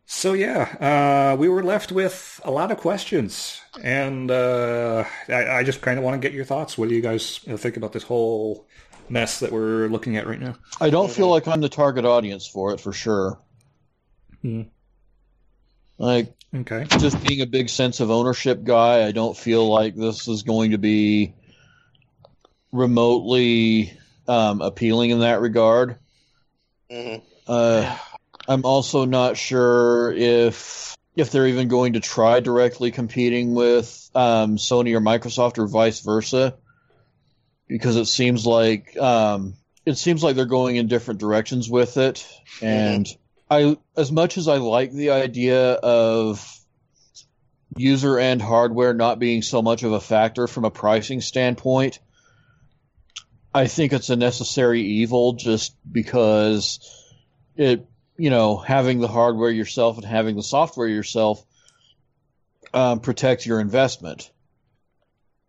So 0.07 0.34
yeah, 0.34 1.34
uh, 1.34 1.36
we 1.36 1.49
were 1.49 1.64
left 1.64 1.91
with 1.91 2.40
a 2.44 2.52
lot 2.52 2.72
of 2.72 2.77
questions, 2.77 3.60
and 3.82 4.30
uh, 4.30 5.03
I, 5.27 5.48
I 5.57 5.64
just 5.64 5.82
kind 5.82 5.98
of 5.98 6.06
want 6.06 6.22
to 6.22 6.26
get 6.26 6.34
your 6.34 6.45
thoughts. 6.45 6.77
What 6.77 6.90
do 6.90 6.95
you 6.95 7.02
guys 7.02 7.40
think 7.40 7.76
about 7.76 7.91
this 7.91 8.03
whole 8.03 8.68
mess 9.10 9.40
that 9.40 9.52
we're 9.52 9.88
looking 9.88 10.15
at 10.15 10.27
right 10.27 10.40
now? 10.40 10.56
I 10.80 10.91
don't 10.91 11.11
feel 11.11 11.30
like 11.30 11.48
I'm 11.48 11.60
the 11.60 11.69
target 11.69 12.06
audience 12.06 12.45
for 12.45 12.72
it 12.72 12.80
for 12.80 12.94
sure. 12.94 13.40
Hmm. 14.44 14.64
Like 15.98 16.35
Okay. 16.56 16.86
just 16.99 17.22
being 17.26 17.41
a 17.41 17.45
big 17.45 17.69
sense 17.69 17.99
of 17.99 18.11
ownership 18.11 18.64
guy, 18.64 19.06
I 19.06 19.11
don't 19.11 19.36
feel 19.36 19.68
like 19.68 19.95
this 19.95 20.27
is 20.27 20.44
going 20.44 20.72
to 20.72 20.77
be 20.77 21.34
remotely 22.72 23.98
um, 24.27 24.61
appealing 24.61 25.10
in 25.10 25.19
that 25.19 25.41
regard. 25.41 25.98
hmm 26.90 27.15
Uh, 27.48 27.98
I'm 28.48 28.65
also 28.65 29.06
not 29.06 29.38
sure 29.38 30.11
if 30.14 30.95
if 31.15 31.32
they're 31.32 31.48
even 31.48 31.68
going 31.68 31.94
to 31.94 31.99
try 31.99 32.40
directly 32.41 32.91
competing 32.91 33.53
with 33.53 34.10
um, 34.14 34.57
Sony 34.57 34.95
or 34.95 35.02
Microsoft 35.02 35.57
or 35.57 35.68
vice 35.68 36.02
versa, 36.02 36.57
because 37.68 37.95
it 37.95 38.06
seems 38.06 38.45
like 38.45 38.95
um, 38.98 39.56
it 39.86 39.98
seems 39.98 40.23
like 40.23 40.36
they're 40.36 40.45
going 40.45 40.76
in 40.76 40.88
different 40.88 41.19
directions 41.19 41.69
with 41.69 41.98
it. 41.98 42.27
And 42.61 43.07
I, 43.50 43.78
as 43.96 44.12
much 44.12 44.38
as 44.38 44.48
I 44.48 44.58
like 44.58 44.92
the 44.92 45.12
idea 45.12 45.74
of 45.74 46.60
user 47.78 48.18
and 48.18 48.42
hardware 48.42 48.94
not 48.94 49.20
being 49.20 49.42
so 49.42 49.62
much 49.62 49.84
of 49.84 49.92
a 49.92 50.00
factor 50.00 50.48
from 50.48 50.66
a 50.66 50.72
pricing 50.72 51.22
standpoint, 51.22 52.00
I 53.54 53.68
think 53.68 53.94
it's 53.94 54.10
a 54.10 54.16
necessary 54.16 54.82
evil 54.82 55.34
just 55.34 55.76
because 55.90 56.80
it 57.56 57.88
you 58.18 58.30
know 58.30 58.58
having 58.58 59.00
the 59.00 59.08
hardware 59.08 59.50
yourself 59.50 59.98
and 59.98 60.06
having 60.06 60.36
the 60.36 60.44
software 60.44 60.88
yourself 60.88 61.46
um, 62.74 63.00
protects 63.00 63.46
your 63.46 63.60
investment. 63.60 64.32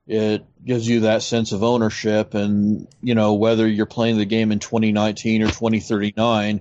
It 0.07 0.45
gives 0.65 0.87
you 0.87 1.01
that 1.01 1.23
sense 1.23 1.51
of 1.51 1.65
ownership 1.65 2.35
and 2.35 2.87
you 3.03 3.15
know 3.17 3.35
whether 3.35 3.67
you're 3.67 3.87
playing 3.87 4.19
the 4.19 4.25
game 4.25 4.53
in 4.53 4.61
2019 4.61 5.43
or 5.43 5.47
2039 5.47 6.61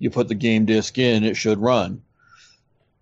you 0.00 0.10
put 0.10 0.26
the 0.26 0.34
game 0.34 0.64
disc 0.64 0.98
in 0.98 1.22
it 1.22 1.36
should 1.36 1.58
run 1.60 2.02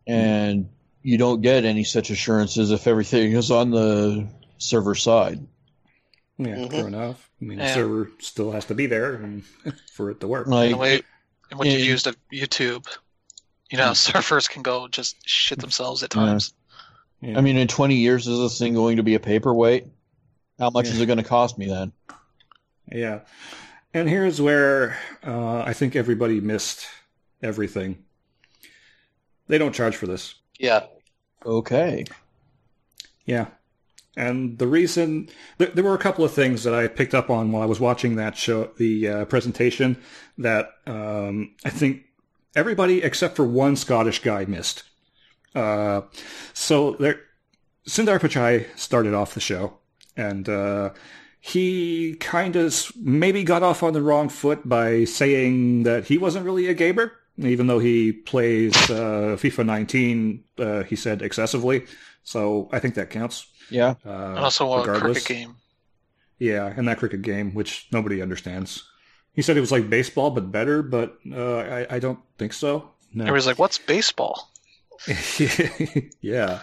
and 0.07 0.69
you 1.03 1.17
don't 1.17 1.41
get 1.41 1.65
any 1.65 1.85
such 1.85 2.11
assurances 2.11 2.71
if 2.71 2.87
everything 2.87 3.33
is 3.33 3.51
on 3.51 3.71
the 3.71 4.29
server 4.59 4.95
side 4.95 5.47
Yeah, 6.39 6.55
Mhm. 6.57 6.71
fair 6.71 6.87
enough. 6.89 7.31
I 7.41 7.45
mean, 7.45 7.59
the 7.59 7.73
server 7.75 8.11
still 8.21 8.53
has 8.53 8.65
to 8.67 8.75
be 8.75 8.87
there 8.87 9.21
for 9.95 10.11
it 10.11 10.21
to 10.21 10.29
work. 10.29 10.47
like 10.47 10.71
the 10.71 10.77
way 10.77 11.01
in 11.51 11.59
which 11.59 11.69
you 11.73 11.79
in- 11.79 11.85
used 11.85 12.07
of 12.07 12.17
YouTube, 12.33 12.87
you 13.71 13.79
know, 13.79 13.91
surfers 13.91 14.49
can 14.49 14.63
go 14.63 14.87
just 14.89 15.17
shit 15.27 15.59
themselves 15.61 16.03
at 16.03 16.15
Yeah. 16.15 16.21
times. 16.27 16.53
Yeah. 17.21 17.37
I 17.39 17.41
mean, 17.41 17.57
in 17.57 17.67
20 17.67 17.97
years, 17.97 18.29
is 18.29 18.39
this 18.39 18.59
thing 18.59 18.75
going 18.75 18.99
to 18.99 19.03
be 19.03 19.15
a 19.15 19.21
paperweight? 19.21 19.87
How 20.61 20.71
much 20.71 20.87
Yeah. 20.87 20.93
is 20.93 21.01
it 21.01 21.07
going 21.07 21.19
to 21.19 21.25
cost 21.25 21.59
me 21.59 21.67
then? 21.67 21.91
Yeah. 22.93 23.21
And 23.95 24.09
here's 24.09 24.41
where 24.41 24.99
uh, 25.27 25.61
I 25.61 25.73
think 25.73 25.97
everybody 25.97 26.41
missed 26.41 26.87
everything. 27.43 28.05
They 29.47 29.59
don't 29.59 29.75
charge 29.75 29.97
for 29.97 30.07
this. 30.07 30.35
Yeah. 30.59 30.87
Okay. 31.45 32.05
Yeah. 33.25 33.49
And 34.17 34.59
the 34.59 34.67
reason 34.67 35.29
there, 35.59 35.69
there 35.69 35.85
were 35.85 35.95
a 35.95 35.99
couple 35.99 36.25
of 36.25 36.33
things 36.33 36.65
that 36.65 36.75
I 36.75 36.89
picked 36.89 37.15
up 37.15 37.31
on 37.31 37.53
while 37.53 37.63
I 37.63 37.67
was 37.67 37.81
watching 37.81 38.17
that 38.17 38.37
show, 38.37 38.71
the 38.77 39.09
uh, 39.09 39.25
presentation, 39.27 39.97
that 40.39 40.71
um, 40.87 41.55
I 41.65 41.71
think 41.71 42.03
everybody 42.57 43.03
except 43.03 43.37
for 43.37 43.45
one 43.45 43.77
Scottish 43.77 44.21
guy 44.21 44.45
missed. 44.45 44.83
Uh, 45.55 46.03
so 46.53 46.93
there, 46.93 47.21
Sundar 47.89 48.19
Pichai 48.19 48.67
started 48.77 49.15
off 49.15 49.35
the 49.35 49.41
show, 49.41 49.79
and 50.17 50.49
uh, 50.49 50.91
he 51.41 52.17
kind 52.21 52.57
of 52.57 52.93
maybe 52.97 53.45
got 53.45 53.63
off 53.63 53.83
on 53.83 53.93
the 53.93 54.03
wrong 54.03 54.29
foot 54.29 54.69
by 54.69 55.05
saying 55.05 55.85
that 55.85 56.07
he 56.07 56.19
wasn't 56.19 56.45
really 56.45 56.67
a 56.69 56.75
gamer, 56.75 57.13
even 57.39 57.67
though 57.69 57.79
he 57.79 58.13
plays 58.13 58.75
uh, 58.91 59.37
FIFA 59.39 59.67
19. 59.67 60.45
Uh, 60.59 60.83
he 60.83 60.97
said 60.97 61.23
excessively, 61.23 61.87
so 62.25 62.69
I 62.73 62.79
think 62.81 62.95
that 62.97 63.11
counts. 63.11 63.47
Yeah. 63.71 63.95
Uh, 64.05 64.11
And 64.11 64.39
also 64.39 64.73
a 64.73 64.79
regardless. 64.81 65.25
cricket 65.25 65.29
game. 65.45 65.57
Yeah, 66.39 66.73
and 66.77 66.87
that 66.89 66.99
cricket 66.99 67.23
game, 67.23 67.53
which 67.55 67.87
nobody 67.93 68.23
understands. 68.23 68.85
He 69.33 69.43
said 69.43 69.57
it 69.57 69.61
was 69.61 69.73
like 69.73 69.89
baseball, 69.91 70.31
but 70.31 70.51
better, 70.53 70.83
but 70.83 71.19
uh, 71.33 71.59
I, 71.59 71.87
I 71.97 71.99
don't 71.99 72.19
think 72.39 72.53
so. 72.53 72.91
No. 73.15 73.25
Everybody's 73.25 73.47
like, 73.47 73.59
"What's 73.59 73.79
baseball?" 73.79 74.51
yeah. 76.21 76.61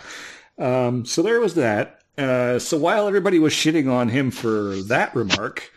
Um, 0.57 1.05
so 1.05 1.21
there 1.21 1.39
was 1.39 1.55
that. 1.55 2.01
Uh, 2.17 2.59
so 2.59 2.77
while 2.77 3.07
everybody 3.07 3.39
was 3.39 3.53
shitting 3.53 3.91
on 3.91 4.09
him 4.09 4.31
for 4.31 4.75
that 4.83 5.13
remark, 5.15 5.71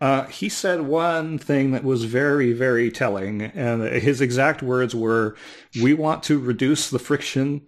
uh, 0.00 0.24
he 0.26 0.48
said 0.48 0.82
one 0.82 1.38
thing 1.38 1.72
that 1.72 1.84
was 1.84 2.04
very, 2.04 2.52
very 2.52 2.90
telling. 2.90 3.42
And 3.42 3.82
his 3.82 4.20
exact 4.20 4.62
words 4.62 4.94
were, 4.94 5.36
we 5.80 5.94
want 5.94 6.22
to 6.24 6.38
reduce 6.38 6.90
the 6.90 6.98
friction 6.98 7.62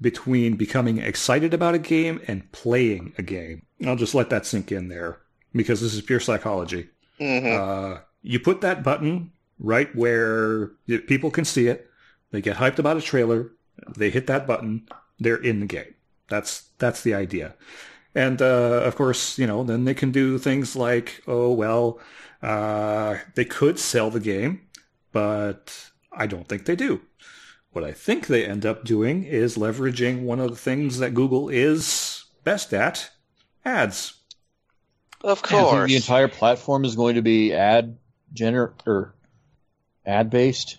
between 0.00 0.56
becoming 0.56 0.98
excited 0.98 1.52
about 1.52 1.74
a 1.74 1.78
game 1.78 2.20
and 2.26 2.50
playing 2.52 3.12
a 3.18 3.22
game. 3.22 3.62
I'll 3.84 3.96
just 3.96 4.14
let 4.14 4.30
that 4.30 4.46
sink 4.46 4.72
in 4.72 4.88
there 4.88 5.18
because 5.52 5.80
this 5.80 5.94
is 5.94 6.02
pure 6.02 6.20
psychology. 6.20 6.88
hmm 7.18 7.46
Uh, 7.46 7.98
you 8.22 8.40
put 8.40 8.60
that 8.62 8.82
button 8.82 9.32
right 9.58 9.94
where 9.94 10.68
people 11.06 11.30
can 11.30 11.44
see 11.44 11.68
it. 11.68 11.88
They 12.30 12.40
get 12.40 12.56
hyped 12.56 12.78
about 12.78 12.96
a 12.96 13.00
trailer. 13.00 13.50
They 13.96 14.10
hit 14.10 14.26
that 14.26 14.46
button. 14.46 14.88
They're 15.18 15.36
in 15.36 15.60
the 15.60 15.66
game. 15.66 15.94
That's 16.28 16.68
that's 16.78 17.02
the 17.02 17.14
idea. 17.14 17.54
And 18.14 18.40
uh, 18.40 18.82
of 18.84 18.96
course, 18.96 19.38
you 19.38 19.46
know, 19.46 19.62
then 19.64 19.84
they 19.84 19.94
can 19.94 20.10
do 20.10 20.38
things 20.38 20.76
like, 20.76 21.22
oh 21.26 21.52
well, 21.52 22.00
uh, 22.42 23.16
they 23.34 23.44
could 23.44 23.78
sell 23.78 24.10
the 24.10 24.20
game, 24.20 24.62
but 25.12 25.90
I 26.12 26.26
don't 26.26 26.48
think 26.48 26.64
they 26.64 26.76
do. 26.76 27.00
What 27.72 27.84
I 27.84 27.92
think 27.92 28.26
they 28.26 28.44
end 28.46 28.64
up 28.64 28.84
doing 28.84 29.24
is 29.24 29.56
leveraging 29.56 30.22
one 30.22 30.40
of 30.40 30.50
the 30.50 30.56
things 30.56 30.98
that 30.98 31.14
Google 31.14 31.48
is 31.48 32.24
best 32.44 32.72
at, 32.72 33.10
ads. 33.64 34.14
Of 35.22 35.42
I 35.44 35.48
think 35.48 35.68
course. 35.68 35.88
the 35.88 35.96
entire 35.96 36.28
platform 36.28 36.84
is 36.84 36.96
going 36.96 37.16
to 37.16 37.22
be 37.22 37.52
ad 37.52 37.98
gener 38.34 38.72
or 38.86 39.14
ad 40.06 40.30
based. 40.30 40.78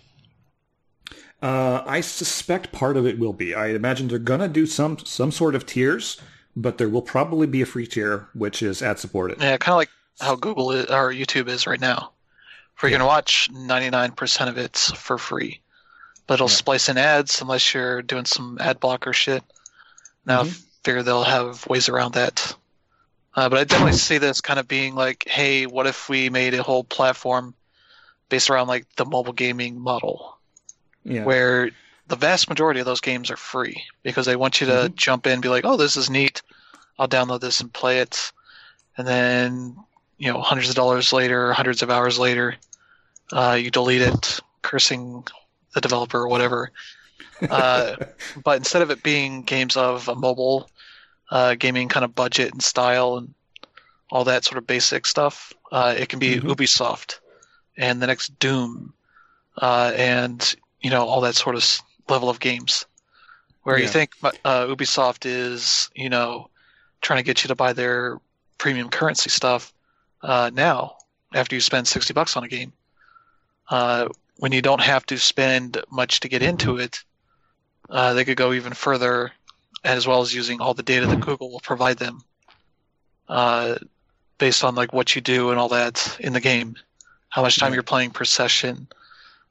Uh, 1.42 1.82
I 1.86 2.00
suspect 2.02 2.70
part 2.72 2.96
of 2.96 3.06
it 3.06 3.18
will 3.18 3.32
be. 3.32 3.54
I 3.54 3.68
imagine 3.68 4.08
they're 4.08 4.18
gonna 4.18 4.48
do 4.48 4.66
some 4.66 4.98
some 4.98 5.32
sort 5.32 5.54
of 5.54 5.64
tiers, 5.64 6.20
but 6.54 6.78
there 6.78 6.88
will 6.88 7.02
probably 7.02 7.46
be 7.46 7.62
a 7.62 7.66
free 7.66 7.86
tier 7.86 8.28
which 8.34 8.62
is 8.62 8.82
ad 8.82 8.98
supported. 8.98 9.40
Yeah, 9.40 9.56
kind 9.56 9.72
of 9.72 9.78
like 9.78 9.90
how 10.20 10.36
Google 10.36 10.70
is, 10.72 10.86
or 10.86 11.10
YouTube 11.12 11.48
is 11.48 11.66
right 11.66 11.80
now. 11.80 12.12
Where 12.80 12.90
you 12.90 12.96
can 12.96 13.06
watch 13.06 13.48
99% 13.52 14.48
of 14.48 14.58
it 14.58 14.76
for 14.76 15.18
free, 15.18 15.60
but 16.26 16.34
it'll 16.34 16.48
Yeah. 16.48 16.54
splice 16.54 16.88
in 16.88 16.98
ads 16.98 17.40
unless 17.40 17.74
you're 17.74 18.02
doing 18.02 18.24
some 18.24 18.58
ad 18.60 18.80
blocker 18.80 19.12
shit. 19.12 19.44
Now, 20.26 20.40
I 20.40 20.44
Mhm. 20.44 20.62
figure 20.84 21.02
they'll 21.02 21.24
have 21.24 21.66
ways 21.66 21.88
around 21.88 22.14
that. 22.14 22.54
Uh, 23.34 23.48
but 23.48 23.58
I 23.58 23.64
definitely 23.64 23.98
see 23.98 24.18
this 24.18 24.40
kind 24.40 24.58
of 24.58 24.66
being 24.68 24.94
like, 24.94 25.24
hey, 25.28 25.66
what 25.66 25.86
if 25.86 26.08
we 26.08 26.30
made 26.30 26.54
a 26.54 26.62
whole 26.62 26.84
platform 26.84 27.54
based 28.28 28.50
around 28.50 28.68
like 28.68 28.86
the 28.96 29.04
mobile 29.04 29.32
gaming 29.34 29.78
model, 29.80 30.39
Yeah, 31.04 31.24
where 31.24 31.70
the 32.06 32.16
vast 32.16 32.48
majority 32.48 32.80
of 32.80 32.86
those 32.86 33.00
games 33.00 33.30
are 33.30 33.36
free 33.36 33.84
because 34.02 34.26
they 34.26 34.36
want 34.36 34.60
you 34.60 34.66
to 34.66 34.92
jump 34.94 35.26
in 35.26 35.34
and 35.34 35.42
be 35.42 35.48
like, 35.48 35.64
oh, 35.64 35.76
this 35.76 35.96
is 35.96 36.10
neat. 36.10 36.42
I'll 36.98 37.08
download 37.08 37.40
this 37.40 37.60
and 37.60 37.72
play 37.72 38.00
it. 38.00 38.32
And 38.96 39.06
then, 39.06 39.76
you 40.18 40.32
know, 40.32 40.40
hundreds 40.40 40.68
of 40.68 40.74
dollars 40.74 41.12
later, 41.12 41.52
hundreds 41.52 41.82
of 41.82 41.90
hours 41.90 42.18
later, 42.18 42.56
uh, 43.32 43.56
you 43.60 43.70
delete 43.70 44.02
it, 44.02 44.40
cursing 44.60 45.24
the 45.72 45.80
developer 45.80 46.18
or 46.18 46.28
whatever. 46.28 46.70
Uh, 47.48 47.96
but 48.44 48.58
instead 48.58 48.82
of 48.82 48.90
it 48.90 49.02
being 49.02 49.42
games 49.42 49.74
of 49.74 50.08
a 50.08 50.14
mobile 50.14 50.68
uh, 51.30 51.54
gaming 51.54 51.88
kind 51.88 52.04
of 52.04 52.14
budget 52.14 52.52
and 52.52 52.62
style 52.62 53.16
and 53.16 53.32
all 54.10 54.24
that 54.24 54.44
sort 54.44 54.58
of 54.58 54.66
basic 54.66 55.06
stuff, 55.06 55.54
uh, 55.72 55.94
it 55.96 56.10
can 56.10 56.18
be 56.18 56.38
Mhm. 56.38 56.54
Ubisoft 56.54 57.20
and 57.78 58.02
the 58.02 58.06
next 58.06 58.38
Doom 58.38 58.92
uh, 59.56 59.92
and 59.96 60.54
you 60.80 60.90
know 60.90 61.04
all 61.06 61.20
that 61.22 61.34
sort 61.34 61.56
of 61.56 61.80
level 62.08 62.28
of 62.28 62.40
games. 62.40 62.86
Where 63.62 63.78
you 63.78 63.88
think 63.88 64.12
uh, 64.22 64.66
Ubisoft 64.66 65.26
is 65.26 65.90
you 65.94 66.08
know 66.08 66.48
trying 67.02 67.18
to 67.18 67.24
get 67.24 67.44
you 67.44 67.48
to 67.48 67.54
buy 67.54 67.72
their 67.72 68.18
premium 68.58 68.88
currency 68.88 69.30
stuff 69.30 69.72
uh, 70.22 70.50
now 70.52 70.96
after 71.34 71.54
you 71.54 71.60
spend 71.60 71.88
60 71.88 72.12
bucks 72.12 72.36
on 72.36 72.44
a 72.44 72.48
game. 72.48 72.72
Uh, 73.68 74.08
when 74.38 74.52
you 74.52 74.60
don't 74.62 74.80
have 74.80 75.06
to 75.06 75.18
spend 75.18 75.80
much 75.90 76.20
to 76.20 76.28
get 76.28 76.42
into 76.42 76.76
it 76.76 77.04
uh, 77.90 78.14
they 78.14 78.24
could 78.24 78.36
go 78.36 78.52
even 78.52 78.72
further 78.72 79.32
as 79.84 80.06
well 80.06 80.20
as 80.20 80.34
using 80.34 80.60
all 80.60 80.74
the 80.74 80.82
data 80.82 81.06
that 81.06 81.20
Google 81.20 81.50
will 81.50 81.60
provide 81.60 81.98
them, 81.98 82.22
uh, 83.28 83.76
based 84.38 84.62
on 84.62 84.74
like 84.74 84.92
what 84.92 85.14
you 85.14 85.20
do 85.20 85.50
and 85.50 85.58
all 85.58 85.68
that 85.70 86.16
in 86.20 86.32
the 86.32 86.40
game, 86.40 86.76
how 87.30 87.42
much 87.42 87.58
time 87.58 87.72
Yeah. 87.72 87.76
you're 87.76 87.82
playing 87.82 88.10
per 88.10 88.24
session, 88.24 88.88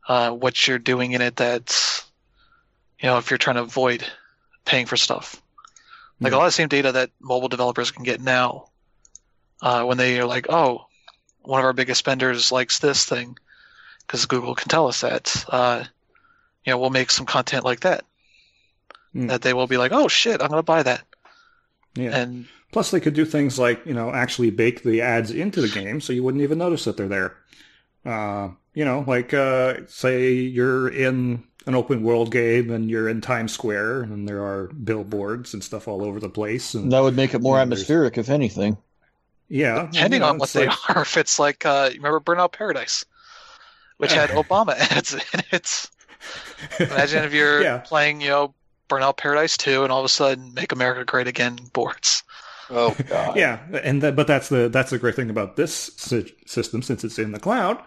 uh, 0.10 0.32
what 0.32 0.68
you're 0.68 0.80
doing 0.80 1.14
in 1.14 1.22
it. 1.22 1.38
That's 1.38 2.04
you 3.00 3.08
know 3.08 3.18
if 3.18 3.30
you're 3.32 3.38
trying 3.38 3.56
to 3.56 3.62
avoid 3.62 4.04
paying 4.66 4.86
for 4.88 4.98
stuff, 4.98 5.42
like 6.20 6.32
a 6.34 6.36
Yeah. 6.36 6.40
lot 6.40 6.46
of 6.46 6.50
the 6.50 6.56
same 6.56 6.68
data 6.68 6.92
that 6.92 7.12
mobile 7.22 7.48
developers 7.48 7.92
can 7.92 8.04
get 8.04 8.20
now, 8.20 8.70
uh, 9.62 9.84
when 9.86 9.98
they 9.98 10.20
are 10.20 10.26
like, 10.26 10.48
oh, 10.50 10.86
one 11.42 11.60
of 11.60 11.66
our 11.66 11.74
biggest 11.74 12.00
spenders 12.00 12.52
likes 12.52 12.80
this 12.80 13.06
thing, 13.06 13.38
because 14.06 14.26
Google 14.26 14.56
can 14.56 14.68
tell 14.68 14.88
us 14.88 15.02
that. 15.02 15.46
Uh, 15.48 15.86
you 16.66 16.72
know, 16.74 16.78
we'll 16.78 16.90
make 16.90 17.10
some 17.10 17.26
content 17.26 17.64
like 17.64 17.80
that. 17.82 18.04
Mm. 19.16 19.30
That 19.30 19.42
they 19.42 19.54
will 19.54 19.66
be 19.68 19.78
like, 19.78 19.92
oh 19.92 20.08
shit, 20.08 20.42
I'm 20.42 20.50
gonna 20.50 20.62
buy 20.62 20.84
that, 20.84 21.04
Yeah. 21.96 22.16
and 22.16 22.46
Plus, 22.72 22.92
they 22.92 23.00
could 23.00 23.16
do 23.16 23.26
things 23.26 23.58
like 23.58 23.84
you 23.88 23.94
know 23.96 24.12
actually 24.14 24.52
bake 24.52 24.84
the 24.84 25.02
ads 25.02 25.32
into 25.32 25.62
the 25.62 25.68
game, 25.70 26.00
so 26.02 26.14
you 26.14 26.24
wouldn't 26.24 26.44
even 26.44 26.60
notice 26.60 26.84
that 26.86 26.96
they're 26.98 27.08
there. 27.08 27.38
Uh, 28.06 28.50
you 28.80 28.86
know, 28.86 29.04
like 29.06 29.34
uh, 29.34 29.74
say 29.88 30.32
you're 30.32 30.88
in 30.88 31.44
an 31.68 31.76
open 31.76 32.02
world 32.02 32.32
game 32.32 32.72
and 32.72 32.90
you're 32.90 33.10
in 33.10 33.20
Times 33.20 33.52
Square, 33.52 34.04
and 34.04 34.26
there 34.26 34.42
are 34.42 34.68
billboards 34.68 35.54
and 35.54 35.62
stuff 35.62 35.86
all 35.90 36.02
over 36.02 36.18
the 36.22 36.30
place, 36.30 36.74
and 36.76 36.90
That 36.94 37.02
would 37.02 37.16
make 37.18 37.34
it 37.34 37.42
more 37.42 37.60
atmospheric, 37.60 38.18
if 38.18 38.30
anything. 38.30 38.78
yeah, 39.50 39.90
depending 39.92 40.20
you 40.22 40.26
know, 40.26 40.30
on 40.30 40.38
what 40.38 40.50
they 40.54 40.68
like- 40.68 40.96
are, 40.96 41.02
if 41.02 41.18
it's 41.18 41.38
like, 41.40 41.66
uh, 41.66 41.90
you 41.92 41.98
remember 41.98 42.22
Burnout 42.22 42.54
Paradise, 42.54 43.04
which 43.98 44.14
had 44.14 44.30
Obama 44.44 44.76
ads 44.78 45.14
in 45.14 45.42
it. 45.52 45.90
Imagine 46.80 47.26
if 47.26 47.34
you're 47.34 47.62
Yeah. 47.62 47.80
playing, 47.80 48.22
you 48.22 48.30
know, 48.30 48.54
Burnout 48.88 49.18
Paradise 49.18 49.58
2, 49.58 49.84
and 49.84 49.92
all 49.92 50.00
of 50.00 50.06
a 50.06 50.10
sudden, 50.10 50.54
Make 50.54 50.72
America 50.72 51.04
Great 51.04 51.28
Again 51.28 51.58
boards. 51.74 52.24
Oh 52.72 52.96
god. 53.10 53.36
Yeah, 53.36 53.60
and 53.84 54.02
that, 54.04 54.16
but 54.16 54.28
that's 54.28 54.48
the 54.50 54.70
that's 54.70 54.92
the 54.92 55.00
great 55.00 55.16
thing 55.16 55.30
about 55.32 55.56
this 55.56 55.92
sy- 55.98 56.32
system 56.46 56.82
since 56.84 57.04
it's 57.04 57.18
in 57.20 57.32
the 57.32 57.40
cloud. 57.40 57.82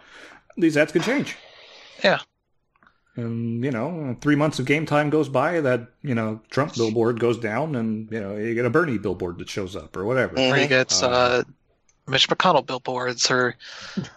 These 0.56 0.76
ads 0.76 0.92
can 0.92 1.02
change. 1.02 1.36
Yeah. 2.04 2.20
And 3.16 3.62
you 3.62 3.70
know, 3.70 4.16
three 4.22 4.36
months 4.36 4.58
of 4.58 4.64
game 4.64 4.86
time 4.86 5.10
goes 5.10 5.28
by, 5.28 5.60
that 5.60 5.88
you 6.02 6.14
know 6.14 6.40
Trump 6.50 6.74
billboard 6.74 7.20
goes 7.20 7.38
down, 7.38 7.76
and 7.76 8.10
you 8.10 8.18
know 8.20 8.36
you 8.36 8.54
get 8.54 8.64
a 8.64 8.70
Bernie 8.70 8.96
billboard 8.98 9.38
that 9.38 9.50
shows 9.50 9.76
up 9.76 9.96
or 9.96 10.04
whatever. 10.04 10.36
Mm. 10.36 10.52
Or 10.52 10.56
you 10.56 10.66
get 10.66 10.92
Uh, 11.02 11.08
uh, 11.08 11.42
Mitch 12.08 12.26
McConnell 12.28 12.64
billboards, 12.66 13.30
or 13.30 13.54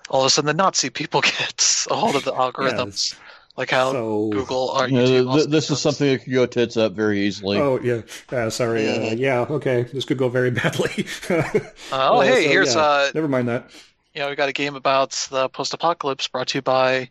all 0.09 0.21
of 0.21 0.27
a 0.27 0.29
sudden 0.29 0.47
the 0.47 0.53
Nazi 0.53 0.89
people 0.89 1.19
get 1.37 1.85
a 1.89 1.93
hold 1.95 2.15
of 2.15 2.23
the 2.23 2.31
algorithms, 2.31 3.13
like 3.57 3.69
how 3.71 3.91
so, 3.91 4.29
Google 4.29 4.69
or 4.69 4.87
You 4.87 4.95
know, 4.95 5.03
YouTube. 5.25 5.35
th- 5.35 5.47
this 5.49 5.69
is 5.69 5.81
something 5.81 6.07
that 6.13 6.23
could 6.23 6.33
go 6.33 6.45
tits 6.45 6.77
up 6.77 6.93
very 6.93 7.19
easily. 7.19 7.57
Oh 7.57 7.77
yeah, 7.83 8.01
uh, 8.31 8.49
sorry. 8.49 8.87
Uh, 8.87 8.93
Mhm. 8.99 9.19
yeah, 9.19 9.41
okay. 9.41 9.83
This 9.83 10.05
could 10.05 10.17
go 10.17 10.29
very 10.29 10.51
badly. 10.61 11.05
Uh, 11.29 11.43
oh, 11.91 12.19
Uh, 12.19 12.21
hey, 12.21 12.43
so, 12.45 12.49
here's 12.49 12.75
yeah, 12.75 12.81
uh, 12.81 13.11
Never 13.13 13.27
mind 13.27 13.49
that. 13.49 13.69
You 14.15 14.21
know, 14.21 14.29
we 14.29 14.35
got 14.35 14.49
a 14.49 14.53
game 14.53 14.75
about 14.75 15.11
the 15.29 15.49
post-apocalypse 15.49 16.27
brought 16.29 16.47
to 16.47 16.57
you 16.59 16.61
by 16.61 17.09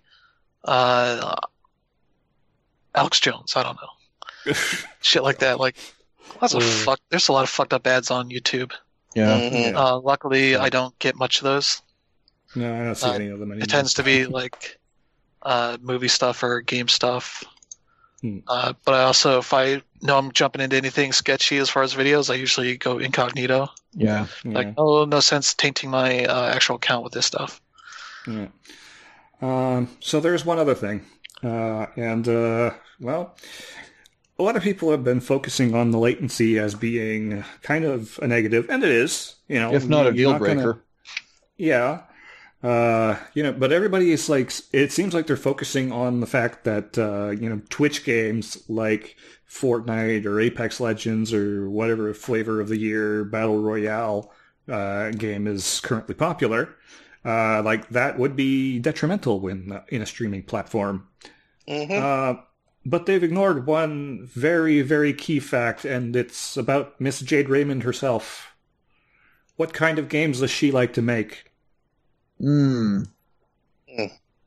uh, 0.64 1.36
Alex 2.94 3.20
Jones. 3.20 3.54
I 3.56 3.62
don't 3.62 3.76
know, 3.76 4.52
shit 5.00 5.22
like 5.22 5.38
that. 5.40 5.60
Like, 5.60 5.76
lots 6.40 6.54
of 6.54 6.62
Uh. 6.62 6.66
fuck. 6.66 7.00
There's 7.10 7.28
a 7.28 7.32
lot 7.32 7.44
of 7.44 7.50
fucked 7.50 7.72
up 7.74 7.86
ads 7.86 8.10
on 8.10 8.30
YouTube. 8.30 8.72
yeah. 9.14 9.38
Mhm. 9.38 9.72
Yeah. 9.72 9.78
Uh, 9.78 9.98
luckily, 10.00 10.56
I 10.56 10.68
don't 10.70 10.98
get 10.98 11.16
much 11.16 11.38
of 11.38 11.44
those. 11.44 11.82
No, 12.56 12.72
I 12.74 12.84
don't 12.84 12.94
see 12.94 13.06
uh, 13.08 13.12
any 13.12 13.28
of 13.28 13.38
them 13.38 13.50
anymore. 13.50 13.64
It 13.64 13.68
tends 13.70 13.94
to 13.94 14.02
be 14.02 14.26
like 14.26 14.78
uh, 15.42 15.76
movie 15.82 16.08
stuff 16.08 16.42
or 16.42 16.60
game 16.62 16.88
stuff. 16.88 17.44
Hmm. 18.24 18.38
Uh, 18.48 18.72
but 18.86 18.94
I 18.94 19.02
also, 19.02 19.40
if 19.40 19.52
I 19.52 19.82
know 20.00 20.16
I'm 20.16 20.32
jumping 20.32 20.62
into 20.62 20.76
anything 20.78 21.12
sketchy 21.12 21.58
as 21.58 21.68
far 21.68 21.82
as 21.82 21.92
videos, 21.94 22.30
I 22.30 22.36
usually 22.36 22.78
go 22.78 22.96
incognito. 22.96 23.68
Yeah. 23.92 24.28
Yeah. 24.42 24.52
Like, 24.52 24.74
oh, 24.78 25.04
no 25.04 25.20
sense 25.20 25.52
tainting 25.52 25.90
my 25.90 26.24
uh, 26.24 26.46
actual 26.54 26.76
account 26.76 27.04
with 27.04 27.12
this 27.12 27.26
stuff. 27.26 27.60
Yeah. 28.26 28.46
Um, 29.42 29.88
so 30.00 30.20
there's 30.20 30.42
one 30.42 30.58
other 30.58 30.74
thing, 30.74 31.04
uh, 31.42 31.84
and 31.96 32.26
uh, 32.26 32.70
well, 32.98 33.36
a 34.38 34.42
lot 34.42 34.56
of 34.56 34.62
people 34.62 34.90
have 34.90 35.04
been 35.04 35.20
focusing 35.20 35.74
on 35.74 35.90
the 35.90 35.98
latency 35.98 36.58
as 36.58 36.74
being 36.74 37.44
kind 37.60 37.84
of 37.84 38.18
a 38.22 38.26
negative, 38.26 38.70
and 38.70 38.82
it 38.82 38.90
is. 38.90 39.34
You 39.48 39.58
know, 39.60 39.74
If 39.74 39.86
not 39.86 40.02
a 40.06 40.08
you're 40.08 40.12
deal 40.14 40.32
gonna- 40.32 40.38
breaker. 40.54 40.84
yeah. 41.58 42.04
Uh, 42.64 43.18
you 43.34 43.42
know, 43.42 43.52
but 43.52 43.72
everybody 43.72 44.10
is 44.10 44.30
like, 44.30 44.50
it 44.72 44.90
seems 44.90 45.12
like 45.12 45.26
they're 45.26 45.36
focusing 45.36 45.92
on 45.92 46.20
the 46.20 46.26
fact 46.26 46.64
that, 46.64 46.96
uh, 46.96 47.28
you 47.28 47.46
know, 47.46 47.60
Twitch 47.68 48.04
games 48.04 48.64
like 48.70 49.16
Fortnite 49.46 50.24
or 50.24 50.40
Apex 50.40 50.80
Legends 50.80 51.34
or 51.34 51.68
whatever 51.68 52.14
flavor 52.14 52.62
of 52.62 52.68
the 52.68 52.78
year 52.78 53.22
Battle 53.24 53.60
Royale, 53.60 54.32
uh, 54.66 55.10
game 55.10 55.46
is 55.46 55.80
currently 55.80 56.14
popular. 56.14 56.74
Uh, 57.22 57.62
like 57.62 57.86
that 57.90 58.18
would 58.18 58.34
be 58.34 58.78
detrimental 58.78 59.40
when 59.40 59.82
in 59.88 60.00
a 60.00 60.06
streaming 60.06 60.42
platform. 60.42 61.06
Mhm. 61.68 61.90
Uh, 61.90 62.40
but 62.86 63.04
they've 63.04 63.22
ignored 63.22 63.66
one 63.66 64.26
very, 64.26 64.80
very 64.80 65.12
key 65.12 65.38
fact, 65.38 65.84
and 65.84 66.16
it's 66.16 66.56
about 66.56 66.98
Miss 66.98 67.20
Jade 67.20 67.50
Raymond 67.50 67.82
herself. 67.82 68.54
What 69.56 69.74
kind 69.74 69.98
of 69.98 70.08
games 70.08 70.40
does 70.40 70.50
she 70.50 70.70
like 70.70 70.94
to 70.94 71.02
make? 71.02 71.50
Mm. 72.44 73.08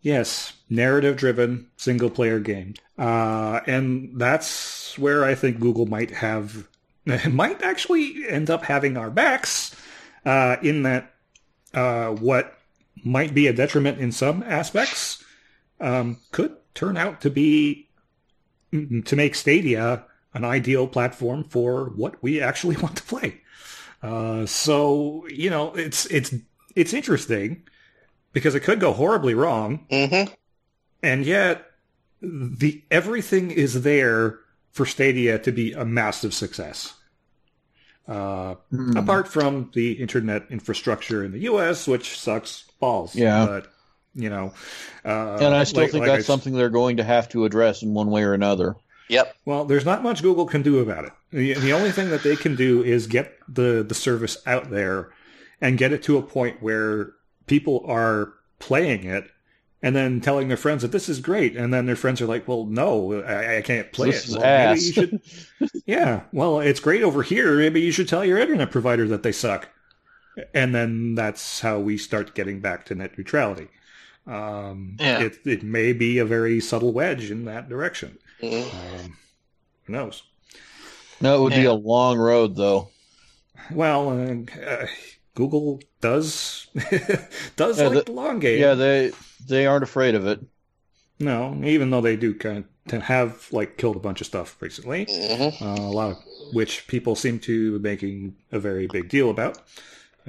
Yes, 0.01 0.53
narrative-driven 0.69 1.67
single-player 1.77 2.39
games, 2.39 2.77
uh, 2.97 3.61
and 3.65 4.11
that's 4.15 4.97
where 4.97 5.25
I 5.25 5.35
think 5.35 5.59
Google 5.59 5.85
might 5.85 6.11
have 6.11 6.67
might 7.29 7.61
actually 7.61 8.27
end 8.27 8.49
up 8.49 8.63
having 8.63 8.97
our 8.97 9.09
backs. 9.09 9.75
Uh, 10.25 10.57
in 10.61 10.83
that, 10.83 11.13
uh, 11.73 12.09
what 12.09 12.57
might 13.03 13.33
be 13.33 13.47
a 13.47 13.53
detriment 13.53 13.99
in 13.99 14.11
some 14.11 14.43
aspects 14.43 15.23
um, 15.79 16.17
could 16.31 16.55
turn 16.73 16.97
out 16.97 17.21
to 17.21 17.29
be 17.29 17.87
mm, 18.73 19.03
to 19.05 19.15
make 19.15 19.35
Stadia 19.35 20.05
an 20.33 20.43
ideal 20.43 20.87
platform 20.87 21.43
for 21.43 21.85
what 21.95 22.21
we 22.21 22.41
actually 22.41 22.75
want 22.83 22.97
to 22.97 23.03
play. 23.03 23.41
Uh, 24.03 24.45
so 24.45 25.25
you 25.27 25.49
know, 25.49 25.73
it's 25.75 26.05
it's 26.07 26.33
it's 26.75 26.93
interesting 26.93 27.63
because 28.37 28.53
it 28.53 28.59
could 28.59 28.79
go 28.79 28.93
horribly 28.93 29.33
wrong, 29.33 29.79
Mhm. 29.91 30.31
and 31.01 31.25
yet 31.25 31.65
the 32.21 32.83
everything 32.91 33.49
is 33.49 33.81
there 33.81 34.37
for 34.71 34.85
Stadia 34.85 35.39
to 35.39 35.51
be 35.51 35.73
a 35.73 35.83
massive 35.83 36.35
success. 36.35 36.93
Uh, 38.07 38.53
Mm. 38.71 38.95
apart 38.95 39.27
from 39.27 39.71
the 39.73 39.93
internet 39.93 40.43
infrastructure 40.51 41.23
in 41.25 41.31
the 41.31 41.39
U.S., 41.39 41.87
which 41.87 42.17
sucks 42.19 42.65
balls. 42.79 43.15
Yeah. 43.15 43.45
but 43.47 43.67
you 44.13 44.29
know, 44.29 44.53
uh, 45.05 45.37
And 45.41 45.53
I 45.55 45.63
still 45.63 45.81
like- 45.83 45.91
think 45.91 46.01
like 46.01 46.11
I 46.11 46.15
that's 46.17 46.27
something 46.27 46.53
they're 46.53 46.69
going 46.69 46.97
to 46.97 47.03
have 47.03 47.27
to 47.29 47.43
address 47.45 47.81
in 47.83 47.93
one 47.95 48.09
way 48.11 48.21
or 48.23 48.33
another. 48.33 48.75
Yep. 49.09 49.35
Well, 49.45 49.65
there's 49.65 49.85
not 49.85 50.03
much 50.03 50.21
Google 50.21 50.45
can 50.45 50.61
do 50.63 50.79
about 50.79 51.05
it. 51.05 51.11
The, 51.31 51.53
the 51.55 51.71
only 51.73 51.91
thing 51.91 52.09
that 52.11 52.21
they 52.23 52.35
can 52.35 52.55
do 52.55 52.83
is 52.83 53.07
get 53.07 53.33
the, 53.47 53.83
the 53.87 53.93
service 53.95 54.37
out 54.45 54.69
there 54.71 55.09
and 55.61 55.77
get 55.77 55.91
it 55.91 56.01
to 56.03 56.17
a 56.17 56.21
point 56.21 56.61
where 56.63 57.11
people 57.47 57.83
are 57.87 58.33
playing 58.59 59.03
it 59.05 59.29
and 59.81 59.95
then 59.95 60.21
telling 60.21 60.47
their 60.47 60.57
friends 60.57 60.81
that 60.81 60.91
this 60.91 61.07
is 61.09 61.19
great. 61.19 61.55
And 61.55 61.73
then 61.73 61.85
their 61.85 61.95
friends 61.95 62.21
are 62.21 62.25
like, 62.25 62.47
well, 62.47 62.65
no, 62.65 63.21
I, 63.21 63.57
I 63.57 63.61
can't 63.61 63.91
play 63.93 64.11
This 64.11 64.25
it. 64.25 64.29
is 64.29 64.37
Well, 64.37 64.75
maybe 64.75 64.81
you 64.81 64.93
should, 64.93 65.21
yeah, 65.85 66.21
well, 66.31 66.59
it's 66.59 66.79
great 66.79 67.03
over 67.03 67.23
here. 67.23 67.57
Maybe 67.57 67.81
you 67.81 67.91
should 67.91 68.07
tell 68.07 68.25
your 68.25 68.39
internet 68.39 68.71
provider 68.71 69.07
that 69.07 69.23
they 69.23 69.31
suck. 69.31 69.69
And 70.53 70.73
then 70.73 71.15
that's 71.15 71.61
how 71.61 71.79
we 71.79 71.97
start 71.97 72.35
getting 72.35 72.59
back 72.59 72.85
to 72.85 72.95
net 72.95 73.17
neutrality. 73.17 73.69
Um, 74.25 74.97
Yeah. 74.99 75.19
it, 75.21 75.37
it 75.45 75.63
may 75.63 75.93
be 75.93 76.17
a 76.19 76.25
very 76.25 76.59
subtle 76.59 76.91
wedge 76.93 77.31
in 77.31 77.45
that 77.45 77.69
direction. 77.69 78.17
Mhm. 78.41 78.73
Um, 79.05 79.17
who 79.85 79.93
knows? 79.93 80.23
No, 81.21 81.37
it 81.37 81.41
would 81.43 81.53
be 81.53 81.65
a 81.65 81.73
long 81.73 82.17
road, 82.19 82.55
though. 82.55 82.89
Well, 83.71 84.09
uh, 84.09 84.59
uh, 84.61 84.85
Google 85.33 85.79
does 86.07 86.67
does 87.55 87.79
Yeah, 87.79 87.87
like 87.87 87.93
the- 87.93 88.03
the 88.05 88.11
long 88.11 88.39
game. 88.39 88.59
Yeah, 88.61 88.73
they 88.75 89.11
they 89.47 89.65
aren't 89.65 89.83
afraid 89.83 90.15
of 90.15 90.25
it. 90.27 90.39
no, 91.19 91.59
even 91.63 91.89
though 91.89 92.01
they 92.01 92.15
do 92.15 92.33
kind 92.33 92.63
of 92.91 93.01
have 93.03 93.47
like 93.51 93.77
killed 93.77 93.95
a 93.95 93.99
bunch 94.07 94.21
of 94.21 94.27
stuff 94.27 94.55
recently, 94.61 95.05
Mhm. 95.05 95.61
uh, 95.61 95.81
a 95.81 95.91
lot 95.91 96.11
of 96.11 96.17
which 96.53 96.87
people 96.87 97.15
seem 97.15 97.39
to 97.39 97.77
be 97.79 97.89
making 97.89 98.35
a 98.51 98.59
very 98.59 98.87
big 98.87 99.09
deal 99.09 99.29
about. 99.29 99.57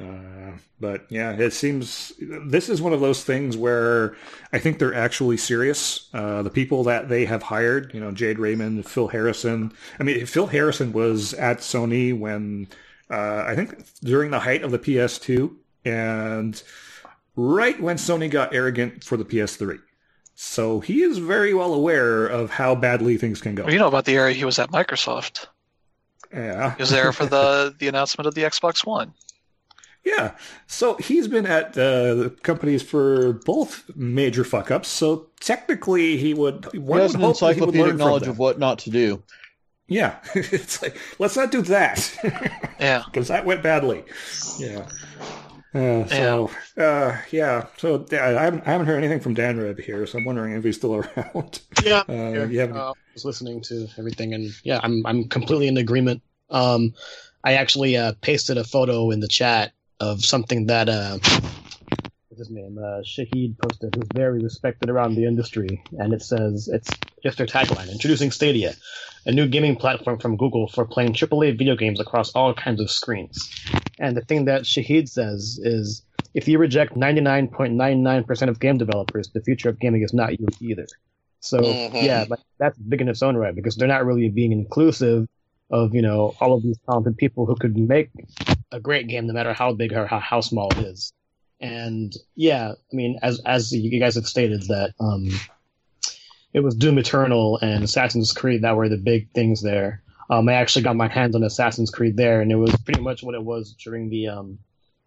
Uh, 0.00 0.52
but 0.78 1.06
yeah, 1.10 1.32
it 1.32 1.52
seems 1.52 2.12
this 2.46 2.68
is 2.68 2.80
one 2.80 2.92
of 2.92 3.00
those 3.00 3.24
things 3.24 3.56
where 3.56 4.14
I 4.52 4.58
think 4.60 4.78
they're 4.78 4.94
actually 4.94 5.36
serious. 5.36 6.08
Uh, 6.14 6.42
the 6.42 6.50
people 6.50 6.84
that 6.84 7.08
they 7.08 7.24
have 7.24 7.42
hired, 7.42 7.92
you 7.92 8.00
know, 8.00 8.12
Jade 8.12 8.38
Raymond, 8.38 8.86
Phil 8.86 9.08
Harrison. 9.08 9.72
I 9.98 10.04
mean, 10.04 10.24
Phil 10.26 10.46
Harrison 10.46 10.92
was 10.92 11.34
at 11.34 11.58
Sony 11.58 12.16
when 12.16 12.68
uh, 13.10 13.42
I 13.50 13.56
think 13.56 13.74
during 14.00 14.30
the 14.30 14.38
height 14.40 14.62
of 14.62 14.70
the 14.70 14.78
PS2 14.78 15.50
and 15.88 16.62
right 17.36 17.80
when 17.80 17.96
Sony 17.96 18.30
got 18.30 18.54
arrogant 18.54 19.04
for 19.04 19.16
the 19.16 19.24
PS3. 19.24 19.78
So 20.34 20.80
he 20.80 21.02
is 21.02 21.18
very 21.18 21.52
well 21.54 21.74
aware 21.74 22.26
of 22.26 22.50
how 22.50 22.74
badly 22.74 23.16
things 23.16 23.40
can 23.40 23.54
go. 23.54 23.64
Well, 23.64 23.72
you 23.72 23.78
know 23.78 23.88
about 23.88 24.04
the 24.04 24.14
area 24.14 24.34
he 24.34 24.44
was 24.44 24.58
at 24.58 24.70
Microsoft. 24.70 25.46
Yeah. 26.32 26.76
He 26.76 26.82
was 26.82 26.90
there 26.90 27.12
for 27.12 27.26
the 27.26 27.74
the 27.78 27.88
announcement 27.88 28.26
of 28.26 28.34
the 28.34 28.42
Xbox 28.42 28.86
One. 28.86 29.14
Yeah. 30.04 30.36
So 30.66 30.94
he's 30.96 31.26
been 31.26 31.46
at 31.46 31.70
uh, 31.72 32.14
the 32.14 32.36
companies 32.42 32.82
for 32.82 33.32
both 33.32 33.90
major 33.96 34.44
fuck 34.44 34.70
ups. 34.70 34.88
So 34.88 35.26
technically, 35.40 36.16
he 36.16 36.34
would. 36.34 36.68
He 36.72 36.78
One 36.78 37.00
has 37.00 37.12
would 37.12 37.20
an 37.20 37.26
hope 37.26 37.40
that 37.40 37.54
he 37.54 37.60
would 37.60 37.74
learn 37.74 37.90
encyclopedic 37.90 37.98
knowledge 37.98 38.28
of 38.28 38.38
what 38.38 38.58
not 38.58 38.78
to 38.80 38.90
do. 38.90 39.22
Yeah. 39.88 40.18
it's 40.34 40.82
like 40.82 40.96
let's 41.18 41.36
not 41.36 41.50
do 41.50 41.62
that 41.62 42.16
Yeah, 42.78 43.02
because 43.06 43.28
that 43.28 43.44
went 43.44 43.62
badly. 43.62 44.04
Yeah. 44.58 44.86
Uh, 45.78 46.06
so 46.08 46.50
uh, 46.76 47.16
yeah. 47.30 47.66
So 47.76 48.04
yeah, 48.10 48.24
I 48.26 48.42
haven't, 48.44 48.66
I 48.66 48.70
haven't 48.72 48.86
heard 48.88 48.98
anything 48.98 49.20
from 49.20 49.34
Dan 49.34 49.58
Reb 49.60 49.78
here, 49.78 50.06
so 50.06 50.18
I'm 50.18 50.24
wondering 50.24 50.54
if 50.54 50.64
he's 50.64 50.76
still 50.76 50.94
around. 51.16 51.60
Yeah, 51.84 52.02
Uh, 52.08 52.12
yeah. 52.12 52.44
you 52.46 52.58
haven't- 52.60 52.76
Uh, 52.76 52.90
I 52.90 52.94
was 53.14 53.24
listening 53.24 53.60
to 53.62 53.86
everything, 53.98 54.34
and 54.34 54.50
yeah, 54.64 54.80
I'm 54.82 55.04
I'm 55.06 55.28
completely 55.28 55.68
in 55.68 55.76
agreement. 55.76 56.22
Um, 56.50 56.94
I 57.44 57.54
actually 57.54 57.96
uh, 57.96 58.12
pasted 58.20 58.58
a 58.58 58.64
photo 58.64 59.10
in 59.10 59.20
the 59.20 59.28
chat 59.28 59.72
of 60.00 60.24
something 60.24 60.66
that 60.66 60.88
uh, 60.88 61.18
what's 62.28 62.38
his 62.38 62.50
name? 62.50 62.78
Uh, 62.78 63.00
Shahid 63.02 63.56
posted, 63.58 63.94
who's 63.94 64.08
very 64.12 64.40
respected 64.40 64.90
around 64.90 65.14
the 65.14 65.26
industry, 65.26 65.82
and 65.98 66.12
it 66.12 66.22
says 66.22 66.68
it's 66.72 66.90
just 67.22 67.38
their 67.38 67.46
tagline: 67.46 67.90
"Introducing 67.92 68.30
Stadia, 68.30 68.74
a 69.26 69.32
new 69.32 69.46
gaming 69.46 69.76
platform 69.76 70.18
from 70.18 70.36
Google 70.36 70.68
for 70.68 70.84
playing 70.86 71.12
AAA 71.14 71.56
video 71.58 71.76
games 71.76 72.00
across 72.00 72.30
all 72.32 72.54
kinds 72.54 72.80
of 72.80 72.90
screens." 72.90 73.48
And 73.98 74.16
the 74.16 74.20
thing 74.22 74.44
that 74.46 74.62
Shahid 74.62 75.08
says 75.08 75.58
is, 75.62 76.02
if 76.34 76.46
you 76.46 76.58
reject 76.58 76.94
99.99% 76.94 78.48
of 78.48 78.60
game 78.60 78.78
developers, 78.78 79.30
the 79.32 79.40
future 79.40 79.68
of 79.68 79.78
gaming 79.80 80.02
is 80.02 80.12
not 80.12 80.38
you 80.38 80.46
either. 80.60 80.86
So 81.40 81.60
Mhm. 81.62 82.02
yeah, 82.02 82.24
like 82.28 82.40
that's 82.58 82.76
big 82.78 83.00
in 83.00 83.08
its 83.08 83.22
own 83.22 83.36
right 83.36 83.54
because 83.54 83.76
they're 83.76 83.88
not 83.88 84.04
really 84.04 84.28
being 84.28 84.52
inclusive 84.52 85.26
of 85.70 85.94
you 85.94 86.02
know 86.02 86.34
all 86.40 86.54
of 86.54 86.62
these 86.62 86.78
talented 86.86 87.16
people 87.16 87.46
who 87.46 87.54
could 87.54 87.76
make 87.76 88.10
a 88.72 88.80
great 88.80 89.06
game 89.06 89.26
no 89.26 89.32
matter 89.32 89.52
how 89.52 89.72
big 89.72 89.92
or 89.92 90.06
how, 90.06 90.18
how 90.18 90.40
small 90.40 90.70
it 90.72 90.78
is. 90.78 91.12
And 91.60 92.12
yeah, 92.36 92.72
I 92.72 92.96
mean, 92.96 93.18
as 93.22 93.40
as 93.44 93.72
you 93.72 94.00
guys 94.00 94.14
have 94.14 94.26
stated 94.26 94.62
that 94.68 94.94
um, 95.00 95.28
it 96.52 96.60
was 96.60 96.74
Doom 96.74 96.98
Eternal 96.98 97.58
and 97.60 97.84
Assassin's 97.84 98.32
Creed 98.32 98.62
that 98.62 98.76
were 98.76 98.88
the 98.88 98.96
big 98.96 99.30
things 99.32 99.62
there. 99.62 100.02
Um, 100.30 100.48
I 100.48 100.54
actually 100.54 100.82
got 100.82 100.96
my 100.96 101.08
hands 101.08 101.34
on 101.34 101.42
Assassin's 101.42 101.90
Creed 101.90 102.16
there, 102.16 102.40
and 102.40 102.52
it 102.52 102.56
was 102.56 102.76
pretty 102.84 103.00
much 103.00 103.22
what 103.22 103.34
it 103.34 103.42
was 103.42 103.74
during 103.82 104.10
the 104.10 104.28
um, 104.28 104.58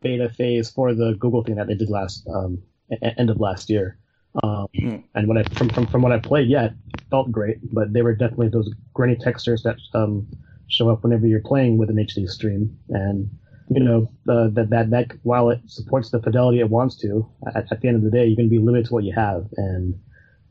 beta 0.01 0.29
phase 0.29 0.69
for 0.69 0.93
the 0.93 1.15
Google 1.19 1.43
thing 1.43 1.55
that 1.55 1.67
they 1.67 1.75
did 1.75 1.89
last 1.89 2.27
um, 2.33 2.61
end 3.01 3.29
of 3.29 3.39
last 3.39 3.69
year. 3.69 3.97
Um, 4.43 4.67
Hmm. 4.79 4.97
And 5.13 5.27
when 5.27 5.37
I 5.37 5.43
from, 5.43 5.69
from 5.69 5.87
from 5.87 6.01
what 6.01 6.11
I 6.11 6.19
played, 6.19 6.47
yeah, 6.47 6.65
it 6.65 6.73
felt 7.09 7.31
great, 7.31 7.57
but 7.73 7.91
they 7.91 8.01
were 8.01 8.15
definitely 8.15 8.49
those 8.49 8.71
grainy 8.93 9.17
textures 9.17 9.63
that 9.63 9.77
um, 9.93 10.27
show 10.69 10.89
up 10.89 11.03
whenever 11.03 11.27
you're 11.27 11.41
playing 11.41 11.77
with 11.77 11.89
an 11.89 11.97
HD 11.97 12.27
stream, 12.29 12.77
and 12.89 13.29
you 13.69 13.83
know 13.83 14.09
uh, 14.29 14.47
that 14.53 14.69
that 14.69 14.89
that 14.91 15.11
while 15.23 15.49
it 15.49 15.59
supports 15.67 16.09
the 16.11 16.21
fidelity 16.21 16.59
it 16.59 16.69
wants 16.69 16.95
to, 16.97 17.29
at, 17.53 17.71
at 17.71 17.81
the 17.81 17.87
end 17.87 17.97
of 17.97 18.03
the 18.03 18.09
day, 18.09 18.25
you're 18.25 18.37
going 18.37 18.49
to 18.49 18.55
be 18.55 18.59
limited 18.59 18.87
to 18.87 18.93
what 18.93 19.03
you 19.03 19.13
have, 19.13 19.47
and 19.57 19.99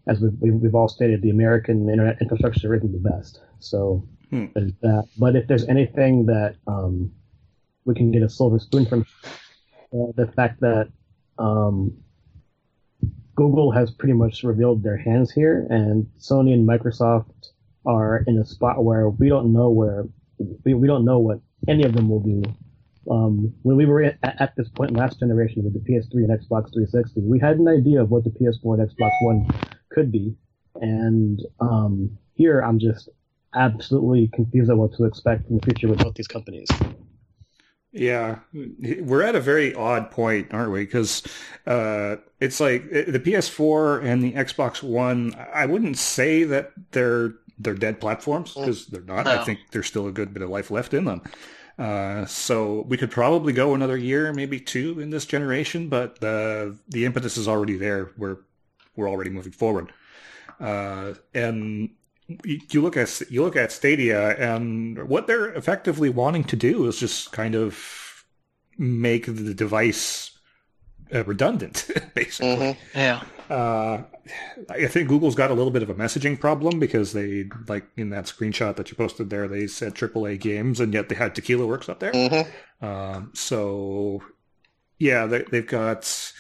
as 0.06 0.20
we've, 0.20 0.36
we've 0.40 0.55
we've 0.55 0.74
all 0.74 0.88
stated, 0.88 1.22
the 1.22 1.30
American 1.30 1.88
internet 1.88 2.20
infrastructure 2.20 2.74
isn't 2.74 2.92
the 2.92 3.10
best. 3.10 3.40
So 3.60 4.06
Hmm. 4.31 4.47
there's 4.55 4.73
that. 4.82 5.09
But 5.19 5.36
if 5.36 5.47
there's 5.48 5.66
anything 5.69 6.27
that 6.27 6.57
um, 6.66 7.12
we 7.85 7.94
can 7.94 8.12
get 8.12 8.23
a 8.23 8.28
silver 8.28 8.59
spoon 8.59 8.86
from, 8.86 9.07
uh, 9.93 10.12
the 10.16 10.31
fact 10.36 10.61
that 10.61 10.89
um, 11.39 11.97
Google 13.35 13.73
has 13.73 13.90
pretty 13.90 14.15
much 14.15 14.43
revealed 14.44 14.82
their 14.82 14.97
hands 14.97 15.32
here, 15.32 15.66
and 15.70 16.07
Sony 16.19 16.52
and 16.52 16.69
Microsoft 16.69 17.32
are 17.86 18.23
in 18.27 18.39
a 18.39 18.44
spot 18.44 18.85
where 18.85 19.09
we 19.09 19.28
don't 19.28 19.52
know 19.52 19.70
where 19.70 20.05
we, 20.65 20.74
we 20.74 20.86
don't 20.86 21.05
know 21.05 21.19
what 21.19 21.40
any 21.69 21.85
of 21.85 21.94
them 21.94 22.09
will 22.09 22.20
do. 22.20 22.43
Um, 23.11 23.52
when 23.62 23.77
we 23.77 23.86
were 23.86 24.02
at, 24.02 24.19
at 24.23 24.55
this 24.57 24.69
point 24.69 24.93
last 24.93 25.19
generation 25.19 25.65
with 25.65 25.73
the 25.73 25.81
PS3 25.81 26.12
and 26.24 26.31
Xbox 26.31 26.73
360, 26.73 27.23
we 27.23 27.40
had 27.40 27.57
an 27.57 27.66
idea 27.66 28.02
of 28.02 28.11
what 28.11 28.24
the 28.24 28.31
PS4 28.31 28.78
and 28.78 28.89
Xbox 28.89 29.11
One 29.23 29.48
could 29.90 30.12
be, 30.12 30.36
and 30.77 31.40
um, 31.61 32.16
here 32.35 32.61
I'm 32.61 32.78
just 32.78 33.09
absolutely 33.55 34.28
confused 34.28 34.70
on 34.70 34.78
what 34.78 34.94
to 34.94 35.05
expect 35.05 35.48
in 35.51 35.59
the 35.59 35.62
future 35.62 35.89
with 35.89 35.98
both 35.98 36.14
these 36.14 36.28
companies. 36.28 36.68
Yeah, 37.93 38.39
we're 38.52 39.22
at 39.22 39.35
a 39.35 39.40
very 39.40 39.74
odd 39.74 40.12
point, 40.12 40.55
aren't 40.55 40.70
we? 40.70 40.85
Because 40.85 41.24
uh, 41.66 42.16
it's 42.39 42.60
like 42.60 42.89
the 42.89 43.18
PS4 43.18 44.05
and 44.05 44.22
the 44.22 44.32
Xbox 44.32 44.81
One. 44.81 45.35
I 45.52 45.66
wouldn't 45.66 45.98
say 45.98 46.44
that 46.44 46.72
they're 46.93 47.35
they're 47.59 47.74
dead 47.74 48.01
platforms 48.01 48.55
because 48.55 48.86
they're 48.86 49.02
not. 49.02 49.27
I 49.27 49.44
think 49.44 49.59
there's 49.72 49.89
still 49.89 50.06
a 50.06 50.12
good 50.12 50.32
bit 50.32 50.43
of 50.43 50.51
life 50.51 50.70
left 50.70 50.94
in 50.94 51.05
them. 51.05 51.22
Uh, 51.81 52.27
so 52.27 52.82
we 52.82 52.97
could 52.97 53.10
probably 53.10 53.52
go 53.52 53.74
another 53.74 53.97
year, 53.97 54.32
maybe 54.32 54.60
two, 54.60 55.01
in 55.01 55.10
this 55.10 55.27
generation. 55.27 55.89
But 55.89 56.20
the 56.20 56.78
the 56.89 57.06
impetus 57.06 57.36
is 57.36 57.48
already 57.48 57.77
there. 57.77 58.12
We're 58.16 58.39
we're 58.94 59.09
already 59.09 59.31
moving 59.31 59.52
forward. 59.52 59.93
Uh, 60.60 61.14
and 61.35 61.90
you 62.44 62.61
you 62.70 62.81
look 62.82 62.97
at 62.97 63.20
you 63.31 63.43
look 63.43 63.57
at 63.57 63.73
Stadia, 63.73 64.36
and 64.36 65.09
what 65.09 65.27
they're 65.27 65.51
effectively 65.55 66.09
wanting 66.09 66.44
to 66.44 66.57
do 66.57 66.86
is 66.86 66.98
just 66.98 67.32
kind 67.32 67.55
of 67.55 68.24
make 68.78 69.27
the 69.27 69.52
device 69.55 70.31
uh, 71.15 71.24
redundant, 71.24 71.89
basically. 72.15 72.57
Mhm. 72.57 72.77
yeah, 72.94 73.23
Uh, 73.51 74.02
I 74.70 74.86
think 74.86 75.09
Google's 75.09 75.35
got 75.35 75.51
a 75.51 75.55
little 75.55 75.73
bit 75.73 75.82
of 75.82 75.90
a 75.90 75.94
messaging 75.94 76.39
problem 76.39 76.78
because 76.78 77.12
they, 77.12 77.47
like 77.66 77.85
in 77.97 78.11
that 78.11 78.27
screenshot 78.27 78.77
that 78.77 78.90
you 78.90 78.97
posted 78.97 79.28
there, 79.28 79.48
they 79.48 79.66
said 79.66 79.94
AAA 79.97 80.39
games, 80.39 80.78
and 80.78 80.94
yet 80.94 81.09
they 81.09 81.16
had 81.16 81.35
Tequila 81.35 81.66
Works 81.66 81.89
up 81.89 81.98
there. 81.98 82.12
Mhm. 82.12 82.47
Um, 82.81 83.32
so, 83.35 84.23
yeah, 84.98 85.27
they, 85.27 85.43
they've 85.51 85.66
got, 85.66 86.32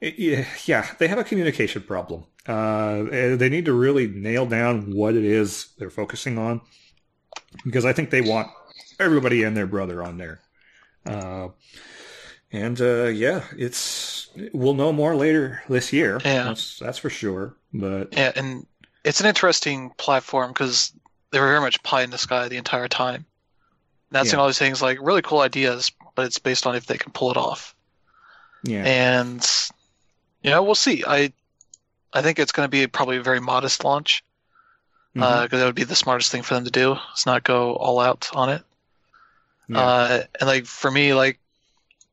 yeah, 0.00 0.46
yeah, 0.64 0.86
they 0.98 1.08
have 1.08 1.18
a 1.18 1.24
communication 1.24 1.82
problem. 1.82 2.24
Uh, 2.46 3.36
they 3.36 3.48
need 3.48 3.64
to 3.64 3.72
really 3.72 4.06
nail 4.06 4.46
down 4.46 4.92
what 4.94 5.14
it 5.14 5.24
is 5.24 5.68
they're 5.78 5.90
focusing 5.90 6.38
on, 6.38 6.60
because 7.64 7.84
I 7.84 7.92
think 7.92 8.10
they 8.10 8.20
want 8.20 8.48
everybody 9.00 9.42
and 9.42 9.56
their 9.56 9.66
brother 9.66 10.02
on 10.02 10.16
there. 10.16 10.40
Uh, 11.04 11.48
and 12.52 12.80
uh, 12.80 13.06
yeah, 13.06 13.44
it's 13.56 14.28
we'll 14.52 14.74
know 14.74 14.92
more 14.92 15.16
later 15.16 15.62
this 15.68 15.92
year. 15.92 16.20
Yeah. 16.24 16.44
that's 16.44 16.78
that's 16.78 16.98
for 16.98 17.10
sure. 17.10 17.56
But 17.72 18.12
yeah, 18.12 18.32
and 18.36 18.66
it's 19.04 19.20
an 19.20 19.26
interesting 19.26 19.90
platform 19.98 20.52
because 20.52 20.92
they 21.32 21.40
were 21.40 21.48
very 21.48 21.60
much 21.60 21.82
pie 21.82 22.02
in 22.02 22.10
the 22.10 22.18
sky 22.18 22.48
the 22.48 22.56
entire 22.56 22.88
time. 22.88 23.26
That's 24.12 24.32
Yeah. 24.32 24.38
all 24.38 24.46
these 24.46 24.58
things 24.58 24.80
like 24.80 24.98
really 25.02 25.22
cool 25.22 25.40
ideas, 25.40 25.90
but 26.14 26.26
it's 26.26 26.38
based 26.38 26.66
on 26.66 26.76
if 26.76 26.86
they 26.86 26.96
can 26.96 27.10
pull 27.12 27.30
it 27.32 27.36
off. 27.36 27.74
yeah, 28.62 28.84
And 28.84 29.44
you 30.42 30.50
know, 30.50 30.62
we'll 30.62 30.76
see. 30.76 31.02
I 31.06 31.32
I 32.12 32.22
think 32.22 32.38
it's 32.38 32.52
going 32.52 32.66
to 32.66 32.70
be 32.70 32.86
probably 32.86 33.16
a 33.18 33.22
very 33.22 33.40
modest 33.40 33.84
launch 33.84 34.24
because 35.12 35.48
that 35.50 35.64
would 35.64 35.74
be 35.74 35.84
the 35.84 35.94
smartest 35.96 36.30
thing 36.30 36.42
for 36.42 36.54
them 36.54 36.64
to 36.64 36.70
do. 36.70 36.96
Is 37.14 37.24
not 37.26 37.42
go 37.44 37.74
all 37.74 38.00
out 38.00 38.28
on 38.34 38.50
it. 38.50 38.62
Yeah. 39.68 39.78
Uh, 39.80 40.22
and 40.40 40.46
like 40.48 40.66
for 40.66 40.90
me, 40.90 41.14
like 41.14 41.38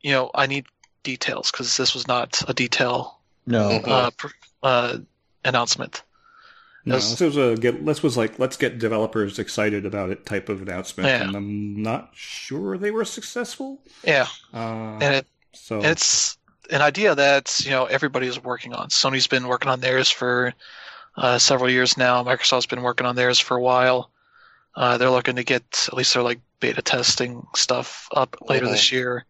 you 0.01 0.11
know, 0.11 0.31
I 0.33 0.47
need 0.47 0.65
details 1.03 1.51
because 1.51 1.75
this 1.77 1.93
was 1.93 2.07
not 2.07 2.41
a 2.47 2.53
detail 2.53 3.19
No. 3.45 3.69
Mhm. 3.69 3.87
uh, 3.87 4.11
pr- 4.11 4.27
uh, 4.63 4.97
announcement. 5.45 6.03
No, 6.85 6.95
As- 6.95 7.11
this 7.17 7.19
was 7.21 7.37
a 7.37 7.55
get. 7.59 7.85
This 7.85 8.01
was 8.03 8.17
like 8.17 8.39
let's 8.39 8.57
get 8.57 8.79
developers 8.79 9.37
excited 9.39 9.85
about 9.85 10.09
it 10.09 10.25
type 10.25 10.49
of 10.49 10.61
announcement, 10.61 11.07
Yeah. 11.07 11.23
and 11.23 11.35
I'm 11.35 11.81
not 11.81 12.11
sure 12.13 12.77
they 12.77 12.91
were 12.91 13.05
successful. 13.05 13.81
Yeah, 14.03 14.27
Uh, 14.53 14.97
and 15.01 15.15
it, 15.15 15.27
so 15.53 15.81
it's 15.81 16.37
an 16.69 16.81
idea 16.81 17.15
that 17.15 17.59
you 17.63 17.71
know 17.71 17.85
everybody 17.85 18.27
is 18.27 18.41
working 18.43 18.73
on. 18.73 18.89
Sony's 18.89 19.27
been 19.27 19.47
working 19.47 19.69
on 19.69 19.79
theirs 19.79 20.09
for 20.09 20.53
uh, 21.17 21.37
several 21.37 21.69
years 21.69 21.97
now. 21.97 22.23
Microsoft's 22.23 22.65
been 22.65 22.81
working 22.83 23.05
on 23.05 23.15
theirs 23.15 23.39
for 23.39 23.57
a 23.57 23.61
while. 23.61 24.09
Uh, 24.75 24.97
they're 24.97 25.09
looking 25.11 25.35
to 25.35 25.43
get 25.43 25.63
at 25.87 25.93
least 25.93 26.13
their 26.13 26.23
like 26.23 26.39
beta 26.59 26.81
testing 26.81 27.45
stuff 27.55 28.07
up 28.15 28.37
later 28.49 28.65
Mhm. 28.65 28.71
this 28.71 28.91
year. 28.91 29.25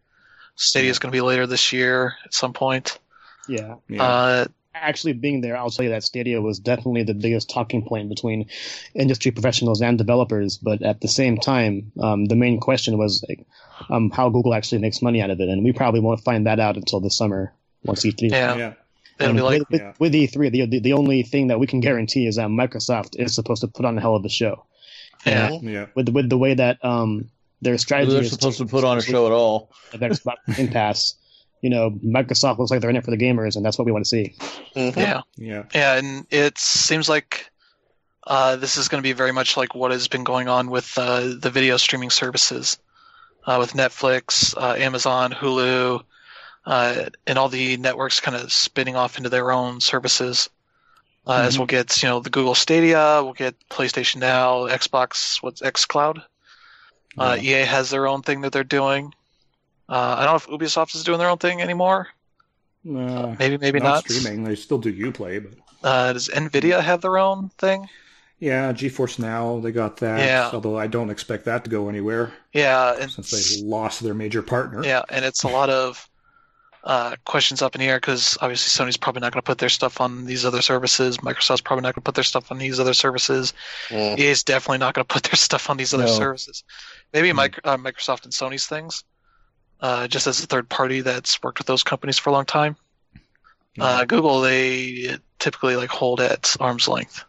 Stadia 0.56 0.92
is 0.92 1.00
going 1.00 1.12
to 1.12 1.16
be 1.16 1.22
later 1.22 1.48
this 1.48 1.74
year 1.74 2.16
at 2.24 2.34
some 2.34 2.54
point. 2.54 3.00
Yeah, 3.48 3.76
yeah, 3.90 4.04
Uh, 4.04 4.46
actually 4.74 5.14
being 5.14 5.42
there, 5.42 5.56
I'll 5.58 5.70
tell 5.70 5.84
you 5.84 5.92
that 5.92 6.04
Stadia 6.04 6.42
was 6.42 6.60
definitely 6.60 7.04
the 7.04 7.14
biggest 7.14 7.50
talking 7.50 7.86
point 7.86 8.10
between 8.10 8.50
industry 8.94 9.32
professionals 9.32 9.82
and 9.82 9.98
developers. 9.98 10.58
But 10.58 10.82
at 10.82 11.02
the 11.02 11.08
same 11.08 11.38
time, 11.38 11.92
um, 12.00 12.26
the 12.26 12.36
main 12.36 12.60
question 12.60 12.98
was 12.98 13.24
like, 13.28 13.46
um, 13.90 14.10
how 14.10 14.30
Google 14.30 14.54
actually 14.54 14.80
makes 14.82 15.02
money 15.02 15.22
out 15.22 15.30
of 15.30 15.40
it, 15.40 15.50
and 15.50 15.64
we 15.64 15.74
probably 15.74 16.00
won't 16.00 16.24
find 16.24 16.48
that 16.48 16.60
out 16.60 16.76
until 16.78 17.00
the 17.00 17.10
summer 17.10 17.54
once 17.84 18.04
E3. 18.06 18.32
yeah, 18.32 18.56
yeah, 18.56 18.74
And 19.20 19.36
be 19.36 19.42
like 19.42 19.60
with, 19.60 19.70
with, 19.70 19.82
Yeah. 19.82 19.94
with 20.00 20.14
E3, 20.14 20.52
the, 20.52 20.66
the 20.66 20.80
the 20.80 20.94
only 20.94 21.24
thing 21.24 21.48
that 21.48 21.60
we 21.60 21.68
can 21.68 21.80
guarantee 21.80 22.28
is 22.28 22.38
that 22.38 22.48
Microsoft 22.48 23.16
is 23.20 23.36
supposed 23.36 23.62
to 23.62 23.68
put 23.68 23.86
on 23.86 23.98
a 23.98 24.02
hell 24.02 24.16
of 24.16 24.26
a 24.26 24.30
show. 24.30 24.66
yeah, 25.26 25.52
yeah, 25.62 25.86
With 25.96 26.10
with 26.10 26.30
the 26.30 26.38
way 26.38 26.54
that 26.56 26.84
um 26.84 27.30
their 27.62 27.78
strategy 27.78 28.12
They're 28.12 28.24
is 28.24 28.32
supposed 28.32 28.58
to 28.58 28.66
put 28.66 28.84
on 28.84 28.98
a 28.98 29.02
show 29.02 29.26
at 29.26 29.32
all. 29.32 29.72
of 29.94 30.00
Xbox 30.02 30.36
Game 30.58 30.68
Pass. 30.68 31.16
You 31.64 31.70
know, 31.70 31.92
Microsoft 31.92 32.60
looks 32.60 32.72
like 32.72 32.82
they're 32.82 32.90
in 32.90 32.98
it 32.98 33.06
for 33.06 33.12
the 33.12 33.18
gamers, 33.18 33.56
and 33.56 33.66
that's 33.66 33.78
what 33.78 33.86
we 33.86 33.94
want 33.94 34.04
to 34.04 34.10
see. 34.10 34.36
Mhm. 34.76 34.98
yeah. 34.98 35.22
yeah, 35.38 35.64
Yeah, 35.74 35.96
and 35.96 36.28
it 36.30 36.58
seems 36.58 37.08
like 37.08 37.50
uh, 38.28 38.58
this 38.58 38.76
is 38.78 38.90
going 38.90 39.02
to 39.02 39.08
be 39.08 39.14
very 39.14 39.32
much 39.32 39.56
like 39.56 39.74
what 39.74 39.92
has 39.92 40.10
been 40.10 40.26
going 40.26 40.50
on 40.50 40.70
with 40.70 40.98
uh, 40.98 41.22
the 41.40 41.50
video 41.50 41.78
streaming 41.78 42.10
services, 42.10 42.78
uh, 43.46 43.56
with 43.60 43.74
Netflix, 43.74 44.56
uh, 44.58 44.76
Amazon, 44.76 45.32
Hulu, 45.32 46.04
uh, 46.66 47.06
and 47.26 47.38
all 47.38 47.48
the 47.48 47.78
networks 47.78 48.20
kind 48.20 48.36
of 48.36 48.52
spinning 48.52 48.98
off 48.98 49.18
into 49.18 49.30
their 49.30 49.52
own 49.52 49.80
services. 49.80 50.50
Uh, 51.26 51.44
As 51.48 51.56
Mhm. 51.56 51.60
we'll 51.60 51.68
get, 51.68 52.04
you 52.04 52.10
know, 52.10 52.20
the 52.20 52.30
Google 52.30 52.56
Stadia, 52.56 53.22
we'll 53.24 53.32
get 53.32 53.56
PlayStation 53.70 54.18
Now, 54.18 54.68
Xbox, 54.68 55.42
what's 55.42 55.62
XCloud. 55.62 56.22
Uh, 57.18 57.38
EA 57.40 57.64
has 57.64 57.90
their 57.90 58.08
own 58.08 58.22
thing 58.22 58.42
that 58.42 58.52
they're 58.52 58.66
doing. 58.66 59.14
Uh, 59.90 60.16
I 60.20 60.26
don't 60.26 60.48
know 60.48 60.56
if 60.56 60.62
Ubisoft 60.62 60.96
is 60.96 61.04
doing 61.04 61.20
their 61.20 61.30
own 61.30 61.38
thing 61.38 61.62
anymore. 61.62 62.08
Uh, 62.86 63.36
Maybe, 63.40 63.58
maybe 63.58 63.80
not 63.80 63.86
not. 64.06 64.10
streaming. 64.10 64.44
They 64.44 64.56
still 64.56 64.78
do 64.78 64.92
UPlay, 64.94 65.42
but 65.44 65.54
Uh, 65.88 66.14
does 66.14 66.28
Nvidia 66.30 66.82
have 66.82 67.02
their 67.02 67.18
own 67.18 67.50
thing? 67.58 67.88
yeah, 68.40 68.74
GeForce 68.74 69.20
Now 69.20 69.60
they 69.62 69.72
got 69.72 69.98
that. 69.98 70.20
Yeah. 70.20 70.50
Although 70.52 70.78
I 70.78 70.88
don't 70.88 71.10
expect 71.10 71.46
that 71.46 71.64
to 71.64 71.70
go 71.70 71.88
anywhere 71.88 72.34
Yeah, 72.54 73.08
since 73.08 73.32
they 73.32 73.62
lost 73.66 74.02
their 74.04 74.14
major 74.14 74.42
partner. 74.42 74.84
Yeah, 74.84 75.04
and 75.10 75.24
it's 75.24 75.44
a 75.44 75.48
lot 75.48 75.70
of 75.70 76.10
uh, 76.84 77.16
questions 77.24 77.62
up 77.62 77.74
in 77.76 77.80
the 77.80 77.88
air 77.88 77.98
because 77.98 78.38
obviously 78.42 78.86
Sony's 78.86 78.98
probably 78.98 79.22
not 79.22 79.32
going 79.32 79.42
to 79.42 79.46
put 79.46 79.60
their 79.60 79.70
stuff 79.70 80.02
on 80.02 80.26
these 80.26 80.44
other 80.44 80.62
services. 80.62 81.18
Microsoft's 81.20 81.62
probably 81.62 81.84
not 81.84 81.96
going 81.96 82.02
to 82.04 82.06
put 82.06 82.16
their 82.16 82.26
stuff 82.26 82.52
on 82.52 82.58
these 82.58 82.78
other 82.82 82.94
services. 82.94 83.54
Mm. 83.88 84.20
EA's 84.20 84.44
definitely 84.44 84.80
not 84.80 84.94
going 84.94 85.06
to 85.08 85.14
put 85.14 85.24
their 85.24 85.36
stuff 85.48 85.70
on 85.70 85.78
these 85.78 85.94
other 85.94 86.04
No. 86.04 86.12
services. 86.12 86.66
Maybe 87.14 87.32
mic- 87.32 87.62
uh, 87.64 87.78
Microsoft 87.78 88.26
and 88.26 88.34
Sony's 88.34 88.66
things, 88.66 89.06
uh, 89.84 90.08
just 90.08 90.26
as 90.26 90.44
a 90.44 90.48
third 90.48 90.68
party 90.70 91.02
that's 91.02 91.44
worked 91.44 91.60
with 91.60 91.68
those 91.68 91.84
companies 91.84 92.18
for 92.18 92.32
a 92.32 92.34
long 92.34 92.46
time. 92.46 92.76
Uh, 93.80 94.06
Google, 94.06 94.42
they 94.42 95.18
typically 95.40 95.76
like 95.76 95.90
hold 95.90 96.22
at 96.22 96.56
arm's 96.60 96.88
length. 96.88 97.24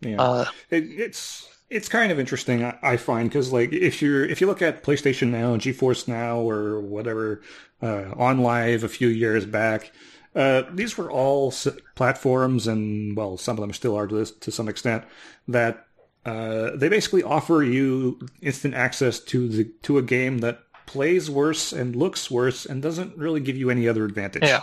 Yeah. 0.00 0.20
Uh, 0.20 0.44
It, 0.70 0.84
it's 0.84 1.48
it's 1.70 1.88
kind 1.88 2.12
of 2.12 2.20
interesting, 2.20 2.64
I, 2.64 2.78
I 2.82 2.96
find, 2.96 3.28
because 3.28 3.52
like 3.52 3.72
if 3.72 4.02
you're 4.02 4.24
if 4.24 4.40
you 4.40 4.46
look 4.46 4.62
at 4.62 4.82
PlayStation 4.82 5.28
Now, 5.28 5.52
and 5.52 5.62
GeForce 5.62 6.06
Now, 6.06 6.38
or 6.38 6.80
whatever 6.80 7.40
uh, 7.80 8.12
OnLive 8.14 8.82
a 8.82 8.88
few 8.88 9.08
years 9.08 9.46
back, 9.46 9.92
uh, 10.34 10.64
these 10.72 10.98
were 10.98 11.10
all 11.10 11.48
s- 11.48 11.68
platforms, 11.94 12.66
and 12.66 13.16
well, 13.16 13.36
some 13.38 13.56
of 13.56 13.62
them 13.62 13.72
still 13.72 13.96
are 13.96 14.06
to 14.06 14.14
this, 14.14 14.32
to 14.32 14.50
some 14.50 14.68
extent. 14.68 15.04
That 15.48 15.86
uh, 16.26 16.70
they 16.74 16.88
basically 16.88 17.22
offer 17.22 17.62
you 17.62 18.18
instant 18.42 18.74
access 18.74 19.20
to 19.20 19.48
the 19.48 19.64
to 19.82 19.98
a 19.98 20.02
game 20.02 20.38
that 20.38 20.58
plays 20.86 21.30
worse 21.30 21.72
and 21.72 21.96
looks 21.96 22.30
worse 22.30 22.66
and 22.66 22.82
doesn't 22.82 23.16
really 23.16 23.40
give 23.40 23.56
you 23.56 23.70
any 23.70 23.88
other 23.88 24.04
advantage. 24.04 24.42
Yeah. 24.44 24.62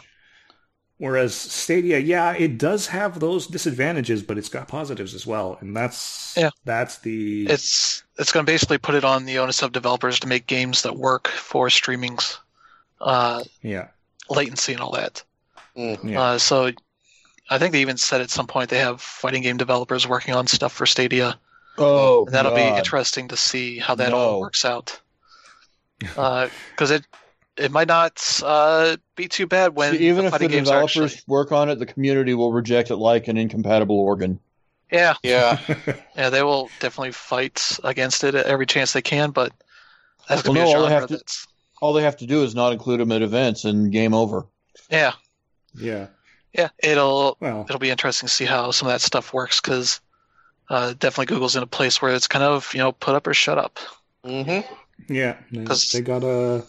Whereas 0.97 1.33
Stadia, 1.33 1.97
yeah, 1.97 2.33
it 2.33 2.59
does 2.59 2.85
have 2.87 3.19
those 3.19 3.47
disadvantages, 3.47 4.21
but 4.21 4.37
it's 4.37 4.49
got 4.49 4.67
positives 4.67 5.15
as 5.15 5.25
well, 5.25 5.57
and 5.59 5.75
that's 5.75 6.35
Yeah. 6.37 6.51
that's 6.63 6.99
the 6.99 7.47
it's 7.47 8.03
it's 8.19 8.31
going 8.31 8.45
to 8.45 8.51
basically 8.51 8.77
put 8.77 8.93
it 8.93 9.03
on 9.03 9.25
the 9.25 9.39
onus 9.39 9.63
of 9.63 9.71
developers 9.71 10.19
to 10.19 10.27
make 10.27 10.45
games 10.45 10.83
that 10.83 10.95
work 10.95 11.27
for 11.27 11.71
streaming's 11.71 12.39
uh, 12.99 13.43
yeah 13.63 13.87
latency 14.29 14.73
and 14.73 14.81
all 14.81 14.91
that. 14.91 15.23
yeah 15.75 16.21
Uh, 16.21 16.37
so 16.37 16.69
I 17.49 17.57
think 17.57 17.71
they 17.71 17.81
even 17.81 17.97
said 17.97 18.21
at 18.21 18.29
some 18.29 18.45
point 18.45 18.69
they 18.69 18.77
have 18.77 19.01
fighting 19.01 19.41
game 19.41 19.57
developers 19.57 20.07
working 20.07 20.35
on 20.35 20.45
stuff 20.45 20.71
for 20.71 20.85
Stadia. 20.85 21.39
Oh, 21.79 22.25
And 22.25 22.35
that'll 22.35 22.53
be 22.53 22.61
interesting 22.61 23.29
to 23.29 23.37
see 23.37 23.79
how 23.79 23.95
that 23.95 24.13
all 24.13 24.39
works 24.39 24.65
out. 24.65 24.99
Because 26.01 26.91
it 26.91 27.05
it 27.57 27.71
might 27.71 27.87
not 27.87 28.41
uh, 28.43 28.97
be 29.15 29.27
too 29.27 29.45
bad 29.45 29.75
when 29.75 29.95
See, 29.95 30.07
even 30.07 30.25
the 30.25 30.27
if 30.27 30.39
the 30.39 30.47
games 30.47 30.67
developers 30.69 31.13
actually. 31.13 31.21
work 31.27 31.51
on 31.51 31.69
it, 31.69 31.79
the 31.79 31.85
community 31.85 32.33
will 32.33 32.51
reject 32.51 32.91
it 32.91 32.95
like 32.95 33.27
an 33.27 33.37
incompatible 33.37 33.99
organ. 33.99 34.39
Yeah, 34.91 35.13
Yeah. 35.23 35.57
yeah, 36.17 36.29
they 36.29 36.43
will 36.43 36.69
definitely 36.79 37.11
fight 37.11 37.77
against 37.83 38.23
it 38.23 38.35
at 38.35 38.45
every 38.45 38.65
chance 38.65 38.93
they 38.93 39.01
can, 39.01 39.31
but 39.31 39.53
that's 40.27 40.43
Well, 40.43 40.53
gonna 40.53 40.65
no, 40.65 40.65
be 40.65 40.71
a 40.71 40.75
all 40.77 40.83
they 40.83 40.89
genre 40.93 41.01
have 41.01 41.19
to- 41.19 41.47
All 41.81 41.93
they 41.93 42.03
have 42.03 42.17
to 42.17 42.27
do 42.27 42.43
is 42.43 42.53
not 42.55 42.73
include 42.73 42.99
them 42.99 43.11
at 43.11 43.21
events, 43.21 43.65
and 43.65 43.91
game 43.91 44.13
over. 44.13 44.45
yeah, 44.89 45.13
yeah 45.75 46.07
yeah. 46.53 46.69
It'll 46.83 47.37
well 47.39 47.65
it'll 47.67 47.79
be 47.79 47.89
interesting 47.89 48.27
to 48.27 48.33
see 48.33 48.45
how 48.45 48.71
some 48.71 48.87
of 48.87 48.93
that 48.93 49.01
stuff 49.01 49.33
works 49.33 49.59
because 49.61 49.99
uh, 50.69 50.93
definitely 50.99 51.25
Google's 51.27 51.55
in 51.55 51.63
a 51.63 51.67
place 51.67 52.01
where 52.01 52.13
it's 52.13 52.27
kind 52.27 52.43
of 52.43 52.71
you 52.73 52.79
know 52.79 52.91
put 52.91 53.15
up 53.15 53.25
or 53.27 53.33
shut 53.33 53.57
up. 53.57 53.79
hmm 54.23 54.59
yeah. 55.07 55.37
They, 55.51 55.65
they 55.93 56.01
gotta 56.01 56.63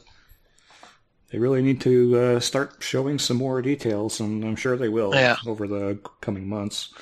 they 1.30 1.38
really 1.38 1.62
need 1.62 1.80
to 1.82 2.18
uh, 2.18 2.40
start 2.40 2.76
showing 2.80 3.18
some 3.18 3.38
more 3.38 3.62
details 3.62 4.20
and 4.20 4.44
i'm 4.44 4.56
sure 4.56 4.76
they 4.76 4.88
will 4.90 5.14
Yeah. 5.14 5.36
over 5.46 5.66
the 5.66 5.98
coming 6.20 6.48
months. 6.48 6.92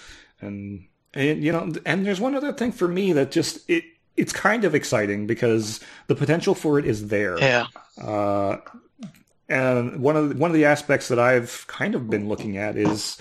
And 0.40 0.86
and 1.14 1.42
you 1.42 1.52
know 1.52 1.72
and 1.84 2.06
there's 2.06 2.20
one 2.20 2.34
other 2.34 2.52
thing 2.52 2.72
for 2.72 2.88
me 2.88 3.12
that 3.14 3.30
just 3.30 3.68
it 3.68 3.84
it's 4.16 4.32
kind 4.32 4.64
of 4.64 4.74
exciting 4.74 5.26
because 5.26 5.80
the 6.06 6.14
potential 6.14 6.54
for 6.54 6.78
it 6.78 6.84
is 6.86 7.08
there. 7.08 7.38
Yeah, 7.38 7.66
Uh, 8.00 8.58
and 9.48 10.00
one 10.00 10.16
of 10.16 10.28
the, 10.28 10.34
one 10.36 10.50
of 10.50 10.54
the 10.54 10.64
aspects 10.66 11.08
that 11.08 11.18
I've 11.18 11.64
kind 11.66 11.94
of 11.94 12.08
been 12.10 12.28
looking 12.28 12.56
at 12.56 12.76
is 12.76 13.18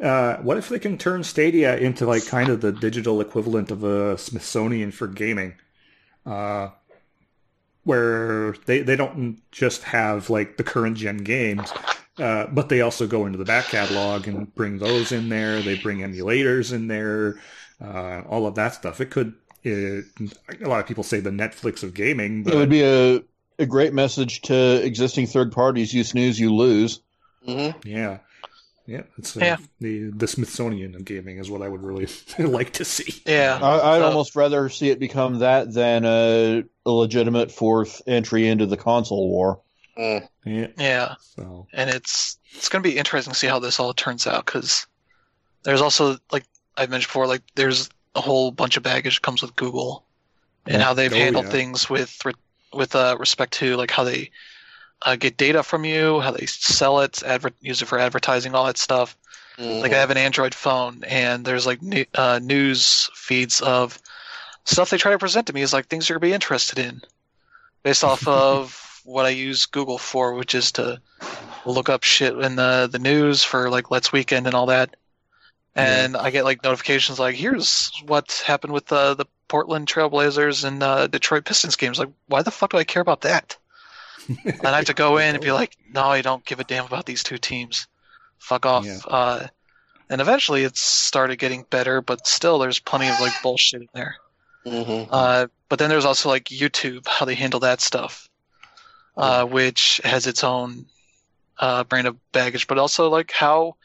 uh, 0.00 0.36
what 0.38 0.56
if 0.58 0.68
they 0.68 0.78
can 0.78 0.98
turn 0.98 1.22
Stadia 1.24 1.76
into 1.76 2.06
like 2.06 2.26
kind 2.26 2.48
of 2.48 2.60
the 2.60 2.72
digital 2.72 3.20
equivalent 3.20 3.70
of 3.70 3.84
a 3.84 4.18
Smithsonian 4.18 4.90
for 4.92 5.06
gaming, 5.06 5.54
uh, 6.26 6.68
where 7.84 8.52
they 8.66 8.80
they 8.82 8.96
don't 8.96 9.40
just 9.50 9.82
have 9.84 10.30
like 10.30 10.56
the 10.56 10.64
current 10.64 10.96
gen 10.96 11.18
games. 11.18 11.72
Uh, 12.18 12.46
but 12.48 12.68
they 12.68 12.82
also 12.82 13.06
go 13.06 13.24
into 13.24 13.38
the 13.38 13.44
back 13.46 13.66
catalog 13.68 14.28
and 14.28 14.54
bring 14.54 14.78
those 14.78 15.10
in 15.10 15.30
there. 15.30 15.62
They 15.62 15.76
bring 15.76 15.98
emulators 15.98 16.72
in 16.72 16.86
there, 16.86 17.40
uh, 17.80 18.22
all 18.28 18.46
of 18.46 18.54
that 18.56 18.74
stuff. 18.74 19.00
It 19.00 19.10
could. 19.10 19.34
It, 19.62 20.04
a 20.62 20.68
lot 20.68 20.80
of 20.80 20.86
people 20.86 21.04
say 21.04 21.20
the 21.20 21.30
Netflix 21.30 21.82
of 21.82 21.94
gaming, 21.94 22.42
but 22.42 22.54
It 22.54 22.56
would 22.56 22.70
be 22.70 22.82
a, 22.82 23.22
a 23.58 23.66
great 23.66 23.92
message 23.92 24.42
to 24.42 24.84
existing 24.84 25.26
third 25.26 25.52
parties 25.52 25.92
you 25.92 26.04
snooze, 26.04 26.38
you 26.38 26.54
lose. 26.54 27.00
hmm 27.44 27.70
Yeah, 27.84 28.18
yeah. 28.90 29.02
It's 29.18 29.36
uh, 29.36 29.40
Yeah. 29.40 29.56
the 29.80 30.10
the 30.10 30.26
Smithsonian 30.26 30.94
of 30.94 31.04
gaming 31.04 31.38
is 31.38 31.48
what 31.50 31.62
I 31.62 31.68
would 31.68 31.82
really 31.82 32.08
like 32.38 32.72
to 32.74 32.84
see. 32.84 33.22
yeah. 33.26 33.58
I, 33.62 33.94
I'd 33.94 33.98
So- 34.00 34.04
almost 34.06 34.36
rather 34.36 34.68
see 34.68 34.90
it 34.90 34.98
become 34.98 35.38
that 35.38 35.72
than 35.72 36.04
a, 36.04 36.64
a 36.84 36.90
legitimate 36.90 37.50
fourth 37.52 38.02
entry 38.06 38.48
into 38.48 38.66
the 38.66 38.76
console 38.76 39.28
war. 39.28 39.60
Mm. 39.98 40.28
Yeah. 40.44 40.66
Yeah, 40.78 41.14
So 41.36 41.66
and 41.72 41.90
it's 41.90 42.38
it's 42.52 42.68
going 42.68 42.82
to 42.82 42.88
be 42.88 42.96
interesting 42.98 43.32
to 43.32 43.38
see 43.38 43.46
how 43.46 43.58
this 43.58 43.78
all 43.78 43.92
turns 43.94 44.26
out 44.26 44.46
because 44.46 44.86
there's 45.62 45.80
also 45.82 46.16
like 46.32 46.44
I've 46.76 46.90
mentioned 46.90 47.08
before, 47.08 47.26
like 47.26 47.42
there's 47.54 47.90
a 48.14 48.20
whole 48.20 48.50
bunch 48.50 48.76
of 48.76 48.82
baggage 48.82 49.16
that 49.16 49.22
comes 49.22 49.42
with 49.42 49.54
Google 49.56 50.04
and 50.66 50.78
Yeah. 50.78 50.84
how 50.84 50.94
they've 50.94 51.12
Oh, 51.12 51.16
handled 51.16 51.46
yeah. 51.46 51.50
things 51.52 51.90
with 51.90 52.18
re- 52.24 52.32
with 52.72 52.94
uh, 52.94 53.16
respect 53.20 53.52
to 53.54 53.76
like 53.76 53.90
how 53.90 54.04
they 54.04 54.30
uh, 55.02 55.16
get 55.16 55.36
data 55.36 55.62
from 55.62 55.84
you, 55.84 56.20
how 56.20 56.30
they 56.30 56.46
sell 56.46 57.00
it, 57.00 57.22
adver- 57.22 57.52
use 57.60 57.82
it 57.82 57.86
for 57.86 57.98
advertising, 57.98 58.54
all 58.54 58.66
that 58.66 58.78
stuff. 58.78 59.16
Like 59.58 59.92
I 59.92 59.98
have 59.98 60.10
an 60.10 60.16
Android 60.16 60.54
phone, 60.54 61.04
and 61.04 61.44
there's 61.44 61.66
like 61.66 61.82
new, 61.82 62.06
uh, 62.14 62.40
news 62.42 63.10
feeds 63.14 63.60
of 63.60 64.00
stuff 64.64 64.88
they 64.88 64.96
try 64.96 65.12
to 65.12 65.18
present 65.18 65.48
to 65.48 65.52
me 65.52 65.60
is 65.60 65.72
like 65.72 65.86
things 65.86 66.08
you're 66.08 66.18
gonna 66.18 66.30
be 66.30 66.34
interested 66.34 66.78
in, 66.78 67.02
based 67.82 68.02
off 68.02 68.26
of 68.28 69.02
what 69.04 69.26
I 69.26 69.30
use 69.30 69.66
Google 69.66 69.98
for, 69.98 70.34
which 70.34 70.54
is 70.54 70.72
to 70.72 71.00
look 71.66 71.90
up 71.90 72.04
shit 72.04 72.38
in 72.38 72.56
the 72.56 72.88
the 72.90 72.98
news 72.98 73.44
for 73.44 73.68
like 73.68 73.90
Let's 73.90 74.12
Weekend 74.12 74.46
and 74.46 74.54
all 74.54 74.66
that. 74.66 74.96
And 75.76 76.16
I 76.16 76.30
get 76.30 76.44
like 76.44 76.64
notifications 76.64 77.18
like, 77.18 77.36
"Here's 77.36 77.92
what 78.06 78.42
happened 78.46 78.72
with 78.72 78.86
the 78.86 79.14
the 79.14 79.26
Portland 79.48 79.88
Trailblazers 79.88 80.64
and 80.64 80.82
uh, 80.82 81.06
Detroit 81.06 81.44
Pistons 81.44 81.76
games." 81.76 81.98
Like, 81.98 82.08
why 82.26 82.42
the 82.42 82.50
fuck 82.50 82.70
do 82.70 82.78
I 82.78 82.84
care 82.84 83.02
about 83.02 83.20
that? 83.22 83.56
and 84.44 84.66
I 84.66 84.76
have 84.76 84.86
to 84.86 84.94
go 84.94 85.18
in 85.18 85.34
and 85.34 85.42
be 85.44 85.52
like, 85.52 85.76
"No, 85.92 86.04
I 86.04 86.22
don't 86.22 86.44
give 86.44 86.60
a 86.60 86.64
damn 86.64 86.86
about 86.86 87.06
these 87.06 87.22
two 87.22 87.38
teams. 87.38 87.86
Fuck 88.38 88.66
off." 88.66 88.84
Yeah. 88.84 88.98
Uh, 89.06 89.46
and 90.08 90.20
eventually, 90.20 90.64
it 90.64 90.76
started 90.76 91.36
getting 91.36 91.64
better, 91.70 92.00
but 92.00 92.26
still, 92.26 92.58
there's 92.58 92.78
plenty 92.80 93.08
of 93.08 93.20
like 93.20 93.32
bullshit 93.42 93.82
in 93.82 93.88
there. 93.94 94.16
hmm 94.64 95.04
Uh, 95.10 95.46
but 95.68 95.78
then 95.78 95.88
there's 95.88 96.04
also 96.04 96.28
like 96.28 96.44
YouTube, 96.46 97.06
how 97.06 97.24
they 97.24 97.34
handle 97.36 97.60
that 97.60 97.80
stuff, 97.80 98.28
uh, 99.16 99.44
which 99.44 100.00
has 100.04 100.26
its 100.26 100.42
own 100.44 100.86
uh, 101.58 101.84
brand 101.84 102.06
of 102.08 102.16
baggage, 102.32 102.66
but 102.66 102.78
also 102.78 103.08
like 103.08 103.30
how 103.30 103.76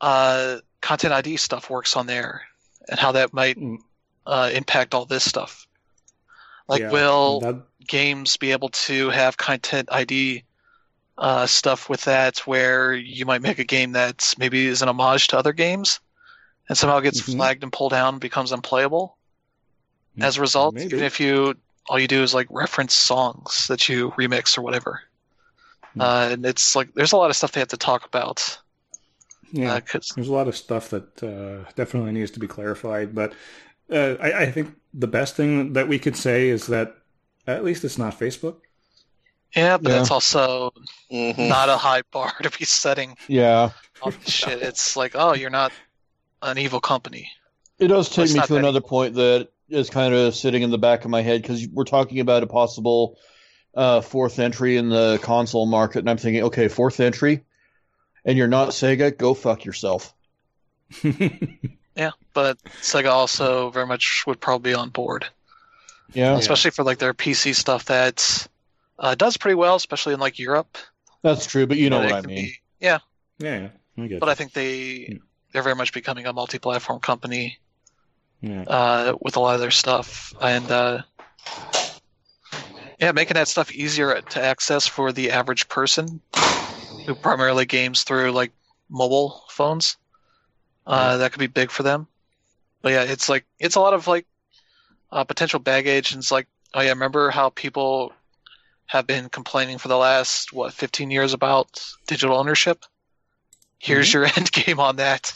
uh, 0.00 0.58
content 0.80 1.12
ID 1.12 1.36
stuff 1.36 1.70
works 1.70 1.96
on 1.96 2.06
there 2.06 2.42
and 2.88 2.98
how 2.98 3.12
that 3.12 3.32
might 3.32 3.56
Mm. 3.58 3.78
uh, 4.26 4.50
impact 4.52 4.94
all 4.94 5.04
this 5.04 5.24
stuff. 5.24 5.66
Like, 6.70 6.80
yeah, 6.82 6.90
will 6.90 7.40
that- 7.40 7.62
games 7.86 8.36
be 8.36 8.52
able 8.52 8.68
to 8.70 9.10
have 9.10 9.36
content 9.36 9.88
ID 9.92 10.44
uh, 11.18 11.46
stuff 11.46 11.88
with 11.90 12.02
that 12.04 12.38
where 12.46 12.94
you 12.94 13.26
might 13.26 13.42
make 13.42 13.58
a 13.58 13.64
game 13.64 13.92
that 13.92 14.32
maybe 14.38 14.66
is 14.66 14.80
an 14.80 14.88
homage 14.88 15.28
to 15.28 15.36
other 15.38 15.52
games 15.52 16.00
and 16.68 16.78
somehow 16.78 17.00
gets 17.00 17.20
Mhm. 17.20 17.36
flagged 17.36 17.62
and 17.62 17.72
pulled 17.72 17.90
down 17.92 18.14
and 18.14 18.20
becomes 18.20 18.52
unplayable? 18.52 19.16
as 20.20 20.36
a 20.36 20.40
result, 20.40 20.74
Maybe. 20.74 20.86
even 20.96 21.04
if 21.04 21.18
you 21.20 21.54
all 21.88 21.98
you 21.98 22.08
do 22.08 22.22
is 22.22 22.34
like 22.34 22.46
reference 22.50 22.94
songs 22.94 23.66
that 23.68 23.88
you 23.88 24.10
remix 24.18 24.58
or 24.58 24.62
whatever. 24.62 25.00
Hmm. 25.94 26.00
Uh, 26.00 26.28
and 26.32 26.44
it's 26.46 26.76
like 26.76 26.92
there's 26.94 27.12
a 27.12 27.16
lot 27.16 27.30
of 27.30 27.36
stuff 27.36 27.52
they 27.52 27.60
have 27.60 27.68
to 27.68 27.76
talk 27.78 28.04
about, 28.06 28.58
Yeah, 29.52 29.74
Uh 29.74 29.80
there's 30.14 30.28
a 30.28 30.32
lot 30.32 30.46
of 30.48 30.56
stuff 30.56 30.90
that 30.90 31.22
uh, 31.22 31.70
definitely 31.74 32.12
needs 32.12 32.30
to 32.32 32.40
be 32.40 32.46
clarified, 32.46 33.14
but 33.14 33.32
uh, 33.90 34.16
I, 34.20 34.42
I 34.42 34.50
think 34.50 34.74
the 34.94 35.06
best 35.06 35.36
thing 35.36 35.72
that 35.74 35.88
we 35.88 35.98
could 35.98 36.16
say 36.16 36.48
is 36.48 36.66
that 36.68 36.94
at 37.46 37.64
least 37.64 37.84
it's 37.84 37.98
not 37.98 38.18
Facebook. 38.18 38.56
yeah, 39.56 39.76
but 39.78 39.90
Yeah. 39.90 39.98
that's 39.98 40.10
also 40.10 40.72
Mhm. 41.10 41.48
not 41.48 41.68
a 41.68 41.76
high 41.76 42.02
bar 42.12 42.32
to 42.42 42.50
be 42.56 42.64
setting 42.64 43.16
Yeah. 43.28 43.70
on 44.02 44.14
this 44.24 44.32
shit. 44.34 44.62
It's 44.62 44.96
like, 44.96 45.12
oh, 45.14 45.34
you're 45.34 45.50
not 45.50 45.72
an 46.42 46.58
evil 46.58 46.80
company. 46.80 47.30
It 47.78 47.88
does 47.88 48.08
take 48.08 48.24
It's 48.26 48.34
me 48.34 48.40
to 48.42 48.56
another 48.56 48.78
evil. 48.78 48.88
point 48.88 49.14
that 49.14 49.48
is 49.68 49.90
kind 49.90 50.14
of 50.14 50.34
sitting 50.34 50.62
in 50.62 50.70
the 50.70 50.78
back 50.78 51.04
of 51.04 51.10
my 51.10 51.22
head 51.22 51.42
because 51.42 51.66
we're 51.66 51.84
talking 51.84 52.20
about 52.20 52.42
a 52.42 52.46
possible 52.46 53.16
uh, 53.74 54.00
fourth 54.00 54.38
entry 54.40 54.76
in 54.76 54.88
the 54.88 55.18
console 55.22 55.64
market, 55.66 56.00
and 56.00 56.10
I'm 56.10 56.16
thinking, 56.18 56.42
okay, 56.44 56.66
fourth 56.68 56.98
entry, 57.00 57.44
and 58.24 58.36
you're 58.36 58.48
not 58.48 58.70
Sega, 58.70 59.16
go 59.16 59.32
fuck 59.34 59.64
yourself. 59.64 60.12
Yeah, 61.96 62.12
but 62.34 62.58
Sega 62.80 63.10
also 63.10 63.70
very 63.70 63.86
much 63.86 64.24
would 64.26 64.40
probably 64.40 64.70
be 64.70 64.74
on 64.74 64.90
board, 64.90 65.26
Yeah, 66.14 66.36
especially 66.38 66.70
for 66.70 66.84
like 66.84 66.98
their 66.98 67.14
PC 67.14 67.52
stuff 67.52 67.86
that 67.86 68.46
uh, 68.98 69.14
does 69.14 69.36
pretty 69.36 69.54
well, 69.56 69.74
especially 69.76 70.14
in 70.14 70.20
like 70.20 70.38
Europe. 70.38 70.78
that's 71.22 71.46
true, 71.46 71.66
but 71.66 71.78
you 71.78 71.90
know 71.90 71.98
But 71.98 72.06
it 72.06 72.12
what 72.12 72.24
I 72.24 72.28
mean. 72.28 72.36
be- 72.36 72.56
yeah, 72.80 72.98
yeah, 73.38 73.68
I 73.98 74.08
but 74.18 74.28
you. 74.28 74.30
I 74.30 74.34
think 74.34 74.52
they 74.52 75.20
they're 75.52 75.62
very 75.62 75.74
much 75.74 75.92
becoming 75.92 76.26
a 76.26 76.32
multi-platform 76.32 77.00
company 77.00 77.58
yeah. 78.40 78.62
uh, 78.66 79.14
with 79.20 79.36
a 79.36 79.40
lot 79.40 79.54
of 79.54 79.60
their 79.60 79.70
stuff, 79.70 80.32
and 80.40 80.70
uh, 80.70 81.02
yeah, 83.00 83.12
making 83.12 83.34
that 83.34 83.48
stuff 83.48 83.72
easier 83.72 84.20
to 84.20 84.42
access 84.42 84.86
for 84.86 85.12
the 85.12 85.30
average 85.30 85.68
person 85.68 86.20
who 87.06 87.14
primarily 87.14 87.64
games 87.64 88.04
through 88.04 88.32
like 88.32 88.52
mobile 88.90 89.42
phones. 89.50 89.96
Uh, 90.86 91.18
that 91.18 91.32
could 91.32 91.38
be 91.40 91.46
big 91.46 91.70
for 91.70 91.82
them. 91.82 92.06
But 92.82 92.92
yeah, 92.92 93.02
it's 93.04 93.28
like 93.28 93.46
it's 93.58 93.76
a 93.76 93.80
lot 93.80 93.94
of 93.94 94.06
like 94.06 94.26
uh, 95.12 95.24
potential 95.24 95.60
baggage, 95.60 96.12
and 96.12 96.20
it's 96.20 96.32
like, 96.32 96.48
oh 96.74 96.80
yeah, 96.80 96.90
remember 96.90 97.30
how 97.30 97.50
people 97.50 98.12
have 98.86 99.06
been 99.06 99.28
complaining 99.28 99.78
for 99.78 99.88
the 99.88 99.96
last 99.96 100.52
what 100.52 100.72
15 100.72 101.10
years 101.10 101.32
about 101.32 101.80
digital 102.06 102.36
ownership? 102.36 102.84
Here's 103.78 104.12
your 104.12 104.24
end 104.36 104.50
game 104.52 104.80
on 104.80 104.96
that. 104.96 105.32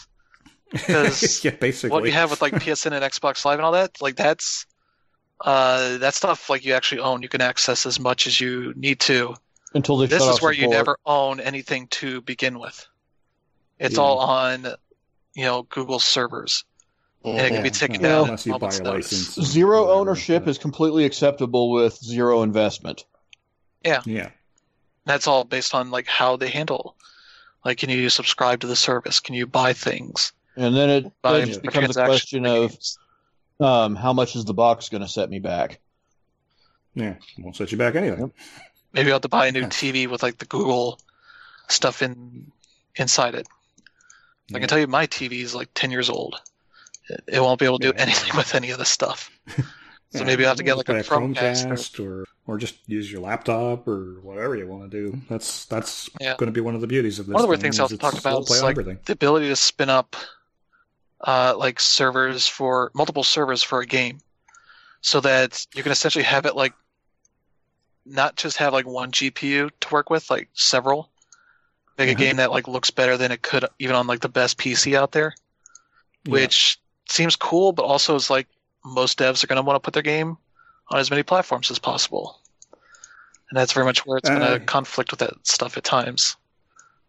'Cause 0.75 1.45
yeah, 1.45 1.53
basically. 1.53 1.91
what 1.91 2.05
you 2.07 2.12
have 2.12 2.31
with 2.31 2.43
like 2.43 2.55
PSN 2.59 2.93
and 2.95 3.05
Xbox 3.05 3.45
Live 3.45 3.59
and 3.59 3.65
all 3.66 3.73
that, 3.73 4.01
like 4.01 4.16
that's 4.16 4.66
uh 5.41 5.99
that 5.99 6.15
stuff 6.15 6.49
like 6.51 6.65
you 6.65 6.73
actually 6.73 7.01
own. 7.01 7.23
You 7.23 7.29
can 7.29 7.41
access 7.41 7.87
as 7.87 8.01
much 8.01 8.27
as 8.27 8.41
you 8.41 8.73
need 8.77 9.01
to. 9.01 9.35
Until 9.75 9.99
This 9.99 10.23
is 10.23 10.41
where 10.41 10.53
you 10.53 10.69
never 10.69 10.97
own 11.05 11.41
anything 11.41 11.89
to 11.89 12.21
begin 12.23 12.59
with. 12.59 12.87
It's 13.79 13.97
Yeah. 13.97 14.03
all 14.03 14.19
on 14.19 14.66
you 15.35 15.44
know 15.44 15.62
Google 15.65 15.98
servers, 15.98 16.65
and 17.24 17.39
it 17.39 17.51
can 17.51 17.62
be 17.62 17.70
taken 17.70 18.01
Yeah, 18.01 18.09
down 18.09 18.24
unless 18.24 18.47
you 18.47 18.59
buy 18.59 18.74
a 18.74 18.82
license. 18.82 19.35
Zero 19.35 19.90
ownership 19.90 20.44
but- 20.44 20.51
is 20.51 20.59
completely 20.59 21.05
acceptable 21.05 21.70
with 21.70 21.97
zero 21.97 22.43
investment. 22.43 23.05
Yeah. 23.85 24.01
Yeah. 24.06 24.31
that's 25.05 25.27
all 25.27 25.44
based 25.44 25.74
on 25.74 25.90
like 25.90 26.06
how 26.06 26.36
they 26.36 26.48
handle. 26.48 26.97
Like, 27.65 27.78
can 27.78 27.90
you 27.90 28.09
subscribe 28.11 28.61
to 28.61 28.66
the 28.66 28.77
service? 28.77 29.20
Can 29.20 29.35
you 29.35 29.47
buy 29.47 29.73
things? 29.74 30.32
And 30.56 30.74
then 30.77 30.89
it 30.90 31.12
Buy 31.23 31.39
then 31.39 31.48
just 31.48 31.62
becomes 31.62 31.90
a 31.90 31.93
transaction 31.94 32.44
question 32.44 32.47
of 32.47 32.70
games. 32.70 32.98
um, 33.61 33.94
how 33.97 34.12
much 34.12 34.36
is 34.36 34.44
the 34.44 34.55
box 34.55 34.89
going 34.89 35.02
to 35.02 35.09
set 35.09 35.28
me 35.28 35.39
back? 35.39 35.81
Yeah. 36.94 37.15
Won't 37.39 37.56
set 37.56 37.73
you 37.73 37.78
back 37.78 37.94
anyway. 37.97 38.31
maybe 38.93 39.11
I'll 39.11 39.16
have 39.16 39.23
to 39.23 39.28
buy 39.28 39.48
a 39.48 39.52
new 39.52 39.61
Yeah. 39.62 39.69
TV 39.69 40.06
with 40.09 40.23
like 40.23 40.39
the 40.39 40.44
Google 40.47 40.98
stuff 41.69 42.02
in 42.02 42.51
inside 42.97 43.35
it. 43.35 43.47
I 44.53 44.59
can 44.59 44.69
tell 44.69 44.79
you 44.79 44.87
my 44.87 45.07
TV 45.07 45.41
is 45.43 45.55
like 45.55 45.69
10 45.75 45.91
years 45.91 46.11
old. 46.11 46.37
It, 47.09 47.25
it 47.29 47.41
won't 47.41 47.59
be 47.61 47.66
able 47.66 47.79
to 47.79 47.93
do 47.93 47.97
Yeah. 47.97 48.03
anything 48.03 48.33
with 48.37 48.55
any 48.55 48.71
of 48.71 48.79
this 48.79 48.91
stuff. 48.91 49.31
So 49.57 50.21
Yeah, 50.21 50.25
maybe 50.25 50.45
I 50.45 50.49
have 50.49 50.59
to 50.59 50.62
get 50.62 50.77
like 50.77 50.89
a 50.89 50.93
buy 50.95 51.01
Chromecast. 51.03 51.65
or- 51.66 51.75
Chromecast 51.75 52.05
or 52.07 52.25
or 52.47 52.59
just 52.59 52.75
use 52.87 53.11
your 53.11 53.23
laptop 53.23 53.89
or 53.89 54.21
whatever 54.21 54.55
you 54.55 54.66
want 54.66 54.91
to 54.91 55.11
do. 55.11 55.19
That's 55.31 55.65
that's 55.65 56.11
Yeah. 56.21 56.37
going 56.37 56.49
to 56.49 56.53
be 56.53 56.61
one 56.61 56.75
of 56.75 56.83
the 56.83 56.87
beauties 56.87 57.19
of 57.19 57.27
this. 57.27 57.33
One 57.33 57.41
of 57.41 57.45
the 57.45 57.49
weird 57.49 57.61
things 57.62 57.79
I 57.81 57.85
also 57.85 57.95
it's- 57.95 58.11
talked 58.11 58.21
about 58.23 58.43
is, 58.43 58.62
like, 58.62 58.73
everything. 58.73 58.99
the 59.07 59.15
ability 59.15 59.49
to 59.49 59.57
spin 59.57 59.89
up 59.89 60.15
uh, 61.23 61.55
like 61.57 61.81
servers 61.81 62.47
for 62.47 62.91
multiple 62.95 63.25
servers 63.25 63.62
for 63.62 63.81
a 63.81 63.87
game 63.87 64.21
so 65.01 65.21
that 65.21 65.66
you 65.75 65.83
can 65.83 65.91
essentially 65.91 66.25
have 66.25 66.45
it 66.45 66.55
like 66.55 66.75
not 68.05 68.37
just 68.37 68.59
have 68.59 68.75
like 68.75 68.87
one 68.87 69.11
GPU 69.11 69.71
to 69.81 69.89
work 69.91 70.11
with, 70.11 70.29
like 70.31 70.49
several. 70.53 71.11
Make 71.99 72.11
a 72.11 72.15
Mhm. 72.15 72.19
game 72.19 72.37
that 72.37 72.51
like 72.51 72.66
looks 72.69 72.91
better 72.91 73.16
than 73.16 73.31
it 73.33 73.43
could 73.43 73.65
even 73.79 73.95
on 73.97 74.07
like 74.07 74.21
the 74.21 74.29
best 74.29 74.59
PC 74.59 74.97
out 74.97 75.12
there. 75.12 75.35
Yeah. 76.27 76.33
which 76.33 76.81
seems 77.07 77.37
cool, 77.37 77.73
but 77.73 77.83
also 77.83 78.15
is 78.15 78.31
like 78.31 78.49
most 78.83 79.19
devs 79.19 79.45
are 79.45 79.47
going 79.47 79.57
to 79.57 79.62
want 79.62 79.77
to 79.77 79.81
put 79.81 79.93
their 79.93 80.03
game 80.03 80.39
on 80.91 80.99
as 80.99 81.11
many 81.11 81.23
platforms 81.23 81.71
as 81.71 81.79
possible. 81.79 82.41
And 83.51 83.59
that's 83.59 83.73
very 83.73 83.85
much 83.85 84.07
where 84.07 84.16
it's 84.16 84.29
going 84.31 84.41
Uh, 84.43 84.59
to 84.59 84.61
conflict 84.65 85.11
with 85.11 85.21
that 85.21 85.35
stuff 85.47 85.77
at 85.77 85.85
times. 85.85 86.37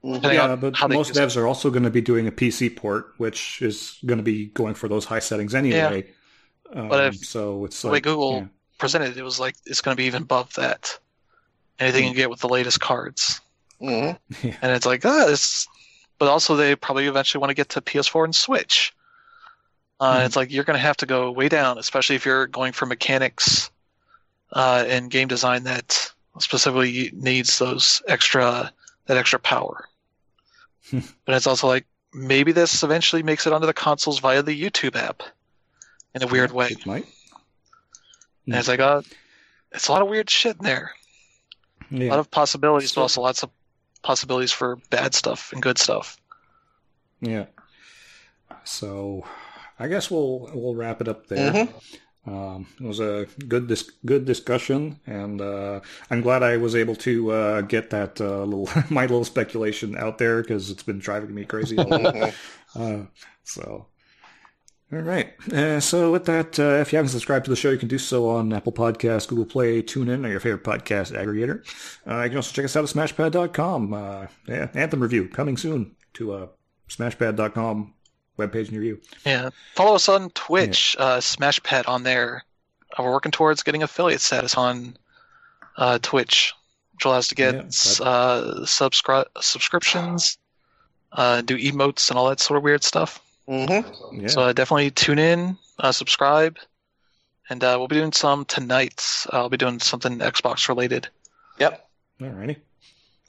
Yeah, 0.04 0.56
but 0.58 0.76
how 0.76 0.88
most 0.90 1.08
use 1.08 1.18
it. 1.18 1.22
devs 1.22 1.38
are 1.38 1.48
also 1.48 1.70
going 1.72 1.84
to 1.84 1.90
be 1.90 2.02
doing 2.02 2.28
a 2.28 2.32
PC 2.32 2.70
port, 2.76 3.14
which 3.18 3.62
is 3.62 3.98
going 4.06 4.18
to 4.20 4.24
be 4.24 4.48
going 4.48 4.76
for 4.76 4.88
those 4.90 5.06
high 5.06 5.20
settings 5.20 5.56
anyway. 5.56 6.14
Um, 6.74 6.90
But 6.90 7.06
if- 7.16 7.26
so 7.26 7.64
it's 7.66 7.82
the 7.82 7.88
way 7.90 8.02
Google 8.02 8.34
yeah. 8.34 8.46
presented 8.78 9.12
it, 9.12 9.18
it 9.18 9.24
was 9.24 9.40
like 9.40 9.56
it's 9.66 9.80
going 9.82 9.96
to 9.96 10.00
be 10.00 10.06
even 10.08 10.24
above 10.24 10.54
that. 10.56 11.00
Anything 11.80 12.08
you 12.10 12.14
get 12.14 12.30
with 12.30 12.42
the 12.42 12.50
latest 12.50 12.82
cards, 12.82 13.40
Mhm. 13.82 14.18
and 14.62 14.72
it's 14.72 14.86
like 14.86 15.06
ah, 15.06 15.28
it's. 15.30 15.68
But 16.18 16.30
also, 16.30 16.56
they 16.56 16.76
probably 16.78 17.08
eventually 17.08 17.42
want 17.42 17.50
to 17.50 17.56
get 17.56 17.70
to 17.70 17.82
PS4 17.82 18.24
and 18.24 18.34
Switch. 18.36 18.94
Uh, 20.00 20.20
Mhm. 20.20 20.26
It's 20.26 20.36
like 20.38 20.52
you're 20.52 20.64
going 20.64 20.76
to 20.78 20.82
have 20.86 20.98
to 20.98 21.06
go 21.06 21.30
way 21.32 21.50
down, 21.50 21.78
especially 21.78 22.16
if 22.16 22.26
you're 22.26 22.48
going 22.48 22.72
for 22.72 22.86
mechanics 22.86 23.70
uh, 24.54 24.86
and 24.88 25.12
game 25.12 25.28
design 25.28 25.64
that 25.66 26.14
specifically 26.40 27.12
needs 27.14 27.60
those 27.60 28.02
extra 28.08 28.72
that 29.08 29.18
extra 29.18 29.40
power. 29.40 29.90
but 30.94 31.36
it's 31.36 31.48
also 31.48 31.68
like 31.68 31.86
maybe 32.14 32.54
this 32.54 32.82
eventually 32.84 33.24
makes 33.24 33.46
it 33.46 33.52
onto 33.54 33.68
the 33.68 33.74
consoles 33.74 34.20
via 34.20 34.42
the 34.42 34.60
YouTube 34.60 34.96
app 34.96 35.22
in 36.14 36.24
a 36.24 36.28
weird 36.28 36.52
way. 36.54 36.68
It 36.70 36.86
might. 36.86 37.06
And 38.46 38.56
it's 38.56 38.68
like, 38.70 38.80
uh, 38.80 39.02
it's 39.74 39.88
a 39.90 39.92
lot 39.92 40.02
of 40.02 40.08
weird 40.08 40.30
shit 40.30 40.58
in 40.58 40.64
there. 40.64 40.92
A 41.92 42.08
lot 42.08 42.20
of 42.20 42.32
possibilities, 42.32 42.92
So- 42.92 42.96
but 42.96 43.02
also 43.04 43.22
lots 43.22 43.44
of 43.44 43.50
possibilities 44.06 44.52
for 44.54 44.78
bad 44.90 45.14
stuff 45.14 45.52
and 45.52 45.62
good 45.62 45.78
stuff. 45.78 46.18
Yeah. 47.22 47.48
So, 48.64 49.26
I 49.80 49.88
guess 49.88 50.10
we'll 50.10 50.50
we'll 50.54 50.76
wrap 50.76 51.02
it 51.02 51.08
up 51.08 51.28
there. 51.28 51.52
Mhm. 51.52 51.74
Um, 52.28 52.66
it 52.82 52.86
was 52.86 53.00
a 53.00 53.28
good 53.48 53.68
dis- 53.68 53.92
good 54.06 54.26
discussion, 54.26 55.00
and 55.06 55.40
uh, 55.42 55.82
I'm 56.10 56.22
glad 56.22 56.42
I 56.42 56.58
was 56.58 56.76
able 56.76 56.96
to 56.98 57.32
uh, 57.32 57.62
get 57.62 57.92
that 57.92 58.20
uh, 58.20 58.44
little 58.44 58.70
my 58.90 59.04
little 59.04 59.26
speculation 59.26 59.96
out 59.98 60.18
there 60.18 60.42
because 60.42 60.72
it's 60.72 60.84
been 60.84 61.00
driving 61.00 61.34
me 61.34 61.46
crazy. 61.46 61.78
all. 61.78 62.32
Uh, 62.76 63.06
so, 63.46 63.88
all 64.94 65.00
right. 65.00 65.34
Uh, 65.52 65.80
so, 65.80 66.12
with 66.12 66.26
that, 66.26 66.60
uh, 66.60 66.80
if 66.82 66.92
you 66.94 66.98
haven't 66.98 67.10
subscribed 67.10 67.46
to 67.46 67.52
the 67.52 67.56
show, 67.58 67.72
you 67.72 67.78
can 67.78 67.88
do 67.88 67.98
so 67.98 68.30
on 68.30 68.54
Apple 68.54 68.72
Podcasts, 68.72 69.28
Google 69.28 69.46
Play, 69.46 69.82
TuneIn, 69.82 70.26
or 70.26 70.30
your 70.30 70.40
favorite 70.40 70.64
podcast 70.64 71.12
aggregator. 71.12 71.66
Uh, 72.08 72.24
you 72.24 72.30
can 72.30 72.38
also 72.38 72.52
check 72.54 72.66
us 72.66 72.76
out 72.76 72.84
at 72.84 72.90
SmashPad.com. 72.90 73.94
Uh, 73.94 74.28
yeah, 74.48 74.68
Anthem 74.74 75.02
review 75.02 75.28
coming 75.28 75.58
soon 75.58 75.96
to 76.14 76.34
uh, 76.34 76.48
SmashPad.com 76.90 77.94
webpage 78.38 78.72
near 78.72 78.84
you. 78.84 79.02
Yeah. 79.26 79.50
Follow 79.76 79.96
us 79.96 80.08
on 80.10 80.30
Twitch, 80.32 80.96
uh, 81.00 81.18
SmashPad 81.18 81.88
on 81.88 82.04
there. 82.04 82.44
Uh, 82.98 83.04
we're 83.04 83.12
working 83.12 83.32
towards 83.32 83.64
getting 83.64 83.84
affiliate 83.84 84.22
status 84.22 84.56
on 84.56 84.98
uh, 85.78 86.00
Twitch, 86.02 86.54
which 86.94 87.06
allows 87.06 87.24
us 87.24 87.28
to 87.30 87.36
get 87.36 87.56
Yeah, 87.56 87.62
uh, 88.06 88.60
subscri- 88.66 89.26
subscriptions, 89.42 90.38
uh, 91.12 91.42
do 91.42 91.58
emotes, 91.58 92.10
and 92.10 92.20
all 92.20 92.30
that 92.30 92.40
sort 92.40 92.58
of 92.58 92.64
weird 92.64 92.84
stuff. 92.84 93.22
Mhm. 93.48 94.22
Yeah. 94.22 94.28
So 94.28 94.42
uh, 94.42 94.54
definitely 94.54 94.92
tune 94.92 95.20
in, 95.20 95.58
uh, 95.80 95.92
subscribe, 95.92 96.58
and 97.50 97.64
uh, 97.64 97.76
we'll 97.78 97.88
be 97.88 97.96
doing 97.96 98.12
some 98.12 98.46
tonight. 98.46 99.04
I'll 99.32 99.50
be 99.50 99.58
doing 99.58 99.80
something 99.80 100.18
Xbox 100.20 100.68
related. 100.68 101.10
Yep. 101.60 101.88
Alrighty. 102.22 102.58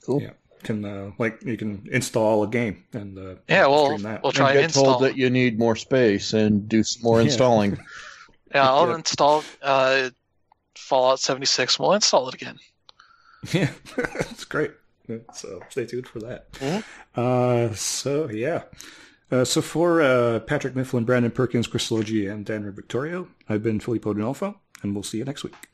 Cool. 0.05 0.21
Yeah. 0.21 0.31
Can 0.63 0.83
uh, 0.85 1.11
like 1.19 1.43
you 1.43 1.55
can 1.55 1.87
install 1.91 2.43
a 2.43 2.47
game 2.47 2.83
and 2.93 3.17
uh, 3.17 3.35
Yeah, 3.47 3.67
we'll 3.67 3.97
that. 3.99 4.23
we'll 4.23 4.31
try 4.31 4.49
and 4.51 4.57
get 4.57 4.63
install. 4.65 4.85
told 4.85 5.03
that 5.03 5.15
you 5.15 5.29
need 5.29 5.59
more 5.59 5.75
space 5.75 6.33
and 6.33 6.67
do 6.67 6.81
some 6.83 7.03
more 7.03 7.17
Yeah. 7.21 7.25
installing. 7.25 7.77
Yeah, 8.55 8.67
I'll 8.71 8.87
Yeah. 8.87 8.95
install 8.95 9.43
uh, 9.61 10.09
Fallout 10.75 11.19
76. 11.19 11.77
We'll 11.79 11.93
install 11.93 12.27
it 12.29 12.33
again. 12.33 12.57
Yeah, 13.53 13.69
it's 14.31 14.45
great. 14.45 14.71
So 15.33 15.61
stay 15.69 15.85
tuned 15.85 16.07
for 16.07 16.19
that. 16.21 16.51
Mhm. 16.53 16.83
Uh, 17.15 17.73
so 17.75 18.29
yeah. 18.31 18.63
Uh, 19.29 19.43
so 19.43 19.61
for 19.61 20.01
uh, 20.01 20.39
Patrick 20.39 20.75
Mifflin, 20.75 21.03
Brandon 21.03 21.31
Perkins, 21.31 21.67
Chris 21.67 21.91
Logie, 21.91 22.27
and 22.27 22.45
Dan 22.45 22.71
Victorio, 22.71 23.27
I've 23.49 23.61
been 23.61 23.79
Filippo 23.79 24.13
D'Onofo, 24.13 24.55
and 24.81 24.93
we'll 24.93 25.03
see 25.03 25.17
you 25.17 25.25
next 25.25 25.43
week. 25.43 25.67